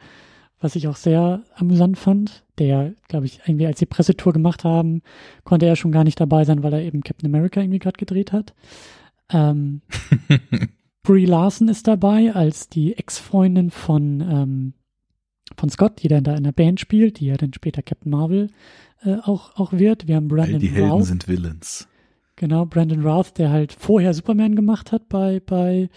was 0.59 0.75
ich 0.75 0.87
auch 0.87 0.97
sehr 0.97 1.43
amüsant 1.55 1.97
fand. 1.97 2.43
Der, 2.57 2.93
glaube 3.07 3.25
ich, 3.25 3.39
irgendwie 3.45 3.65
als 3.65 3.79
die 3.79 3.85
Pressetour 3.85 4.33
gemacht 4.33 4.65
haben, 4.65 5.01
konnte 5.45 5.65
er 5.65 5.77
schon 5.77 5.93
gar 5.93 6.03
nicht 6.03 6.19
dabei 6.19 6.43
sein, 6.43 6.63
weil 6.63 6.73
er 6.73 6.83
eben 6.83 7.01
Captain 7.01 7.33
America 7.33 7.61
irgendwie 7.61 7.79
gerade 7.79 7.97
gedreht 7.97 8.33
hat. 8.33 8.53
Ähm, 9.31 9.81
Brie 11.03 11.25
Larson 11.25 11.69
ist 11.69 11.87
dabei 11.87 12.35
als 12.35 12.67
die 12.67 12.97
Ex-Freundin 12.97 13.71
von 13.71 14.21
ähm, 14.21 14.73
von 15.57 15.69
Scott, 15.69 16.01
die 16.03 16.07
dann 16.07 16.23
da 16.23 16.35
in 16.35 16.43
der 16.43 16.51
Band 16.51 16.79
spielt, 16.79 17.19
die 17.19 17.27
ja 17.27 17.37
dann 17.37 17.53
später 17.53 17.81
Captain 17.81 18.11
Marvel 18.11 18.49
äh, 19.03 19.15
auch, 19.23 19.55
auch 19.55 19.73
wird. 19.73 20.07
Wir 20.07 20.15
haben 20.15 20.27
Brandon 20.27 20.55
All 20.55 20.59
die 20.59 20.69
Helden 20.69 20.91
Routh. 20.91 21.05
sind 21.05 21.27
Villains. 21.27 21.87
Genau, 22.35 22.65
Brandon 22.65 23.05
Routh, 23.05 23.37
der 23.37 23.49
halt 23.49 23.73
vorher 23.73 24.13
Superman 24.13 24.55
gemacht 24.55 24.91
hat 24.91 25.09
bei, 25.09 25.41
bei 25.45 25.89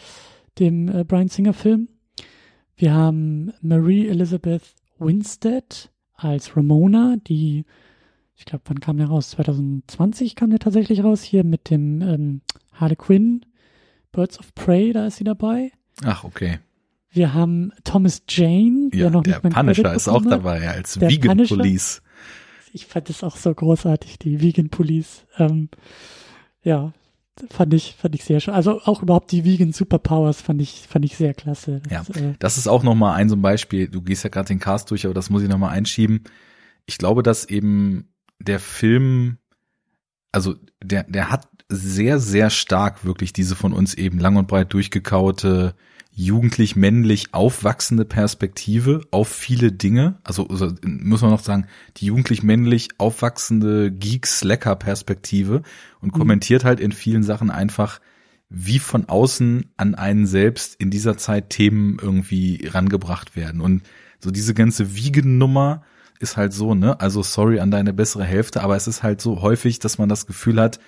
dem 0.58 0.88
äh, 0.88 1.04
Brian 1.04 1.28
Singer 1.28 1.52
Film. 1.52 1.88
Wir 2.76 2.92
haben 2.94 3.52
Marie 3.60 4.08
Elizabeth 4.08 4.74
Winstead 4.98 5.90
als 6.14 6.56
Ramona, 6.56 7.16
die, 7.28 7.64
ich 8.36 8.44
glaube, 8.44 8.64
wann 8.66 8.80
kam 8.80 8.96
der 8.96 9.06
raus? 9.06 9.30
2020 9.30 10.34
kam 10.34 10.50
der 10.50 10.58
tatsächlich 10.58 11.04
raus, 11.04 11.22
hier 11.22 11.44
mit 11.44 11.70
dem 11.70 12.00
ähm, 12.00 12.40
Harley 12.72 12.96
Quinn, 12.96 13.44
Birds 14.10 14.38
of 14.38 14.54
Prey, 14.54 14.92
da 14.92 15.06
ist 15.06 15.16
sie 15.16 15.24
dabei. 15.24 15.72
Ach, 16.04 16.24
okay. 16.24 16.58
Wir 17.12 17.34
haben 17.34 17.72
Thomas 17.84 18.22
Jane, 18.26 18.88
der 18.90 19.00
ja, 19.00 19.10
noch 19.10 19.22
der 19.22 19.40
nicht 19.42 19.54
Punisher 19.54 19.94
ist 19.94 20.08
auch 20.08 20.24
dabei 20.24 20.70
als 20.70 20.94
der 20.94 21.10
Vegan 21.10 21.36
Punisher. 21.36 21.56
Police. 21.56 22.02
Ich 22.72 22.86
fand 22.86 23.10
das 23.10 23.22
auch 23.22 23.36
so 23.36 23.54
großartig, 23.54 24.18
die 24.18 24.40
Vegan 24.40 24.70
Police. 24.70 25.26
Ähm, 25.38 25.68
ja, 26.62 26.94
fand 27.50 27.74
ich 27.74 27.96
fand 27.98 28.14
ich 28.14 28.24
sehr 28.24 28.40
schön. 28.40 28.54
Also 28.54 28.80
auch 28.82 29.02
überhaupt 29.02 29.30
die 29.30 29.44
Vegan 29.44 29.72
Superpowers 29.72 30.40
fand 30.40 30.62
ich 30.62 30.86
fand 30.88 31.04
ich 31.04 31.16
sehr 31.16 31.34
klasse. 31.34 31.82
Das, 31.88 32.08
ja, 32.08 32.14
äh, 32.14 32.34
das 32.38 32.56
ist 32.56 32.66
auch 32.66 32.82
noch 32.82 32.94
mal 32.94 33.14
ein 33.14 33.28
so 33.28 33.36
ein 33.36 33.42
Beispiel. 33.42 33.88
Du 33.88 34.00
gehst 34.00 34.24
ja 34.24 34.30
gerade 34.30 34.48
den 34.48 34.58
Cast 34.58 34.90
durch, 34.90 35.04
aber 35.04 35.14
das 35.14 35.28
muss 35.28 35.42
ich 35.42 35.50
noch 35.50 35.58
mal 35.58 35.68
einschieben. 35.68 36.24
Ich 36.86 36.96
glaube, 36.96 37.22
dass 37.22 37.44
eben 37.44 38.08
der 38.38 38.58
Film, 38.58 39.36
also 40.32 40.54
der 40.82 41.04
der 41.04 41.30
hat 41.30 41.46
sehr 41.68 42.18
sehr 42.18 42.48
stark 42.48 43.04
wirklich 43.04 43.34
diese 43.34 43.54
von 43.54 43.74
uns 43.74 43.92
eben 43.92 44.18
lang 44.18 44.36
und 44.36 44.48
breit 44.48 44.72
durchgekaute 44.72 45.74
jugendlich 46.14 46.76
männlich 46.76 47.32
aufwachsende 47.32 48.04
Perspektive 48.04 49.00
auf 49.10 49.28
viele 49.28 49.72
Dinge. 49.72 50.18
Also, 50.24 50.46
also 50.46 50.72
muss 50.84 51.22
man 51.22 51.30
noch 51.30 51.42
sagen, 51.42 51.66
die 51.96 52.06
jugendlich 52.06 52.42
männlich 52.42 52.88
aufwachsende 52.98 53.90
Geek-Slacker-Perspektive 53.90 55.62
und 56.00 56.14
mhm. 56.14 56.18
kommentiert 56.18 56.64
halt 56.64 56.80
in 56.80 56.92
vielen 56.92 57.22
Sachen 57.22 57.50
einfach, 57.50 58.00
wie 58.50 58.78
von 58.78 59.08
außen 59.08 59.72
an 59.78 59.94
einen 59.94 60.26
selbst 60.26 60.74
in 60.78 60.90
dieser 60.90 61.16
Zeit 61.16 61.48
Themen 61.48 61.98
irgendwie 62.00 62.68
rangebracht 62.70 63.34
werden. 63.34 63.62
Und 63.62 63.82
so 64.20 64.30
diese 64.30 64.52
ganze 64.52 64.94
Wiegen-Nummer 64.94 65.82
ist 66.20 66.36
halt 66.36 66.52
so, 66.52 66.74
ne? 66.74 67.00
Also 67.00 67.22
sorry 67.22 67.58
an 67.58 67.70
deine 67.70 67.94
bessere 67.94 68.24
Hälfte, 68.24 68.62
aber 68.62 68.76
es 68.76 68.86
ist 68.86 69.02
halt 69.02 69.22
so 69.22 69.40
häufig, 69.40 69.78
dass 69.78 69.96
man 69.96 70.10
das 70.10 70.26
Gefühl 70.26 70.60
hat, 70.60 70.78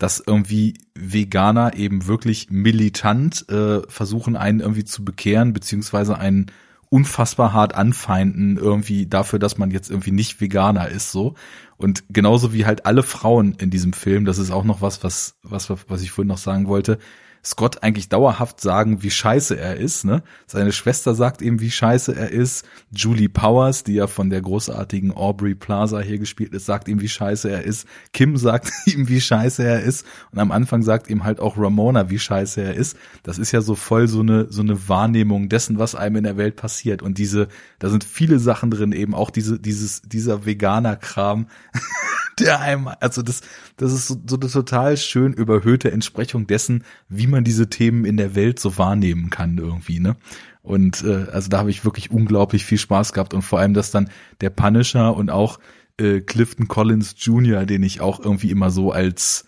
dass 0.00 0.22
irgendwie 0.26 0.78
Veganer 0.94 1.74
eben 1.76 2.06
wirklich 2.06 2.48
militant 2.50 3.48
äh, 3.50 3.82
versuchen, 3.86 4.34
einen 4.34 4.60
irgendwie 4.60 4.84
zu 4.84 5.04
bekehren, 5.04 5.52
beziehungsweise 5.52 6.18
einen 6.18 6.46
unfassbar 6.88 7.52
hart 7.52 7.74
anfeinden 7.74 8.56
irgendwie 8.56 9.06
dafür, 9.06 9.38
dass 9.38 9.58
man 9.58 9.70
jetzt 9.70 9.90
irgendwie 9.90 10.10
nicht 10.10 10.40
Veganer 10.40 10.88
ist, 10.88 11.12
so. 11.12 11.34
Und 11.76 12.02
genauso 12.08 12.52
wie 12.52 12.64
halt 12.64 12.86
alle 12.86 13.02
Frauen 13.02 13.54
in 13.58 13.70
diesem 13.70 13.92
Film, 13.92 14.24
das 14.24 14.38
ist 14.38 14.50
auch 14.50 14.64
noch 14.64 14.80
was, 14.80 15.04
was, 15.04 15.36
was, 15.42 15.70
was 15.70 16.02
ich 16.02 16.10
vorhin 16.10 16.28
noch 16.28 16.38
sagen 16.38 16.66
wollte, 16.66 16.98
Scott 17.44 17.82
eigentlich 17.82 18.08
dauerhaft 18.08 18.60
sagen, 18.60 19.02
wie 19.02 19.10
scheiße 19.10 19.58
er 19.58 19.76
ist. 19.76 20.04
Ne? 20.04 20.22
Seine 20.46 20.72
Schwester 20.72 21.14
sagt 21.14 21.40
ihm, 21.40 21.60
wie 21.60 21.70
scheiße 21.70 22.14
er 22.14 22.30
ist. 22.30 22.66
Julie 22.94 23.28
Powers, 23.28 23.82
die 23.82 23.94
ja 23.94 24.06
von 24.06 24.28
der 24.28 24.42
großartigen 24.42 25.12
Aubrey 25.12 25.54
Plaza 25.54 26.00
hier 26.00 26.18
gespielt 26.18 26.52
ist, 26.52 26.66
sagt 26.66 26.88
ihm, 26.88 27.00
wie 27.00 27.08
scheiße 27.08 27.50
er 27.50 27.62
ist. 27.62 27.86
Kim 28.12 28.36
sagt 28.36 28.70
ihm, 28.86 29.08
wie 29.08 29.20
scheiße 29.20 29.62
er 29.62 29.80
ist. 29.80 30.04
Und 30.32 30.38
am 30.38 30.52
Anfang 30.52 30.82
sagt 30.82 31.08
ihm 31.08 31.24
halt 31.24 31.40
auch 31.40 31.56
Ramona, 31.56 32.10
wie 32.10 32.18
scheiße 32.18 32.60
er 32.60 32.74
ist. 32.74 32.96
Das 33.22 33.38
ist 33.38 33.52
ja 33.52 33.62
so 33.62 33.74
voll 33.74 34.06
so 34.06 34.20
eine, 34.20 34.46
so 34.50 34.60
eine 34.60 34.88
Wahrnehmung 34.88 35.48
dessen, 35.48 35.78
was 35.78 35.94
einem 35.94 36.16
in 36.16 36.24
der 36.24 36.36
Welt 36.36 36.56
passiert. 36.56 37.02
Und 37.02 37.16
diese, 37.16 37.48
da 37.78 37.88
sind 37.88 38.04
viele 38.04 38.38
Sachen 38.38 38.70
drin, 38.70 38.92
eben 38.92 39.14
auch 39.14 39.30
diese, 39.30 39.58
dieses, 39.58 40.02
dieser 40.02 40.44
Veganer-Kram. 40.44 41.46
der 42.40 42.60
einem, 42.60 42.88
also 43.00 43.22
das, 43.22 43.42
das 43.76 43.92
ist 43.92 44.08
so, 44.08 44.16
so 44.26 44.36
eine 44.36 44.50
total 44.50 44.96
schön 44.96 45.32
überhöhte 45.32 45.90
Entsprechung 45.90 46.46
dessen, 46.46 46.84
wie 47.08 47.26
man 47.30 47.44
diese 47.44 47.70
Themen 47.70 48.04
in 48.04 48.16
der 48.16 48.34
Welt 48.34 48.58
so 48.58 48.78
wahrnehmen 48.78 49.30
kann 49.30 49.58
irgendwie, 49.58 50.00
ne? 50.00 50.16
Und 50.62 51.02
äh, 51.04 51.26
also 51.32 51.48
da 51.48 51.58
habe 51.58 51.70
ich 51.70 51.84
wirklich 51.84 52.10
unglaublich 52.10 52.64
viel 52.64 52.78
Spaß 52.78 53.12
gehabt 53.12 53.32
und 53.32 53.42
vor 53.42 53.58
allem, 53.58 53.74
dass 53.74 53.90
dann 53.90 54.10
der 54.40 54.50
Punisher 54.50 55.16
und 55.16 55.30
auch 55.30 55.58
äh, 55.98 56.20
Clifton 56.20 56.68
Collins 56.68 57.14
Jr., 57.18 57.64
den 57.64 57.82
ich 57.82 58.00
auch 58.00 58.20
irgendwie 58.20 58.50
immer 58.50 58.70
so 58.70 58.92
als, 58.92 59.46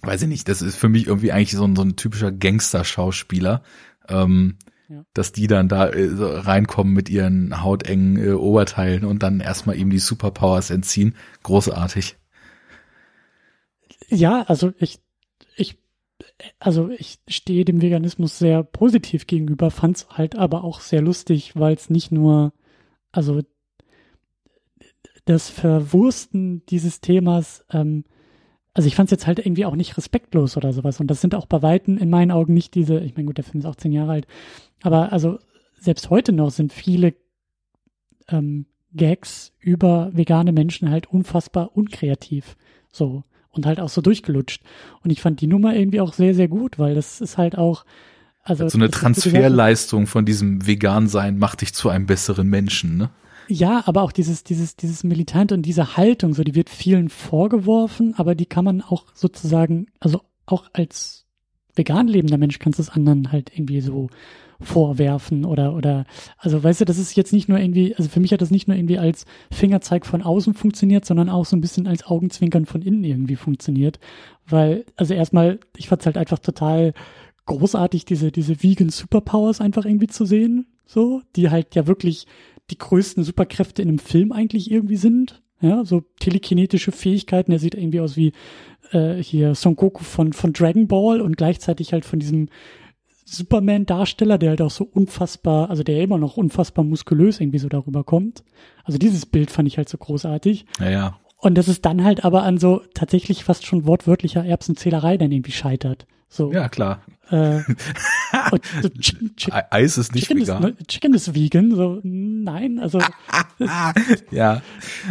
weiß 0.00 0.22
ich 0.22 0.28
nicht, 0.28 0.48
das 0.48 0.62
ist 0.62 0.76
für 0.76 0.88
mich 0.88 1.06
irgendwie 1.06 1.32
eigentlich 1.32 1.52
so 1.52 1.64
ein, 1.64 1.76
so 1.76 1.82
ein 1.82 1.96
typischer 1.96 2.32
Gangster-Schauspieler. 2.32 3.62
Ähm, 4.08 4.56
ja. 4.90 5.04
dass 5.14 5.32
die 5.32 5.46
dann 5.46 5.68
da 5.68 5.88
äh, 5.88 6.08
so 6.08 6.28
reinkommen 6.28 6.92
mit 6.92 7.08
ihren 7.08 7.62
hautengen 7.62 8.16
äh, 8.16 8.32
Oberteilen 8.32 9.04
und 9.04 9.22
dann 9.22 9.40
erstmal 9.40 9.76
ihm 9.76 9.88
die 9.88 10.00
Superpowers 10.00 10.70
entziehen. 10.70 11.14
Großartig. 11.44 12.16
Ja, 14.08 14.42
also 14.42 14.72
ich, 14.78 14.98
ich, 15.56 15.78
also 16.58 16.90
ich 16.90 17.18
stehe 17.28 17.64
dem 17.64 17.82
Veganismus 17.82 18.38
sehr 18.38 18.62
positiv 18.62 19.26
gegenüber, 19.26 19.70
fand's 19.70 20.08
halt 20.10 20.36
aber 20.36 20.64
auch 20.64 20.80
sehr 20.80 21.02
lustig, 21.02 21.56
weil 21.56 21.74
es 21.74 21.90
nicht 21.90 22.12
nur, 22.12 22.52
also 23.12 23.42
das 25.24 25.48
Verwursten 25.50 26.64
dieses 26.66 27.00
Themas 27.00 27.64
ähm, 27.70 28.04
also 28.72 28.86
ich 28.86 28.94
fand 28.94 29.08
es 29.08 29.10
jetzt 29.10 29.26
halt 29.26 29.40
irgendwie 29.40 29.64
auch 29.64 29.74
nicht 29.74 29.96
respektlos 29.96 30.56
oder 30.56 30.72
sowas. 30.72 31.00
Und 31.00 31.08
das 31.08 31.20
sind 31.20 31.34
auch 31.34 31.46
bei 31.46 31.62
Weitem 31.62 31.98
in 31.98 32.10
meinen 32.10 32.30
Augen 32.30 32.54
nicht 32.54 32.74
diese, 32.74 33.00
ich 33.00 33.14
meine, 33.16 33.26
gut, 33.26 33.36
der 33.36 33.44
Film 33.44 33.60
ist 33.60 33.66
auch 33.66 33.76
zehn 33.76 33.92
Jahre 33.92 34.12
alt, 34.12 34.26
aber 34.82 35.12
also 35.12 35.38
selbst 35.78 36.10
heute 36.10 36.32
noch 36.32 36.50
sind 36.50 36.72
viele 36.72 37.14
ähm, 38.28 38.66
Gags 38.92 39.52
über 39.58 40.10
vegane 40.12 40.52
Menschen 40.52 40.90
halt 40.90 41.06
unfassbar 41.10 41.76
unkreativ. 41.76 42.56
So. 42.92 43.24
Und 43.52 43.66
halt 43.66 43.80
auch 43.80 43.88
so 43.88 44.00
durchgelutscht. 44.00 44.62
Und 45.02 45.10
ich 45.10 45.20
fand 45.20 45.40
die 45.40 45.46
Nummer 45.46 45.74
irgendwie 45.74 46.00
auch 46.00 46.12
sehr, 46.12 46.34
sehr 46.34 46.48
gut, 46.48 46.78
weil 46.78 46.94
das 46.94 47.20
ist 47.20 47.36
halt 47.36 47.58
auch, 47.58 47.84
also. 48.42 48.68
So 48.68 48.78
eine 48.78 48.90
Transferleistung 48.90 50.06
von 50.06 50.24
diesem 50.24 50.66
Vegan-Sein 50.66 51.38
macht 51.38 51.60
dich 51.60 51.74
zu 51.74 51.88
einem 51.88 52.06
besseren 52.06 52.48
Menschen, 52.48 52.96
ne? 52.96 53.10
Ja, 53.48 53.82
aber 53.86 54.02
auch 54.02 54.12
dieses, 54.12 54.44
dieses, 54.44 54.76
dieses 54.76 55.02
Militant 55.02 55.50
und 55.50 55.62
diese 55.62 55.96
Haltung, 55.96 56.34
so 56.34 56.44
die 56.44 56.54
wird 56.54 56.70
vielen 56.70 57.08
vorgeworfen, 57.08 58.14
aber 58.16 58.36
die 58.36 58.46
kann 58.46 58.64
man 58.64 58.80
auch 58.80 59.06
sozusagen, 59.12 59.86
also 59.98 60.20
auch 60.46 60.70
als 60.72 61.19
vegan 61.80 62.06
lebender 62.06 62.38
Mensch 62.38 62.58
kannst 62.58 62.78
du 62.78 62.82
es 62.82 62.90
anderen 62.90 63.32
halt 63.32 63.50
irgendwie 63.54 63.80
so 63.80 64.08
vorwerfen 64.60 65.46
oder 65.46 65.74
oder 65.74 66.04
also 66.36 66.62
weißt 66.62 66.82
du, 66.82 66.84
das 66.84 66.98
ist 66.98 67.16
jetzt 67.16 67.32
nicht 67.32 67.48
nur 67.48 67.58
irgendwie, 67.58 67.94
also 67.96 68.10
für 68.10 68.20
mich 68.20 68.32
hat 68.32 68.42
das 68.42 68.50
nicht 68.50 68.68
nur 68.68 68.76
irgendwie 68.76 68.98
als 68.98 69.24
Fingerzeig 69.50 70.04
von 70.04 70.20
außen 70.22 70.52
funktioniert, 70.52 71.06
sondern 71.06 71.30
auch 71.30 71.46
so 71.46 71.56
ein 71.56 71.62
bisschen 71.62 71.86
als 71.86 72.04
Augenzwinkern 72.04 72.66
von 72.66 72.82
innen 72.82 73.02
irgendwie 73.02 73.36
funktioniert, 73.36 73.98
weil 74.46 74.84
also 74.96 75.14
erstmal, 75.14 75.60
ich 75.76 75.88
fand 75.88 76.02
es 76.02 76.06
halt 76.06 76.18
einfach 76.18 76.38
total 76.38 76.92
großartig 77.46 78.04
diese 78.04 78.30
diese 78.30 78.62
vegan 78.62 78.90
Superpowers 78.90 79.62
einfach 79.62 79.86
irgendwie 79.86 80.08
zu 80.08 80.26
sehen, 80.26 80.66
so, 80.84 81.22
die 81.36 81.48
halt 81.48 81.74
ja 81.74 81.86
wirklich 81.86 82.26
die 82.70 82.78
größten 82.78 83.24
Superkräfte 83.24 83.80
in 83.80 83.88
einem 83.88 83.98
Film 83.98 84.30
eigentlich 84.30 84.70
irgendwie 84.70 84.96
sind. 84.96 85.42
Ja, 85.62 85.84
so 85.84 86.02
telekinetische 86.20 86.90
Fähigkeiten. 86.90 87.52
Er 87.52 87.58
sieht 87.58 87.74
irgendwie 87.74 88.00
aus 88.00 88.16
wie 88.16 88.32
äh, 88.92 89.22
hier 89.22 89.54
Son 89.54 89.76
Goku 89.76 90.02
von, 90.02 90.32
von 90.32 90.52
Dragon 90.52 90.88
Ball 90.88 91.20
und 91.20 91.36
gleichzeitig 91.36 91.92
halt 91.92 92.04
von 92.04 92.18
diesem 92.18 92.48
Superman-Darsteller, 93.24 94.38
der 94.38 94.50
halt 94.50 94.62
auch 94.62 94.70
so 94.70 94.84
unfassbar, 94.84 95.70
also 95.70 95.82
der 95.82 96.02
immer 96.02 96.18
noch 96.18 96.36
unfassbar 96.36 96.84
muskulös 96.84 97.40
irgendwie 97.40 97.58
so 97.58 97.68
darüber 97.68 98.02
kommt. 98.02 98.42
Also 98.84 98.98
dieses 98.98 99.26
Bild 99.26 99.50
fand 99.50 99.68
ich 99.68 99.76
halt 99.78 99.88
so 99.88 99.98
großartig. 99.98 100.66
Ja, 100.80 100.90
ja. 100.90 101.20
Und 101.36 101.56
das 101.56 101.68
ist 101.68 101.86
dann 101.86 102.04
halt 102.04 102.24
aber 102.24 102.42
an 102.42 102.58
so 102.58 102.82
tatsächlich 102.92 103.44
fast 103.44 103.66
schon 103.66 103.86
wortwörtlicher 103.86 104.44
Erbsenzählerei 104.44 105.16
dann 105.16 105.32
irgendwie 105.32 105.52
scheitert. 105.52 106.06
So. 106.28 106.52
Ja, 106.52 106.68
klar. 106.68 107.02
Äh, 107.30 107.60
so 108.82 108.88
Chicken, 108.88 109.36
Chicken, 109.36 109.60
Eis 109.70 109.96
ist 109.96 110.14
nicht 110.14 110.26
Chicken 110.26 110.42
vegan. 110.42 110.76
Ist, 110.78 110.88
Chicken 110.88 111.14
ist 111.14 111.34
vegan. 111.34 111.74
So, 111.74 112.00
nein, 112.02 112.78
also 112.78 112.98
ja. 114.30 114.62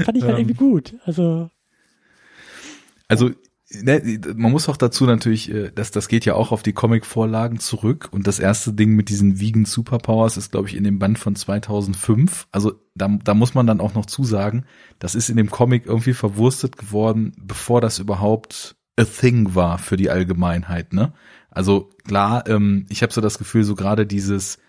fand 0.04 0.18
ich 0.18 0.24
halt 0.24 0.34
Ähm. 0.34 0.40
irgendwie 0.40 0.54
gut. 0.54 0.96
Also 1.06 1.50
Also 3.08 3.32
ne, 3.72 4.20
man 4.36 4.52
muss 4.52 4.70
auch 4.70 4.78
dazu 4.78 5.06
natürlich, 5.06 5.52
äh, 5.52 5.72
dass 5.72 5.92
das 5.92 6.08
geht 6.08 6.26
ja 6.26 6.36
auch 6.36 6.52
auf 6.52 6.64
die 6.64 6.74
Comic-Vorlagen 6.74 7.60
zurück 7.60 8.10
und 8.12 8.28
das 8.28 8.40
erste 8.40 8.74
Ding 8.74 8.96
mit 8.96 9.10
diesen 9.10 9.40
Vegan 9.40 9.66
Superpowers 9.66 10.38
ist, 10.38 10.52
glaube 10.52 10.68
ich, 10.68 10.76
in 10.76 10.84
dem 10.84 11.00
Band 11.00 11.20
von 11.20 11.36
2005. 11.36 12.48
Also 12.52 12.74
da, 12.96 13.08
da 13.24 13.34
muss 13.34 13.54
man 13.54 13.68
dann 13.68 13.82
auch 13.82 13.94
noch 13.94 14.06
zusagen, 14.06 14.66
das 15.00 15.16
ist 15.16 15.30
in 15.30 15.38
dem 15.38 15.52
Comic 15.52 15.86
irgendwie 15.86 16.14
verwurstet 16.14 16.78
geworden, 16.78 17.34
bevor 17.40 17.82
das 17.82 18.00
überhaupt 18.00 18.76
a 18.98 19.06
thing 19.06 19.56
war 19.56 19.78
für 19.78 19.98
die 19.98 20.10
Allgemeinheit. 20.10 20.94
Ne? 20.94 21.14
Also 21.50 21.90
klar, 22.06 22.48
ähm, 22.48 22.86
ich 22.90 23.02
habe 23.02 23.14
so 23.14 23.22
das 23.22 23.38
Gefühl, 23.38 23.64
so 23.64 23.76
gerade 23.76 24.06
dieses 24.06 24.60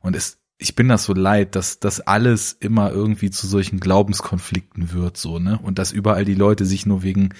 und 0.00 0.16
es 0.16 0.38
ich 0.58 0.74
bin 0.74 0.88
das 0.88 1.04
so 1.04 1.12
leid, 1.12 1.54
dass 1.54 1.80
das 1.80 2.00
alles 2.00 2.52
immer 2.52 2.90
irgendwie 2.90 3.30
zu 3.30 3.46
solchen 3.46 3.78
Glaubenskonflikten 3.78 4.94
wird, 4.94 5.18
so, 5.18 5.38
ne? 5.38 5.60
Und 5.62 5.78
dass 5.78 5.92
überall 5.92 6.24
die 6.24 6.34
Leute 6.34 6.64
sich 6.64 6.86
nur 6.86 7.02
wegen 7.02 7.34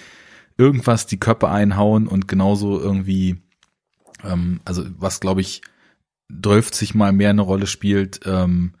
irgendwas 0.57 1.05
die 1.05 1.19
Köpfe 1.19 1.49
einhauen 1.49 2.07
und 2.07 2.27
genauso 2.27 2.79
irgendwie, 2.79 3.37
ähm, 4.23 4.59
also 4.65 4.85
was 4.97 5.19
glaube 5.19 5.41
ich, 5.41 5.61
12 6.41 6.93
mal 6.93 7.13
mehr 7.13 7.29
eine 7.29 7.41
Rolle 7.41 7.67
spielt, 7.67 8.21
ähm, 8.25 8.73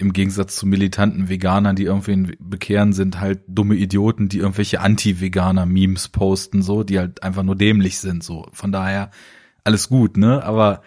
im 0.00 0.14
Gegensatz 0.14 0.56
zu 0.56 0.66
militanten 0.66 1.28
Veganern, 1.28 1.76
die 1.76 1.84
irgendwie 1.84 2.36
bekehren, 2.40 2.94
sind 2.94 3.20
halt 3.20 3.42
dumme 3.46 3.74
Idioten, 3.74 4.30
die 4.30 4.38
irgendwelche 4.38 4.80
Anti-Veganer-Memes 4.80 6.08
posten, 6.08 6.62
so, 6.62 6.84
die 6.84 6.98
halt 6.98 7.22
einfach 7.22 7.42
nur 7.42 7.54
dämlich 7.56 7.98
sind, 7.98 8.24
so. 8.24 8.48
Von 8.52 8.72
daher 8.72 9.10
alles 9.62 9.90
gut, 9.90 10.16
ne? 10.16 10.42
Aber 10.42 10.80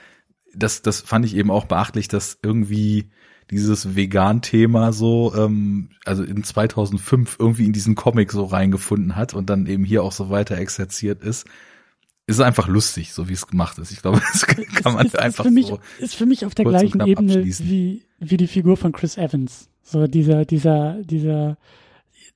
das, 0.55 0.81
das 0.81 1.01
fand 1.01 1.25
ich 1.25 1.35
eben 1.35 1.51
auch 1.51 1.65
beachtlich, 1.65 2.07
dass 2.07 2.39
irgendwie 2.41 3.11
dieses 3.51 3.95
Vegan-Thema 3.95 4.93
so, 4.93 5.33
ähm, 5.35 5.89
also 6.05 6.23
in 6.23 6.43
2005 6.43 7.37
irgendwie 7.39 7.65
in 7.65 7.73
diesen 7.73 7.95
Comic 7.95 8.31
so 8.31 8.45
reingefunden 8.45 9.15
hat 9.15 9.33
und 9.33 9.49
dann 9.49 9.65
eben 9.67 9.83
hier 9.83 10.03
auch 10.03 10.11
so 10.11 10.29
weiter 10.29 10.57
exerziert 10.57 11.21
ist. 11.23 11.45
Ist 12.25 12.39
einfach 12.39 12.67
lustig, 12.69 13.11
so 13.13 13.27
wie 13.27 13.33
es 13.33 13.47
gemacht 13.47 13.77
ist. 13.79 13.91
Ich 13.91 14.01
glaube, 14.01 14.21
das 14.31 14.45
kann 14.45 14.93
man 14.93 15.05
ist, 15.05 15.19
einfach 15.19 15.43
ist 15.45 15.49
für 15.49 15.53
mich, 15.53 15.67
so. 15.67 15.79
ist 15.99 16.15
für 16.15 16.25
mich 16.25 16.45
auf 16.45 16.55
der 16.55 16.65
gleichen 16.65 17.05
Ebene 17.05 17.43
wie, 17.45 18.03
wie 18.19 18.37
die 18.37 18.47
Figur 18.47 18.77
von 18.77 18.91
Chris 18.93 19.17
Evans. 19.17 19.67
So 19.83 20.07
dieser, 20.07 20.45
dieser, 20.45 21.03
dieser 21.03 21.57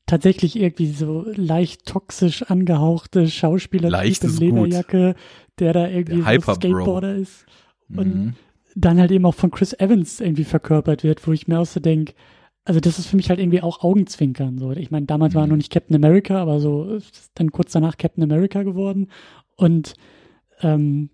tatsächlich 0.05 0.57
irgendwie 0.57 0.91
so 0.91 1.25
leicht 1.35 1.85
toxisch 1.85 2.43
angehauchte 2.43 3.29
Schauspieler 3.29 3.89
Leicht 3.89 4.21
gut. 4.21 4.39
Lederjacke, 4.39 5.15
der 5.59 5.73
da 5.73 5.87
irgendwie 5.87 6.21
Der 6.21 6.41
so. 6.41 6.53
Skateboarder 6.53 7.15
ist. 7.15 7.45
Und 7.89 8.15
Mhm. 8.15 8.33
Dann 8.79 8.99
halt 8.99 9.11
eben 9.11 9.25
auch 9.25 9.33
von 9.35 9.51
Chris 9.51 9.73
Evans 9.73 10.19
irgendwie 10.19 10.43
verkörpert 10.43 11.03
wird, 11.03 11.25
wo 11.27 11.31
ich 11.31 11.47
mir 11.47 11.59
auch 11.59 11.65
so 11.65 11.79
denke, 11.79 12.13
also 12.65 12.79
das 12.79 12.99
ist 12.99 13.07
für 13.07 13.15
mich 13.15 13.29
halt 13.29 13.39
irgendwie 13.39 13.61
auch 13.61 13.81
Augenzwinkern. 13.81 14.57
So. 14.57 14.71
Ich 14.71 14.91
meine, 14.91 15.05
damals 15.05 15.33
war 15.35 15.43
er 15.43 15.45
Mhm. 15.47 15.51
noch 15.51 15.57
nicht 15.57 15.71
Captain 15.71 15.95
America, 15.95 16.41
aber 16.41 16.59
so 16.59 16.83
ist 16.95 17.31
dann 17.35 17.51
kurz 17.51 17.71
danach 17.71 17.97
Captain 17.97 18.23
America 18.23 18.63
geworden. 18.63 19.07
Und 19.55 19.93
ähm, 20.61 21.09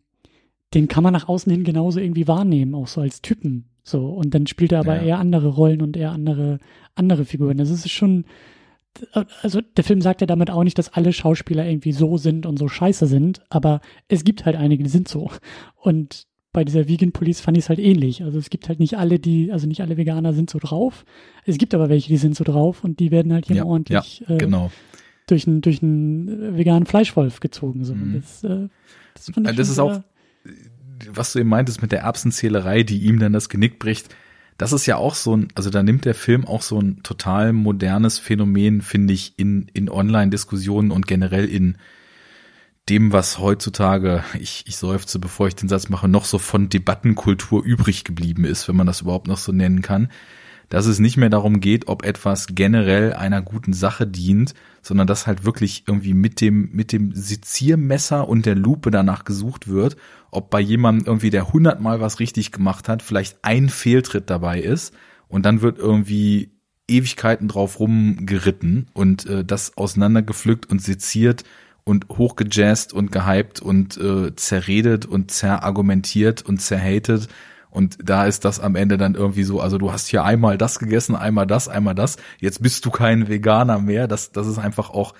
den 0.73 0.87
kann 0.87 1.03
man 1.03 1.13
nach 1.13 1.27
außen 1.29 1.51
hin 1.51 1.63
genauso 1.63 1.99
irgendwie 1.99 2.27
wahrnehmen, 2.27 2.73
auch 2.73 2.87
so 2.87 3.01
als 3.01 3.21
Typen. 3.21 3.65
So. 3.83 4.07
Und 4.07 4.33
dann 4.33 4.47
spielt 4.47 4.71
er 4.71 4.79
aber 4.79 4.95
Ja. 4.95 5.03
eher 5.03 5.19
andere 5.19 5.49
Rollen 5.49 5.81
und 5.83 5.95
eher 5.95 6.11
andere, 6.11 6.57
andere 6.95 7.23
Figuren. 7.25 7.57
Das 7.57 7.69
ist 7.69 7.89
schon, 7.91 8.25
also 9.41 9.61
der 9.61 9.83
Film 9.83 10.01
sagt 10.01 10.21
ja 10.21 10.27
damit 10.27 10.49
auch 10.49 10.63
nicht, 10.63 10.77
dass 10.79 10.93
alle 10.93 11.13
Schauspieler 11.13 11.65
irgendwie 11.67 11.91
so 11.93 12.17
sind 12.17 12.45
und 12.47 12.57
so 12.57 12.67
scheiße 12.67 13.05
sind, 13.05 13.41
aber 13.49 13.81
es 14.07 14.23
gibt 14.23 14.45
halt 14.45 14.55
einige, 14.55 14.83
die 14.83 14.89
sind 14.89 15.07
so. 15.07 15.29
Und 15.75 16.25
bei 16.53 16.63
dieser 16.63 16.87
Vegan 16.87 17.11
Police 17.11 17.41
fand 17.41 17.57
ich 17.57 17.65
es 17.65 17.69
halt 17.69 17.79
ähnlich. 17.79 18.23
Also 18.23 18.37
es 18.37 18.49
gibt 18.49 18.69
halt 18.69 18.79
nicht 18.79 18.97
alle, 18.97 19.19
die, 19.19 19.51
also 19.51 19.67
nicht 19.67 19.81
alle 19.81 19.97
Veganer 19.97 20.33
sind 20.33 20.49
so 20.49 20.59
drauf. 20.59 21.03
Es 21.45 21.57
gibt 21.57 21.73
aber 21.73 21.89
welche, 21.89 22.07
die 22.07 22.17
sind 22.17 22.35
so 22.35 22.43
drauf 22.43 22.83
und 22.83 22.99
die 22.99 23.11
werden 23.11 23.33
halt 23.33 23.47
hier 23.47 23.57
Ja, 23.57 23.65
ordentlich 23.65 24.23
äh, 24.29 24.37
Genau. 24.37 24.71
durch 25.27 25.47
einen 25.47 25.61
durch 25.61 25.81
einen 25.81 26.55
veganen 26.55 26.85
Fleischwolf 26.85 27.39
gezogen. 27.39 27.83
So. 27.83 27.95
Mhm. 27.95 28.21
Das, 28.21 28.43
äh, 28.43 28.69
das, 29.15 29.31
fand 29.31 29.49
ich 29.49 29.55
Das 29.55 29.67
schon 29.67 29.73
ist 29.73 29.79
auch, 29.79 30.03
was 31.11 31.33
du 31.33 31.39
eben 31.39 31.49
meintest 31.49 31.81
mit 31.81 31.91
der 31.91 32.01
Erbsenzählerei, 32.01 32.83
die 32.83 32.99
ihm 32.99 33.19
dann 33.19 33.33
das 33.33 33.49
Genick 33.49 33.79
bricht. 33.79 34.15
Das 34.59 34.71
ist 34.71 34.85
ja 34.85 34.97
auch 34.97 35.15
so 35.15 35.35
ein, 35.35 35.47
also 35.55 35.71
da 35.71 35.81
nimmt 35.81 36.05
der 36.05 36.13
Film 36.13 36.45
auch 36.45 36.61
so 36.61 36.79
ein 36.79 37.01
total 37.01 37.51
modernes 37.53 38.19
Phänomen, 38.19 38.81
finde 38.81 39.13
ich, 39.13 39.33
in, 39.37 39.65
in 39.73 39.89
Online-Diskussionen 39.89 40.91
und 40.91 41.07
generell 41.07 41.45
in 41.45 41.77
dem, 42.89 43.13
was 43.13 43.39
heutzutage, 43.39 44.23
ich, 44.39 44.65
ich 44.67 44.77
seufze, 44.77 45.19
bevor 45.19 45.47
ich 45.47 45.55
den 45.55 45.69
Satz 45.69 45.89
mache, 45.89 46.07
noch 46.07 46.25
so 46.25 46.37
von 46.37 46.69
Debattenkultur 46.69 47.63
übrig 47.63 48.03
geblieben 48.03 48.43
ist, 48.43 48.67
wenn 48.67 48.75
man 48.75 48.87
das 48.87 49.01
überhaupt 49.01 49.27
noch 49.27 49.37
so 49.37 49.51
nennen 49.51 49.81
kann, 49.81 50.09
dass 50.69 50.85
es 50.85 50.99
nicht 50.99 51.17
mehr 51.17 51.29
darum 51.29 51.59
geht, 51.59 51.87
ob 51.87 52.03
etwas 52.03 52.47
generell 52.49 53.13
einer 53.13 53.41
guten 53.41 53.73
Sache 53.73 54.07
dient, 54.07 54.53
sondern 54.81 55.07
dass 55.07 55.27
halt 55.27 55.45
wirklich 55.45 55.83
irgendwie 55.87 56.13
mit 56.13 56.41
dem, 56.41 56.71
mit 56.73 56.91
dem 56.91 57.13
Seziermesser 57.13 58.27
und 58.27 58.45
der 58.45 58.55
Lupe 58.55 58.91
danach 58.91 59.23
gesucht 59.23 59.67
wird, 59.67 59.95
ob 60.31 60.49
bei 60.49 60.59
jemandem 60.59 61.05
irgendwie, 61.05 61.29
der 61.29 61.53
hundertmal 61.53 62.01
was 62.01 62.19
richtig 62.19 62.51
gemacht 62.51 62.89
hat, 62.89 63.01
vielleicht 63.01 63.37
ein 63.43 63.69
Fehltritt 63.69 64.29
dabei 64.29 64.59
ist 64.59 64.93
und 65.27 65.45
dann 65.45 65.61
wird 65.61 65.77
irgendwie 65.77 66.51
Ewigkeiten 66.87 67.47
drauf 67.47 67.79
rumgeritten 67.79 68.87
und 68.93 69.25
äh, 69.25 69.45
das 69.45 69.77
auseinandergepflückt 69.77 70.69
und 70.69 70.81
seziert 70.81 71.43
und 71.83 72.07
hochgejazzt 72.09 72.93
und 72.93 73.11
gehypt 73.11 73.61
und 73.61 73.97
äh, 73.97 74.35
zerredet 74.35 75.05
und 75.05 75.31
zerargumentiert 75.31 76.41
und 76.41 76.59
zerhatet. 76.59 77.27
Und 77.69 77.97
da 78.03 78.25
ist 78.25 78.45
das 78.45 78.59
am 78.59 78.75
Ende 78.75 78.97
dann 78.97 79.15
irgendwie 79.15 79.43
so, 79.43 79.59
also 79.59 79.77
du 79.77 79.91
hast 79.91 80.07
hier 80.07 80.23
einmal 80.23 80.57
das 80.57 80.79
gegessen, 80.79 81.15
einmal 81.15 81.47
das, 81.47 81.67
einmal 81.67 81.95
das, 81.95 82.17
jetzt 82.39 82.61
bist 82.61 82.85
du 82.85 82.91
kein 82.91 83.27
Veganer 83.27 83.79
mehr. 83.79 84.07
Das, 84.07 84.31
das 84.31 84.47
ist 84.47 84.59
einfach 84.59 84.91
auch 84.91 85.13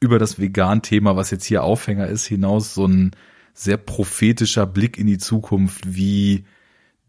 über 0.00 0.18
das 0.18 0.38
Vegan-Thema, 0.38 1.16
was 1.16 1.30
jetzt 1.30 1.46
hier 1.46 1.62
Aufhänger 1.64 2.06
ist, 2.08 2.26
hinaus 2.26 2.74
so 2.74 2.86
ein 2.86 3.12
sehr 3.54 3.78
prophetischer 3.78 4.66
Blick 4.66 4.98
in 4.98 5.06
die 5.06 5.18
Zukunft, 5.18 5.94
wie 5.94 6.44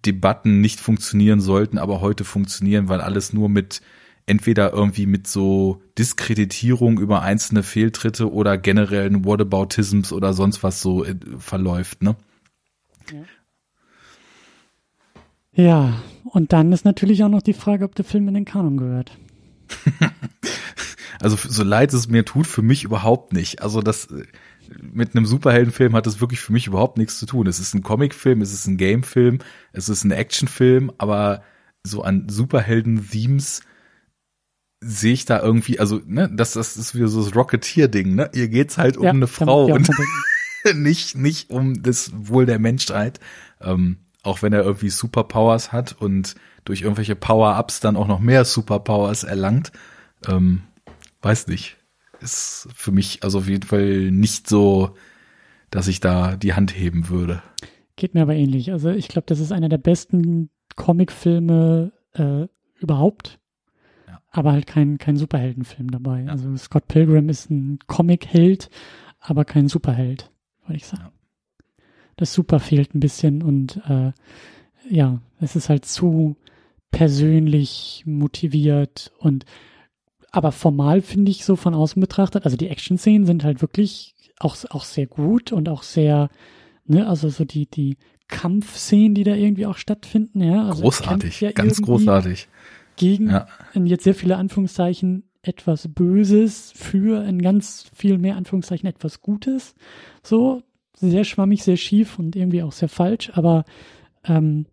Debatten 0.06 0.62
nicht 0.62 0.80
funktionieren 0.80 1.42
sollten, 1.42 1.78
aber 1.78 2.00
heute 2.00 2.24
funktionieren, 2.24 2.88
weil 2.88 3.02
alles 3.02 3.34
nur 3.34 3.50
mit 3.50 3.82
entweder 4.26 4.74
irgendwie 4.74 5.06
mit 5.06 5.28
so 5.28 5.82
Diskreditierung 5.98 7.00
über 7.00 7.22
einzelne 7.22 7.64
Fehltritte 7.64 8.32
oder 8.32 8.58
generellen 8.58 9.26
Whataboutisms 9.26 10.12
oder 10.12 10.34
sonst 10.34 10.64
was 10.64 10.82
so 10.82 11.06
äh, 11.06 11.16
verläuft, 11.38 12.02
ne? 12.02 12.16
Ja, 15.54 16.02
und 16.26 16.52
dann 16.52 16.74
ist 16.74 16.84
natürlich 16.84 17.24
auch 17.24 17.30
noch 17.30 17.42
die 17.42 17.54
Frage, 17.54 17.86
ob 17.86 17.96
der 17.96 18.04
Film 18.04 18.28
in 18.28 18.34
den 18.34 18.46
Kanon 18.46 18.78
gehört. 18.78 19.18
Also 21.22 21.38
so 21.38 21.64
leid 21.64 21.94
es 21.94 22.08
mir 22.08 22.26
tut, 22.26 22.48
für 22.48 22.62
mich 22.62 22.84
überhaupt 22.84 23.34
nicht. 23.34 23.62
Also 23.62 23.82
das 23.82 24.12
äh, 24.12 24.26
mit 24.82 25.16
einem 25.16 25.26
Superheldenfilm 25.26 25.96
hat 25.96 26.06
das 26.08 26.20
wirklich 26.20 26.40
für 26.40 26.54
mich 26.54 26.68
überhaupt 26.68 26.98
nichts 26.98 27.20
zu 27.20 27.26
tun. 27.26 27.48
Es 27.48 27.60
ist 27.60 27.74
ein 27.74 27.84
Comicfilm, 27.84 28.42
es 28.42 28.54
ist 28.54 28.68
ein 28.68 28.78
Gamefilm, 28.78 29.40
es 29.72 29.90
ist 29.90 30.04
ein 30.04 30.12
Actionfilm, 30.12 30.92
aber 30.98 31.44
so 31.84 32.04
an 32.04 32.28
Superhelden-Themes 32.30 33.62
sehe 34.86 35.14
ich 35.14 35.26
da 35.26 35.42
irgendwie, 35.42 35.80
also, 35.80 36.00
ne, 36.06 36.30
das, 36.32 36.54
das 36.54 36.78
ist 36.78 36.96
wie 36.96 37.08
so 37.08 37.24
das 37.24 37.36
Rocketeer-Ding, 37.36 38.16
ne? 38.16 38.30
Hier 38.34 38.48
geht's 38.48 38.78
halt 38.78 38.98
um 38.98 39.04
Ja, 39.04 39.12
eine 39.12 39.28
Frau 39.28 39.66
und 39.66 39.90
nicht, 40.76 41.18
nicht 41.18 41.50
um 41.50 41.82
das 41.82 42.12
Wohl 42.16 42.46
der 42.46 42.60
Menschheit. 42.60 43.20
Ähm, 43.62 43.98
auch 44.24 44.42
wenn 44.42 44.54
er 44.54 44.64
irgendwie 44.64 44.90
Superpowers 44.90 45.72
hat 45.72 45.96
und 46.00 46.36
durch 46.66 46.82
irgendwelche 46.82 47.16
Power-Ups 47.16 47.80
dann 47.80 47.96
auch 47.96 48.08
noch 48.08 48.20
mehr 48.20 48.46
Superpowers 48.46 49.24
erlangt. 49.24 49.72
Ähm, 50.28 50.64
weiß 51.22 51.48
nicht. 51.48 51.78
Ist 52.22 52.70
für 52.76 52.92
mich 52.92 53.24
also 53.24 53.40
auf 53.40 53.48
jeden 53.48 53.68
Fall 53.68 54.12
nicht 54.12 54.50
so, 54.50 54.96
dass 55.70 55.88
ich 55.88 56.00
da 56.00 56.36
die 56.36 56.54
Hand 56.54 56.76
heben 56.76 57.10
würde. 57.10 57.44
Geht 57.96 58.14
mir 58.14 58.24
aber 58.24 58.36
ähnlich. 58.36 58.72
Also 58.72 58.90
ich 58.90 59.08
glaube, 59.08 59.26
das 59.28 59.40
ist 59.40 59.52
einer 59.52 59.70
der 59.70 59.78
besten 59.78 60.50
Comicfilme 60.76 61.92
äh, 62.14 62.48
überhaupt. 62.80 63.40
Aber 64.36 64.52
halt 64.52 64.68
kein, 64.68 64.98
kein 64.98 65.16
Superheldenfilm 65.16 65.92
dabei. 65.92 66.24
Ja. 66.24 66.32
Also 66.32 66.56
Scott 66.58 66.90
Pilgrim 66.90 67.30
ist 67.30 67.50
ein 67.50 67.80
Comic-Held, 67.88 68.70
aber 69.22 69.46
kein 69.46 69.70
Superheld, 69.70 70.30
würde 70.66 70.76
ich 70.76 70.86
sagen. 70.86 71.04
Ja. 71.04 71.12
Das 72.18 72.34
Super 72.34 72.60
fehlt 72.60 72.94
ein 72.94 73.00
bisschen 73.00 73.42
und 73.42 73.82
äh, 73.88 74.12
ja, 74.90 75.22
es 75.40 75.56
ist 75.56 75.70
halt 75.70 75.86
zu 75.86 76.36
persönlich 76.92 78.04
motiviert 78.06 79.14
und 79.20 79.46
aber 80.32 80.52
formal 80.52 81.02
finde 81.02 81.32
ich 81.32 81.46
so 81.46 81.56
von 81.56 81.74
außen 81.74 82.02
betrachtet, 82.02 82.44
also 82.44 82.58
die 82.58 82.68
Action-Szenen 82.68 83.26
sind 83.26 83.46
halt 83.46 83.62
wirklich 83.62 84.16
auch, 84.40 84.58
auch 84.70 84.84
sehr 84.84 85.08
gut 85.08 85.54
und 85.54 85.70
auch 85.70 85.84
sehr, 85.84 86.30
ne, 86.86 87.08
also 87.08 87.30
so 87.30 87.46
die, 87.46 87.68
die 87.68 87.96
Kampfszenen, 88.28 89.16
die 89.16 89.24
da 89.24 89.34
irgendwie 89.34 89.66
auch 89.66 89.78
stattfinden, 89.78 90.42
ja. 90.42 90.68
Also 90.68 90.82
großartig, 90.82 91.40
ja 91.40 91.54
ganz 91.54 91.82
großartig. 91.82 92.50
Gegen 92.96 93.30
Ja. 93.30 93.48
in 93.74 93.86
jetzt 93.86 94.04
sehr 94.04 94.16
viele 94.16 94.38
Anführungszeichen 94.38 95.24
etwas 95.42 95.88
Böses 95.88 96.72
für 96.76 97.24
in 97.24 97.42
ganz 97.42 97.90
viel 97.94 98.18
mehr 98.18 98.36
Anführungszeichen 98.36 98.88
etwas 98.88 99.22
Gutes. 99.22 99.76
So, 100.24 100.64
sehr 100.96 101.24
schwammig, 101.24 101.64
sehr 101.64 101.78
schief 101.78 102.18
und 102.18 102.36
irgendwie 102.36 102.64
auch 102.64 102.72
sehr 102.72 102.90
falsch, 102.90 103.32
aber 103.36 103.66
ähm, 104.24 104.66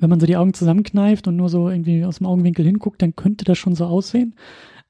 wenn 0.00 0.10
man 0.10 0.20
so 0.20 0.26
die 0.26 0.36
Augen 0.36 0.54
zusammenkneift 0.54 1.26
und 1.26 1.36
nur 1.36 1.48
so 1.48 1.68
irgendwie 1.68 2.04
aus 2.04 2.18
dem 2.18 2.26
Augenwinkel 2.26 2.64
hinguckt, 2.64 3.02
dann 3.02 3.16
könnte 3.16 3.44
das 3.44 3.58
schon 3.58 3.74
so 3.74 3.86
aussehen. 3.86 4.34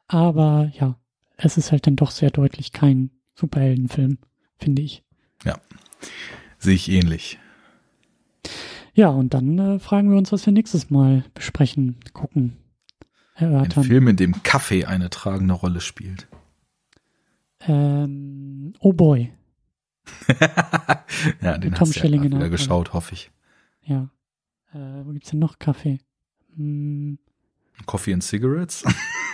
Aber 0.07 0.71
ja, 0.79 0.99
es 1.37 1.57
ist 1.57 1.73
halt 1.73 1.87
dann 1.87 1.97
doch 1.97 2.11
sehr 2.11 2.31
deutlich 2.31 2.73
kein 2.73 3.11
Superheldenfilm, 3.35 4.19
finde 4.59 4.83
ich. 4.83 5.03
Sehe 6.59 6.75
ich 6.75 6.91
ähnlich. 6.91 7.39
Ja, 8.99 9.11
und 9.11 9.33
dann 9.33 9.57
äh, 9.61 9.79
fragen 9.79 10.11
wir 10.11 10.19
uns, 10.19 10.33
was 10.33 10.45
wir 10.45 10.53
nächstes 10.53 10.91
Mal 10.91 11.25
besprechen, 11.33 12.01
gucken, 12.15 12.57
Ein 13.37 13.53
erörtern. 13.53 13.85
Film, 13.85 14.09
in 14.09 14.17
dem 14.17 14.43
Kaffee 14.43 14.87
eine 14.87 15.09
tragende 15.09 15.55
Rolle 15.55 15.81
spielt. 15.81 16.27
Ähm, 17.61 18.73
oh 18.81 18.93
boy, 18.93 19.33
ja, 21.43 21.59
den 21.59 21.75
Tom 21.75 21.87
hast 21.89 21.95
du 21.95 22.09
ja 22.09 22.23
wieder 22.23 22.49
geschaut, 22.49 22.93
hoffe 22.93 23.15
ich. 23.15 23.31
ja. 23.83 24.11
Äh, 24.73 25.05
wo 25.05 25.13
gibt's 25.13 25.31
denn 25.31 25.39
noch 25.39 25.61
Kaffee? 25.61 26.01
Hm, 26.57 27.21
Coffee 27.87 28.13
and 28.15 28.25
Cigarettes? 28.25 28.83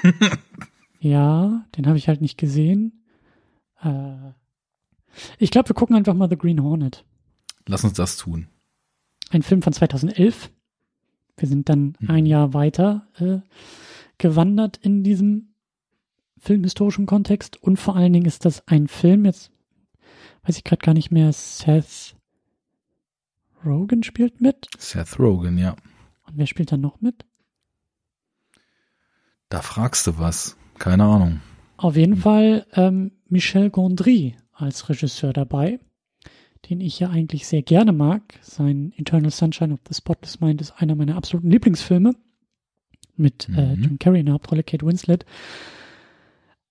ja, 1.00 1.64
den 1.74 1.86
habe 1.86 1.96
ich 1.96 2.08
halt 2.08 2.20
nicht 2.20 2.36
gesehen. 2.36 3.02
Äh, 3.80 4.32
ich 5.38 5.50
glaube, 5.50 5.70
wir 5.70 5.74
gucken 5.74 5.96
einfach 5.96 6.12
mal 6.12 6.28
The 6.28 6.36
Green 6.36 6.62
Hornet. 6.62 7.06
Lass 7.66 7.82
uns 7.82 7.94
das 7.94 8.18
tun. 8.18 8.48
Ein 9.34 9.42
Film 9.42 9.62
von 9.62 9.72
2011. 9.72 10.52
Wir 11.36 11.48
sind 11.48 11.68
dann 11.68 11.96
Mhm. 11.98 12.10
ein 12.10 12.24
Jahr 12.26 12.54
weiter 12.54 13.08
äh, 13.18 13.38
gewandert 14.16 14.76
in 14.76 15.02
diesem 15.02 15.54
filmhistorischen 16.38 17.06
Kontext 17.06 17.60
und 17.60 17.76
vor 17.78 17.96
allen 17.96 18.12
Dingen 18.12 18.26
ist 18.26 18.44
das 18.44 18.68
ein 18.68 18.86
Film, 18.86 19.24
jetzt 19.24 19.50
weiß 20.44 20.56
ich 20.56 20.62
gerade 20.62 20.84
gar 20.84 20.94
nicht 20.94 21.10
mehr, 21.10 21.32
Seth 21.32 22.14
Rogen 23.64 24.04
spielt 24.04 24.40
mit. 24.40 24.68
Seth 24.78 25.18
Rogen, 25.18 25.58
ja. 25.58 25.72
Und 26.28 26.36
wer 26.36 26.46
spielt 26.46 26.70
da 26.70 26.76
noch 26.76 27.00
mit? 27.00 27.24
Da 29.48 29.62
fragst 29.62 30.06
du 30.06 30.16
was. 30.16 30.56
Keine 30.78 31.04
Ahnung. 31.04 31.40
Auf 31.76 31.96
jeden 31.96 32.18
Fall 32.18 32.66
ähm, 32.74 33.10
Michel 33.28 33.70
Gondry 33.70 34.36
als 34.52 34.88
Regisseur 34.88 35.32
dabei, 35.32 35.80
den 36.70 36.80
ich 36.80 36.98
ja 37.00 37.10
eigentlich 37.10 37.46
sehr 37.46 37.62
gerne 37.62 37.92
mag. 37.92 38.22
Sein 38.42 38.92
Eternal 38.96 39.30
Sunshine 39.30 39.74
of 39.74 39.80
the 39.88 39.94
Spotless 39.94 40.40
Mind 40.40 40.60
ist 40.60 40.74
einer 40.78 40.94
meiner 40.94 41.16
absoluten 41.16 41.50
Lieblingsfilme 41.50 42.14
mit 43.16 43.48
äh, 43.48 43.76
Mhm. 43.76 43.82
Jim 43.82 43.98
Carrey 43.98 44.20
in 44.20 44.26
der 44.26 44.34
Hauptrolle, 44.34 44.62
Kate 44.62 44.84
Winslet. 44.86 45.24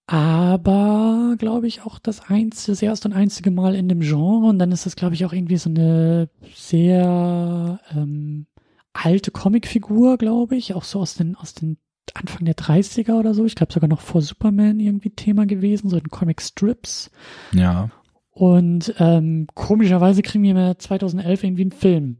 Aber, 0.06 1.36
glaube 1.40 1.68
ich, 1.68 1.82
auch 1.86 1.98
das 1.98 2.30
einzige, 2.30 2.74
das 2.74 2.82
erste 2.82 3.08
und 3.08 3.14
einzige 3.14 3.52
Mal 3.52 3.74
in 3.76 3.88
dem 3.88 4.02
Genre. 4.02 4.48
Und 4.48 4.60
dann 4.60 4.72
ist 4.72 4.86
das, 4.86 4.96
glaube 4.96 5.16
ich, 5.16 5.26
auch 5.26 5.32
irgendwie 5.34 5.58
so 5.58 5.70
eine 5.70 6.30
sehr 6.54 7.80
ähm, 7.96 8.48
alte 8.92 9.32
Comicfigur, 9.32 10.18
glaube 10.18 10.58
ich. 10.58 10.74
Auch 10.74 10.84
so 10.84 11.00
aus 11.00 11.16
den, 11.16 11.36
aus 11.38 11.54
den 11.54 11.78
Anfang 12.14 12.44
der 12.46 12.56
30er 12.56 13.14
oder 13.18 13.34
so. 13.34 13.46
Ich 13.46 13.56
glaube 13.56 13.72
sogar 13.72 13.88
noch 13.88 14.02
vor 14.02 14.22
Superman 14.22 14.80
irgendwie 14.82 15.10
Thema 15.10 15.46
gewesen, 15.46 15.90
so 15.90 15.98
in 15.98 16.10
Comic 16.10 16.42
Strips. 16.42 17.10
Ja. 17.54 17.90
Und 18.34 18.96
ähm, 18.98 19.48
komischerweise 19.54 20.24
kriegen 20.24 20.44
wir 20.44 20.70
im 20.72 20.80
2011 20.80 21.44
irgendwie 21.44 21.62
einen 21.62 21.72
Film 21.72 22.18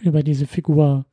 über 0.00 0.22
diese 0.22 0.46
Figur 0.46 1.06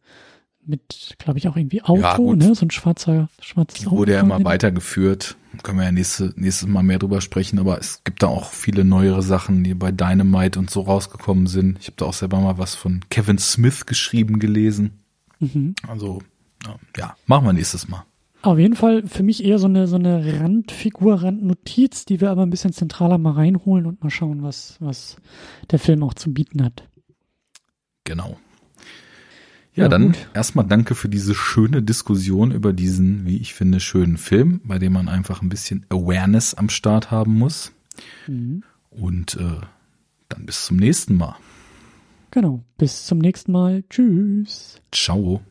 mit, 0.65 1.15
glaube 1.17 1.39
ich, 1.39 1.47
auch 1.47 1.57
irgendwie 1.57 1.81
Auto, 1.81 2.29
Ja, 2.29 2.35
ne? 2.35 2.55
So 2.55 2.65
ein 2.65 2.71
schwarzer, 2.71 3.29
schwarzes 3.41 3.87
Auto. 3.87 3.97
wurde 3.97 4.13
ja 4.13 4.21
immer 4.21 4.43
weitergeführt. 4.45 5.35
Können 5.61 5.79
wir 5.79 5.85
ja 5.85 5.91
nächste, 5.91 6.33
nächstes 6.35 6.67
Mal 6.67 6.83
mehr 6.83 6.99
drüber 6.99 7.19
sprechen, 7.19 7.59
aber 7.59 7.77
es 7.79 8.03
gibt 8.03 8.23
da 8.23 8.27
auch 8.27 8.51
viele 8.51 8.85
neuere 8.85 9.21
Sachen, 9.21 9.63
die 9.63 9.73
bei 9.73 9.91
Dynamite 9.91 10.57
und 10.59 10.69
so 10.69 10.81
rausgekommen 10.81 11.47
sind. 11.47 11.79
Ich 11.79 11.87
habe 11.87 11.97
da 11.97 12.05
auch 12.05 12.13
selber 12.13 12.39
mal 12.39 12.57
was 12.57 12.75
von 12.75 13.01
Kevin 13.09 13.39
Smith 13.39 13.85
geschrieben 13.85 14.39
gelesen. 14.39 14.91
Mhm. 15.39 15.75
Also, 15.87 16.21
ja, 16.97 17.15
machen 17.27 17.45
wir 17.45 17.53
nächstes 17.53 17.87
Mal. 17.87 18.05
Auf 18.43 18.59
jeden 18.59 18.75
Fall 18.75 19.07
für 19.07 19.23
mich 19.23 19.43
eher 19.43 19.57
so 19.57 19.67
eine, 19.67 19.87
so 19.87 19.95
eine 19.95 20.41
Randfigur, 20.41 21.23
Randnotiz, 21.23 22.03
die 22.03 22.19
wir 22.19 22.29
aber 22.29 22.43
ein 22.43 22.49
bisschen 22.49 22.73
zentraler 22.73 23.17
mal 23.17 23.31
reinholen 23.31 23.85
und 23.85 24.03
mal 24.03 24.09
schauen, 24.09 24.43
was, 24.43 24.75
was 24.81 25.15
der 25.71 25.79
Film 25.79 26.03
auch 26.03 26.13
zu 26.13 26.33
bieten 26.33 26.61
hat. 26.63 26.83
Genau. 28.03 28.37
Ja, 29.75 29.83
Ja, 29.83 29.89
dann 29.89 30.07
gut. 30.07 30.27
erstmal 30.33 30.65
danke 30.67 30.93
für 30.93 31.07
diese 31.07 31.33
schöne 31.33 31.81
Diskussion 31.81 32.51
über 32.51 32.73
diesen, 32.73 33.25
wie 33.25 33.37
ich 33.37 33.53
finde, 33.53 33.79
schönen 33.79 34.17
Film, 34.17 34.59
bei 34.65 34.77
dem 34.77 34.91
man 34.91 35.07
einfach 35.07 35.41
ein 35.41 35.47
bisschen 35.49 35.85
Awareness 35.89 36.53
am 36.53 36.67
Start 36.67 37.11
haben 37.11 37.35
muss. 37.35 37.71
Mhm. 38.27 38.63
Und 38.89 39.35
äh, 39.37 39.61
dann 40.27 40.45
bis 40.45 40.65
zum 40.65 40.77
nächsten 40.77 41.15
Mal. 41.15 41.35
Genau. 42.31 42.63
Bis 42.77 43.05
zum 43.05 43.19
nächsten 43.19 43.53
Mal. 43.53 43.83
Tschüss. 43.89 44.81
Ciao. 44.91 45.41